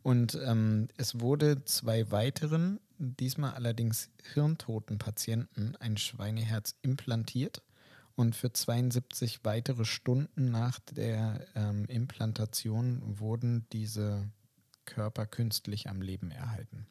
Und 0.04 0.38
ähm, 0.46 0.90
es 0.98 1.22
wurde 1.22 1.64
zwei 1.64 2.12
weiteren, 2.12 2.80
diesmal 2.98 3.54
allerdings 3.54 4.10
hirntoten 4.34 4.98
Patienten, 4.98 5.76
ein 5.80 5.98
Schweineherz 5.98 6.76
implantiert. 6.82 7.64
Und 8.16 8.36
für 8.36 8.52
72 8.52 9.44
weitere 9.44 9.86
Stunden 9.86 10.52
nach 10.52 10.80
der 10.80 11.48
ähm, 11.56 11.86
Implantation 11.86 13.02
wurden 13.20 13.66
diese 13.72 14.30
Körper 14.86 15.26
künstlich 15.26 15.90
am 15.90 16.02
Leben 16.02 16.30
erhalten. 16.30 16.86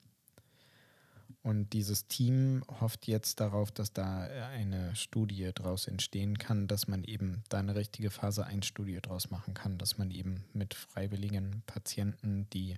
Und 1.42 1.72
dieses 1.72 2.06
Team 2.06 2.62
hofft 2.80 3.08
jetzt 3.08 3.40
darauf, 3.40 3.72
dass 3.72 3.92
da 3.92 4.20
eine 4.20 4.94
Studie 4.94 5.50
daraus 5.52 5.88
entstehen 5.88 6.38
kann, 6.38 6.68
dass 6.68 6.86
man 6.86 7.02
eben 7.02 7.42
da 7.48 7.58
eine 7.58 7.74
richtige 7.74 8.10
Phase 8.10 8.46
1 8.46 8.64
Studie 8.64 9.00
draus 9.02 9.30
machen 9.30 9.52
kann, 9.52 9.76
dass 9.76 9.98
man 9.98 10.12
eben 10.12 10.44
mit 10.52 10.74
freiwilligen 10.74 11.64
Patienten, 11.66 12.46
die 12.52 12.76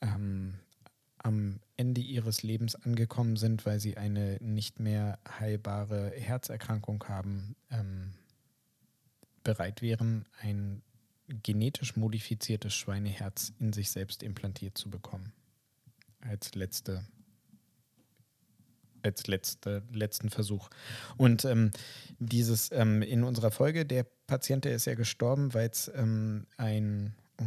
ähm, 0.00 0.54
am 1.18 1.60
Ende 1.76 2.00
ihres 2.00 2.42
Lebens 2.42 2.74
angekommen 2.74 3.36
sind, 3.36 3.64
weil 3.64 3.78
sie 3.78 3.96
eine 3.96 4.38
nicht 4.40 4.80
mehr 4.80 5.20
heilbare 5.38 6.10
Herzerkrankung 6.10 7.04
haben, 7.08 7.54
ähm, 7.70 8.12
bereit 9.44 9.82
wären, 9.82 10.26
ein 10.40 10.82
genetisch 11.28 11.96
modifiziertes 11.96 12.74
Schweineherz 12.74 13.52
in 13.60 13.72
sich 13.72 13.92
selbst 13.92 14.24
implantiert 14.24 14.76
zu 14.76 14.90
bekommen. 14.90 15.32
Als 16.20 16.54
letzte 16.56 17.04
als 19.02 19.26
letzte, 19.26 19.82
letzten 19.92 20.30
Versuch. 20.30 20.68
Und 21.16 21.44
ähm, 21.44 21.70
dieses 22.18 22.70
ähm, 22.72 23.02
in 23.02 23.24
unserer 23.24 23.50
Folge, 23.50 23.84
der 23.84 24.06
Patient, 24.26 24.64
der 24.64 24.74
ist 24.74 24.84
ja 24.86 24.94
gestorben, 24.94 25.52
weil 25.54 25.68
es 25.68 25.90
ähm, 25.94 26.46
ein, 26.56 27.14
oh, 27.40 27.44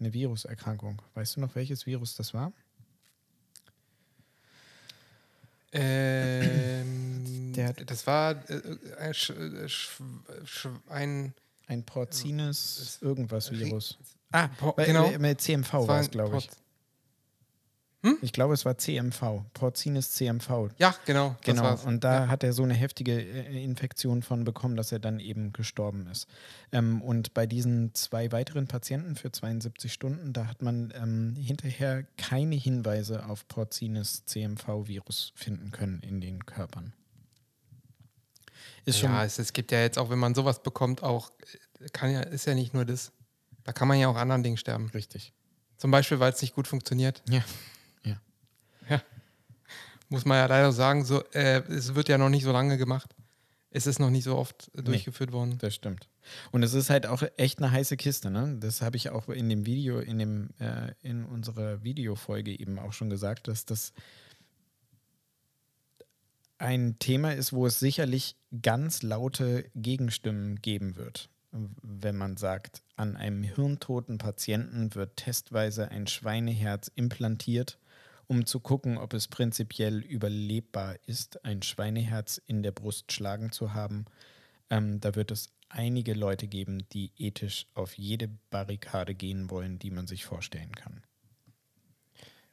eine 0.00 0.12
Viruserkrankung, 0.12 1.00
weißt 1.14 1.36
du 1.36 1.40
noch, 1.40 1.54
welches 1.54 1.86
Virus 1.86 2.14
das 2.16 2.34
war? 2.34 2.52
Ähm, 5.74 7.52
das 7.86 8.06
war 8.06 8.32
äh, 8.50 8.60
ein, 8.98 9.14
Sch, 9.14 9.30
äh, 9.30 9.68
Sch, 9.68 10.02
Sch, 10.44 10.68
ein 10.88 11.32
Ein 11.66 11.82
Porcines 11.84 12.98
irgendwas 13.00 13.50
Virus. 13.50 13.98
ah, 14.32 14.50
Weil, 14.76 14.86
genau. 14.86 15.10
äh, 15.10 15.18
Mit 15.18 15.40
CMV 15.40 15.72
war 15.72 16.00
es, 16.00 16.10
glaube 16.10 16.38
ich. 16.38 16.50
Ich 18.20 18.32
glaube, 18.32 18.52
es 18.54 18.64
war 18.64 18.76
CMV. 18.76 19.44
Porcines 19.54 20.10
CMV. 20.10 20.70
Ja, 20.78 20.94
genau. 21.04 21.36
Genau, 21.42 21.78
und 21.84 22.02
da 22.02 22.24
ja. 22.24 22.28
hat 22.28 22.42
er 22.42 22.52
so 22.52 22.64
eine 22.64 22.74
heftige 22.74 23.12
äh, 23.12 23.62
Infektion 23.62 24.22
von 24.22 24.42
bekommen, 24.42 24.76
dass 24.76 24.90
er 24.90 24.98
dann 24.98 25.20
eben 25.20 25.52
gestorben 25.52 26.08
ist. 26.08 26.26
Ähm, 26.72 27.00
und 27.00 27.32
bei 27.32 27.46
diesen 27.46 27.94
zwei 27.94 28.32
weiteren 28.32 28.66
Patienten 28.66 29.14
für 29.14 29.30
72 29.30 29.92
Stunden, 29.92 30.32
da 30.32 30.46
hat 30.46 30.62
man 30.62 30.92
ähm, 30.96 31.36
hinterher 31.36 32.04
keine 32.16 32.56
Hinweise 32.56 33.26
auf 33.26 33.46
Porcines 33.46 34.24
CMV-Virus 34.26 35.32
finden 35.36 35.70
können 35.70 36.00
in 36.00 36.20
den 36.20 36.44
Körpern. 36.44 36.92
Ist 38.84 38.98
schon 38.98 39.10
ja, 39.10 39.24
es, 39.24 39.38
es 39.38 39.52
gibt 39.52 39.70
ja 39.70 39.80
jetzt 39.80 39.96
auch, 39.96 40.10
wenn 40.10 40.18
man 40.18 40.34
sowas 40.34 40.60
bekommt, 40.64 41.04
auch 41.04 41.30
äh, 41.78 41.88
kann 41.90 42.10
ja, 42.10 42.20
ist 42.20 42.46
ja 42.46 42.54
nicht 42.54 42.74
nur 42.74 42.84
das. 42.84 43.12
Da 43.62 43.72
kann 43.72 43.86
man 43.86 44.00
ja 44.00 44.08
auch 44.08 44.16
an 44.16 44.22
anderen 44.22 44.42
Dingen 44.42 44.56
sterben. 44.56 44.90
richtig. 44.92 45.32
Zum 45.76 45.92
Beispiel, 45.92 46.18
weil 46.18 46.32
es 46.32 46.42
nicht 46.42 46.54
gut 46.54 46.66
funktioniert. 46.66 47.22
Ja. 47.28 47.44
Ja. 48.88 49.02
Muss 50.08 50.24
man 50.24 50.36
ja 50.36 50.46
leider 50.46 50.72
sagen, 50.72 51.04
so, 51.04 51.24
äh, 51.32 51.62
es 51.68 51.94
wird 51.94 52.08
ja 52.08 52.18
noch 52.18 52.28
nicht 52.28 52.44
so 52.44 52.52
lange 52.52 52.76
gemacht. 52.76 53.14
Es 53.70 53.86
ist 53.86 53.98
noch 53.98 54.10
nicht 54.10 54.24
so 54.24 54.36
oft 54.36 54.70
äh, 54.76 54.82
durchgeführt 54.82 55.32
worden. 55.32 55.56
Das 55.58 55.74
stimmt. 55.74 56.08
Und 56.50 56.62
es 56.62 56.74
ist 56.74 56.90
halt 56.90 57.06
auch 57.06 57.22
echt 57.36 57.58
eine 57.58 57.70
heiße 57.70 57.96
Kiste, 57.96 58.30
ne? 58.30 58.56
Das 58.60 58.82
habe 58.82 58.96
ich 58.96 59.10
auch 59.10 59.28
in 59.28 59.48
dem 59.48 59.64
Video, 59.64 59.98
in 59.98 60.18
dem, 60.18 60.50
äh, 60.58 60.92
in 61.02 61.24
unserer 61.24 61.82
Videofolge 61.82 62.58
eben 62.58 62.78
auch 62.78 62.92
schon 62.92 63.10
gesagt, 63.10 63.48
dass 63.48 63.64
das 63.64 63.92
ein 66.58 66.98
Thema 67.00 67.34
ist, 67.34 67.52
wo 67.52 67.66
es 67.66 67.80
sicherlich 67.80 68.36
ganz 68.62 69.02
laute 69.02 69.64
Gegenstimmen 69.74 70.62
geben 70.62 70.96
wird. 70.96 71.28
Wenn 71.50 72.16
man 72.16 72.36
sagt, 72.36 72.82
an 72.96 73.16
einem 73.16 73.42
hirntoten 73.42 74.18
Patienten 74.18 74.94
wird 74.94 75.16
testweise 75.16 75.88
ein 75.88 76.06
Schweineherz 76.06 76.90
implantiert, 76.94 77.78
um 78.32 78.46
zu 78.46 78.60
gucken, 78.60 78.96
ob 78.96 79.12
es 79.12 79.28
prinzipiell 79.28 79.98
überlebbar 79.98 80.96
ist, 81.06 81.44
ein 81.44 81.60
Schweineherz 81.60 82.40
in 82.46 82.62
der 82.62 82.72
Brust 82.72 83.12
schlagen 83.12 83.52
zu 83.52 83.74
haben. 83.74 84.06
Ähm, 84.70 85.00
da 85.00 85.14
wird 85.14 85.30
es 85.30 85.50
einige 85.68 86.14
Leute 86.14 86.46
geben, 86.46 86.88
die 86.94 87.12
ethisch 87.18 87.66
auf 87.74 87.98
jede 87.98 88.30
Barrikade 88.48 89.14
gehen 89.14 89.50
wollen, 89.50 89.78
die 89.78 89.90
man 89.90 90.06
sich 90.06 90.24
vorstellen 90.24 90.72
kann. 90.72 91.02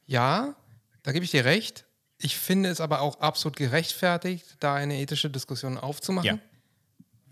Ja, 0.04 0.54
da 1.02 1.12
gebe 1.12 1.24
ich 1.24 1.30
dir 1.30 1.46
recht. 1.46 1.86
Ich 2.18 2.36
finde 2.36 2.68
es 2.68 2.82
aber 2.82 3.00
auch 3.00 3.20
absolut 3.20 3.56
gerechtfertigt, 3.56 4.58
da 4.60 4.74
eine 4.74 5.00
ethische 5.00 5.30
Diskussion 5.30 5.78
aufzumachen. 5.78 6.26
Ja. 6.26 6.38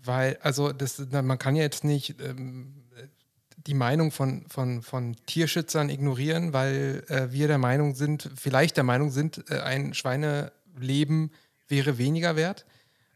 Weil, 0.01 0.39
also, 0.41 0.71
das, 0.71 0.97
man 1.11 1.37
kann 1.37 1.55
ja 1.55 1.61
jetzt 1.61 1.83
nicht 1.83 2.19
ähm, 2.19 2.88
die 3.67 3.73
Meinung 3.73 4.11
von, 4.11 4.45
von, 4.47 4.81
von 4.81 5.15
Tierschützern 5.25 5.89
ignorieren, 5.89 6.53
weil 6.53 7.03
äh, 7.07 7.31
wir 7.31 7.47
der 7.47 7.57
Meinung 7.57 7.95
sind, 7.95 8.29
vielleicht 8.35 8.77
der 8.77 8.83
Meinung 8.83 9.11
sind, 9.11 9.49
äh, 9.49 9.59
ein 9.59 9.93
Schweineleben 9.93 11.31
wäre 11.67 11.97
weniger 11.97 12.35
wert. 12.35 12.65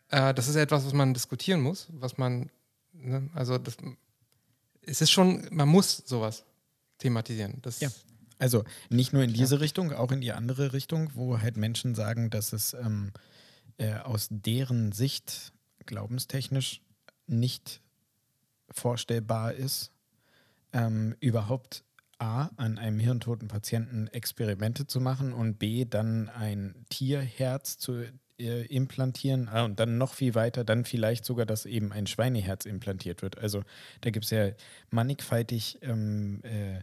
Äh, 0.09 0.33
das 0.33 0.47
ist 0.47 0.55
etwas, 0.55 0.85
was 0.85 0.93
man 0.93 1.13
diskutieren 1.13 1.61
muss, 1.61 1.87
was 1.91 2.17
man, 2.17 2.49
ne, 2.91 3.29
also 3.33 3.57
das, 3.57 3.77
es 4.81 5.01
ist 5.01 5.11
schon, 5.11 5.47
man 5.51 5.69
muss 5.69 6.03
sowas 6.05 6.43
thematisieren. 6.97 7.59
Das, 7.61 7.79
Ja. 7.79 7.89
Also 8.39 8.65
nicht 8.89 9.13
nur 9.13 9.23
in 9.23 9.31
diese 9.31 9.61
Richtung, 9.61 9.93
auch 9.93 10.11
in 10.11 10.19
die 10.19 10.33
andere 10.33 10.73
Richtung, 10.73 11.11
wo 11.13 11.39
halt 11.39 11.55
Menschen 11.55 11.95
sagen, 11.95 12.29
dass 12.29 12.51
es 12.51 12.73
ähm, 12.73 13.13
äh, 13.77 13.93
aus 13.93 14.27
deren 14.29 14.91
Sicht 14.91 15.53
glaubenstechnisch 15.85 16.81
nicht 17.25 17.79
vorstellbar 18.69 19.53
ist, 19.53 19.92
ähm, 20.74 21.15
überhaupt 21.19 21.84
A, 22.19 22.49
an 22.57 22.78
einem 22.78 22.99
hirntoten 22.99 23.47
Patienten 23.47 24.07
Experimente 24.07 24.88
zu 24.88 25.01
machen 25.01 25.34
und 25.34 25.59
B, 25.59 25.86
dann 25.86 26.30
ein 26.30 26.86
Tierherz 26.89 27.78
zu 27.78 28.03
äh, 28.39 28.65
implantieren 28.65 29.49
ah, 29.49 29.63
und 29.63 29.80
dann 29.80 29.97
noch 29.97 30.13
viel 30.13 30.36
weiter, 30.36 30.63
dann 30.63 30.86
vielleicht 30.86 31.26
sogar, 31.26 31.45
dass 31.45 31.65
eben 31.65 31.91
ein 31.91 32.07
Schweineherz 32.07 32.65
implantiert 32.65 33.21
wird. 33.21 33.38
Also 33.38 33.63
da 34.01 34.09
gibt 34.09 34.26
es 34.26 34.32
ja 34.32 34.49
mannigfaltig 34.89 35.80
ähm, 35.82 36.41
äh, 36.43 36.80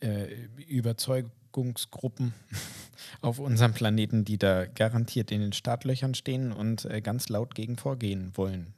äh, 0.00 0.48
Überzeugungsgruppen 0.66 2.34
auf 3.20 3.38
unserem 3.38 3.72
Planeten, 3.72 4.24
die 4.24 4.38
da 4.38 4.66
garantiert 4.66 5.30
in 5.30 5.40
den 5.40 5.52
Startlöchern 5.52 6.14
stehen 6.14 6.52
und 6.52 6.84
äh, 6.86 7.00
ganz 7.00 7.28
laut 7.28 7.54
gegen 7.54 7.76
vorgehen 7.76 8.32
wollen, 8.34 8.74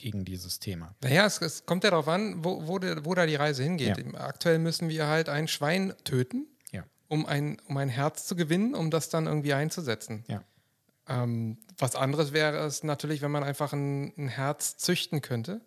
gegen 0.00 0.24
dieses 0.24 0.58
Thema. 0.58 0.94
Naja, 1.02 1.26
es, 1.26 1.40
es 1.40 1.66
kommt 1.66 1.84
ja 1.84 1.90
darauf 1.90 2.08
an, 2.08 2.42
wo, 2.44 2.66
wo, 2.66 2.78
der, 2.78 3.04
wo 3.04 3.14
da 3.14 3.26
die 3.26 3.36
Reise 3.36 3.62
hingeht. 3.62 3.98
Ja. 3.98 4.20
Aktuell 4.20 4.58
müssen 4.58 4.88
wir 4.88 5.06
halt 5.06 5.28
ein 5.28 5.46
Schwein 5.46 5.92
töten, 6.04 6.46
Ja. 6.72 6.84
um 7.08 7.26
ein, 7.26 7.58
um 7.68 7.76
ein 7.76 7.88
Herz 7.90 8.26
zu 8.26 8.34
gewinnen, 8.34 8.74
um 8.74 8.90
das 8.90 9.10
dann 9.10 9.26
irgendwie 9.26 9.52
einzusetzen. 9.52 10.24
Ja. 10.26 10.42
Ähm, 11.08 11.58
was 11.78 11.96
anderes 11.96 12.32
wäre 12.32 12.58
es 12.64 12.82
natürlich, 12.82 13.20
wenn 13.20 13.30
man 13.30 13.44
einfach 13.44 13.72
ein, 13.72 14.12
ein 14.16 14.28
Herz 14.28 14.76
züchten 14.78 15.20
könnte. 15.20 15.60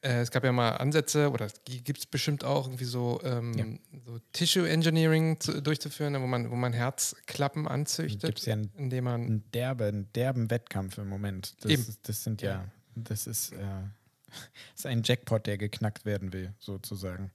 Äh, 0.00 0.20
es 0.20 0.30
gab 0.30 0.44
ja 0.44 0.52
mal 0.52 0.70
Ansätze, 0.76 1.30
oder 1.30 1.48
gibt 1.64 1.98
es 1.98 2.06
bestimmt 2.06 2.44
auch 2.44 2.66
irgendwie 2.66 2.84
so, 2.84 3.20
ähm, 3.24 3.80
so 4.06 4.20
Tissue 4.32 4.68
Engineering 4.68 5.40
zu, 5.40 5.60
durchzuführen, 5.60 6.14
wo 6.22 6.26
man, 6.26 6.50
wo 6.50 6.54
man 6.54 6.72
Herzklappen 6.72 7.66
anzüchtet, 7.66 8.22
Gibt 8.22 8.38
es 8.38 8.46
ja 8.46 8.52
einen, 8.54 8.70
indem 8.76 9.04
man 9.04 9.20
einen 9.22 9.50
derben, 9.52 10.12
derben 10.12 10.50
Wettkampf 10.50 10.98
im 10.98 11.08
Moment. 11.08 11.56
Das, 11.64 11.72
Eben. 11.72 11.82
ist- 11.82 12.08
das 12.08 12.22
sind 12.22 12.42
ja, 12.42 12.64
das 12.94 13.26
ist, 13.26 13.52
äh, 13.52 13.56
das 13.56 14.38
ist 14.76 14.86
ein 14.86 15.02
Jackpot, 15.02 15.46
der 15.46 15.58
geknackt 15.58 16.04
werden 16.04 16.32
will, 16.32 16.54
sozusagen. 16.60 17.32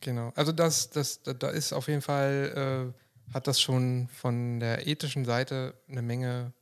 Genau. 0.00 0.32
Also 0.34 0.52
das, 0.52 0.88
das, 0.90 1.22
da, 1.22 1.48
ist 1.48 1.72
auf 1.74 1.88
jeden 1.88 2.02
Fall, 2.02 2.92
äh, 2.94 3.34
hat 3.34 3.46
das 3.46 3.60
schon 3.60 4.08
von 4.08 4.60
der 4.60 4.86
ethischen 4.86 5.24
Seite 5.24 5.74
eine 5.88 6.02
Menge 6.02 6.52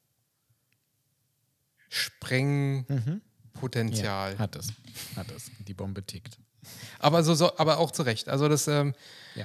Sprengpotenzial. 3.56 4.32
Ja, 4.34 4.38
hat 4.38 4.56
es. 4.56 4.68
Hat 5.16 5.30
es. 5.30 5.50
Die 5.66 5.74
Bombe 5.74 6.02
tickt. 6.04 6.38
Aber 6.98 7.22
so, 7.24 7.34
so, 7.34 7.56
aber 7.58 7.78
auch 7.78 7.90
zu 7.90 8.02
Recht. 8.02 8.28
Also 8.28 8.48
das, 8.48 8.68
ähm, 8.68 8.94
Ja. 9.34 9.44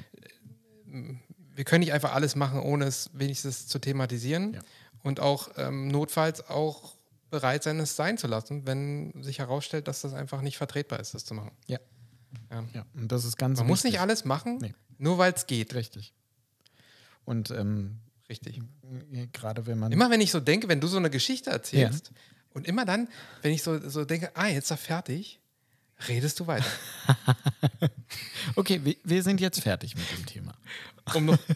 wir 1.55 1.63
können 1.63 1.81
nicht 1.81 1.93
einfach 1.93 2.13
alles 2.13 2.35
machen, 2.35 2.59
ohne 2.59 2.85
es 2.85 3.09
wenigstens 3.13 3.67
zu 3.67 3.79
thematisieren 3.79 4.53
Ja. 4.53 4.61
und 5.03 5.19
auch 5.19 5.49
ähm, 5.57 5.87
notfalls 5.87 6.47
auch 6.49 6.95
bereit 7.29 7.63
sein, 7.63 7.79
es 7.79 7.95
sein 7.95 8.17
zu 8.17 8.27
lassen, 8.27 8.65
wenn 8.65 9.21
sich 9.23 9.39
herausstellt, 9.39 9.87
dass 9.87 10.01
das 10.01 10.13
einfach 10.13 10.41
nicht 10.41 10.57
vertretbar 10.57 10.99
ist, 10.99 11.13
das 11.13 11.25
zu 11.25 11.33
machen. 11.33 11.51
Ja. 11.67 11.79
Ja. 12.51 12.63
Ja, 12.73 12.85
und 12.93 13.11
das 13.11 13.25
ist 13.25 13.37
ganz 13.37 13.57
Man 13.59 13.67
muss 13.67 13.79
wichtig. 13.79 13.93
nicht 13.93 14.01
alles 14.01 14.23
machen, 14.25 14.59
Nee. 14.61 14.73
nur 14.97 15.17
weil 15.17 15.33
es 15.33 15.47
geht. 15.47 15.73
Richtig. 15.73 16.13
Und 17.25 17.51
ähm, 17.51 17.99
Richtig. 18.29 18.61
gerade 19.33 19.65
wenn 19.65 19.79
man. 19.79 19.91
Immer 19.91 20.09
wenn 20.09 20.21
ich 20.21 20.31
so 20.31 20.39
denke, 20.39 20.67
wenn 20.69 20.79
du 20.79 20.87
so 20.87 20.97
eine 20.97 21.09
Geschichte 21.09 21.49
erzählst 21.49 22.11
und 22.57 22.67
immer 22.67 22.85
dann, 22.85 23.07
wenn 23.43 23.53
ich 23.53 23.63
so, 23.63 23.87
so 23.87 24.03
denke, 24.03 24.31
ah, 24.35 24.47
jetzt 24.47 24.65
ist 24.65 24.71
er 24.71 24.77
fertig, 24.77 25.39
redest 26.07 26.39
du 26.39 26.47
weiter. 26.47 26.65
Okay, 28.55 28.79
wir, 28.83 28.95
wir 29.03 29.21
sind 29.21 29.41
jetzt 29.41 29.59
fertig 29.61 29.93
mit 29.95 30.09
dem 30.09 30.25
Thema. 30.25 30.53
Um 31.13 31.25
noch, 31.25 31.37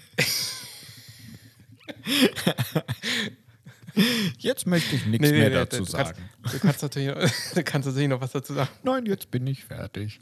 Jetzt 4.37 4.67
möchte 4.67 4.95
ich 4.95 5.05
nichts 5.05 5.29
mehr 5.29 5.49
dazu 5.49 5.77
du 5.79 5.85
sagen. 5.85 6.17
Kannst, 6.41 6.55
du, 6.55 6.59
kannst 6.59 6.81
natürlich, 6.81 7.31
du 7.55 7.63
kannst 7.63 7.87
natürlich 7.87 8.09
noch 8.09 8.21
was 8.21 8.31
dazu 8.31 8.53
sagen. 8.53 8.69
Nein, 8.83 9.05
jetzt 9.05 9.31
bin 9.31 9.47
ich 9.47 9.63
fertig. 9.63 10.19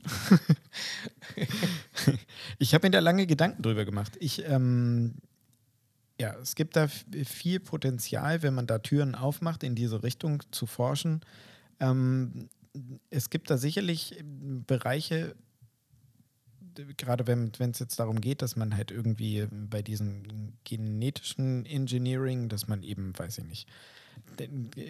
ich 2.58 2.74
habe 2.74 2.88
mir 2.88 2.92
da 2.92 3.00
lange 3.00 3.28
Gedanken 3.28 3.62
drüber 3.62 3.86
gemacht. 3.86 4.14
Ich, 4.20 4.46
ähm, 4.46 5.16
ja, 6.20 6.36
es 6.42 6.56
gibt 6.56 6.76
da 6.76 6.88
viel 6.88 7.60
Potenzial, 7.60 8.44
wenn 8.44 8.54
man 8.54 8.68
da 8.68 8.80
Türen 8.80 9.16
aufmacht, 9.16 9.64
in 9.64 9.76
diese 9.76 10.04
Richtung 10.04 10.44
zu 10.52 10.66
forschen. 10.66 11.22
Ähm, 11.80 12.50
es 13.10 13.30
gibt 13.30 13.50
da 13.50 13.58
sicherlich 13.58 14.20
ähm, 14.20 14.64
Bereiche, 14.68 15.36
gerade 16.98 17.28
wenn 17.28 17.52
es 17.72 17.80
jetzt 17.80 18.00
darum 18.00 18.22
geht, 18.22 18.42
dass 18.42 18.56
man 18.56 18.76
halt 18.76 18.92
irgendwie 18.92 19.48
bei 19.52 19.82
diesem 19.82 20.54
genetischen 20.64 21.66
Engineering, 21.66 22.48
dass 22.48 22.68
man 22.68 22.84
eben, 22.84 23.18
weiß 23.18 23.40
ich 23.40 23.46
nicht, 23.46 23.70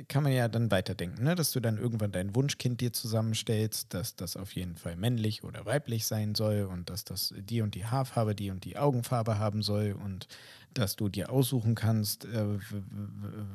kann 0.08 0.24
man 0.24 0.32
ja 0.32 0.48
dann 0.48 0.72
weiterdenken, 0.72 1.24
ne? 1.24 1.36
dass 1.36 1.52
du 1.52 1.60
dann 1.60 1.78
irgendwann 1.78 2.12
dein 2.12 2.36
Wunschkind 2.36 2.82
dir 2.82 2.94
zusammenstellst, 2.94 3.94
dass 3.94 4.16
das 4.16 4.38
auf 4.38 4.54
jeden 4.54 4.76
Fall 4.76 4.96
männlich 4.96 5.44
oder 5.44 5.66
weiblich 5.66 6.06
sein 6.06 6.36
soll 6.36 6.68
und 6.72 6.90
dass 6.90 7.04
das 7.04 7.34
die 7.38 7.62
und 7.62 7.76
die 7.76 7.86
Haarfarbe, 7.86 8.36
die 8.36 8.52
und 8.52 8.66
die 8.66 8.78
Augenfarbe 8.78 9.40
haben 9.40 9.62
soll 9.62 9.94
und 9.94 10.28
dass 10.74 10.96
du 10.96 11.10
dir 11.10 11.32
aussuchen 11.32 11.76
kannst, 11.76 12.26
äh, 12.26 12.60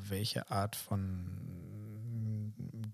welche 0.08 0.50
Art 0.50 0.76
von 0.76 1.26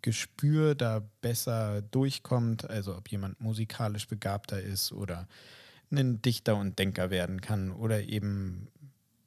Gespür 0.02 0.74
da 0.74 1.02
besser 1.20 1.82
durchkommt, 1.82 2.68
also 2.68 2.96
ob 2.96 3.08
jemand 3.08 3.40
musikalisch 3.40 4.08
begabter 4.08 4.60
ist 4.60 4.92
oder 4.92 5.26
ein 5.90 6.22
Dichter 6.22 6.56
und 6.56 6.78
Denker 6.78 7.10
werden 7.10 7.40
kann 7.40 7.72
oder 7.72 8.02
eben 8.02 8.68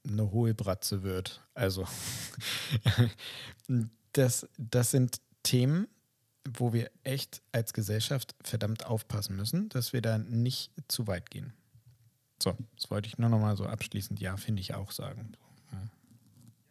eine 0.08 0.32
Hohlbratze 0.32 1.04
wird. 1.04 1.42
Also 1.54 1.88
das, 4.14 4.48
das 4.58 4.92
sind 4.92 5.22
Themen, 5.44 5.88
wo 6.48 6.74
wir 6.74 6.92
echt 7.04 7.42
als 7.52 7.74
Gesellschaft 7.74 8.36
verdammt 8.44 8.86
aufpassen 8.86 9.36
müssen, 9.36 9.70
dass 9.70 9.94
wir 9.94 10.02
da 10.02 10.18
nicht 10.18 10.72
zu 10.88 11.08
weit 11.08 11.30
gehen. 11.30 11.54
So, 12.42 12.56
das 12.76 12.92
wollte 12.92 13.08
ich 13.08 13.18
nur 13.18 13.30
noch 13.30 13.40
mal 13.40 13.56
so 13.56 13.66
abschließend, 13.66 14.20
ja, 14.20 14.36
finde 14.36 14.62
ich 14.62 14.74
auch 14.74 14.92
sagen. 14.92 15.38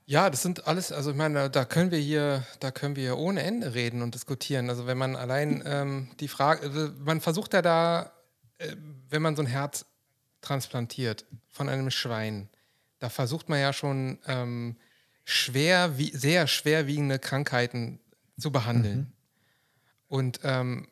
Ja, 0.04 0.28
das 0.28 0.42
sind 0.42 0.66
alles, 0.66 0.92
also 0.92 1.12
ich 1.12 1.16
meine, 1.16 1.48
da 1.48 1.64
können 1.64 1.90
wir 1.90 1.98
hier, 1.98 2.44
da 2.60 2.70
können 2.70 2.96
wir 2.96 3.16
ohne 3.16 3.42
Ende 3.42 3.72
reden 3.72 4.02
und 4.02 4.14
diskutieren. 4.14 4.68
Also 4.68 4.86
wenn 4.86 4.98
man 4.98 5.16
allein 5.16 5.62
ähm, 5.64 6.10
die 6.18 6.28
Frage, 6.28 6.62
also 6.62 6.90
man 6.98 7.20
versucht 7.20 7.54
ja 7.54 7.62
da, 7.62 8.12
äh, 8.58 8.76
wenn 9.08 9.22
man 9.22 9.36
so 9.36 9.42
ein 9.42 9.46
Herz 9.46 9.86
transplantiert 10.40 11.24
von 11.48 11.68
einem 11.68 11.90
Schwein, 11.90 12.50
da 13.02 13.08
versucht 13.08 13.48
man 13.48 13.58
ja 13.58 13.72
schon 13.72 14.20
ähm, 14.28 14.76
schwer, 15.24 15.98
wie, 15.98 16.16
sehr 16.16 16.46
schwerwiegende 16.46 17.18
Krankheiten 17.18 17.98
zu 18.38 18.52
behandeln. 18.52 19.12
Und 20.06 20.38
ähm, 20.44 20.86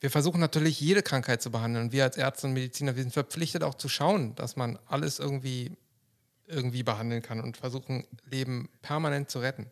wir 0.00 0.10
versuchen 0.10 0.40
natürlich 0.40 0.80
jede 0.80 1.02
Krankheit 1.02 1.42
zu 1.42 1.50
behandeln. 1.50 1.86
Und 1.86 1.92
wir 1.92 2.04
als 2.04 2.16
Ärzte 2.16 2.46
und 2.46 2.54
Mediziner, 2.54 2.96
wir 2.96 3.02
sind 3.02 3.12
verpflichtet 3.12 3.64
auch 3.64 3.74
zu 3.74 3.90
schauen, 3.90 4.34
dass 4.34 4.56
man 4.56 4.78
alles 4.86 5.18
irgendwie 5.18 5.76
irgendwie 6.46 6.82
behandeln 6.82 7.20
kann 7.20 7.38
und 7.38 7.58
versuchen, 7.58 8.06
Leben 8.24 8.70
permanent 8.80 9.30
zu 9.30 9.40
retten. 9.40 9.66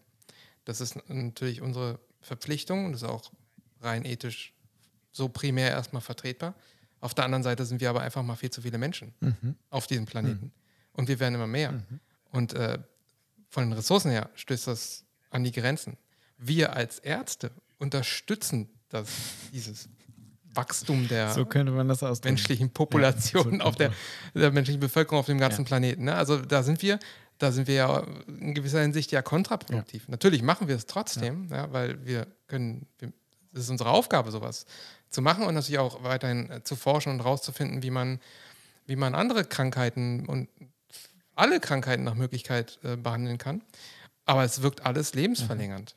Das 0.66 0.82
ist 0.82 0.98
natürlich 1.08 1.62
unsere 1.62 1.98
Verpflichtung 2.20 2.84
und 2.84 2.94
ist 2.94 3.04
auch 3.04 3.32
rein 3.80 4.04
ethisch 4.04 4.52
so 5.12 5.30
primär 5.30 5.70
erstmal 5.70 6.02
vertretbar. 6.02 6.54
Auf 7.00 7.14
der 7.14 7.24
anderen 7.24 7.42
Seite 7.42 7.64
sind 7.64 7.80
wir 7.80 7.88
aber 7.88 8.02
einfach 8.02 8.22
mal 8.22 8.36
viel 8.36 8.50
zu 8.50 8.60
viele 8.60 8.76
Menschen 8.76 9.14
auf 9.70 9.86
diesem 9.86 10.04
Planeten. 10.04 10.52
Und 11.00 11.08
wir 11.08 11.18
werden 11.18 11.34
immer 11.34 11.46
mehr. 11.46 11.82
Und 12.30 12.52
äh, 12.52 12.78
von 13.48 13.64
den 13.64 13.72
Ressourcen 13.72 14.10
her 14.10 14.28
stößt 14.34 14.66
das 14.66 15.06
an 15.30 15.44
die 15.44 15.50
Grenzen. 15.50 15.96
Wir 16.36 16.74
als 16.74 16.98
Ärzte 16.98 17.52
unterstützen 17.78 18.68
das, 18.90 19.08
dieses 19.50 19.88
Wachstum 20.52 21.08
der 21.08 21.30
So 21.30 21.46
menschlichen 22.22 22.68
Population 22.68 23.60
so 23.60 23.64
auf 23.64 23.76
der, 23.76 23.94
der 24.34 24.50
menschlichen 24.50 24.78
Bevölkerung 24.78 25.20
auf 25.20 25.26
dem 25.26 25.38
ganzen 25.38 25.64
Planeten. 25.64 26.04
Ne? 26.04 26.14
Also 26.14 26.36
da 26.36 26.62
sind 26.62 26.82
wir, 26.82 26.98
da 27.38 27.50
sind 27.50 27.66
wir 27.66 27.74
ja 27.76 28.06
in 28.26 28.52
gewisser 28.52 28.82
Hinsicht 28.82 29.10
ja 29.10 29.22
kontraproduktiv. 29.22 30.06
Natürlich 30.06 30.42
machen 30.42 30.68
wir 30.68 30.76
es 30.76 30.84
trotzdem, 30.84 31.48
ja. 31.50 31.72
weil 31.72 32.04
wir 32.04 32.26
können, 32.46 32.86
das 33.52 33.64
ist 33.64 33.70
unsere 33.70 33.88
Aufgabe, 33.88 34.30
sowas 34.30 34.66
zu 35.08 35.22
machen 35.22 35.44
und 35.46 35.54
natürlich 35.54 35.78
auch 35.78 36.04
weiterhin 36.04 36.50
äh, 36.50 36.62
zu 36.62 36.76
forschen 36.76 37.10
und 37.10 37.20
rauszufinden, 37.20 37.82
wie 37.82 37.90
man, 37.90 38.20
wie 38.84 38.96
man 38.96 39.14
andere 39.14 39.46
Krankheiten 39.46 40.26
und 40.26 40.48
alle 41.40 41.60
Krankheiten 41.60 42.04
nach 42.04 42.14
Möglichkeit 42.14 42.78
äh, 42.84 42.96
behandeln 42.96 43.38
kann. 43.38 43.62
Aber 44.26 44.44
es 44.44 44.62
wirkt 44.62 44.86
alles 44.86 45.14
lebensverlängernd. 45.14 45.96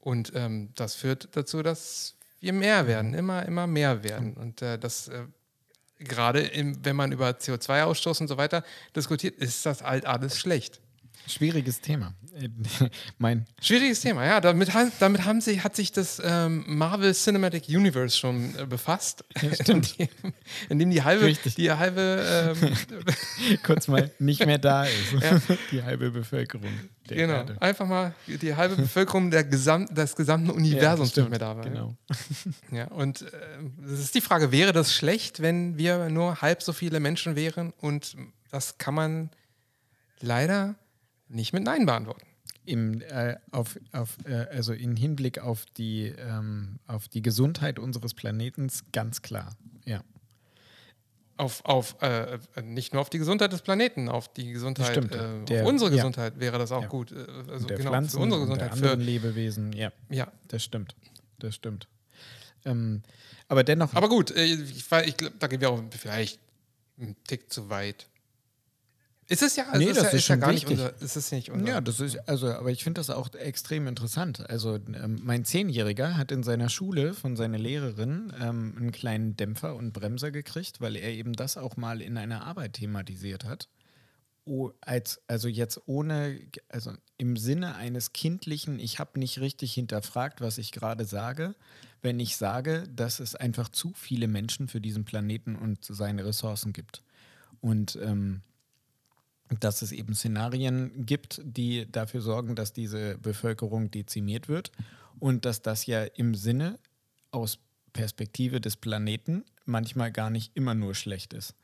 Und 0.00 0.32
ähm, 0.34 0.70
das 0.74 0.94
führt 0.96 1.28
dazu, 1.36 1.62
dass 1.62 2.16
wir 2.40 2.52
mehr 2.52 2.88
werden, 2.88 3.14
immer, 3.14 3.46
immer 3.46 3.66
mehr 3.68 4.02
werden. 4.02 4.34
Und 4.34 4.60
äh, 4.62 4.78
das 4.78 5.06
äh, 5.08 5.26
gerade 6.00 6.40
im- 6.40 6.84
wenn 6.84 6.96
man 6.96 7.12
über 7.12 7.30
CO2-Ausstoß 7.30 8.20
und 8.22 8.28
so 8.28 8.36
weiter 8.36 8.64
diskutiert, 8.96 9.36
ist 9.38 9.64
das 9.64 9.82
halt 9.82 10.06
alles 10.06 10.38
schlecht. 10.38 10.80
Schwieriges 11.26 11.80
Thema. 11.80 12.14
Mein, 13.18 13.46
Schwieriges 13.60 14.00
Thema, 14.00 14.24
ja. 14.24 14.40
Damit, 14.40 14.70
damit 14.98 15.24
haben 15.24 15.40
sie, 15.40 15.60
hat 15.60 15.76
sich 15.76 15.92
das 15.92 16.20
ähm, 16.24 16.64
Marvel 16.66 17.12
Cinematic 17.14 17.68
Universe 17.68 18.16
schon 18.16 18.56
äh, 18.58 18.66
befasst. 18.66 19.24
in, 19.66 19.82
dem, 19.82 20.08
in 20.68 20.78
dem 20.78 20.90
die 20.90 21.02
halbe, 21.02 21.24
Richtig. 21.26 21.54
die 21.54 21.70
halbe 21.70 22.54
ähm, 22.60 23.58
kurz 23.62 23.88
mal 23.88 24.10
nicht 24.18 24.44
mehr 24.46 24.58
da 24.58 24.84
ist. 24.84 25.14
Die 25.70 25.82
halbe 25.82 26.10
Bevölkerung 26.10 26.70
der 27.08 27.16
genau, 27.16 27.34
Erde. 27.34 27.60
einfach 27.60 27.86
mal 27.86 28.14
die 28.26 28.54
halbe 28.54 28.76
Bevölkerung 28.76 29.30
der 29.30 29.44
Gesam 29.44 29.92
des 29.94 30.16
gesamten 30.16 30.50
Universums 30.50 31.10
stimmt, 31.10 31.30
nicht 31.30 31.40
mehr 31.40 31.48
da 31.48 31.56
war. 31.56 31.64
Genau. 31.64 31.96
Ja, 32.70 32.86
und 32.88 33.22
äh, 33.22 33.30
das 33.80 34.00
ist 34.00 34.14
die 34.14 34.20
Frage, 34.20 34.52
wäre 34.52 34.72
das 34.72 34.94
schlecht, 34.94 35.42
wenn 35.42 35.76
wir 35.76 36.08
nur 36.08 36.40
halb 36.40 36.62
so 36.62 36.72
viele 36.72 37.00
Menschen 37.00 37.36
wären? 37.36 37.72
Und 37.80 38.16
das 38.50 38.78
kann 38.78 38.94
man 38.94 39.30
leider 40.20 40.76
nicht 41.32 41.52
mit 41.52 41.64
Nein 41.64 41.86
beantworten. 41.86 42.22
Im, 42.64 43.00
äh, 43.00 43.36
auf, 43.50 43.78
auf, 43.92 44.16
äh, 44.24 44.34
also 44.50 44.72
in 44.72 44.96
Hinblick 44.96 45.38
auf 45.40 45.64
die, 45.76 46.06
ähm, 46.16 46.78
auf 46.86 47.08
die 47.08 47.22
Gesundheit 47.22 47.78
unseres 47.78 48.14
Planetens 48.14 48.84
ganz 48.92 49.20
klar. 49.22 49.56
Ja. 49.84 50.02
Auf, 51.36 51.64
auf 51.64 51.96
äh, 52.02 52.34
äh, 52.34 52.62
nicht 52.62 52.92
nur 52.92 53.02
auf 53.02 53.10
die 53.10 53.18
Gesundheit 53.18 53.52
des 53.52 53.62
Planeten, 53.62 54.08
auf 54.08 54.32
die 54.32 54.52
Gesundheit, 54.52 54.88
Stimmt, 54.92 55.14
äh, 55.14 55.44
der- 55.44 55.62
auf 55.62 55.68
unsere 55.68 55.90
ja. 55.90 55.96
Gesundheit 55.96 56.38
wäre 56.38 56.58
das 56.58 56.70
auch 56.70 56.82
Ja. 56.82 56.88
gut. 56.88 57.10
Äh, 57.10 57.26
Also 57.50 57.66
der 57.66 57.78
genau, 57.78 57.90
Pflanzen 57.90 58.16
für 58.18 58.22
unsere 58.22 58.42
Gesundheit. 58.42 58.72
anderen 58.72 59.00
Für, 59.00 59.04
Lebewesen. 59.06 59.72
Ja, 59.72 59.90
ja. 60.10 60.30
das 60.48 60.62
stimmt. 60.62 60.94
Das 61.38 61.54
stimmt. 61.56 61.88
Ähm, 62.64 63.02
aber 63.48 63.64
dennoch, 63.64 63.92
Aber 63.94 64.08
gut, 64.08 64.30
ich, 64.30 64.60
ich 64.76 65.16
glaube, 65.16 65.34
da 65.40 65.46
gehen 65.48 65.60
wir 65.60 65.70
auch 65.70 65.82
vielleicht 65.98 66.38
einen 67.00 67.16
Tick 67.24 67.52
zu 67.52 67.68
weit. 67.70 68.06
Ist 69.28 69.42
es 69.42 69.56
ja, 69.56 69.66
also 69.68 69.78
Nee, 69.78 69.90
ist 69.90 69.96
das 69.96 70.04
ja, 70.04 70.08
ist 70.10 70.14
ist 70.14 70.28
ja 70.28 70.36
gar 70.36 70.52
nicht 70.52 70.68
wichtig. 70.68 70.84
unser, 70.84 71.02
ist 71.02 71.16
es 71.16 71.32
nicht 71.32 71.50
unser. 71.50 71.66
Ja, 71.66 71.80
das 71.80 72.00
ist, 72.00 72.28
also, 72.28 72.48
aber 72.48 72.70
ich 72.70 72.82
finde 72.84 72.98
das 73.00 73.08
auch 73.08 73.32
extrem 73.34 73.86
interessant. 73.86 74.48
Also, 74.50 74.76
ähm, 74.76 75.20
mein 75.22 75.44
Zehnjähriger 75.44 76.16
hat 76.16 76.32
in 76.32 76.42
seiner 76.42 76.68
Schule 76.68 77.14
von 77.14 77.36
seiner 77.36 77.58
Lehrerin 77.58 78.32
ähm, 78.40 78.74
einen 78.76 78.92
kleinen 78.92 79.36
Dämpfer 79.36 79.76
und 79.76 79.92
Bremser 79.92 80.32
gekriegt, 80.32 80.80
weil 80.80 80.96
er 80.96 81.10
eben 81.10 81.34
das 81.34 81.56
auch 81.56 81.76
mal 81.76 82.02
in 82.02 82.16
einer 82.16 82.44
Arbeit 82.44 82.74
thematisiert 82.74 83.44
hat. 83.44 83.68
Oh, 84.44 84.72
als, 84.80 85.20
also 85.28 85.46
jetzt 85.46 85.80
ohne, 85.86 86.40
also 86.68 86.92
im 87.16 87.36
Sinne 87.36 87.76
eines 87.76 88.12
kindlichen, 88.12 88.80
ich 88.80 88.98
habe 88.98 89.20
nicht 89.20 89.38
richtig 89.38 89.72
hinterfragt, 89.72 90.40
was 90.40 90.58
ich 90.58 90.72
gerade 90.72 91.04
sage, 91.04 91.54
wenn 92.02 92.18
ich 92.18 92.36
sage, 92.36 92.82
dass 92.92 93.20
es 93.20 93.36
einfach 93.36 93.68
zu 93.68 93.92
viele 93.94 94.26
Menschen 94.26 94.66
für 94.66 94.80
diesen 94.80 95.04
Planeten 95.04 95.54
und 95.54 95.84
seine 95.84 96.24
Ressourcen 96.24 96.72
gibt. 96.72 97.04
Und 97.60 97.96
ähm, 98.02 98.42
dass 99.60 99.82
es 99.82 99.92
eben 99.92 100.14
Szenarien 100.14 101.04
gibt, 101.06 101.40
die 101.44 101.90
dafür 101.90 102.20
sorgen, 102.20 102.54
dass 102.54 102.72
diese 102.72 103.18
Bevölkerung 103.18 103.90
dezimiert 103.90 104.48
wird 104.48 104.72
und 105.18 105.44
dass 105.44 105.62
das 105.62 105.86
ja 105.86 106.02
im 106.04 106.34
Sinne 106.34 106.78
aus 107.30 107.58
Perspektive 107.92 108.60
des 108.60 108.76
Planeten 108.76 109.44
manchmal 109.64 110.10
gar 110.12 110.30
nicht 110.30 110.52
immer 110.54 110.74
nur 110.74 110.94
schlecht 110.94 111.32
ist. 111.34 111.54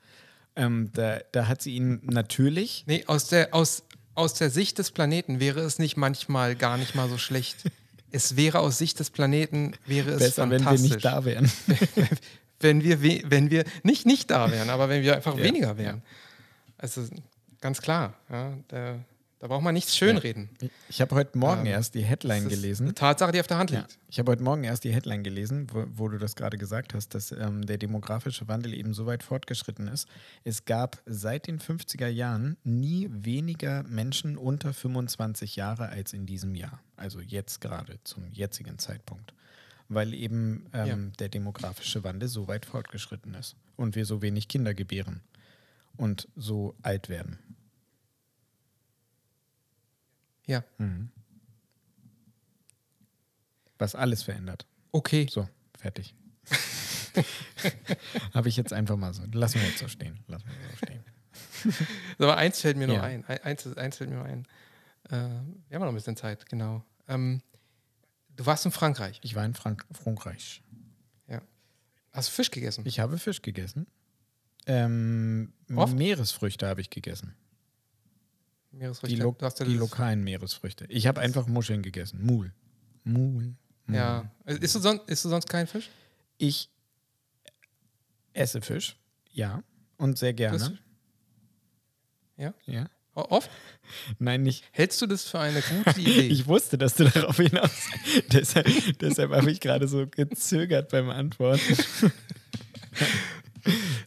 Ähm, 0.56 0.90
da, 0.92 1.20
da 1.32 1.46
hat 1.48 1.62
sie 1.62 1.74
ihn 1.76 2.00
natürlich, 2.04 2.84
Nee, 2.86 3.04
aus 3.06 3.28
der, 3.28 3.54
aus, 3.54 3.84
aus 4.14 4.34
der 4.34 4.50
Sicht 4.50 4.78
des 4.78 4.90
Planeten 4.90 5.40
wäre 5.40 5.60
es 5.60 5.78
nicht 5.78 5.96
manchmal 5.96 6.56
gar 6.56 6.76
nicht 6.76 6.94
mal 6.94 7.08
so 7.08 7.16
schlecht. 7.18 7.56
es 8.10 8.36
wäre 8.36 8.58
aus 8.58 8.76
Sicht 8.78 8.98
des 9.00 9.10
Planeten, 9.10 9.72
wäre 9.86 10.10
es 10.10 10.18
besser, 10.18 10.42
wenn 10.44 10.50
wir 10.50 10.58
fantastisch. 10.60 10.90
nicht 10.90 11.04
da 11.04 11.24
wären. 11.24 11.50
wenn 12.60 12.82
wir, 12.82 13.02
we- 13.02 13.22
wenn 13.26 13.50
wir 13.50 13.64
nicht 13.84 14.04
nicht 14.04 14.30
da 14.30 14.50
wären, 14.50 14.68
aber 14.70 14.88
wenn 14.88 15.02
wir 15.02 15.14
einfach 15.16 15.36
weniger 15.36 15.78
wären. 15.78 16.02
Also 16.76 17.04
ganz 17.60 17.80
klar. 17.80 18.14
Ja, 18.30 18.56
da, 18.68 18.98
da 19.40 19.46
braucht 19.46 19.62
man 19.62 19.74
nichts 19.74 19.96
schönreden. 19.96 20.48
Ich, 20.60 20.70
ich 20.88 21.00
habe 21.00 21.14
heute 21.14 21.38
Morgen 21.38 21.60
Ähm, 21.60 21.66
erst 21.66 21.94
die 21.94 22.02
Headline 22.02 22.48
gelesen. 22.48 22.86
Eine 22.86 22.94
Tatsache, 22.94 23.30
die 23.32 23.40
auf 23.40 23.46
der 23.46 23.58
Hand 23.58 23.70
Ja. 23.70 23.80
liegt. 23.80 23.98
Ich 24.08 24.18
habe 24.18 24.32
heute 24.32 24.42
Morgen 24.42 24.64
erst 24.64 24.82
die 24.84 24.92
Headline 24.92 25.22
gelesen, 25.22 25.68
wo, 25.72 25.84
wo 25.94 26.08
du 26.08 26.18
das 26.18 26.34
gerade 26.34 26.58
gesagt 26.58 26.92
hast, 26.94 27.14
dass 27.14 27.30
ähm, 27.32 27.64
der 27.64 27.78
demografische 27.78 28.48
Wandel 28.48 28.74
eben 28.74 28.94
so 28.94 29.06
weit 29.06 29.22
fortgeschritten 29.22 29.86
ist. 29.88 30.08
Es 30.44 30.64
gab 30.64 31.00
seit 31.06 31.46
den 31.46 31.60
50er 31.60 32.08
Jahren 32.08 32.56
nie 32.64 33.08
weniger 33.12 33.82
Menschen 33.84 34.36
unter 34.36 34.72
25 34.72 35.54
Jahre 35.56 35.88
als 35.88 36.12
in 36.12 36.26
diesem 36.26 36.54
Jahr. 36.54 36.80
Also 36.96 37.20
jetzt 37.20 37.60
gerade 37.60 37.98
zum 38.04 38.24
jetzigen 38.32 38.78
Zeitpunkt. 38.78 39.34
Weil 39.90 40.12
eben 40.14 40.66
ähm, 40.74 41.12
der 41.18 41.28
demografische 41.30 42.04
Wandel 42.04 42.28
so 42.28 42.46
weit 42.48 42.66
fortgeschritten 42.66 43.32
ist 43.34 43.56
und 43.76 43.94
wir 43.96 44.04
so 44.04 44.20
wenig 44.20 44.48
Kinder 44.48 44.74
gebären 44.74 45.22
und 45.96 46.28
so 46.36 46.74
alt 46.82 47.08
werden. 47.08 47.38
Ja. 50.48 50.64
Was 53.78 53.94
alles 53.94 54.22
verändert. 54.24 54.66
Okay. 54.90 55.26
So, 55.30 55.48
fertig. 55.78 56.14
Habe 58.34 58.48
ich 58.48 58.56
jetzt 58.56 58.72
einfach 58.72 58.96
mal 58.96 59.12
so. 59.14 59.22
Lassen 59.32 59.60
wir 59.60 59.68
jetzt 59.68 59.78
so 59.78 59.88
stehen. 59.88 60.18
Lassen 60.26 60.46
wir 60.46 60.70
so 60.70 60.76
stehen. 60.76 61.04
Aber 62.18 62.36
eins 62.36 62.60
fällt 62.60 62.76
mir 62.76 62.86
noch 62.88 62.94
Ja. 62.94 63.02
ein. 63.02 63.24
Ein- 63.26 63.42
Eins, 63.42 63.76
eins 63.76 63.96
fällt 63.96 64.10
mir 64.10 64.16
noch 64.16 64.24
ein. 64.24 64.46
Äh, 65.04 65.10
wir 65.12 65.74
haben 65.76 65.80
noch 65.82 65.88
ein 65.88 65.94
bisschen 65.94 66.16
Zeit, 66.16 66.46
genau. 66.48 66.84
Ähm, 67.06 67.42
du 68.36 68.46
warst 68.46 68.64
in 68.64 68.72
Frankreich. 68.72 69.20
Ich 69.22 69.34
war 69.34 69.44
in 69.44 69.54
Frank 69.54 69.84
Frankreich. 69.92 70.62
Ja. 71.28 71.40
Hast 72.12 72.28
du 72.28 72.32
Fisch 72.32 72.50
gegessen? 72.50 72.84
Ich 72.86 72.98
habe 73.00 73.18
Fisch 73.18 73.42
gegessen. 73.42 73.86
Ähm? 74.66 75.52
Meeresfrüchte 75.68 76.66
habe 76.66 76.80
ich 76.80 76.90
gegessen. 76.90 77.34
Meeresfrüchte. 78.78 79.16
Die, 79.16 79.20
lo 79.22 79.32
Du 79.38 79.44
hast 79.44 79.58
ja 79.60 79.66
die 79.66 79.76
lokalen 79.76 80.22
Meeresfrüchte. 80.24 80.86
Ich 80.88 81.06
habe 81.06 81.20
einfach 81.20 81.46
Muscheln 81.46 81.82
gegessen. 81.82 82.24
Mul. 82.24 82.52
Mul. 83.04 83.54
Ja. 83.90 84.30
Isst 84.46 84.74
du, 84.74 84.80
sonst, 84.80 85.08
isst 85.08 85.24
du 85.24 85.28
sonst 85.28 85.48
keinen 85.48 85.66
Fisch? 85.66 85.88
Ich 86.36 86.70
esse 88.34 88.60
Fisch. 88.60 88.96
Ja. 89.32 89.62
Und 89.96 90.18
sehr 90.18 90.32
gerne. 90.34 90.58
Das- 90.58 90.72
Ja? 92.36 92.54
ja. 92.66 92.88
Oft? 93.14 93.50
Nein, 94.20 94.42
nicht. 94.44 94.62
Hältst 94.70 95.02
du 95.02 95.06
das 95.06 95.24
für 95.24 95.40
eine 95.40 95.60
gute 95.60 96.00
Idee? 96.00 96.20
Ich 96.28 96.46
wusste, 96.46 96.78
dass 96.78 96.94
du 96.94 97.04
darauf 97.04 97.36
hinaus. 97.38 97.70
deshalb 98.32 98.66
deshalb 99.00 99.32
habe 99.32 99.50
ich 99.50 99.58
gerade 99.60 99.88
so 99.88 100.06
gezögert 100.06 100.90
beim 100.90 101.10
Antworten. 101.10 101.76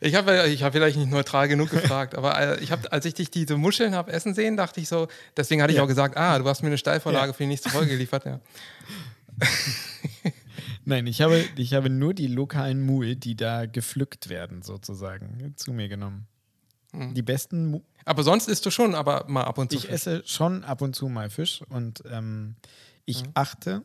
Ich 0.04 0.16
habe 0.16 0.48
ich 0.48 0.64
hab 0.64 0.74
vielleicht 0.74 0.98
nicht 0.98 1.12
neutral 1.12 1.48
genug 1.48 1.70
gefragt, 1.70 2.16
aber 2.16 2.38
äh, 2.40 2.60
ich 2.64 2.72
hab, 2.72 2.92
als 2.92 3.06
ich 3.06 3.14
dich 3.14 3.30
diese 3.30 3.56
Muscheln 3.56 3.94
habe 3.94 4.12
essen 4.12 4.34
sehen, 4.34 4.58
dachte 4.58 4.82
ich 4.82 4.88
so, 4.90 5.08
deswegen 5.38 5.62
hatte 5.62 5.72
ich 5.72 5.78
Ja. 5.78 5.84
auch 5.84 5.88
gesagt, 5.88 6.18
ah, 6.18 6.40
du 6.40 6.48
hast 6.48 6.64
mir 6.64 6.68
eine 6.70 6.78
Steilvorlage 6.80 7.28
Ja. 7.28 7.34
für 7.34 7.44
die 7.44 7.48
nächste 7.48 7.70
Folge 7.70 7.92
geliefert. 7.92 8.26
Ja. 8.26 8.40
Nein, 10.86 11.06
ich 11.08 11.22
habe, 11.22 11.46
ich 11.56 11.74
habe 11.74 11.90
nur 11.90 12.14
die 12.14 12.28
lokalen 12.28 12.82
Mul, 12.84 13.16
die 13.16 13.36
da 13.36 13.66
gepflückt 13.68 14.30
werden, 14.30 14.62
sozusagen, 14.64 15.54
zu 15.56 15.72
mir 15.72 15.88
genommen. 15.88 16.28
Hm. 16.94 17.14
Die 17.14 17.22
besten 17.22 17.68
Mu 17.68 17.82
Aber 18.04 18.24
sonst 18.24 18.48
isst 18.50 18.66
du 18.66 18.72
schon, 18.72 18.96
aber 18.96 19.26
mal 19.28 19.44
ab 19.44 19.58
und 19.60 19.70
zu. 19.72 19.78
Ich 19.78 19.84
Fisch. 19.84 19.92
esse 19.94 20.24
schon 20.26 20.64
ab 20.64 20.82
und 20.82 20.96
zu 20.96 21.08
mal 21.08 21.30
Fisch 21.30 21.62
und 21.70 22.04
ähm, 22.12 22.56
ich 23.06 23.24
Mhm. 23.24 23.30
achte, 23.36 23.84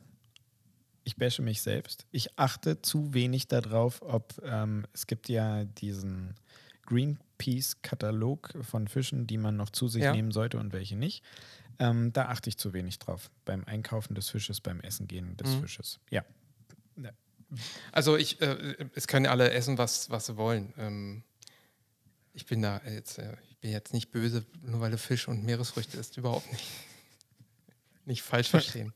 ich 1.06 1.16
bashe 1.16 1.40
mich 1.40 1.62
selbst, 1.62 2.04
ich 2.10 2.36
achte 2.36 2.82
zu 2.82 3.14
wenig 3.14 3.46
darauf, 3.46 4.02
ob 4.02 4.34
ähm, 4.44 4.84
es 4.92 5.06
gibt 5.06 5.28
ja 5.28 5.64
diesen 5.64 6.34
Greenpeace-Katalog 6.86 8.54
von 8.62 8.88
Fischen, 8.88 9.26
die 9.26 9.38
man 9.38 9.56
noch 9.56 9.70
zu 9.70 9.86
sich 9.88 10.02
Ja. 10.02 10.12
nehmen 10.12 10.32
sollte 10.32 10.58
und 10.58 10.72
welche 10.72 10.96
nicht. 10.96 11.22
Ähm, 11.78 12.12
da 12.12 12.26
achte 12.28 12.48
ich 12.48 12.56
zu 12.58 12.72
wenig 12.72 12.98
drauf. 12.98 13.30
Beim 13.44 13.64
Einkaufen 13.64 14.14
des 14.14 14.30
Fisches, 14.30 14.60
beim 14.60 14.80
Essen 14.80 15.06
gehen 15.06 15.36
des 15.36 15.56
Mhm. 15.56 15.60
Fisches. 15.62 16.00
Ja. 16.10 16.24
Also 17.92 18.16
ich, 18.16 18.40
äh, 18.40 18.74
es 18.94 19.06
können 19.06 19.26
alle 19.26 19.50
essen, 19.52 19.78
was, 19.78 20.10
was 20.10 20.26
sie 20.26 20.36
wollen. 20.36 20.72
Ähm, 20.78 21.22
ich 22.34 22.44
bin 22.46 22.60
da 22.62 22.80
jetzt, 22.84 23.18
äh, 23.18 23.36
ich 23.50 23.56
bin 23.58 23.70
jetzt 23.70 23.92
nicht 23.92 24.10
böse, 24.10 24.44
nur 24.62 24.80
weil 24.80 24.90
du 24.90 24.98
Fisch 24.98 25.28
und 25.28 25.44
Meeresfrüchte 25.44 25.96
isst, 25.96 26.16
überhaupt 26.16 26.50
nicht. 26.52 26.64
Nicht 28.04 28.22
falsch 28.22 28.50
verstehen. 28.50 28.92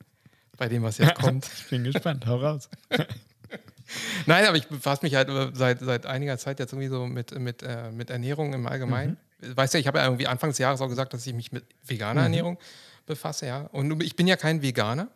Bei 0.60 0.68
dem, 0.68 0.82
was 0.82 0.98
jetzt 0.98 1.14
kommt. 1.20 1.46
Ich 1.46 1.68
bin 1.70 1.82
gespannt, 1.84 2.26
hau 2.26 2.36
raus. 2.36 2.68
Nein, 4.26 4.44
aber 4.44 4.56
ich 4.56 4.68
befasse 4.68 5.02
mich 5.04 5.14
halt 5.16 5.28
seit, 5.56 5.80
seit 5.80 6.06
einiger 6.06 6.38
Zeit 6.38 6.60
jetzt 6.60 6.72
irgendwie 6.72 6.88
so 6.88 7.06
mit, 7.06 7.36
mit, 7.38 7.62
äh, 7.62 7.90
mit 7.90 8.10
Ernährung 8.10 8.52
im 8.52 8.66
Allgemeinen. 8.66 9.16
Weißt 9.40 9.72
du, 9.74 9.78
ich 9.78 9.86
habe 9.86 9.98
ja 9.98 10.04
irgendwie 10.04 10.26
Anfang 10.28 10.50
des 10.50 10.58
Jahres 10.58 10.80
auch 10.80 10.88
gesagt, 10.88 11.12
dass 11.14 11.26
ich 11.26 11.32
mich 11.34 11.50
mit 11.50 11.64
veganer 11.84 12.22
Ernährung 12.22 12.58
befasse, 13.06 13.46
ja. 13.46 13.62
Und 13.72 14.02
ich 14.02 14.14
bin 14.14 14.28
ja 14.28 14.36
kein 14.36 14.60
Veganer, 14.62 15.08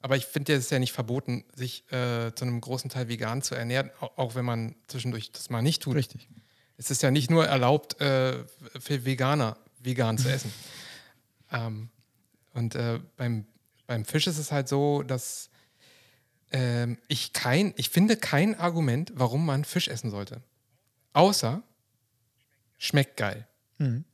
aber 0.00 0.16
ich 0.16 0.24
finde, 0.24 0.54
es 0.54 0.60
ist 0.66 0.70
ja 0.70 0.78
nicht 0.78 0.92
verboten, 0.92 1.44
sich 1.54 1.84
äh, 1.92 2.32
zu 2.34 2.44
einem 2.44 2.60
großen 2.60 2.88
Teil 2.88 3.08
vegan 3.08 3.42
zu 3.42 3.54
ernähren, 3.56 3.90
au- 4.00 4.10
auch 4.16 4.34
wenn 4.36 4.44
man 4.44 4.76
zwischendurch 4.86 5.32
das 5.32 5.50
mal 5.50 5.60
nicht 5.60 5.82
tut. 5.82 5.96
Richtig. 5.96 6.28
Es 6.78 6.90
ist 6.92 7.02
ja 7.02 7.10
nicht 7.10 7.30
nur 7.30 7.46
erlaubt, 7.46 8.00
äh, 8.00 8.44
für 8.78 9.04
Veganer 9.04 9.56
vegan 9.80 10.16
zu 10.16 10.30
essen. 10.32 10.52
ähm, 11.52 11.90
und 12.54 12.76
äh, 12.76 13.00
beim, 13.16 13.44
beim 13.92 14.06
Fisch 14.06 14.26
ist 14.26 14.38
es 14.38 14.50
halt 14.52 14.68
so, 14.68 15.02
dass 15.02 15.50
ähm, 16.50 16.96
ich 17.08 17.34
kein, 17.34 17.74
ich 17.76 17.90
finde 17.90 18.16
kein 18.16 18.58
Argument, 18.58 19.12
warum 19.14 19.44
man 19.44 19.64
Fisch 19.66 19.86
essen 19.88 20.10
sollte. 20.10 20.40
Außer 21.12 21.62
schmeckt 22.78 23.18
geil. 23.18 23.46
Mhm. 23.76 24.04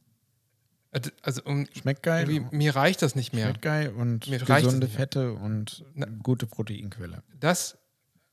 Also, 1.22 1.42
um, 1.44 1.68
Schmeckt 1.78 2.02
geil. 2.02 2.26
mir 2.50 2.74
reicht 2.74 3.02
das 3.02 3.14
nicht 3.14 3.32
mehr. 3.32 3.44
Schmeckt 3.46 3.62
geil 3.62 3.90
und 3.90 4.26
Mir 4.26 4.40
gesunde. 4.40 4.88
Fette 4.88 5.32
und 5.34 5.84
Na- 5.94 6.06
gute 6.24 6.46
Proteinquelle. 6.46 7.22
Das 7.38 7.78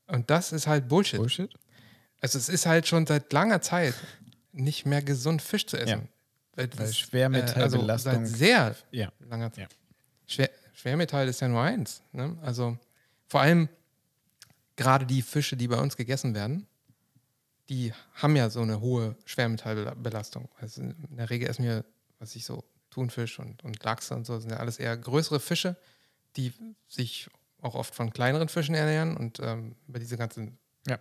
und 0.08 0.32
das 0.32 0.52
ist 0.52 0.66
halt 0.66 0.88
Bullshit. 0.88 1.20
Bullshit? 1.20 1.54
Also 2.22 2.40
es 2.40 2.50
ist 2.50 2.66
halt 2.66 2.88
schon 2.88 3.06
seit 3.06 3.32
langer 3.34 3.62
Zeit 3.62 3.94
nicht 4.52 4.88
mehr 4.88 5.04
gesund, 5.04 5.44
Fisch 5.44 5.68
zu 5.68 5.78
essen. 5.78 5.90
Ja. 6.02 6.08
Weil, 6.56 6.70
Weil 6.76 6.88
Schwermetallbelastung- 6.88 7.90
also 8.10 8.26
seit 8.26 8.28
sehr 8.28 8.76
Ja. 8.90 9.12
langer 9.20 9.52
Zeit. 9.52 9.72
Ja. 9.72 9.78
Schwer, 10.26 10.50
Schwermetall 10.76 11.28
ist 11.28 11.40
ja 11.40 11.48
nur 11.48 11.62
eins. 11.62 12.04
Ne? 12.12 12.38
Also 12.42 12.78
vor 13.28 13.42
allem 13.42 13.70
gerade 14.76 15.06
die 15.06 15.22
Fische, 15.22 15.58
die 15.58 15.68
bei 15.68 15.80
uns 15.80 15.98
gegessen 15.98 16.36
werden, 16.36 16.68
die 17.70 17.94
haben 18.14 18.36
ja 18.36 18.50
so 18.50 18.62
eine 18.62 18.82
hohe 18.82 19.16
Schwermetallbelastung. 19.26 20.50
Also 20.60 20.82
in 20.82 21.16
der 21.18 21.30
Regel 21.30 21.50
essen 21.50 21.64
wir, 21.64 21.84
was 22.20 22.36
ich 22.36 22.46
so, 22.46 22.64
Thunfisch 22.92 23.40
und, 23.40 23.62
und 23.66 23.84
Lachse 23.84 24.14
und 24.16 24.26
so, 24.26 24.40
sind 24.40 24.52
ja 24.52 24.58
alles 24.58 24.80
eher 24.80 24.96
größere 24.96 25.42
Fische, 25.42 25.76
die 26.38 26.54
sich 26.88 27.30
auch 27.60 27.76
oft 27.76 27.94
von 27.94 28.14
kleineren 28.14 28.48
Fischen 28.48 28.74
ernähren 28.76 29.18
und 29.18 29.40
ähm, 29.40 29.76
über 29.88 30.00
diese 30.00 30.16
ganzen 30.16 30.58
Ja. 30.88 30.98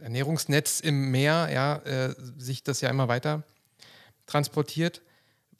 Ernährungsnetz 0.00 0.80
im 0.80 1.10
Meer, 1.10 1.50
ja, 1.52 1.76
äh, 1.84 2.14
sich 2.38 2.62
das 2.62 2.80
ja 2.80 2.88
immer 2.88 3.08
weiter 3.08 3.42
transportiert, 4.26 5.02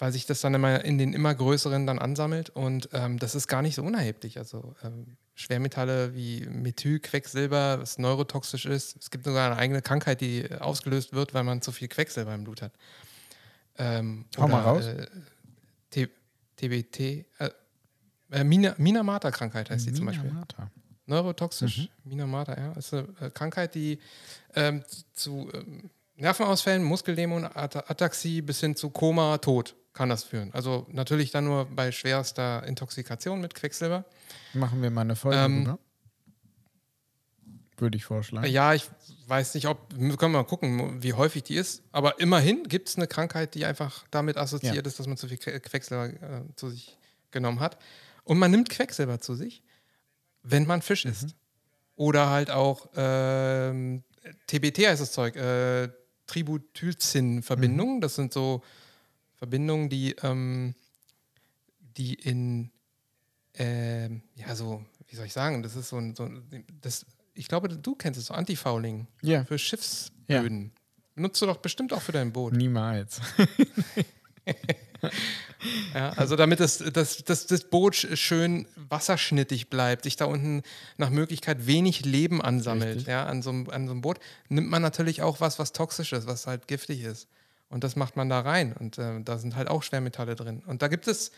weil 0.02 0.10
sich 0.10 0.26
das 0.26 0.40
dann 0.40 0.52
immer 0.52 0.84
in 0.84 0.98
den 0.98 1.12
immer 1.12 1.32
größeren 1.32 1.86
dann 1.86 2.00
ansammelt 2.00 2.50
und 2.50 2.88
ähm, 2.92 3.20
das 3.20 3.36
ist 3.36 3.46
gar 3.46 3.62
nicht 3.62 3.76
so 3.76 3.84
unerheblich. 3.84 4.36
Also 4.36 4.74
ähm, 4.82 5.16
Schwermetalle 5.36 6.12
wie 6.12 6.44
Methylquecksilber, 6.44 7.78
was 7.78 7.98
neurotoxisch 7.98 8.66
ist. 8.66 8.96
Es 9.00 9.12
gibt 9.12 9.24
sogar 9.24 9.52
eine 9.52 9.60
eigene 9.60 9.80
Krankheit, 9.80 10.20
die 10.20 10.40
äh, 10.40 10.58
ausgelöst 10.58 11.12
wird, 11.12 11.34
weil 11.34 11.44
man 11.44 11.62
zu 11.62 11.70
viel 11.70 11.86
Quecksilber 11.86 12.34
im 12.34 12.42
Blut 12.42 12.62
hat. 12.62 12.72
Ähm, 13.78 14.24
Hau 14.36 14.48
mal 14.48 14.62
raus. 14.62 14.86
Äh, 14.86 16.08
TBT, 16.56 17.00
äh, 17.00 17.24
äh, 18.32 18.42
Mina, 18.42 18.74
Minamata-Krankheit 18.78 19.70
heißt 19.70 19.86
die 19.86 19.92
zum 19.92 20.06
Beispiel. 20.06 20.30
Minamata. 20.30 20.68
Neurotoxisch, 21.06 21.88
Minamata, 22.02 22.58
ja. 22.58 22.72
ist 22.72 22.92
eine 22.92 23.06
äh, 23.20 23.30
Krankheit, 23.30 23.76
die 23.76 24.00
ähm, 24.56 24.82
zu 25.12 25.48
ähm, 25.54 25.90
Nervenausfällen, 26.16 26.82
Muskellähmung, 26.82 27.44
At 27.44 27.88
Ataxie 27.88 28.42
bis 28.42 28.58
hin 28.58 28.74
zu 28.74 28.90
Koma, 28.90 29.38
Tod 29.38 29.76
kann 29.92 30.08
das 30.08 30.24
führen. 30.24 30.52
Also 30.54 30.86
natürlich 30.90 31.30
dann 31.30 31.44
nur 31.44 31.66
bei 31.66 31.92
schwerster 31.92 32.62
Intoxikation 32.66 33.40
mit 33.40 33.54
Quecksilber. 33.54 34.04
Machen 34.54 34.80
wir 34.82 34.90
mal 34.90 35.02
eine 35.02 35.16
Folge 35.16 35.38
Ähm, 35.38 35.64
drüber. 35.64 35.78
Würde 37.78 37.96
ich 37.96 38.04
vorschlagen. 38.04 38.46
Ja, 38.46 38.74
ich 38.74 38.88
weiß 39.26 39.54
nicht, 39.54 39.66
ob, 39.66 39.78
wir 39.96 40.16
können 40.16 40.32
mal 40.34 40.44
gucken, 40.44 41.02
wie 41.02 41.14
häufig 41.14 41.42
die 41.42 41.56
ist, 41.56 41.82
aber 41.90 42.20
immerhin 42.20 42.62
gibt 42.64 42.88
es 42.88 42.96
eine 42.96 43.06
Krankheit, 43.08 43.54
die 43.54 43.64
einfach 43.64 44.04
damit 44.10 44.36
assoziiert 44.36 44.76
Ja. 44.76 44.82
ist, 44.82 44.98
dass 44.98 45.06
man 45.06 45.16
zu 45.16 45.26
viel 45.26 45.38
Que- 45.38 45.58
Quecksilber 45.58 46.06
äh, 46.06 46.42
zu 46.54 46.70
sich 46.70 46.96
genommen 47.32 47.60
hat. 47.60 47.78
Und 48.24 48.38
man 48.38 48.50
nimmt 48.50 48.68
Quecksilber 48.70 49.18
zu 49.20 49.34
sich, 49.34 49.62
wenn 50.42 50.66
man 50.66 50.80
Fisch 50.82 51.04
isst. 51.06 51.34
Oder 51.96 52.30
halt 52.30 52.50
auch 52.50 52.88
ähm, 52.94 54.04
TBT 54.46 54.86
heißt 54.86 55.02
das 55.02 55.12
Zeug, 55.12 55.34
äh, 55.36 55.88
Tributylzin-Verbindungen. 56.26 58.00
Das 58.00 58.14
sind 58.14 58.32
so 58.32 58.62
Verbindungen, 59.42 59.88
die, 59.88 60.14
ähm, 60.22 60.72
die 61.80 62.14
in, 62.14 62.70
ähm, 63.54 64.22
ja, 64.36 64.54
so, 64.54 64.84
wie 65.08 65.16
soll 65.16 65.26
ich 65.26 65.32
sagen, 65.32 65.64
das 65.64 65.74
ist 65.74 65.88
so 65.88 65.96
ein, 65.96 66.14
so 66.14 66.22
ein 66.22 66.64
das, 66.80 67.04
ich 67.34 67.48
glaube, 67.48 67.68
du 67.68 67.96
kennst 67.96 68.20
es, 68.20 68.26
so 68.26 68.34
Antifouling 68.34 69.08
Ja, 69.20 69.44
für 69.44 69.58
Schiffsböden. 69.58 70.70
Nutzt 71.16 71.42
du 71.42 71.46
doch 71.46 71.56
bestimmt 71.56 71.92
auch 71.92 72.02
für 72.02 72.12
dein 72.12 72.32
Boot. 72.32 72.52
niemals. 72.52 73.20
ja, 75.92 76.10
also 76.10 76.36
damit 76.36 76.60
das, 76.60 76.78
das, 76.78 77.24
das, 77.24 77.48
das 77.48 77.64
Boot 77.64 77.96
schön 77.96 78.68
wasserschnittig 78.76 79.70
bleibt, 79.70 80.04
sich 80.04 80.14
da 80.14 80.26
unten 80.26 80.62
nach 80.98 81.10
Möglichkeit 81.10 81.66
wenig 81.66 82.04
Leben 82.04 82.40
ansammelt, 82.40 82.98
Richtig. 82.98 83.08
ja, 83.08 83.26
an 83.26 83.42
so, 83.42 83.50
einem, 83.50 83.68
an 83.70 83.86
so 83.88 83.92
einem 83.92 84.02
Boot, 84.02 84.20
nimmt 84.48 84.70
man 84.70 84.82
natürlich 84.82 85.20
auch 85.20 85.40
was, 85.40 85.58
was 85.58 85.72
toxisch 85.72 86.12
ist, 86.12 86.28
was 86.28 86.46
halt 86.46 86.68
giftig 86.68 87.00
ist. 87.02 87.26
Und 87.72 87.84
das 87.84 87.96
macht 87.96 88.16
man 88.16 88.28
da 88.28 88.40
rein. 88.40 88.74
Und 88.74 88.98
äh, 88.98 89.22
da 89.22 89.38
sind 89.38 89.56
halt 89.56 89.68
auch 89.68 89.82
Schwermetalle 89.82 90.36
drin. 90.36 90.62
Und 90.66 90.82
da 90.82 90.88
gibt 90.88 91.08
es 91.08 91.32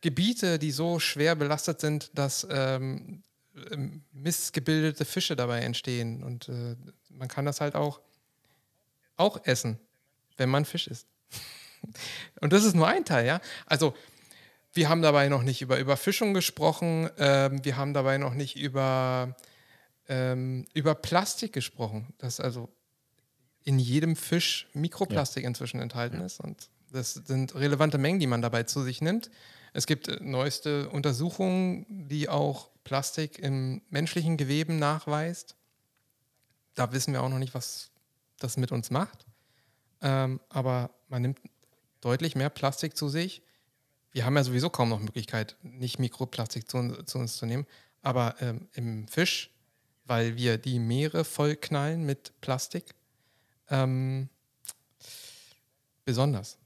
Gebiete, 0.00 0.58
die 0.58 0.72
so 0.72 0.98
schwer 0.98 1.36
belastet 1.36 1.80
sind, 1.80 2.10
dass 2.18 2.46
ähm, 2.50 3.22
ähm, 3.70 4.02
missgebildete 4.12 5.04
Fische 5.04 5.36
dabei 5.36 5.60
entstehen. 5.60 6.22
Und 6.24 6.48
äh, 6.48 6.76
man 7.08 7.28
kann 7.28 7.44
das 7.44 7.60
halt 7.60 7.76
auch, 7.76 8.00
auch 9.16 9.46
essen, 9.46 9.78
wenn 10.36 10.50
man 10.50 10.64
Fisch 10.64 10.88
isst. 10.88 11.06
Und 12.40 12.52
das 12.52 12.64
ist 12.64 12.74
nur 12.74 12.88
ein 12.88 13.04
Teil, 13.04 13.26
ja. 13.26 13.40
Also 13.66 13.94
wir 14.72 14.88
haben 14.88 15.02
dabei 15.02 15.28
noch 15.28 15.44
nicht 15.44 15.62
über 15.62 15.78
Überfischung 15.78 16.34
gesprochen, 16.34 17.08
ähm, 17.16 17.64
wir 17.64 17.76
haben 17.76 17.94
dabei 17.94 18.18
noch 18.18 18.34
nicht 18.34 18.56
über, 18.56 19.36
ähm, 20.08 20.66
über 20.74 20.96
Plastik 20.96 21.52
gesprochen, 21.52 22.12
dass 22.18 22.40
also 22.40 22.68
in 23.64 23.78
jedem 23.78 24.14
Fisch 24.14 24.68
Mikroplastik 24.74 25.44
inzwischen 25.44 25.80
enthalten 25.80 26.20
ist. 26.20 26.40
Und 26.40 26.68
das 26.92 27.14
sind 27.14 27.54
relevante 27.54 27.98
Mengen, 27.98 28.20
die 28.20 28.26
man 28.26 28.42
dabei 28.42 28.62
zu 28.62 28.82
sich 28.82 29.00
nimmt. 29.00 29.30
Es 29.72 29.86
gibt 29.86 30.08
äh, 30.08 30.18
neueste 30.20 30.88
Untersuchungen, 30.90 31.86
die 32.08 32.28
auch 32.28 32.70
Plastik 32.84 33.38
im 33.38 33.82
menschlichen 33.90 34.36
Geweben 34.36 34.78
nachweist. 34.78 35.56
Da 36.74 36.92
wissen 36.92 37.12
wir 37.12 37.22
auch 37.22 37.28
noch 37.28 37.38
nicht, 37.38 37.54
was 37.54 37.90
das 38.38 38.56
mit 38.56 38.70
uns 38.70 38.90
macht. 38.90 39.26
Ähm, 40.02 40.40
aber 40.48 40.90
man 41.08 41.22
nimmt 41.22 41.40
deutlich 42.00 42.36
mehr 42.36 42.50
Plastik 42.50 42.96
zu 42.96 43.08
sich. 43.08 43.42
Wir 44.12 44.26
haben 44.26 44.36
ja 44.36 44.44
sowieso 44.44 44.70
kaum 44.70 44.90
noch 44.90 45.00
Möglichkeit, 45.00 45.56
nicht 45.62 45.98
Mikroplastik 45.98 46.70
zu, 46.70 47.02
zu 47.04 47.18
uns 47.18 47.36
zu 47.36 47.46
nehmen. 47.46 47.66
Aber 48.02 48.36
ähm, 48.40 48.68
im 48.74 49.08
Fisch, 49.08 49.50
weil 50.04 50.36
wir 50.36 50.58
die 50.58 50.78
Meere 50.78 51.24
vollknallen 51.24 52.04
mit 52.04 52.38
Plastik, 52.42 52.94
ähm, 53.70 54.28
besonders. 56.04 56.58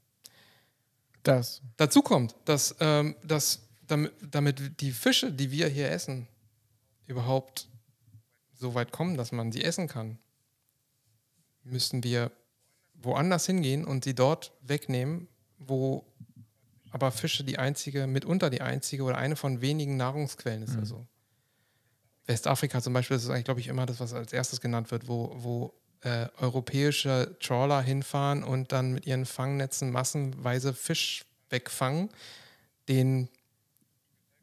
Das. 1.23 1.61
Dazu 1.77 2.01
kommt, 2.01 2.35
dass, 2.45 2.75
ähm, 2.79 3.15
dass 3.23 3.67
damit, 3.87 4.13
damit 4.21 4.81
die 4.81 4.91
Fische, 4.91 5.31
die 5.31 5.51
wir 5.51 5.67
hier 5.67 5.91
essen, 5.91 6.27
überhaupt 7.07 7.67
so 8.53 8.73
weit 8.75 8.91
kommen, 8.91 9.17
dass 9.17 9.31
man 9.31 9.51
sie 9.51 9.63
essen 9.63 9.87
kann, 9.87 10.19
müssen 11.63 12.03
wir 12.03 12.31
woanders 12.93 13.45
hingehen 13.45 13.85
und 13.85 14.03
sie 14.03 14.13
dort 14.13 14.53
wegnehmen, 14.61 15.27
wo 15.57 16.05
aber 16.91 17.11
Fische 17.11 17.43
die 17.43 17.59
einzige, 17.59 18.07
mitunter 18.07 18.49
die 18.49 18.61
einzige 18.61 19.03
oder 19.03 19.17
eine 19.17 19.35
von 19.35 19.61
wenigen 19.61 19.97
Nahrungsquellen 19.97 20.63
ist. 20.63 20.75
Also 20.75 21.05
Westafrika 22.25 22.81
zum 22.81 22.93
Beispiel, 22.93 23.17
das 23.17 23.23
ist 23.23 23.29
eigentlich, 23.29 23.45
glaube 23.45 23.59
ich, 23.59 23.67
immer 23.67 23.85
das, 23.85 23.99
was 23.99 24.13
als 24.13 24.33
erstes 24.33 24.61
genannt 24.61 24.91
wird, 24.91 25.07
wo, 25.07 25.31
wo 25.35 25.73
äh, 26.01 26.27
europäische 26.37 27.35
Trawler 27.39 27.81
hinfahren 27.81 28.43
und 28.43 28.71
dann 28.71 28.93
mit 28.93 29.05
ihren 29.05 29.25
Fangnetzen 29.25 29.91
massenweise 29.91 30.73
Fisch 30.73 31.25
wegfangen, 31.49 32.09
den 32.87 33.29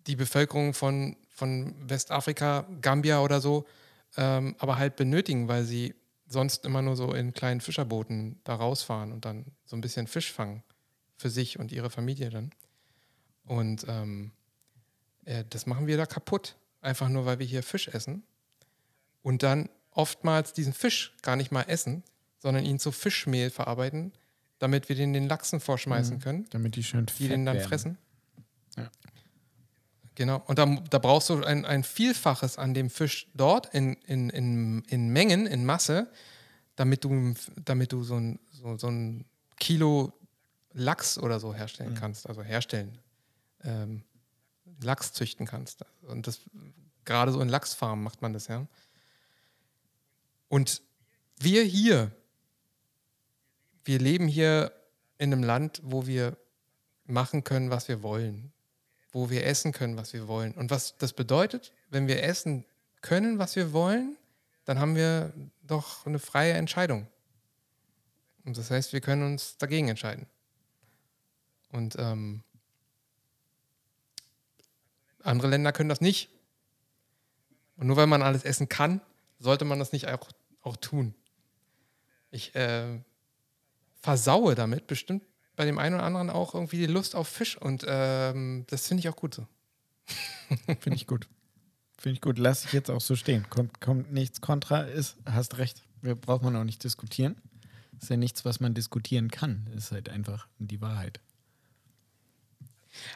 die 0.07 0.17
Bevölkerung 0.17 0.75
von, 0.75 1.17
von 1.29 1.75
Westafrika, 1.89 2.67
Gambia 2.81 3.21
oder 3.21 3.41
so, 3.41 3.67
ähm, 4.17 4.55
aber 4.59 4.79
halt 4.79 4.97
benötigen, 4.97 5.49
weil 5.49 5.65
sie 5.65 5.95
sonst 6.29 6.65
immer 6.65 6.83
nur 6.83 6.97
so 6.97 7.13
in 7.13 7.33
kleinen 7.33 7.61
Fischerbooten 7.61 8.41
da 8.45 8.57
rausfahren 8.57 9.13
und 9.13 9.25
dann 9.25 9.47
so 9.65 9.77
ein 9.77 9.81
bisschen 9.81 10.07
Fisch 10.07 10.33
fangen 10.33 10.63
für 11.17 11.31
sich 11.31 11.59
und 11.59 11.73
ihre 11.73 11.91
Familie 11.91 12.31
dann. 12.31 12.51
Und 13.45 13.87
ähm, 13.89 14.33
äh, 15.25 15.45
das 15.49 15.67
machen 15.67 15.87
wir 15.87 15.97
da 15.97 16.07
kaputt, 16.07 16.57
einfach 16.81 17.09
nur 17.09 17.27
weil 17.27 17.39
wir 17.39 17.47
hier 17.47 17.63
Fisch 17.63 17.89
essen 17.89 18.25
und 19.23 19.43
dann 19.43 19.69
oftmals 19.97 20.53
diesen 20.53 20.73
Fisch 20.73 21.15
gar 21.23 21.37
nicht 21.37 21.51
mal 21.51 21.63
essen, 21.63 22.05
sondern 22.39 22.65
ihn 22.65 22.79
zu 22.79 22.93
Fischmehl 22.93 23.51
verarbeiten, 23.51 24.13
damit 24.59 24.89
wir 24.89 24.97
den 24.97 25.13
den 25.13 25.29
Lachsen 25.29 25.61
vorschmeißen 25.61 26.21
können 26.21 26.47
Damit 26.51 26.77
die 26.77 26.85
schön 26.85 27.07
die 27.19 27.29
den 27.29 27.45
dann 27.45 27.57
werden. 27.57 27.69
fressen. 27.69 27.99
Ja. 28.77 28.91
Genau. 30.15 30.43
Und 30.47 30.59
da, 30.59 30.67
da 30.91 30.99
brauchst 30.99 31.29
du 31.29 31.45
ein, 31.45 31.65
ein 31.65 31.83
Vielfaches 31.83 32.57
an 32.57 32.73
dem 32.73 32.89
Fisch 32.89 33.29
dort 33.35 33.75
in, 33.75 33.95
in, 34.07 34.31
in, 34.31 34.83
in 34.89 35.09
Mengen, 35.11 35.47
in 35.47 35.65
Masse, 35.67 36.11
damit 36.75 37.05
du, 37.05 37.35
damit 37.65 37.93
du 37.93 38.03
so 38.03 38.17
ein, 38.17 38.39
so, 38.51 38.77
so 38.79 38.89
ein 38.89 39.27
Kilo 39.59 40.13
Lachs 40.73 41.19
oder 41.19 41.41
so 41.41 41.55
herstellen 41.55 41.95
kannst. 41.95 42.29
Also 42.29 42.43
herstellen. 42.43 42.99
Ähm, 43.65 44.05
Lachs 44.83 45.13
züchten 45.13 45.47
kannst. 45.47 45.85
Und 46.03 46.27
das 46.27 46.41
gerade 47.05 47.33
so 47.33 47.41
in 47.41 47.49
Lachsfarmen 47.49 48.03
macht 48.03 48.21
man 48.21 48.33
das, 48.33 48.49
ja. 48.49 48.67
Und 50.49 50.83
wir 51.39 51.63
hier, 51.65 52.13
wir 53.85 53.99
leben 53.99 54.29
hier 54.29 54.73
in 55.19 55.33
einem 55.33 55.43
Land, 55.43 55.81
wo 55.85 56.07
wir 56.07 56.37
machen 57.05 57.45
können, 57.45 57.71
was 57.71 57.89
wir 57.89 58.03
wollen, 58.03 58.53
wo 59.13 59.31
wir 59.31 59.47
essen 59.47 59.73
können, 59.73 59.97
was 59.97 60.13
wir 60.13 60.29
wollen. 60.29 60.53
Und 60.55 60.71
was 60.71 60.97
das 60.99 61.13
bedeutet, 61.13 61.73
wenn 61.91 62.09
wir 62.09 62.23
essen 62.23 62.65
können, 63.01 63.39
was 63.39 63.57
wir 63.57 63.73
wollen, 63.73 64.17
dann 64.65 64.81
haben 64.81 64.97
wir 64.97 65.33
doch 65.63 66.07
eine 66.07 66.19
freie 66.19 66.55
Entscheidung. 66.55 67.07
Und 68.45 68.59
das 68.59 68.71
heißt, 68.71 68.93
wir 68.93 69.01
können 69.01 69.23
uns 69.25 69.59
dagegen 69.59 69.89
entscheiden. 69.89 70.27
Und 71.71 71.97
ähm, 71.99 72.43
andere 75.23 75.49
Länder 75.49 75.73
können 75.73 75.89
das 75.89 76.01
nicht. 76.01 76.31
Und 77.77 77.89
nur 77.89 77.97
weil 77.97 78.07
man 78.07 78.23
alles 78.23 78.45
essen 78.45 78.69
kann, 78.69 79.01
sollte 79.39 79.65
man 79.65 79.79
das 79.79 79.93
nicht 79.93 80.09
auch, 80.09 80.29
auch 80.63 80.77
tun. 80.77 81.15
Ich 82.31 82.55
äh, 82.55 83.01
versaue 84.01 84.55
damit 84.55 84.87
bestimmt 84.87 85.25
bei 85.57 85.65
dem 85.65 85.79
einen 85.79 85.95
oder 85.95 86.05
anderen 86.05 86.31
auch 86.31 86.55
irgendwie 86.55 86.77
die 86.79 86.87
Lust 86.87 87.15
auf 87.15 87.29
Fisch. 87.29 87.57
Und 87.57 87.85
ähm, 87.89 88.65
das 88.69 88.87
finde 88.89 89.01
ich 89.01 89.09
auch 89.09 89.17
gut 89.17 89.35
so. 89.35 89.47
Finde 90.81 90.95
ich 90.97 91.07
gut. 91.07 91.27
Finde 91.99 92.15
ich 92.15 92.21
gut. 92.21 92.39
Lass 92.39 92.65
ich 92.67 92.73
jetzt 92.73 92.91
auch 92.91 93.01
so 93.01 93.17
stehen. 93.17 93.49
Kommt, 93.51 93.81
kommt 93.81 94.13
nichts 94.13 94.41
kontra, 94.41 94.83
ist, 94.83 95.17
hast 95.25 95.59
recht. 95.59 95.83
Wir 96.03 96.15
braucht 96.15 96.43
man 96.43 96.55
auch 96.57 96.63
nicht 96.65 96.85
diskutieren. 96.85 97.41
Ist 98.01 98.11
ja 98.11 98.17
nichts, 98.17 98.45
was 98.45 98.61
man 98.61 98.75
diskutieren 98.75 99.31
kann. 99.31 99.67
Ist 99.75 99.91
halt 99.93 100.09
einfach 100.09 100.47
die 100.59 100.81
Wahrheit. 100.81 101.21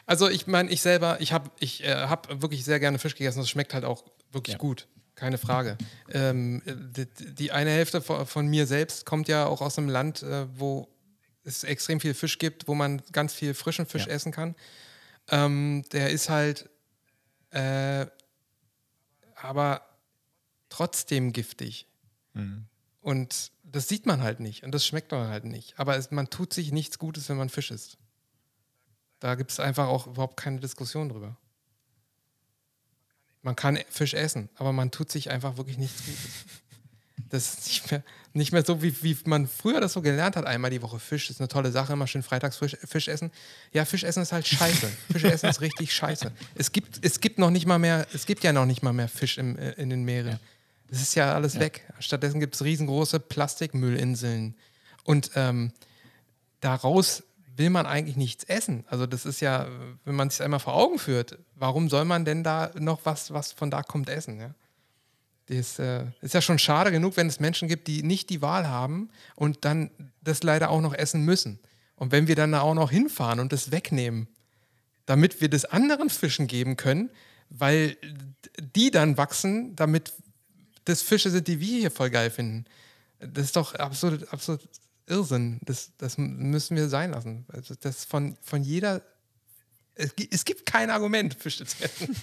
Also 0.05 0.29
ich 0.29 0.47
meine, 0.47 0.69
ich 0.69 0.81
selber, 0.81 1.21
ich 1.21 1.31
habe 1.31 1.49
ich, 1.59 1.83
äh, 1.83 1.93
hab 2.07 2.41
wirklich 2.41 2.65
sehr 2.65 2.79
gerne 2.79 2.99
Fisch 2.99 3.15
gegessen. 3.15 3.39
Das 3.39 3.49
schmeckt 3.49 3.73
halt 3.73 3.85
auch 3.85 4.03
wirklich 4.31 4.53
Ja. 4.53 4.59
gut. 4.59 4.87
Keine 5.15 5.37
Frage. 5.37 5.77
Ähm, 6.09 6.61
die, 6.65 7.05
die 7.35 7.51
eine 7.51 7.69
Hälfte 7.69 8.01
von, 8.01 8.25
von 8.25 8.47
mir 8.47 8.65
selbst 8.65 9.05
kommt 9.05 9.27
ja 9.27 9.45
auch 9.45 9.61
aus 9.61 9.77
einem 9.77 9.89
Land, 9.89 10.23
äh, 10.23 10.47
wo 10.57 10.87
es 11.43 11.63
extrem 11.63 11.99
viel 11.99 12.13
Fisch 12.13 12.37
gibt, 12.37 12.67
wo 12.67 12.75
man 12.75 13.01
ganz 13.11 13.33
viel 13.33 13.53
frischen 13.53 13.85
Fisch 13.85 14.05
Ja. 14.07 14.13
essen 14.13 14.31
kann. 14.31 14.55
Ähm, 15.29 15.83
der 15.91 16.11
ist 16.11 16.29
halt 16.29 16.69
äh, 17.51 18.05
aber 19.35 19.81
trotzdem 20.69 21.33
giftig. 21.33 21.87
Und 23.01 23.51
das 23.63 23.87
sieht 23.89 24.05
man 24.05 24.21
halt 24.21 24.39
nicht 24.39 24.63
und 24.63 24.71
das 24.71 24.85
schmeckt 24.85 25.11
man 25.11 25.27
halt 25.27 25.43
nicht. 25.45 25.77
Aber 25.79 25.97
es, 25.97 26.11
man 26.11 26.29
tut 26.29 26.53
sich 26.53 26.71
nichts 26.71 26.97
Gutes, 26.99 27.27
wenn 27.29 27.37
man 27.37 27.49
Fisch 27.49 27.71
isst. 27.71 27.97
Da 29.19 29.35
gibt 29.35 29.51
es 29.51 29.59
einfach 29.59 29.87
auch 29.87 30.07
überhaupt 30.07 30.37
keine 30.37 30.59
Diskussion 30.59 31.09
drüber. 31.09 31.37
Man 33.43 33.55
kann 33.55 33.79
Fisch 33.89 34.13
essen, 34.13 34.49
aber 34.55 34.71
man 34.71 34.91
tut 34.91 35.11
sich 35.11 35.31
einfach 35.31 35.57
wirklich 35.57 35.77
nichts 35.77 36.03
Gutes. 36.05 36.31
Das 37.29 37.53
ist 37.53 37.67
nicht 37.67 37.91
mehr, 37.91 38.03
nicht 38.33 38.51
mehr 38.51 38.65
so, 38.65 38.81
wie, 38.81 39.03
wie 39.03 39.17
man 39.25 39.47
früher 39.47 39.79
das 39.79 39.93
so 39.93 40.01
gelernt 40.01 40.35
hat. 40.35 40.45
Einmal 40.45 40.69
die 40.69 40.81
Woche 40.81 40.99
Fisch 40.99 41.29
ist 41.29 41.39
eine 41.39 41.47
tolle 41.47 41.71
Sache, 41.71 41.93
immer 41.93 42.07
schön 42.07 42.23
freitags 42.23 42.57
Fisch, 42.57 42.77
Fisch 42.83 43.07
essen. 43.07 43.31
Ja, 43.71 43.85
Fisch 43.85 44.03
essen 44.03 44.21
ist 44.21 44.31
halt 44.31 44.47
scheiße. 44.47 44.91
Fisch 45.11 45.23
essen 45.23 45.49
ist 45.49 45.61
richtig 45.61 45.93
scheiße. 45.93 46.31
Es 46.55 46.71
gibt, 46.71 47.03
es 47.03 47.19
gibt 47.19 47.39
noch 47.39 47.49
nicht 47.49 47.65
mal 47.65 47.79
mehr, 47.79 48.05
es 48.13 48.25
gibt 48.25 48.43
ja 48.43 48.51
noch 48.53 48.65
nicht 48.65 48.83
mal 48.83 48.93
mehr 48.93 49.07
Fisch 49.07 49.37
im, 49.37 49.57
äh, 49.57 49.71
in 49.73 49.89
den 49.89 50.03
Meeren. 50.03 50.39
Das 50.89 51.01
ist 51.01 51.15
ja 51.15 51.33
alles 51.33 51.57
weg. 51.57 51.87
Stattdessen 51.99 52.41
gibt 52.41 52.55
es 52.55 52.63
riesengroße 52.63 53.21
Plastikmüllinseln. 53.21 54.55
Und 55.05 55.31
ähm, 55.35 55.71
daraus 56.59 57.23
will 57.61 57.69
man 57.69 57.85
eigentlich 57.85 58.17
nichts 58.17 58.43
essen. 58.45 58.83
Also 58.87 59.05
das 59.05 59.25
ist 59.25 59.39
ja, 59.39 59.67
wenn 60.03 60.15
man 60.15 60.29
sich 60.29 60.41
einmal 60.41 60.59
vor 60.59 60.73
Augen 60.73 60.97
führt, 60.97 61.37
warum 61.55 61.89
soll 61.89 62.05
man 62.05 62.25
denn 62.25 62.43
da 62.43 62.71
noch 62.79 63.01
was, 63.03 63.31
was 63.31 63.51
von 63.51 63.69
da 63.69 63.83
kommt, 63.83 64.09
essen? 64.09 64.39
Ja? 64.39 64.55
Das 65.45 65.77
äh, 65.77 66.05
ist 66.21 66.33
ja 66.33 66.41
schon 66.41 66.57
schade 66.57 66.91
genug, 66.91 67.17
wenn 67.17 67.27
es 67.27 67.39
Menschen 67.39 67.67
gibt, 67.67 67.87
die 67.87 68.01
nicht 68.01 68.31
die 68.31 68.41
Wahl 68.41 68.67
haben 68.67 69.09
und 69.35 69.63
dann 69.63 69.91
das 70.21 70.41
leider 70.41 70.71
auch 70.71 70.81
noch 70.81 70.95
essen 70.95 71.23
müssen. 71.23 71.59
Und 71.95 72.11
wenn 72.11 72.27
wir 72.27 72.35
dann 72.35 72.51
da 72.51 72.61
auch 72.61 72.73
noch 72.73 72.89
hinfahren 72.89 73.39
und 73.39 73.53
das 73.53 73.71
wegnehmen, 73.71 74.27
damit 75.05 75.39
wir 75.39 75.49
das 75.49 75.65
anderen 75.65 76.09
Fischen 76.09 76.47
geben 76.47 76.77
können, 76.77 77.11
weil 77.49 77.95
die 78.75 78.89
dann 78.89 79.17
wachsen, 79.17 79.75
damit 79.75 80.13
das 80.85 81.03
Fische 81.03 81.29
sind, 81.29 81.47
die 81.47 81.59
wir 81.59 81.79
hier 81.79 81.91
voll 81.91 82.09
geil 82.09 82.31
finden. 82.31 82.65
Das 83.19 83.45
ist 83.45 83.55
doch 83.55 83.75
absolut, 83.75 84.27
absolut 84.33 84.61
Irrsinn. 85.07 85.59
Das, 85.63 85.91
das 85.97 86.17
müssen 86.17 86.75
wir 86.75 86.89
sein 86.89 87.11
lassen. 87.11 87.45
Also 87.49 87.75
das 87.79 88.05
von, 88.05 88.37
von 88.41 88.63
jeder. 88.63 89.01
Es, 89.95 90.13
es 90.31 90.45
gibt 90.45 90.65
kein 90.65 90.89
Argument, 90.89 91.33
Fische 91.33 91.65
zu 91.65 91.83
essen. 91.83 92.15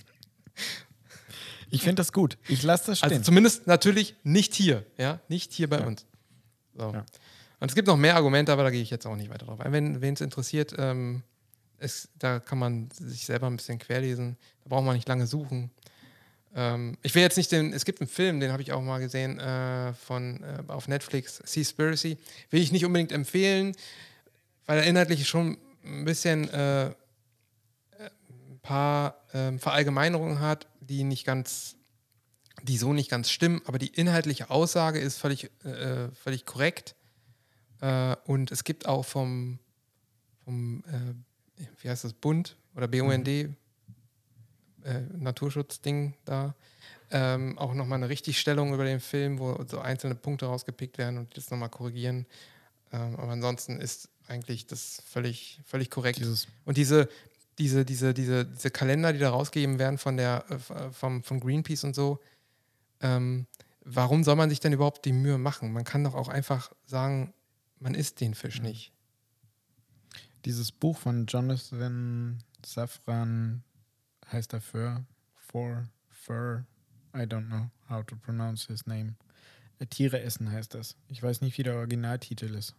Ich 1.71 1.83
finde 1.83 1.97
das 1.97 2.13
gut. 2.13 2.39
Ich 2.49 2.63
lasse 2.63 2.87
das 2.87 2.99
stehen. 2.99 3.11
Also 3.11 3.23
zumindest 3.23 3.67
natürlich 3.67 4.15
nicht 4.23 4.55
hier, 4.55 4.87
ja, 4.97 5.21
nicht 5.29 5.53
hier 5.53 5.69
bei 5.69 5.85
uns. 5.87 6.07
So. 6.75 6.93
Ja. 6.93 7.05
Und 7.61 7.71
es 7.71 7.75
gibt 7.75 7.89
noch 7.89 7.97
mehr 7.97 8.15
Argumente, 8.15 8.53
aber 8.53 8.63
da 8.63 8.71
gehe 8.71 8.83
ich 8.83 8.91
jetzt 8.91 9.07
auch 9.07 9.17
nicht 9.17 9.31
weiter 9.31 9.47
drauf 9.47 9.61
ein. 9.61 9.73
Wenn 9.73 10.01
wen 10.01 10.15
es 10.15 10.21
interessiert, 10.21 10.75
ähm, 10.79 11.23
es, 11.79 12.09
da 12.19 12.41
kann 12.41 12.59
man 12.59 12.89
sich 12.91 13.27
selber 13.27 13.49
ein 13.49 13.57
bisschen 13.57 13.79
querlesen. 13.79 14.37
Da 14.65 14.71
braucht 14.71 14.85
man 14.85 14.97
nicht 14.97 15.09
lange 15.09 15.27
suchen. 15.27 15.71
Ähm, 16.59 16.99
ich 17.03 17.15
will 17.15 17.23
jetzt 17.23 17.37
nicht 17.37 17.53
den, 17.53 17.73
es 17.73 17.85
gibt 17.85 18.01
einen 18.01 18.09
Film, 18.09 18.41
den 18.41 18.51
habe 18.51 18.63
ich 18.63 18.73
auch 18.73 18.83
mal 18.83 18.99
gesehen 18.99 19.39
äh, 19.39 19.95
von 19.95 20.43
äh, 20.43 20.65
auf 20.67 20.89
Netflix, 20.89 21.41
Seaspiracy. 21.45 22.19
Will 22.51 22.61
ich 22.61 22.73
nicht 22.73 22.85
unbedingt 22.85 23.13
empfehlen, 23.13 23.77
weil 24.67 24.79
er 24.79 24.85
inhaltlich 24.85 25.29
schon 25.29 25.57
ein 25.85 26.05
bisschen 26.05 26.49
äh, 26.51 26.91
ein 28.01 28.59
paar 28.61 29.23
ähm, 29.33 29.61
Verallgemeinerungen 29.61 30.41
hat, 30.41 30.67
die 30.81 31.05
nicht 31.05 31.25
ganz, 31.25 31.77
die 32.65 32.77
so 32.77 32.93
nicht 32.93 33.09
ganz 33.09 33.31
stimmen, 33.31 33.63
aber 33.67 33.79
die 33.79 33.95
inhaltliche 33.95 34.51
Aussage 34.51 34.99
ist 34.99 35.17
völlig, 35.19 35.51
äh, 35.65 36.09
völlig 36.13 36.45
korrekt. 36.45 36.97
Äh, 37.81 38.17
und 38.25 38.51
es 38.51 38.65
gibt 38.65 38.87
auch 38.87 39.05
vom, 39.05 39.61
vom 40.45 40.83
äh, 40.89 41.63
wie 41.83 41.89
heißt 41.89 42.03
das, 42.03 42.15
Bund 42.15 42.57
oder 42.75 42.89
BUND, 42.89 43.29
äh, 44.85 45.01
Naturschutzding 45.17 46.15
da, 46.25 46.55
ähm, 47.11 47.59
auch 47.59 47.75
nochmal 47.75 47.97
eine 47.97 48.09
Richtigstellung 48.09 48.75
über 48.75 48.85
den 48.85 49.01
Film, 49.01 49.39
wo 49.39 49.65
so 49.67 49.79
einzelne 49.79 50.15
Punkte 50.15 50.47
rausgepickt 50.47 50.99
werden 50.99 51.19
und 51.19 51.37
das 51.37 51.51
nochmal 51.51 51.71
korrigieren. 51.71 52.27
Ähm, 52.93 53.17
aber 53.17 53.33
ansonsten 53.33 53.81
ist 53.81 54.09
eigentlich 54.29 54.67
das 54.67 55.03
völlig, 55.07 55.61
völlig 55.65 55.91
korrekt. 55.91 56.19
Dieses 56.19 56.49
Und 56.65 56.77
diese, 56.77 57.09
diese, 57.59 57.85
diese, 57.85 58.15
diese, 58.15 58.45
diese 58.45 58.71
Kalender, 58.71 59.13
die 59.13 59.19
da 59.19 59.31
rausgegeben 59.31 59.79
werden 59.79 59.99
von 59.99 60.17
der, 60.17 60.45
äh, 60.49 60.55
äh, 60.55 60.91
vom, 60.93 61.23
von 61.23 61.41
Greenpeace 61.41 61.85
und 61.85 61.95
so, 61.95 62.21
ähm, 63.01 63.47
warum 63.85 64.23
soll 64.25 64.37
man 64.37 64.51
sich 64.51 64.61
denn 64.61 64.73
überhaupt 64.73 65.05
die 65.05 65.13
Mühe 65.13 65.39
machen? 65.39 65.73
Man 65.73 65.85
kann 65.85 66.05
doch 66.05 66.15
auch 66.15 66.29
einfach 66.29 66.73
sagen, 66.87 67.33
man 67.81 67.95
isst 67.95 68.21
den 68.21 68.35
Fisch 68.35 68.61
nicht. 68.61 68.93
Dieses 70.45 70.73
Buch 70.73 70.99
von 70.99 71.27
Jonathan 71.27 72.39
Safran 72.65 73.63
heißt 74.33 74.53
dafür 74.53 75.05
For 75.35 75.89
Fur. 76.11 76.65
I 77.15 77.21
don't 77.21 77.47
know 77.47 77.71
how 77.89 78.05
to 78.05 78.17
pronounce 78.17 78.67
his 78.67 78.87
name. 78.87 79.15
Äh, 79.79 79.87
Tiere 79.87 80.21
essen 80.21 80.51
heißt 80.51 80.75
das. 80.75 80.97
Ich 81.09 81.23
weiß 81.23 81.41
nicht, 81.41 81.57
wie 81.59 81.63
der 81.63 81.77
Originaltitel 81.77 82.55
ist. 82.55 82.75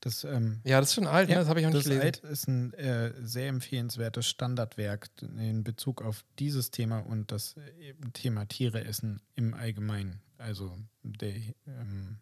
Das, 0.00 0.24
ähm, 0.24 0.60
Ja, 0.64 0.80
das 0.80 0.90
ist 0.90 0.94
schon 0.96 1.06
alt, 1.06 1.28
ne? 1.28 1.36
das 1.36 1.48
habe 1.48 1.60
ich 1.60 1.66
auch 1.66 1.70
nicht 1.70 1.78
das 1.78 1.84
gelesen. 1.84 2.02
Alt 2.02 2.18
ist 2.18 2.48
ein 2.48 2.74
äh, 2.74 3.12
sehr 3.22 3.48
empfehlenswertes 3.48 4.26
Standardwerk 4.26 5.08
in 5.22 5.64
Bezug 5.64 6.02
auf 6.02 6.24
dieses 6.38 6.70
Thema 6.70 6.98
und 6.98 7.32
das 7.32 7.56
äh, 7.56 7.94
Thema 8.12 8.46
Tiere 8.46 8.84
essen 8.84 9.22
im 9.34 9.54
Allgemeinen. 9.54 10.20
Also 10.36 10.76
der 11.02 11.34
ähm, 11.66 12.18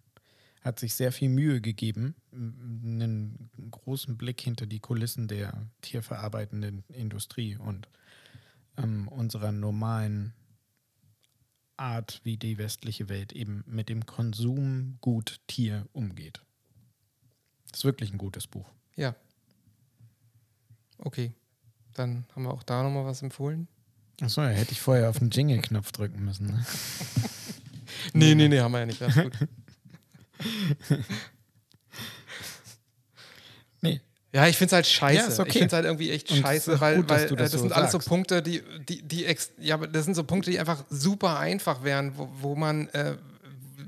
hat 0.60 0.78
sich 0.78 0.94
sehr 0.94 1.10
viel 1.10 1.28
Mühe 1.28 1.60
gegeben, 1.60 2.14
einen 2.32 3.50
großen 3.70 4.16
Blick 4.16 4.40
hinter 4.40 4.66
die 4.66 4.78
Kulissen 4.78 5.26
der 5.26 5.66
tierverarbeitenden 5.80 6.84
Industrie 6.88 7.56
und 7.56 7.88
ähm, 8.76 9.08
unserer 9.08 9.52
normalen 9.52 10.34
Art, 11.76 12.20
wie 12.22 12.36
die 12.36 12.58
westliche 12.58 13.08
Welt 13.08 13.32
eben 13.32 13.64
mit 13.66 13.88
dem 13.88 14.06
Konsum 14.06 14.98
gut 15.00 15.40
Tier 15.46 15.86
umgeht. 15.92 16.40
Das 17.70 17.80
ist 17.80 17.84
wirklich 17.84 18.12
ein 18.12 18.18
gutes 18.18 18.46
Buch. 18.46 18.70
Ja. 18.96 19.14
Okay. 20.98 21.32
Dann 21.94 22.24
haben 22.34 22.44
wir 22.44 22.52
auch 22.52 22.62
da 22.62 22.82
nochmal 22.82 23.04
was 23.04 23.22
empfohlen. 23.22 23.68
Achso, 24.20 24.42
ja, 24.42 24.48
hätte 24.48 24.72
ich 24.72 24.80
vorher 24.80 25.10
auf 25.10 25.18
den 25.18 25.30
Jingle-Knopf 25.30 25.92
drücken 25.92 26.24
müssen. 26.24 26.46
Ne? 26.46 26.64
Nee, 28.14 28.34
nee, 28.34 28.48
nee, 28.48 28.58
haben 28.58 28.72
wir 28.72 28.80
ja 28.80 28.86
nicht. 28.86 29.00
Ist 29.00 29.22
gut. 29.22 29.48
Ja, 34.32 34.46
ich 34.46 34.56
finde 34.56 34.68
es 34.68 34.72
halt 34.72 34.86
scheiße. 34.86 35.30
Ja, 35.30 35.38
okay. 35.40 35.48
Ich 35.48 35.52
finde 35.52 35.66
es 35.66 35.72
halt 35.74 35.84
irgendwie 35.84 36.10
echt 36.10 36.30
Und 36.30 36.38
scheiße, 36.38 36.80
weil, 36.80 36.96
gut, 36.96 37.08
weil 37.10 37.26
du 37.26 37.34
äh, 37.34 37.36
das 37.36 37.50
das, 37.50 37.60
so 37.60 37.66
sind 37.66 37.72
alles 37.72 37.92
so 37.92 37.98
sagst. 37.98 38.08
Punkte, 38.08 38.42
die, 38.42 38.62
die, 38.88 39.02
die 39.02 39.26
ja, 39.58 39.76
das 39.76 40.04
sind 40.06 40.14
so 40.14 40.24
Punkte, 40.24 40.50
die 40.50 40.58
einfach 40.58 40.84
super 40.88 41.38
einfach 41.38 41.84
wären, 41.84 42.16
wo, 42.16 42.28
wo 42.40 42.54
man, 42.54 42.88
äh, 42.90 43.16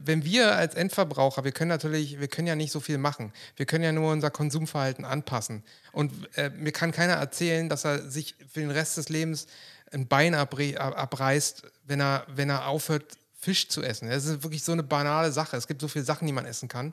wenn 0.04 0.22
wir 0.24 0.54
als 0.54 0.74
Endverbraucher, 0.74 1.44
wir 1.44 1.52
können 1.52 1.70
natürlich, 1.70 2.20
wir 2.20 2.28
können 2.28 2.46
ja 2.46 2.56
nicht 2.56 2.72
so 2.72 2.80
viel 2.80 2.98
machen. 2.98 3.32
Wir 3.56 3.64
können 3.64 3.84
ja 3.84 3.92
nur 3.92 4.12
unser 4.12 4.30
Konsumverhalten 4.30 5.06
anpassen. 5.06 5.62
Und 5.92 6.12
äh, 6.36 6.50
mir 6.50 6.72
kann 6.72 6.92
keiner 6.92 7.14
erzählen, 7.14 7.70
dass 7.70 7.86
er 7.86 8.10
sich 8.10 8.34
für 8.52 8.60
den 8.60 8.70
Rest 8.70 8.98
des 8.98 9.08
Lebens 9.08 9.46
ein 9.92 10.06
Bein 10.08 10.34
abre 10.34 10.78
ab- 10.78 10.98
abreißt, 10.98 11.62
wenn 11.86 12.00
er, 12.00 12.26
wenn 12.34 12.50
er 12.50 12.66
aufhört, 12.66 13.04
Fisch 13.38 13.68
zu 13.68 13.82
essen. 13.82 14.08
Das 14.10 14.24
ist 14.24 14.42
wirklich 14.42 14.62
so 14.62 14.72
eine 14.72 14.82
banale 14.82 15.30
Sache. 15.32 15.56
Es 15.56 15.66
gibt 15.66 15.80
so 15.80 15.88
viele 15.88 16.04
Sachen, 16.04 16.26
die 16.26 16.32
man 16.32 16.44
essen 16.46 16.68
kann. 16.68 16.92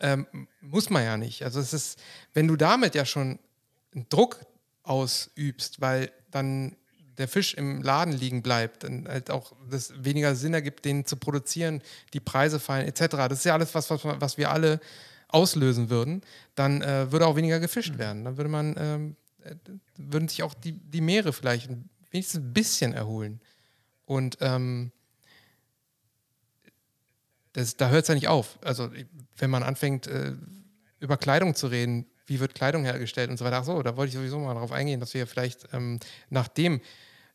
Ähm, 0.00 0.26
muss 0.60 0.90
man 0.90 1.04
ja 1.04 1.16
nicht. 1.16 1.42
Also 1.44 1.60
es 1.60 1.72
ist, 1.72 1.98
wenn 2.32 2.48
du 2.48 2.56
damit 2.56 2.94
ja 2.94 3.04
schon 3.04 3.38
einen 3.94 4.08
Druck 4.08 4.40
ausübst, 4.82 5.80
weil 5.80 6.10
dann 6.30 6.76
der 7.18 7.28
Fisch 7.28 7.54
im 7.54 7.82
Laden 7.82 8.14
liegen 8.14 8.42
bleibt, 8.42 8.84
dann 8.84 9.06
halt 9.06 9.30
auch 9.30 9.52
das 9.70 9.92
weniger 10.02 10.34
Sinn 10.34 10.54
ergibt, 10.54 10.84
den 10.86 11.04
zu 11.04 11.16
produzieren, 11.16 11.82
die 12.14 12.20
Preise 12.20 12.58
fallen 12.58 12.86
etc. 12.86 13.08
Das 13.28 13.40
ist 13.40 13.44
ja 13.44 13.52
alles, 13.52 13.74
was, 13.74 13.90
was, 13.90 14.00
was 14.04 14.38
wir 14.38 14.50
alle 14.50 14.80
auslösen 15.28 15.90
würden, 15.90 16.22
dann 16.54 16.82
äh, 16.82 17.12
würde 17.12 17.26
auch 17.26 17.36
weniger 17.36 17.60
gefischt 17.60 17.98
werden. 17.98 18.24
Dann 18.24 18.36
würde 18.36 18.50
man, 18.50 18.74
ähm, 18.78 19.16
äh, 19.44 19.54
würden 19.96 20.28
sich 20.28 20.42
auch 20.42 20.54
die, 20.54 20.72
die 20.72 21.00
Meere 21.00 21.32
vielleicht 21.32 21.68
wenigstens 22.10 22.40
ein 22.40 22.52
bisschen 22.52 22.94
erholen. 22.94 23.40
Und 24.06 24.38
ähm, 24.40 24.90
das, 27.52 27.76
da 27.76 27.88
hört 27.88 28.02
es 28.02 28.08
ja 28.08 28.14
nicht 28.14 28.28
auf. 28.28 28.58
Also 28.62 28.90
wenn 29.36 29.50
man 29.50 29.62
anfängt, 29.62 30.06
äh, 30.06 30.34
über 31.00 31.16
Kleidung 31.16 31.54
zu 31.54 31.66
reden, 31.66 32.06
wie 32.26 32.38
wird 32.38 32.54
Kleidung 32.54 32.84
hergestellt 32.84 33.30
und 33.30 33.38
so 33.38 33.44
weiter. 33.44 33.58
Ach 33.58 33.64
so, 33.64 33.82
da 33.82 33.96
wollte 33.96 34.10
ich 34.10 34.14
sowieso 34.14 34.38
mal 34.38 34.54
darauf 34.54 34.70
eingehen, 34.70 35.00
dass 35.00 35.14
wir 35.14 35.26
vielleicht, 35.26 35.66
ähm, 35.72 35.98
nachdem 36.28 36.80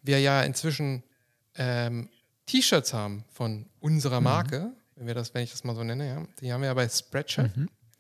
wir 0.02 0.20
ja 0.20 0.44
inzwischen 0.44 1.04
ähm, 1.56 2.10
T-Shirts 2.46 2.94
haben 2.94 3.26
von 3.30 3.66
unserer 3.80 4.22
Marke, 4.22 4.72
wenn 4.96 5.08
wir 5.08 5.14
das, 5.14 5.34
wenn 5.34 5.44
ich 5.44 5.52
das 5.52 5.64
mal 5.64 5.76
so 5.76 5.84
nenne, 5.84 6.08
ja, 6.08 6.26
die 6.40 6.54
haben 6.54 6.62
wir 6.62 6.68
ja 6.68 6.74
bei 6.74 6.88
Spreadshirt. 6.88 7.52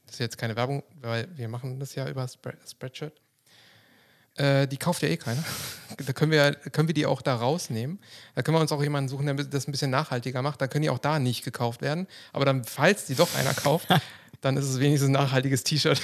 Das 0.05 0.15
ist 0.15 0.19
jetzt 0.19 0.37
keine 0.37 0.55
Werbung, 0.55 0.83
weil 1.01 1.27
wir 1.35 1.49
machen 1.49 1.79
das 1.79 1.95
ja 1.95 2.07
über 2.07 2.27
Spre 2.27 2.53
Spreadshirt. 2.65 3.19
Äh, 4.35 4.67
die 4.67 4.77
kauft 4.77 5.01
ja 5.01 5.07
eh 5.09 5.17
keiner. 5.17 5.43
da 6.05 6.13
können 6.13 6.31
wir, 6.31 6.53
können 6.55 6.87
wir 6.89 6.93
die 6.93 7.05
auch 7.05 7.21
da 7.21 7.35
rausnehmen. 7.35 7.99
Da 8.35 8.41
können 8.41 8.57
wir 8.57 8.61
uns 8.61 8.71
auch 8.71 8.83
jemanden 8.83 9.09
suchen, 9.09 9.25
der 9.25 9.35
das 9.35 9.67
ein 9.67 9.71
bisschen 9.71 9.91
nachhaltiger 9.91 10.41
macht. 10.41 10.61
Dann 10.61 10.69
können 10.69 10.81
die 10.83 10.89
auch 10.89 10.99
da 10.99 11.19
nicht 11.19 11.43
gekauft 11.45 11.81
werden. 11.81 12.07
Aber 12.33 12.45
dann, 12.45 12.63
falls 12.63 13.05
die 13.05 13.15
doch 13.15 13.33
einer 13.35 13.53
kauft, 13.53 13.87
dann 14.41 14.57
ist 14.57 14.65
es 14.65 14.79
wenigstens 14.79 15.09
ein 15.09 15.13
nachhaltiges 15.13 15.63
T-Shirt. 15.63 16.01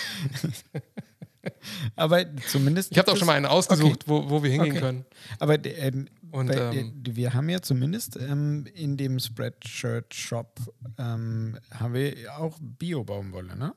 Aber 1.95 2.23
zumindest. 2.47 2.91
Ich 2.91 2.97
habe 2.97 3.09
doch 3.09 3.17
schon 3.17 3.27
mal 3.27 3.33
einen 3.35 3.47
ausgesucht, 3.47 4.03
Okay. 4.03 4.03
wo, 4.07 4.29
wo 4.29 4.43
wir 4.43 4.51
hingehen 4.51 4.71
Okay. 4.73 4.79
können. 4.79 5.05
Aber 5.39 5.55
äh, 5.65 5.91
Und, 6.31 6.47
bei, 6.47 6.55
ähm, 6.55 7.03
äh, 7.05 7.15
wir 7.15 7.33
haben 7.33 7.49
ja 7.49 7.61
zumindest 7.61 8.15
ähm, 8.17 8.65
in 8.75 8.95
dem 8.95 9.19
Spreadshirt-Shop 9.19 10.59
ähm, 10.97 11.57
haben 11.73 11.93
wir 11.95 12.37
auch 12.37 12.57
Bio-Baumwolle, 12.61 13.55
ne? 13.57 13.73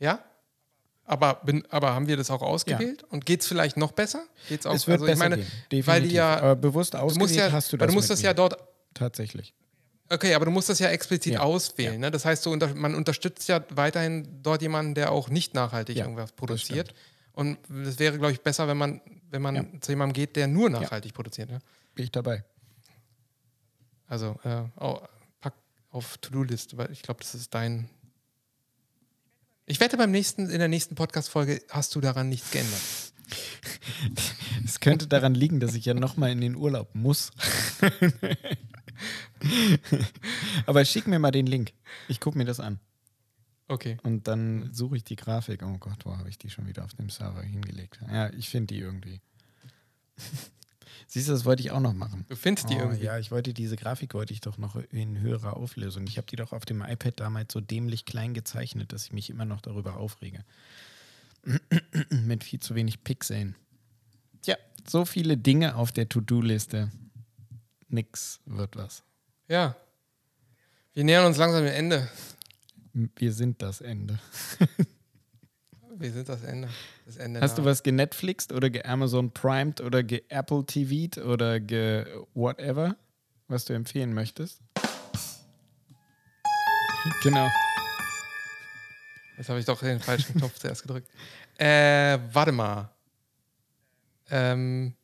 Ja? 0.00 0.18
Aber, 1.12 1.34
bin, 1.44 1.62
aber 1.68 1.94
haben 1.94 2.06
wir 2.08 2.16
das 2.16 2.30
auch 2.30 2.40
ausgewählt? 2.40 3.02
Und 3.10 3.26
geht 3.26 3.42
es 3.42 3.46
vielleicht 3.46 3.76
noch 3.76 3.92
besser? 3.92 4.24
Geht's 4.48 4.64
auch, 4.64 4.74
es 4.74 4.86
wird 4.86 5.02
also 5.02 5.04
besser 5.06 5.24
ich 5.24 5.30
meine, 5.30 5.46
gehen, 5.68 5.86
weil 5.86 6.02
die 6.02 6.14
ja, 6.14 6.36
Aber 6.38 6.56
bewusst 6.56 6.96
ausgewählt 6.96 7.32
ja, 7.36 7.52
hast 7.52 7.70
du 7.70 7.76
das 7.76 7.88
du 7.88 7.94
musst 7.94 8.08
das 8.08 8.20
mit 8.20 8.24
ja 8.24 8.30
mir. 8.30 8.34
dort 8.36 8.56
Tatsächlich. 8.94 9.52
Okay, 10.08 10.32
aber 10.34 10.46
du 10.46 10.50
musst 10.50 10.68
das 10.70 10.78
ja 10.78 10.88
explizit 10.88 11.34
Ja. 11.34 11.40
auswählen. 11.40 12.00
Ne? 12.00 12.10
Das 12.10 12.24
heißt, 12.24 12.46
unter, 12.46 12.74
man 12.74 12.94
unterstützt 12.94 13.46
ja 13.48 13.62
weiterhin 13.70 14.26
dort 14.42 14.62
jemanden, 14.62 14.94
der 14.94 15.12
auch 15.12 15.28
nicht 15.28 15.52
nachhaltig 15.54 15.96
Ja, 15.96 16.04
irgendwas 16.04 16.32
produziert. 16.32 16.94
Und 17.34 17.58
es 17.86 17.98
wäre, 17.98 18.16
glaube 18.18 18.32
ich, 18.32 18.40
besser, 18.40 18.66
wenn 18.68 18.76
man, 18.78 19.00
wenn 19.30 19.42
man 19.42 19.56
Ja. 19.56 19.64
zu 19.80 19.92
jemandem 19.92 20.14
geht, 20.14 20.36
der 20.36 20.46
nur 20.46 20.70
nachhaltig 20.70 21.12
produziert. 21.14 21.50
Ne? 21.50 21.58
Bin 21.94 22.04
ich 22.04 22.10
dabei. 22.12 22.42
Also 24.06 24.36
äh, 24.44 24.62
au- 24.76 25.02
pack 25.40 25.54
auf 25.90 26.16
To-Do-List, 26.18 26.76
weil 26.76 26.90
ich 26.90 27.02
glaube, 27.02 27.20
das 27.20 27.34
ist 27.34 27.52
dein. 27.54 27.88
Ich 29.66 29.78
wette, 29.78 29.96
beim 29.96 30.10
nächsten, 30.10 30.50
in 30.50 30.58
der 30.58 30.68
nächsten 30.68 30.96
Podcast-Folge 30.96 31.62
hast 31.70 31.94
du 31.94 32.00
daran 32.00 32.28
nichts 32.28 32.50
geändert. 32.50 32.80
Es 34.64 34.80
könnte 34.80 35.06
daran 35.06 35.34
liegen, 35.34 35.58
dass 35.58 35.74
ich 35.74 35.86
ja 35.86 35.94
nochmal 35.94 36.30
in 36.30 36.40
den 36.40 36.54
Urlaub 36.54 36.94
muss. 36.94 37.30
Aber 40.66 40.84
schick 40.84 41.06
mir 41.06 41.18
mal 41.18 41.30
den 41.30 41.46
Link. 41.46 41.72
Ich 42.08 42.20
gucke 42.20 42.36
mir 42.36 42.44
das 42.44 42.60
an. 42.60 42.78
Okay. 43.68 43.96
Und 44.02 44.28
dann 44.28 44.70
suche 44.72 44.96
ich 44.96 45.04
die 45.04 45.16
Grafik. 45.16 45.62
Oh 45.62 45.78
Gott, 45.78 46.04
wo 46.04 46.16
habe 46.16 46.28
ich 46.28 46.36
die 46.36 46.50
schon 46.50 46.66
wieder 46.66 46.84
auf 46.84 46.94
dem 46.94 47.08
Server 47.08 47.42
hingelegt? 47.42 48.00
Ja, 48.10 48.30
ich 48.30 48.50
finde 48.50 48.74
die 48.74 48.80
irgendwie. 48.80 49.20
Siehst 51.06 51.28
du, 51.28 51.32
das 51.32 51.44
wollte 51.44 51.62
ich 51.62 51.70
auch 51.70 51.80
noch 51.80 51.92
machen. 51.92 52.24
Du 52.28 52.36
findest 52.36 52.70
die 52.70 52.74
oh, 52.74 52.80
irgendwie. 52.80 53.04
Ja, 53.04 53.18
ich 53.18 53.30
wollte 53.30 53.54
diese 53.54 53.76
Grafik 53.76 54.14
wollte 54.14 54.32
ich 54.32 54.40
doch 54.40 54.58
noch 54.58 54.76
in 54.90 55.20
höherer 55.20 55.56
Auflösung. 55.56 56.06
Ich 56.06 56.16
habe 56.16 56.26
die 56.26 56.36
doch 56.36 56.52
auf 56.52 56.64
dem 56.64 56.82
iPad 56.82 57.18
damals 57.20 57.52
so 57.52 57.60
dämlich 57.60 58.04
klein 58.04 58.34
gezeichnet, 58.34 58.92
dass 58.92 59.06
ich 59.06 59.12
mich 59.12 59.30
immer 59.30 59.44
noch 59.44 59.60
darüber 59.60 59.96
aufrege. 59.96 60.44
Mit 62.10 62.44
viel 62.44 62.60
zu 62.60 62.74
wenig 62.74 63.04
Pixeln. 63.04 63.56
Tja, 64.42 64.56
so 64.86 65.04
viele 65.04 65.36
Dinge 65.36 65.76
auf 65.76 65.92
der 65.92 66.08
To-Do-Liste. 66.08 66.90
Nix 67.88 68.40
wird 68.46 68.76
was. 68.76 69.02
Ja. 69.48 69.76
Wir 70.94 71.04
nähern 71.04 71.26
uns 71.26 71.36
langsam 71.36 71.64
dem 71.64 71.74
Ende. 71.74 72.08
Wir 72.92 73.32
sind 73.32 73.62
das 73.62 73.80
Ende. 73.80 74.18
Wir 75.98 76.10
sind 76.10 76.28
das 76.28 76.42
Ende. 76.42 76.68
Das 77.06 77.16
Ende 77.16 77.40
Hast 77.40 77.58
du 77.58 77.62
nah. 77.62 77.68
was 77.68 77.82
genetflixt 77.82 78.52
oder 78.52 78.70
geamazon 78.70 79.30
primed 79.30 79.80
oder 79.80 80.02
geapple 80.02 80.64
TV'd 80.64 81.18
oder 81.18 81.60
ge 81.60 82.06
whatever, 82.34 82.96
was 83.48 83.64
du 83.64 83.74
empfehlen 83.74 84.14
möchtest? 84.14 84.60
genau. 87.22 87.48
Jetzt 89.36 89.48
habe 89.48 89.58
ich 89.58 89.66
doch 89.66 89.80
den 89.80 90.00
falschen 90.00 90.34
Knopf 90.34 90.54
zuerst 90.58 90.82
gedrückt. 90.82 91.08
Äh, 91.58 92.18
warte 92.32 92.52
mal. 92.52 92.90
Ähm, 94.30 94.94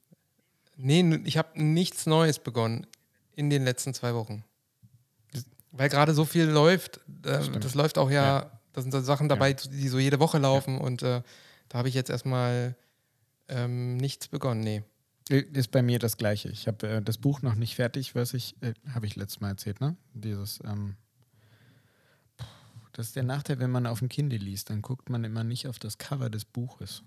nee, 0.76 1.20
ich 1.24 1.36
habe 1.36 1.60
nichts 1.62 2.06
Neues 2.06 2.38
begonnen 2.38 2.86
in 3.34 3.50
den 3.50 3.64
letzten 3.64 3.94
zwei 3.94 4.14
Wochen. 4.14 4.44
Weil 5.72 5.88
gerade 5.88 6.14
so 6.14 6.24
viel 6.24 6.44
läuft. 6.44 6.98
Äh, 7.24 7.40
das 7.60 7.74
läuft 7.74 7.98
auch 7.98 8.10
ja, 8.10 8.40
Ja. 8.40 8.57
Da 8.78 8.82
sind 8.82 8.92
so 8.92 9.00
Sachen 9.00 9.28
dabei, 9.28 9.54
die 9.54 9.88
so 9.88 9.98
jede 9.98 10.20
Woche 10.20 10.38
laufen 10.38 10.78
und 10.78 11.02
äh, 11.02 11.22
da 11.68 11.78
habe 11.78 11.88
ich 11.88 11.94
jetzt 11.94 12.10
erstmal 12.10 12.76
ähm, 13.48 13.96
nichts 13.96 14.28
begonnen. 14.28 14.60
Nee. 14.60 14.84
Ist 15.28 15.72
bei 15.72 15.82
mir 15.82 15.98
das 15.98 16.16
Gleiche. 16.16 16.48
Ich 16.48 16.68
habe 16.68 16.88
äh, 16.88 17.02
das 17.02 17.18
Buch 17.18 17.42
noch 17.42 17.54
nicht 17.54 17.74
fertig, 17.74 18.14
was 18.14 18.34
ich, 18.34 18.54
äh, 18.62 18.72
habe 18.94 19.06
ich 19.06 19.16
letztes 19.16 19.40
Mal 19.40 19.50
erzählt, 19.50 19.80
ne? 19.80 19.96
Dieses, 20.14 20.60
ähm, 20.64 20.96
das 22.92 23.08
ist 23.08 23.16
der 23.16 23.24
Nachteil, 23.24 23.58
wenn 23.58 23.70
man 23.70 23.86
auf 23.86 23.98
dem 23.98 24.08
Kindle 24.08 24.38
liest, 24.38 24.70
dann 24.70 24.80
guckt 24.80 25.10
man 25.10 25.24
immer 25.24 25.44
nicht 25.44 25.66
auf 25.66 25.78
das 25.78 25.98
Cover 25.98 26.30
des 26.30 26.44
Buches. 26.44 27.02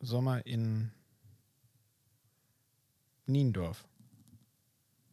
Sommer 0.00 0.46
in 0.46 0.92
Niendorf. 3.26 3.84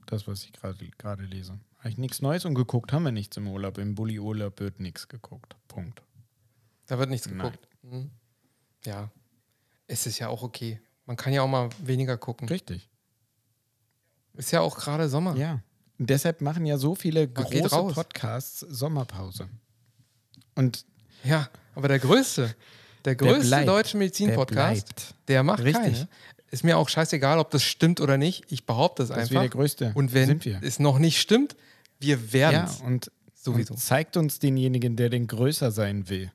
Das, 0.05 0.27
was 0.27 0.43
ich 0.43 0.53
gerade 0.97 1.23
lese. 1.23 1.59
Habe 1.81 1.89
ich 1.89 1.97
nichts 1.97 2.21
Neues 2.21 2.45
und 2.45 2.53
geguckt 2.55 2.93
haben 2.93 3.03
wir 3.03 3.11
nichts 3.11 3.37
im 3.37 3.47
Urlaub. 3.47 3.77
Im 3.77 3.95
Bulli-Urlaub 3.95 4.59
wird 4.59 4.79
nichts 4.79 5.07
geguckt. 5.07 5.55
Punkt. 5.67 6.01
Da 6.85 6.99
wird 6.99 7.09
nichts 7.09 7.27
geguckt. 7.27 7.67
Mhm. 7.81 8.11
Ja. 8.85 9.09
Es 9.87 10.05
ist 10.05 10.19
ja 10.19 10.27
auch 10.29 10.43
okay. 10.43 10.79
Man 11.05 11.17
kann 11.17 11.33
ja 11.33 11.41
auch 11.41 11.47
mal 11.47 11.69
weniger 11.83 12.17
gucken. 12.17 12.47
Richtig. 12.49 12.87
Ist 14.33 14.51
ja 14.51 14.61
auch 14.61 14.77
gerade 14.77 15.09
Sommer. 15.09 15.35
Ja. 15.35 15.61
Und 15.97 16.09
deshalb 16.09 16.41
machen 16.41 16.65
ja 16.65 16.77
so 16.77 16.95
viele 16.95 17.27
Man 17.27 17.43
große. 17.45 17.93
Podcasts 17.95 18.59
Sommerpause. 18.59 19.49
Und 20.55 20.85
Ja, 21.23 21.49
aber 21.75 21.87
der 21.87 21.99
größte, 21.99 22.55
der 23.05 23.15
Der 23.15 23.15
größte 23.15 23.47
bleibt. 23.47 23.67
deutsche 23.67 23.91
der 23.93 23.99
Medizin-Podcast, 23.99 24.85
bleibt. 24.95 25.15
der, 25.27 25.43
macht 25.43 25.63
Richtig. 25.63 25.73
keine. 25.93 26.07
Ist 26.51 26.63
mir 26.63 26.77
auch 26.77 26.89
scheißegal, 26.89 27.39
ob 27.39 27.49
das 27.51 27.63
stimmt 27.63 28.01
oder 28.01 28.17
nicht. 28.17 28.51
Ich 28.51 28.65
behaupte 28.65 29.03
es 29.03 29.09
Das 29.09 29.17
ist 29.23 29.31
wir 29.31 29.39
einfach. 29.39 29.51
der 29.53 29.59
größte. 29.61 29.91
Und 29.95 30.13
wenn 30.13 30.39
es 30.61 30.79
noch 30.79 30.99
nicht 30.99 31.19
stimmt, 31.19 31.55
wir 32.01 32.33
werden 32.33 32.67
Ja, 32.67 32.85
und, 32.85 33.11
Sowieso. 33.33 33.73
und 33.73 33.79
zeigt 33.79 34.17
uns 34.17 34.39
denjenigen, 34.39 34.95
der 34.95 35.09
den 35.09 35.27
größer 35.27 35.71
sein 35.71 36.09
will. 36.09 36.31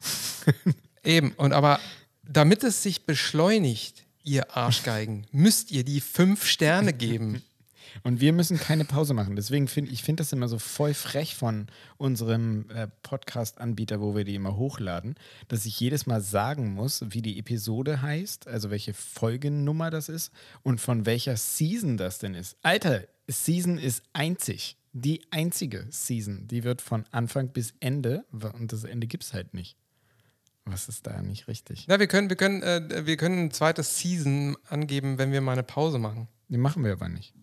Eben. 1.04 1.32
Und 1.32 1.52
aber 1.52 1.80
damit 2.22 2.64
es 2.64 2.82
sich 2.82 3.06
beschleunigt, 3.06 4.04
ihr 4.22 4.56
Arschgeigen, 4.56 5.26
müsst 5.32 5.70
ihr 5.70 5.84
die 5.84 6.00
fünf 6.00 6.46
Sterne 6.46 6.92
geben. 6.92 7.42
Und 8.02 8.20
wir 8.20 8.32
müssen 8.32 8.58
keine 8.58 8.84
Pause 8.84 9.14
machen. 9.14 9.36
Deswegen 9.36 9.68
finde 9.68 9.92
ich 9.92 10.02
finde 10.02 10.22
das 10.22 10.32
immer 10.32 10.48
so 10.48 10.58
voll 10.58 10.94
frech 10.94 11.36
von 11.36 11.68
unserem 11.96 12.68
äh, 12.70 12.88
Podcast-Anbieter, 13.04 14.00
wo 14.00 14.16
wir 14.16 14.24
die 14.24 14.34
immer 14.34 14.56
hochladen, 14.56 15.14
dass 15.46 15.64
ich 15.64 15.78
jedes 15.78 16.04
Mal 16.04 16.20
sagen 16.20 16.74
muss, 16.74 17.04
wie 17.10 17.22
die 17.22 17.38
Episode 17.38 18.02
heißt, 18.02 18.48
also 18.48 18.70
welche 18.70 18.94
Folgennummer 18.94 19.90
das 19.90 20.08
ist 20.08 20.32
und 20.64 20.80
von 20.80 21.06
welcher 21.06 21.36
Season 21.36 21.96
das 21.96 22.18
denn 22.18 22.34
ist. 22.34 22.56
Alter, 22.62 23.04
Season 23.28 23.78
ist 23.78 24.02
einzig. 24.12 24.76
Die 24.96 25.22
einzige 25.30 25.86
Season. 25.90 26.46
Die 26.46 26.62
wird 26.62 26.80
von 26.80 27.04
Anfang 27.10 27.48
bis 27.48 27.74
Ende 27.80 28.24
und 28.30 28.72
das 28.72 28.84
Ende 28.84 29.08
gibt 29.08 29.24
es 29.24 29.34
halt 29.34 29.52
nicht. 29.52 29.76
Was 30.66 30.88
ist 30.88 31.06
da 31.08 31.20
nicht 31.20 31.48
richtig? 31.48 31.86
Na, 31.88 31.98
wir 31.98 32.06
können, 32.06 32.28
wir 32.28 32.36
können, 32.36 32.62
äh, 32.62 33.04
wir 33.04 33.16
können 33.16 33.46
ein 33.46 33.50
zweites 33.50 33.98
Season 33.98 34.56
angeben, 34.68 35.18
wenn 35.18 35.32
wir 35.32 35.40
mal 35.40 35.52
eine 35.52 35.64
Pause 35.64 35.98
machen. 35.98 36.28
Die 36.48 36.56
machen 36.56 36.84
wir 36.84 36.92
aber 36.92 37.08
nicht. 37.08 37.34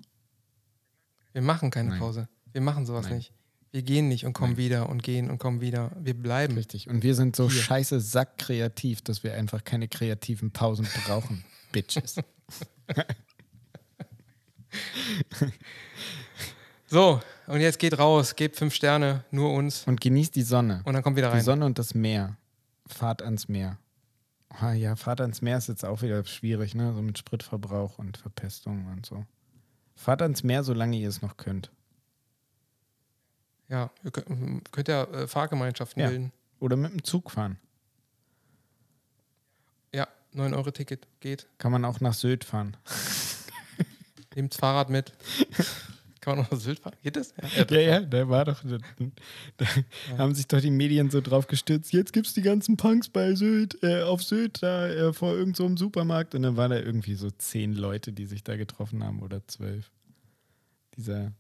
Wir 1.34 1.42
machen 1.42 1.72
keine 1.72 1.90
Nein. 1.90 2.00
Pause. 2.00 2.30
Wir 2.54 2.62
machen 2.62 2.86
sowas 2.86 3.08
Nein. 3.08 3.18
nicht. 3.18 3.34
Wir 3.72 3.84
gehen 3.84 4.08
nicht 4.08 4.26
und 4.26 4.32
kommen 4.32 4.54
Nein. 4.54 4.58
wieder 4.58 4.90
und 4.90 5.04
gehen 5.04 5.30
und 5.30 5.38
kommen 5.38 5.60
wieder. 5.60 5.92
Wir 6.00 6.14
bleiben. 6.14 6.56
Richtig. 6.56 6.90
Und 6.90 7.04
wir 7.04 7.16
sind 7.16 7.36
so 7.36 7.50
Hier. 7.50 7.62
scheiße 7.62 8.00
sackkreativ, 8.00 9.02
dass 9.02 9.24
wir 9.24 9.34
einfach 9.34 9.66
keine 9.66 9.90
kreativen 9.90 10.52
Pausen 10.52 10.88
brauchen. 11.06 11.44
Bitches. 11.74 12.16
So, 16.92 17.22
und 17.52 17.62
jetzt 17.62 17.80
geht 17.80 17.98
raus, 17.98 18.36
gebt 18.36 18.56
fünf 18.56 18.74
Sterne, 18.74 19.24
nur 19.32 19.54
uns. 19.54 19.86
Und 19.88 20.02
genießt 20.02 20.36
die 20.36 20.42
Sonne. 20.44 20.82
Und 20.86 20.94
dann 20.94 21.04
kommt 21.04 21.18
wieder 21.18 21.30
Die 21.30 21.36
rein. 21.38 21.44
Sonne 21.44 21.66
und 21.66 21.78
das 21.80 21.94
Meer. 21.94 22.38
Fahrt 22.88 23.22
ans 23.22 23.48
Meer. 23.48 23.78
Ah, 24.50 24.74
ja, 24.74 24.96
Fahrt 24.96 25.22
ans 25.22 25.42
Meer 25.42 25.58
ist 25.58 25.70
jetzt 25.70 25.86
auch 25.86 26.02
wieder 26.02 26.24
schwierig, 26.26 26.76
ne? 26.76 26.94
So 26.94 27.02
mit 27.02 27.18
Spritverbrauch 27.18 28.00
und 28.00 28.18
Verpestung 28.18 28.86
und 28.88 29.06
so. 29.06 29.26
Fahrt 29.96 30.22
ans 30.22 30.44
Meer, 30.44 30.64
solange 30.64 30.98
ihr 30.98 31.08
es 31.08 31.22
noch 31.22 31.38
könnt. 31.38 31.72
Ja, 33.70 33.90
ihr 34.04 34.12
könnt, 34.12 34.72
könnt 34.72 34.88
ja 34.90 35.04
äh, 35.06 35.28
Fahrgemeinschaften 35.28 36.02
Ja. 36.02 36.10
bilden. 36.10 36.32
Oder 36.60 36.76
mit 36.76 36.92
dem 36.92 37.04
Zug 37.04 37.32
fahren. 37.32 37.58
Ja, 39.94 40.08
9 40.34 40.54
Euro 40.54 40.72
Ticket 40.72 41.08
geht. 41.22 41.48
Kann 41.58 41.72
man 41.72 41.86
auch 41.86 42.02
nach 42.02 42.14
Sylt 42.14 42.44
fahren. 42.44 42.76
Nehmt 44.36 44.54
Fahrrad 44.54 44.90
mit. 44.90 45.14
Kann 46.22 46.36
man 46.36 46.46
noch 46.46 46.52
nach 46.52 46.60
Sylt 46.60 46.80
fahren? 46.80 46.96
Geht 47.02 47.16
das? 47.16 47.34
Ja, 47.58 47.66
Ja, 47.70 47.80
ja, 47.80 48.02
da 48.02 48.30
war 48.30 48.46
doch. 48.46 48.64
Da, 48.64 48.78
da 49.58 49.66
haben 50.20 50.36
sich 50.36 50.48
doch 50.48 50.62
die 50.62 50.70
Medien 50.70 51.10
so 51.10 51.20
drauf 51.20 51.48
gestürzt. 51.48 51.92
Jetzt 51.92 52.14
gibt's 52.14 52.36
die 52.36 52.44
ganzen 52.44 52.78
Punks 52.78 53.10
bei 53.10 53.34
Sylt, 53.34 53.82
äh, 53.84 54.04
auf 54.04 54.24
Sylt, 54.24 54.62
da 54.62 54.88
äh, 54.88 55.14
vor 55.14 55.32
irgendeinem 55.32 55.56
so 55.56 55.66
einem 55.66 55.78
Supermarkt. 55.78 56.36
Und 56.36 56.44
dann 56.44 56.58
waren 56.58 56.70
da 56.70 56.78
irgendwie 56.78 57.16
so 57.16 57.32
zehn 57.32 57.74
Leute, 57.74 58.14
die 58.14 58.28
sich 58.28 58.44
da 58.44 58.56
getroffen 58.56 59.04
haben 59.04 59.24
oder 59.24 59.46
zwölf. 59.48 59.92
Dieser, 60.96 61.34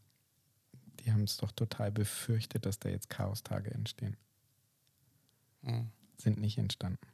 die 0.99 1.11
haben 1.11 1.23
es 1.23 1.37
doch 1.37 1.51
total 1.51 1.91
befürchtet, 1.91 2.65
dass 2.65 2.79
da 2.79 2.89
jetzt 2.89 3.09
Chaostage 3.09 3.69
entstehen. 3.69 4.17
Hm. 5.63 5.89
Sind 6.17 6.39
nicht 6.39 6.57
entstanden. 6.57 7.05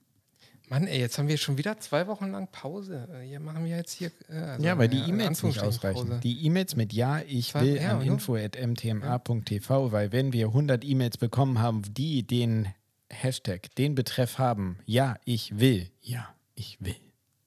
Mann, 0.69 0.85
ey, 0.85 0.99
jetzt 0.99 1.18
haben 1.18 1.30
wir 1.30 1.38
schon 1.38 1.57
wieder 1.57 1.80
zwei 1.80 2.07
Wochen 2.07 2.30
lang 2.31 2.49
Pause. 2.52 3.07
Äh, 3.14 3.26
Hier 3.27 3.39
machen 3.39 3.64
wir 3.64 3.77
jetzt 3.77 3.94
hier. 3.94 4.11
Äh, 4.30 4.34
also, 4.35 4.65
ja, 4.65 4.77
weil 4.77 4.89
die 4.89 4.98
E-Mails 4.99 5.41
nicht 5.44 5.60
ausreichen. 5.61 6.10
Pause. 6.10 6.19
Die 6.22 6.45
E-Mails 6.45 6.76
mit 6.76 6.91
Ja, 6.91 7.22
ich 7.22 7.52
Zwei- 7.52 7.61
will 7.61 7.76
ja, 7.77 7.91
an 7.98 8.06
ja. 8.06 8.11
info.mtma.tv, 8.14 9.91
weil 9.94 10.11
wenn 10.11 10.34
wir 10.34 10.48
100 10.48 10.84
E-Mails 10.84 11.18
bekommen 11.18 11.60
haben, 11.60 11.81
die 11.94 12.23
den 12.23 12.68
Hashtag, 13.10 13.73
den 13.76 13.95
Betreff 13.95 14.38
haben, 14.39 14.77
Ja, 14.85 15.15
ich 15.23 15.57
will, 15.57 15.89
ja, 16.02 16.27
ich 16.56 16.77
will, 16.81 16.95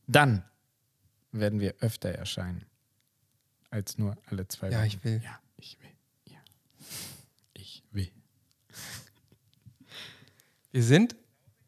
dann 0.07 0.43
werden 1.33 1.61
wir 1.61 1.75
öfter 1.81 2.09
erscheinen 2.09 2.65
als 3.71 3.99
nur 3.99 4.17
alle 4.27 4.49
zwei 4.49 4.71
Ja, 4.71 4.79
Wochen. 4.79 4.87
ich 4.87 5.05
will. 5.05 5.21
Ja, 5.23 5.39
ich 5.59 5.79
will, 5.81 5.91
ja, 6.33 6.39
ich 7.53 7.83
will. 7.93 8.09
Wir 10.73 10.83
sind, 10.83 11.15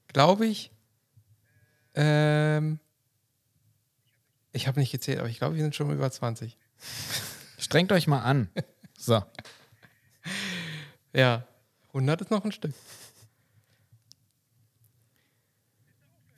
glaube 0.09 0.47
ich, 0.47 0.72
ähm, 1.95 2.79
ich 4.53 4.67
habe 4.67 4.79
nicht 4.81 4.93
gezählt, 4.93 5.19
aber 5.19 5.29
ich 5.29 5.39
glaube, 5.39 5.55
wir 5.57 5.63
sind 5.63 5.75
schon 5.75 5.91
über 5.91 6.11
20. 6.11 6.57
Strengt 7.59 7.93
euch 7.93 8.07
mal 8.07 8.21
an. 8.23 8.49
So. 8.99 9.23
Ja, 11.13 11.47
100 11.89 12.21
ist 12.23 12.31
noch 12.31 12.45
ein 12.45 12.53
Stück. 12.53 12.73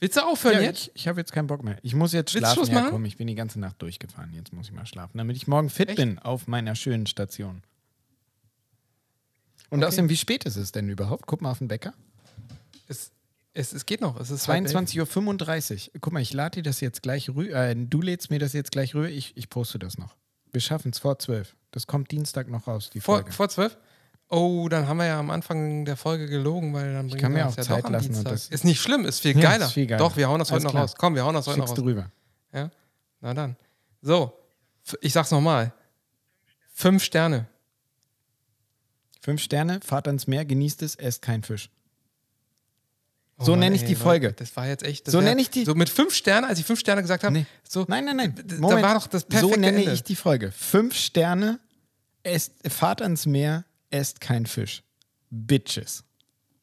Willst 0.01 0.17
du 0.17 0.21
aufhören 0.23 0.55
Ja, 0.57 0.61
jetzt? 0.63 0.89
ich 0.89 0.97
ich 0.97 1.09
habe 1.09 1.21
jetzt 1.21 1.33
keinen 1.33 1.47
Bock 1.47 1.63
mehr. 1.63 1.79
Ich 1.83 1.95
muss 1.95 2.13
jetzt 2.13 2.35
Willst 2.35 2.53
schlafen. 2.53 2.73
Ja, 2.75 2.91
komm, 2.91 3.05
ich 3.05 3.17
bin 3.17 3.27
die 3.27 3.35
ganze 3.35 3.59
Nacht 3.59 3.81
durchgefahren. 3.81 4.33
Jetzt 4.35 4.53
muss 4.53 4.67
ich 4.67 4.73
mal 4.73 4.87
schlafen, 4.87 5.17
damit 5.19 5.37
ich 5.37 5.47
morgen 5.47 5.71
fit 5.71 5.89
Echt? 5.89 5.97
bin 5.97 6.19
auf 6.19 6.47
meiner 6.47 6.75
schönen 6.75 7.07
Station. 7.07 7.63
Und 9.71 9.79
Okay. 9.81 9.87
außerdem, 9.89 10.09
wie 10.11 10.17
spät 10.17 10.45
ist 10.45 10.57
es 10.57 10.73
denn 10.73 10.89
überhaupt? 10.91 11.27
Guck 11.27 11.41
mal 11.41 11.51
auf 11.51 11.59
den 11.59 11.71
Wecker. 11.71 11.95
Es, 12.87 13.13
es, 13.55 13.73
es 13.73 13.87
geht 13.87 14.01
noch. 14.01 14.19
Es 14.21 14.31
ist 14.31 14.47
halb 14.49 14.65
elf. 14.67 14.75
22.35 14.77 15.87
Uhr. 15.95 16.01
Guck 16.01 16.13
mal, 16.13 16.21
ich 16.21 16.33
lade 16.33 16.57
dir 16.57 16.63
das 16.63 16.81
jetzt 16.81 17.03
gleich 17.03 17.29
rüber. 17.31 17.55
Äh, 17.55 17.75
du 17.77 18.03
lädst 18.03 18.31
mir 18.31 18.39
das 18.39 18.53
jetzt 18.53 18.73
gleich 18.73 18.95
rüber. 18.95 19.09
Ich, 19.09 19.37
ich 19.37 19.49
poste 19.49 19.79
das 19.79 19.97
noch. 19.99 20.15
Wir 20.53 20.61
schaffen 20.61 20.91
es 20.93 20.99
vor 20.99 21.19
12. 21.19 21.55
Das 21.71 21.87
kommt 21.87 22.11
Dienstag 22.11 22.49
noch 22.49 22.67
raus, 22.69 22.91
die 22.91 23.01
Vor, 23.01 23.17
Folge. 23.17 23.33
vor 23.33 23.49
zwölf? 23.49 23.77
Oh, 24.29 24.69
dann 24.69 24.87
haben 24.89 24.97
wir 24.99 25.07
ja 25.07 25.19
am 25.19 25.31
Anfang 25.31 25.85
der 25.85 25.97
Folge 25.97 26.27
gelogen, 26.27 26.73
weil 26.73 26.93
dann 26.95 27.09
bringen 27.09 27.21
kann 27.21 27.33
wir 27.35 27.45
mir 27.45 27.53
das 27.53 27.67
auch 27.69 27.77
ja 27.77 27.83
Zeit 27.83 27.91
lassen 27.91 28.07
und 28.09 28.15
Dienstag. 28.15 28.33
das- 28.33 28.49
ist 28.49 28.65
nicht 28.65 28.81
schlimm, 28.81 29.05
ist 29.05 29.21
viel 29.21 29.37
Ja, 29.37 29.51
geiler. 29.51 29.67
ist 29.67 29.73
viel 29.73 29.87
geiler. 29.87 29.99
Doch, 29.99 30.17
wir 30.17 30.29
hauen 30.29 30.39
das 30.39 30.51
Alles 30.51 30.61
heute 30.61 30.65
noch 30.67 30.71
klar. 30.73 30.83
raus. 30.85 30.95
Komm, 30.97 31.15
wir 31.15 31.25
hauen 31.25 31.35
das 31.35 31.47
heute 31.47 31.59
noch 31.59 31.67
Schickst 31.67 31.79
raus. 31.79 31.85
du 31.85 31.91
rüber. 31.91 32.11
Ja? 32.53 32.71
Na 33.21 33.35
dann. 33.35 33.57
So, 34.03 34.33
Ich 35.01 35.13
sag's 35.13 35.31
nochmal. 35.31 35.73
Fünf 36.73 37.03
Sterne. 37.05 37.47
Fünf 39.21 39.41
Sterne, 39.41 39.81
fahrt 39.83 40.07
ans 40.07 40.27
Meer, 40.27 40.45
genießt 40.45 40.83
es, 40.83 40.95
esst 40.97 41.23
kein 41.23 41.43
Fisch. 41.43 41.71
Oh 43.45 43.47
So 43.47 43.53
Mann, 43.53 43.61
nenne 43.61 43.77
ich 43.77 43.83
ey, 43.83 43.89
die 43.89 43.95
Folge. 43.95 44.33
Das 44.33 44.55
war 44.57 44.67
jetzt 44.67 44.83
echt. 44.85 45.11
So 45.11 45.19
wär- 45.19 45.29
nenne 45.29 45.41
ich 45.41 45.51
die- 45.51 45.65
So 45.65 45.75
mit 45.75 45.89
fünf 45.89 46.15
Sternen, 46.15 46.45
als 46.49 46.59
ich 46.59 46.65
fünf 46.67 46.81
Sterne 46.81 47.03
gesagt 47.03 47.25
habe. 47.25 47.33
Nee. 47.35 47.47
So, 47.69 47.85
Nein, 47.89 48.05
nein, 48.05 48.17
nein. 48.17 48.35
Moment. 48.59 48.83
Da 48.83 48.89
war 48.89 48.95
doch 48.95 49.07
das 49.07 49.23
so 49.23 49.29
perfekte 49.29 49.61
nenne 49.61 49.79
Ende. 49.79 49.93
ich 49.93 50.03
die 50.03 50.17
Folge. 50.17 50.51
Fünf 50.53 50.95
Sterne, 50.95 51.61
esst, 52.23 52.53
fahrt 52.71 53.03
ans 53.03 53.27
Meer, 53.27 53.65
esst 53.91 54.21
kein 54.21 54.47
Fisch. 54.47 54.83
Bitches. 55.31 56.05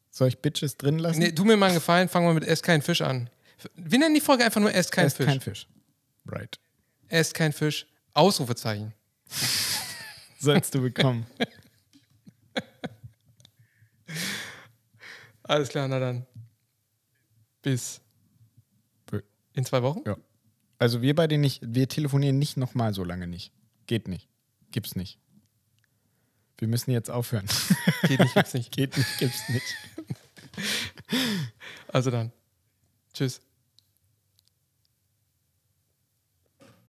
Soll 0.09 0.27
ich 0.29 0.39
Bitches 0.39 0.75
drin 0.77 0.99
lassen? 0.99 1.19
Nee, 1.19 1.31
tu 1.31 1.45
mir 1.45 1.55
mal 1.57 1.67
einen 1.67 1.75
Gefallen, 1.75 2.09
fangen 2.09 2.27
wir 2.27 2.33
mit 2.33 2.43
Esst 2.45 2.63
kein 2.63 2.81
Fisch 2.81 3.01
an. 3.01 3.29
Wir 3.75 3.99
nennen 3.99 4.15
die 4.15 4.21
Folge 4.21 4.43
einfach 4.43 4.59
nur 4.59 4.73
Esst 4.73 4.91
kein 4.91 5.05
esst 5.07 5.17
Fisch. 5.17 5.25
kein 5.27 5.39
Fisch. 5.41 5.67
Right. 6.25 6.59
Esst 7.09 7.33
kein 7.33 7.53
Fisch. 7.53 7.85
Ausrufezeichen. 8.13 8.93
Sollst 10.39 10.73
du 10.75 10.81
bekommen. 10.81 11.25
Alles 15.43 15.69
klar, 15.69 15.87
na 15.87 15.99
dann. 15.99 16.25
Bis 17.61 18.01
in 19.53 19.65
zwei 19.65 19.81
Wochen? 19.83 20.01
Ja. 20.05 20.17
Also 20.77 21.01
wir 21.01 21.15
beide 21.15 21.37
nicht, 21.37 21.61
wir 21.63 21.87
telefonieren 21.87 22.39
nicht 22.39 22.57
nochmal 22.57 22.93
so 22.93 23.03
lange 23.03 23.27
nicht. 23.27 23.51
Geht 23.85 24.07
nicht. 24.07 24.27
Gibt's 24.71 24.95
nicht. 24.95 25.19
Wir 26.57 26.67
müssen 26.67 26.91
jetzt 26.91 27.09
aufhören. 27.09 27.47
Geht 28.07 28.19
nicht, 28.19 28.33
gibt's 28.33 28.53
nicht. 28.53 28.71
Geht 28.75 28.97
nicht, 28.97 29.19
gibt's 29.19 29.49
nicht. 29.49 29.75
Also 31.87 32.11
dann. 32.11 32.31
Tschüss. 33.13 33.41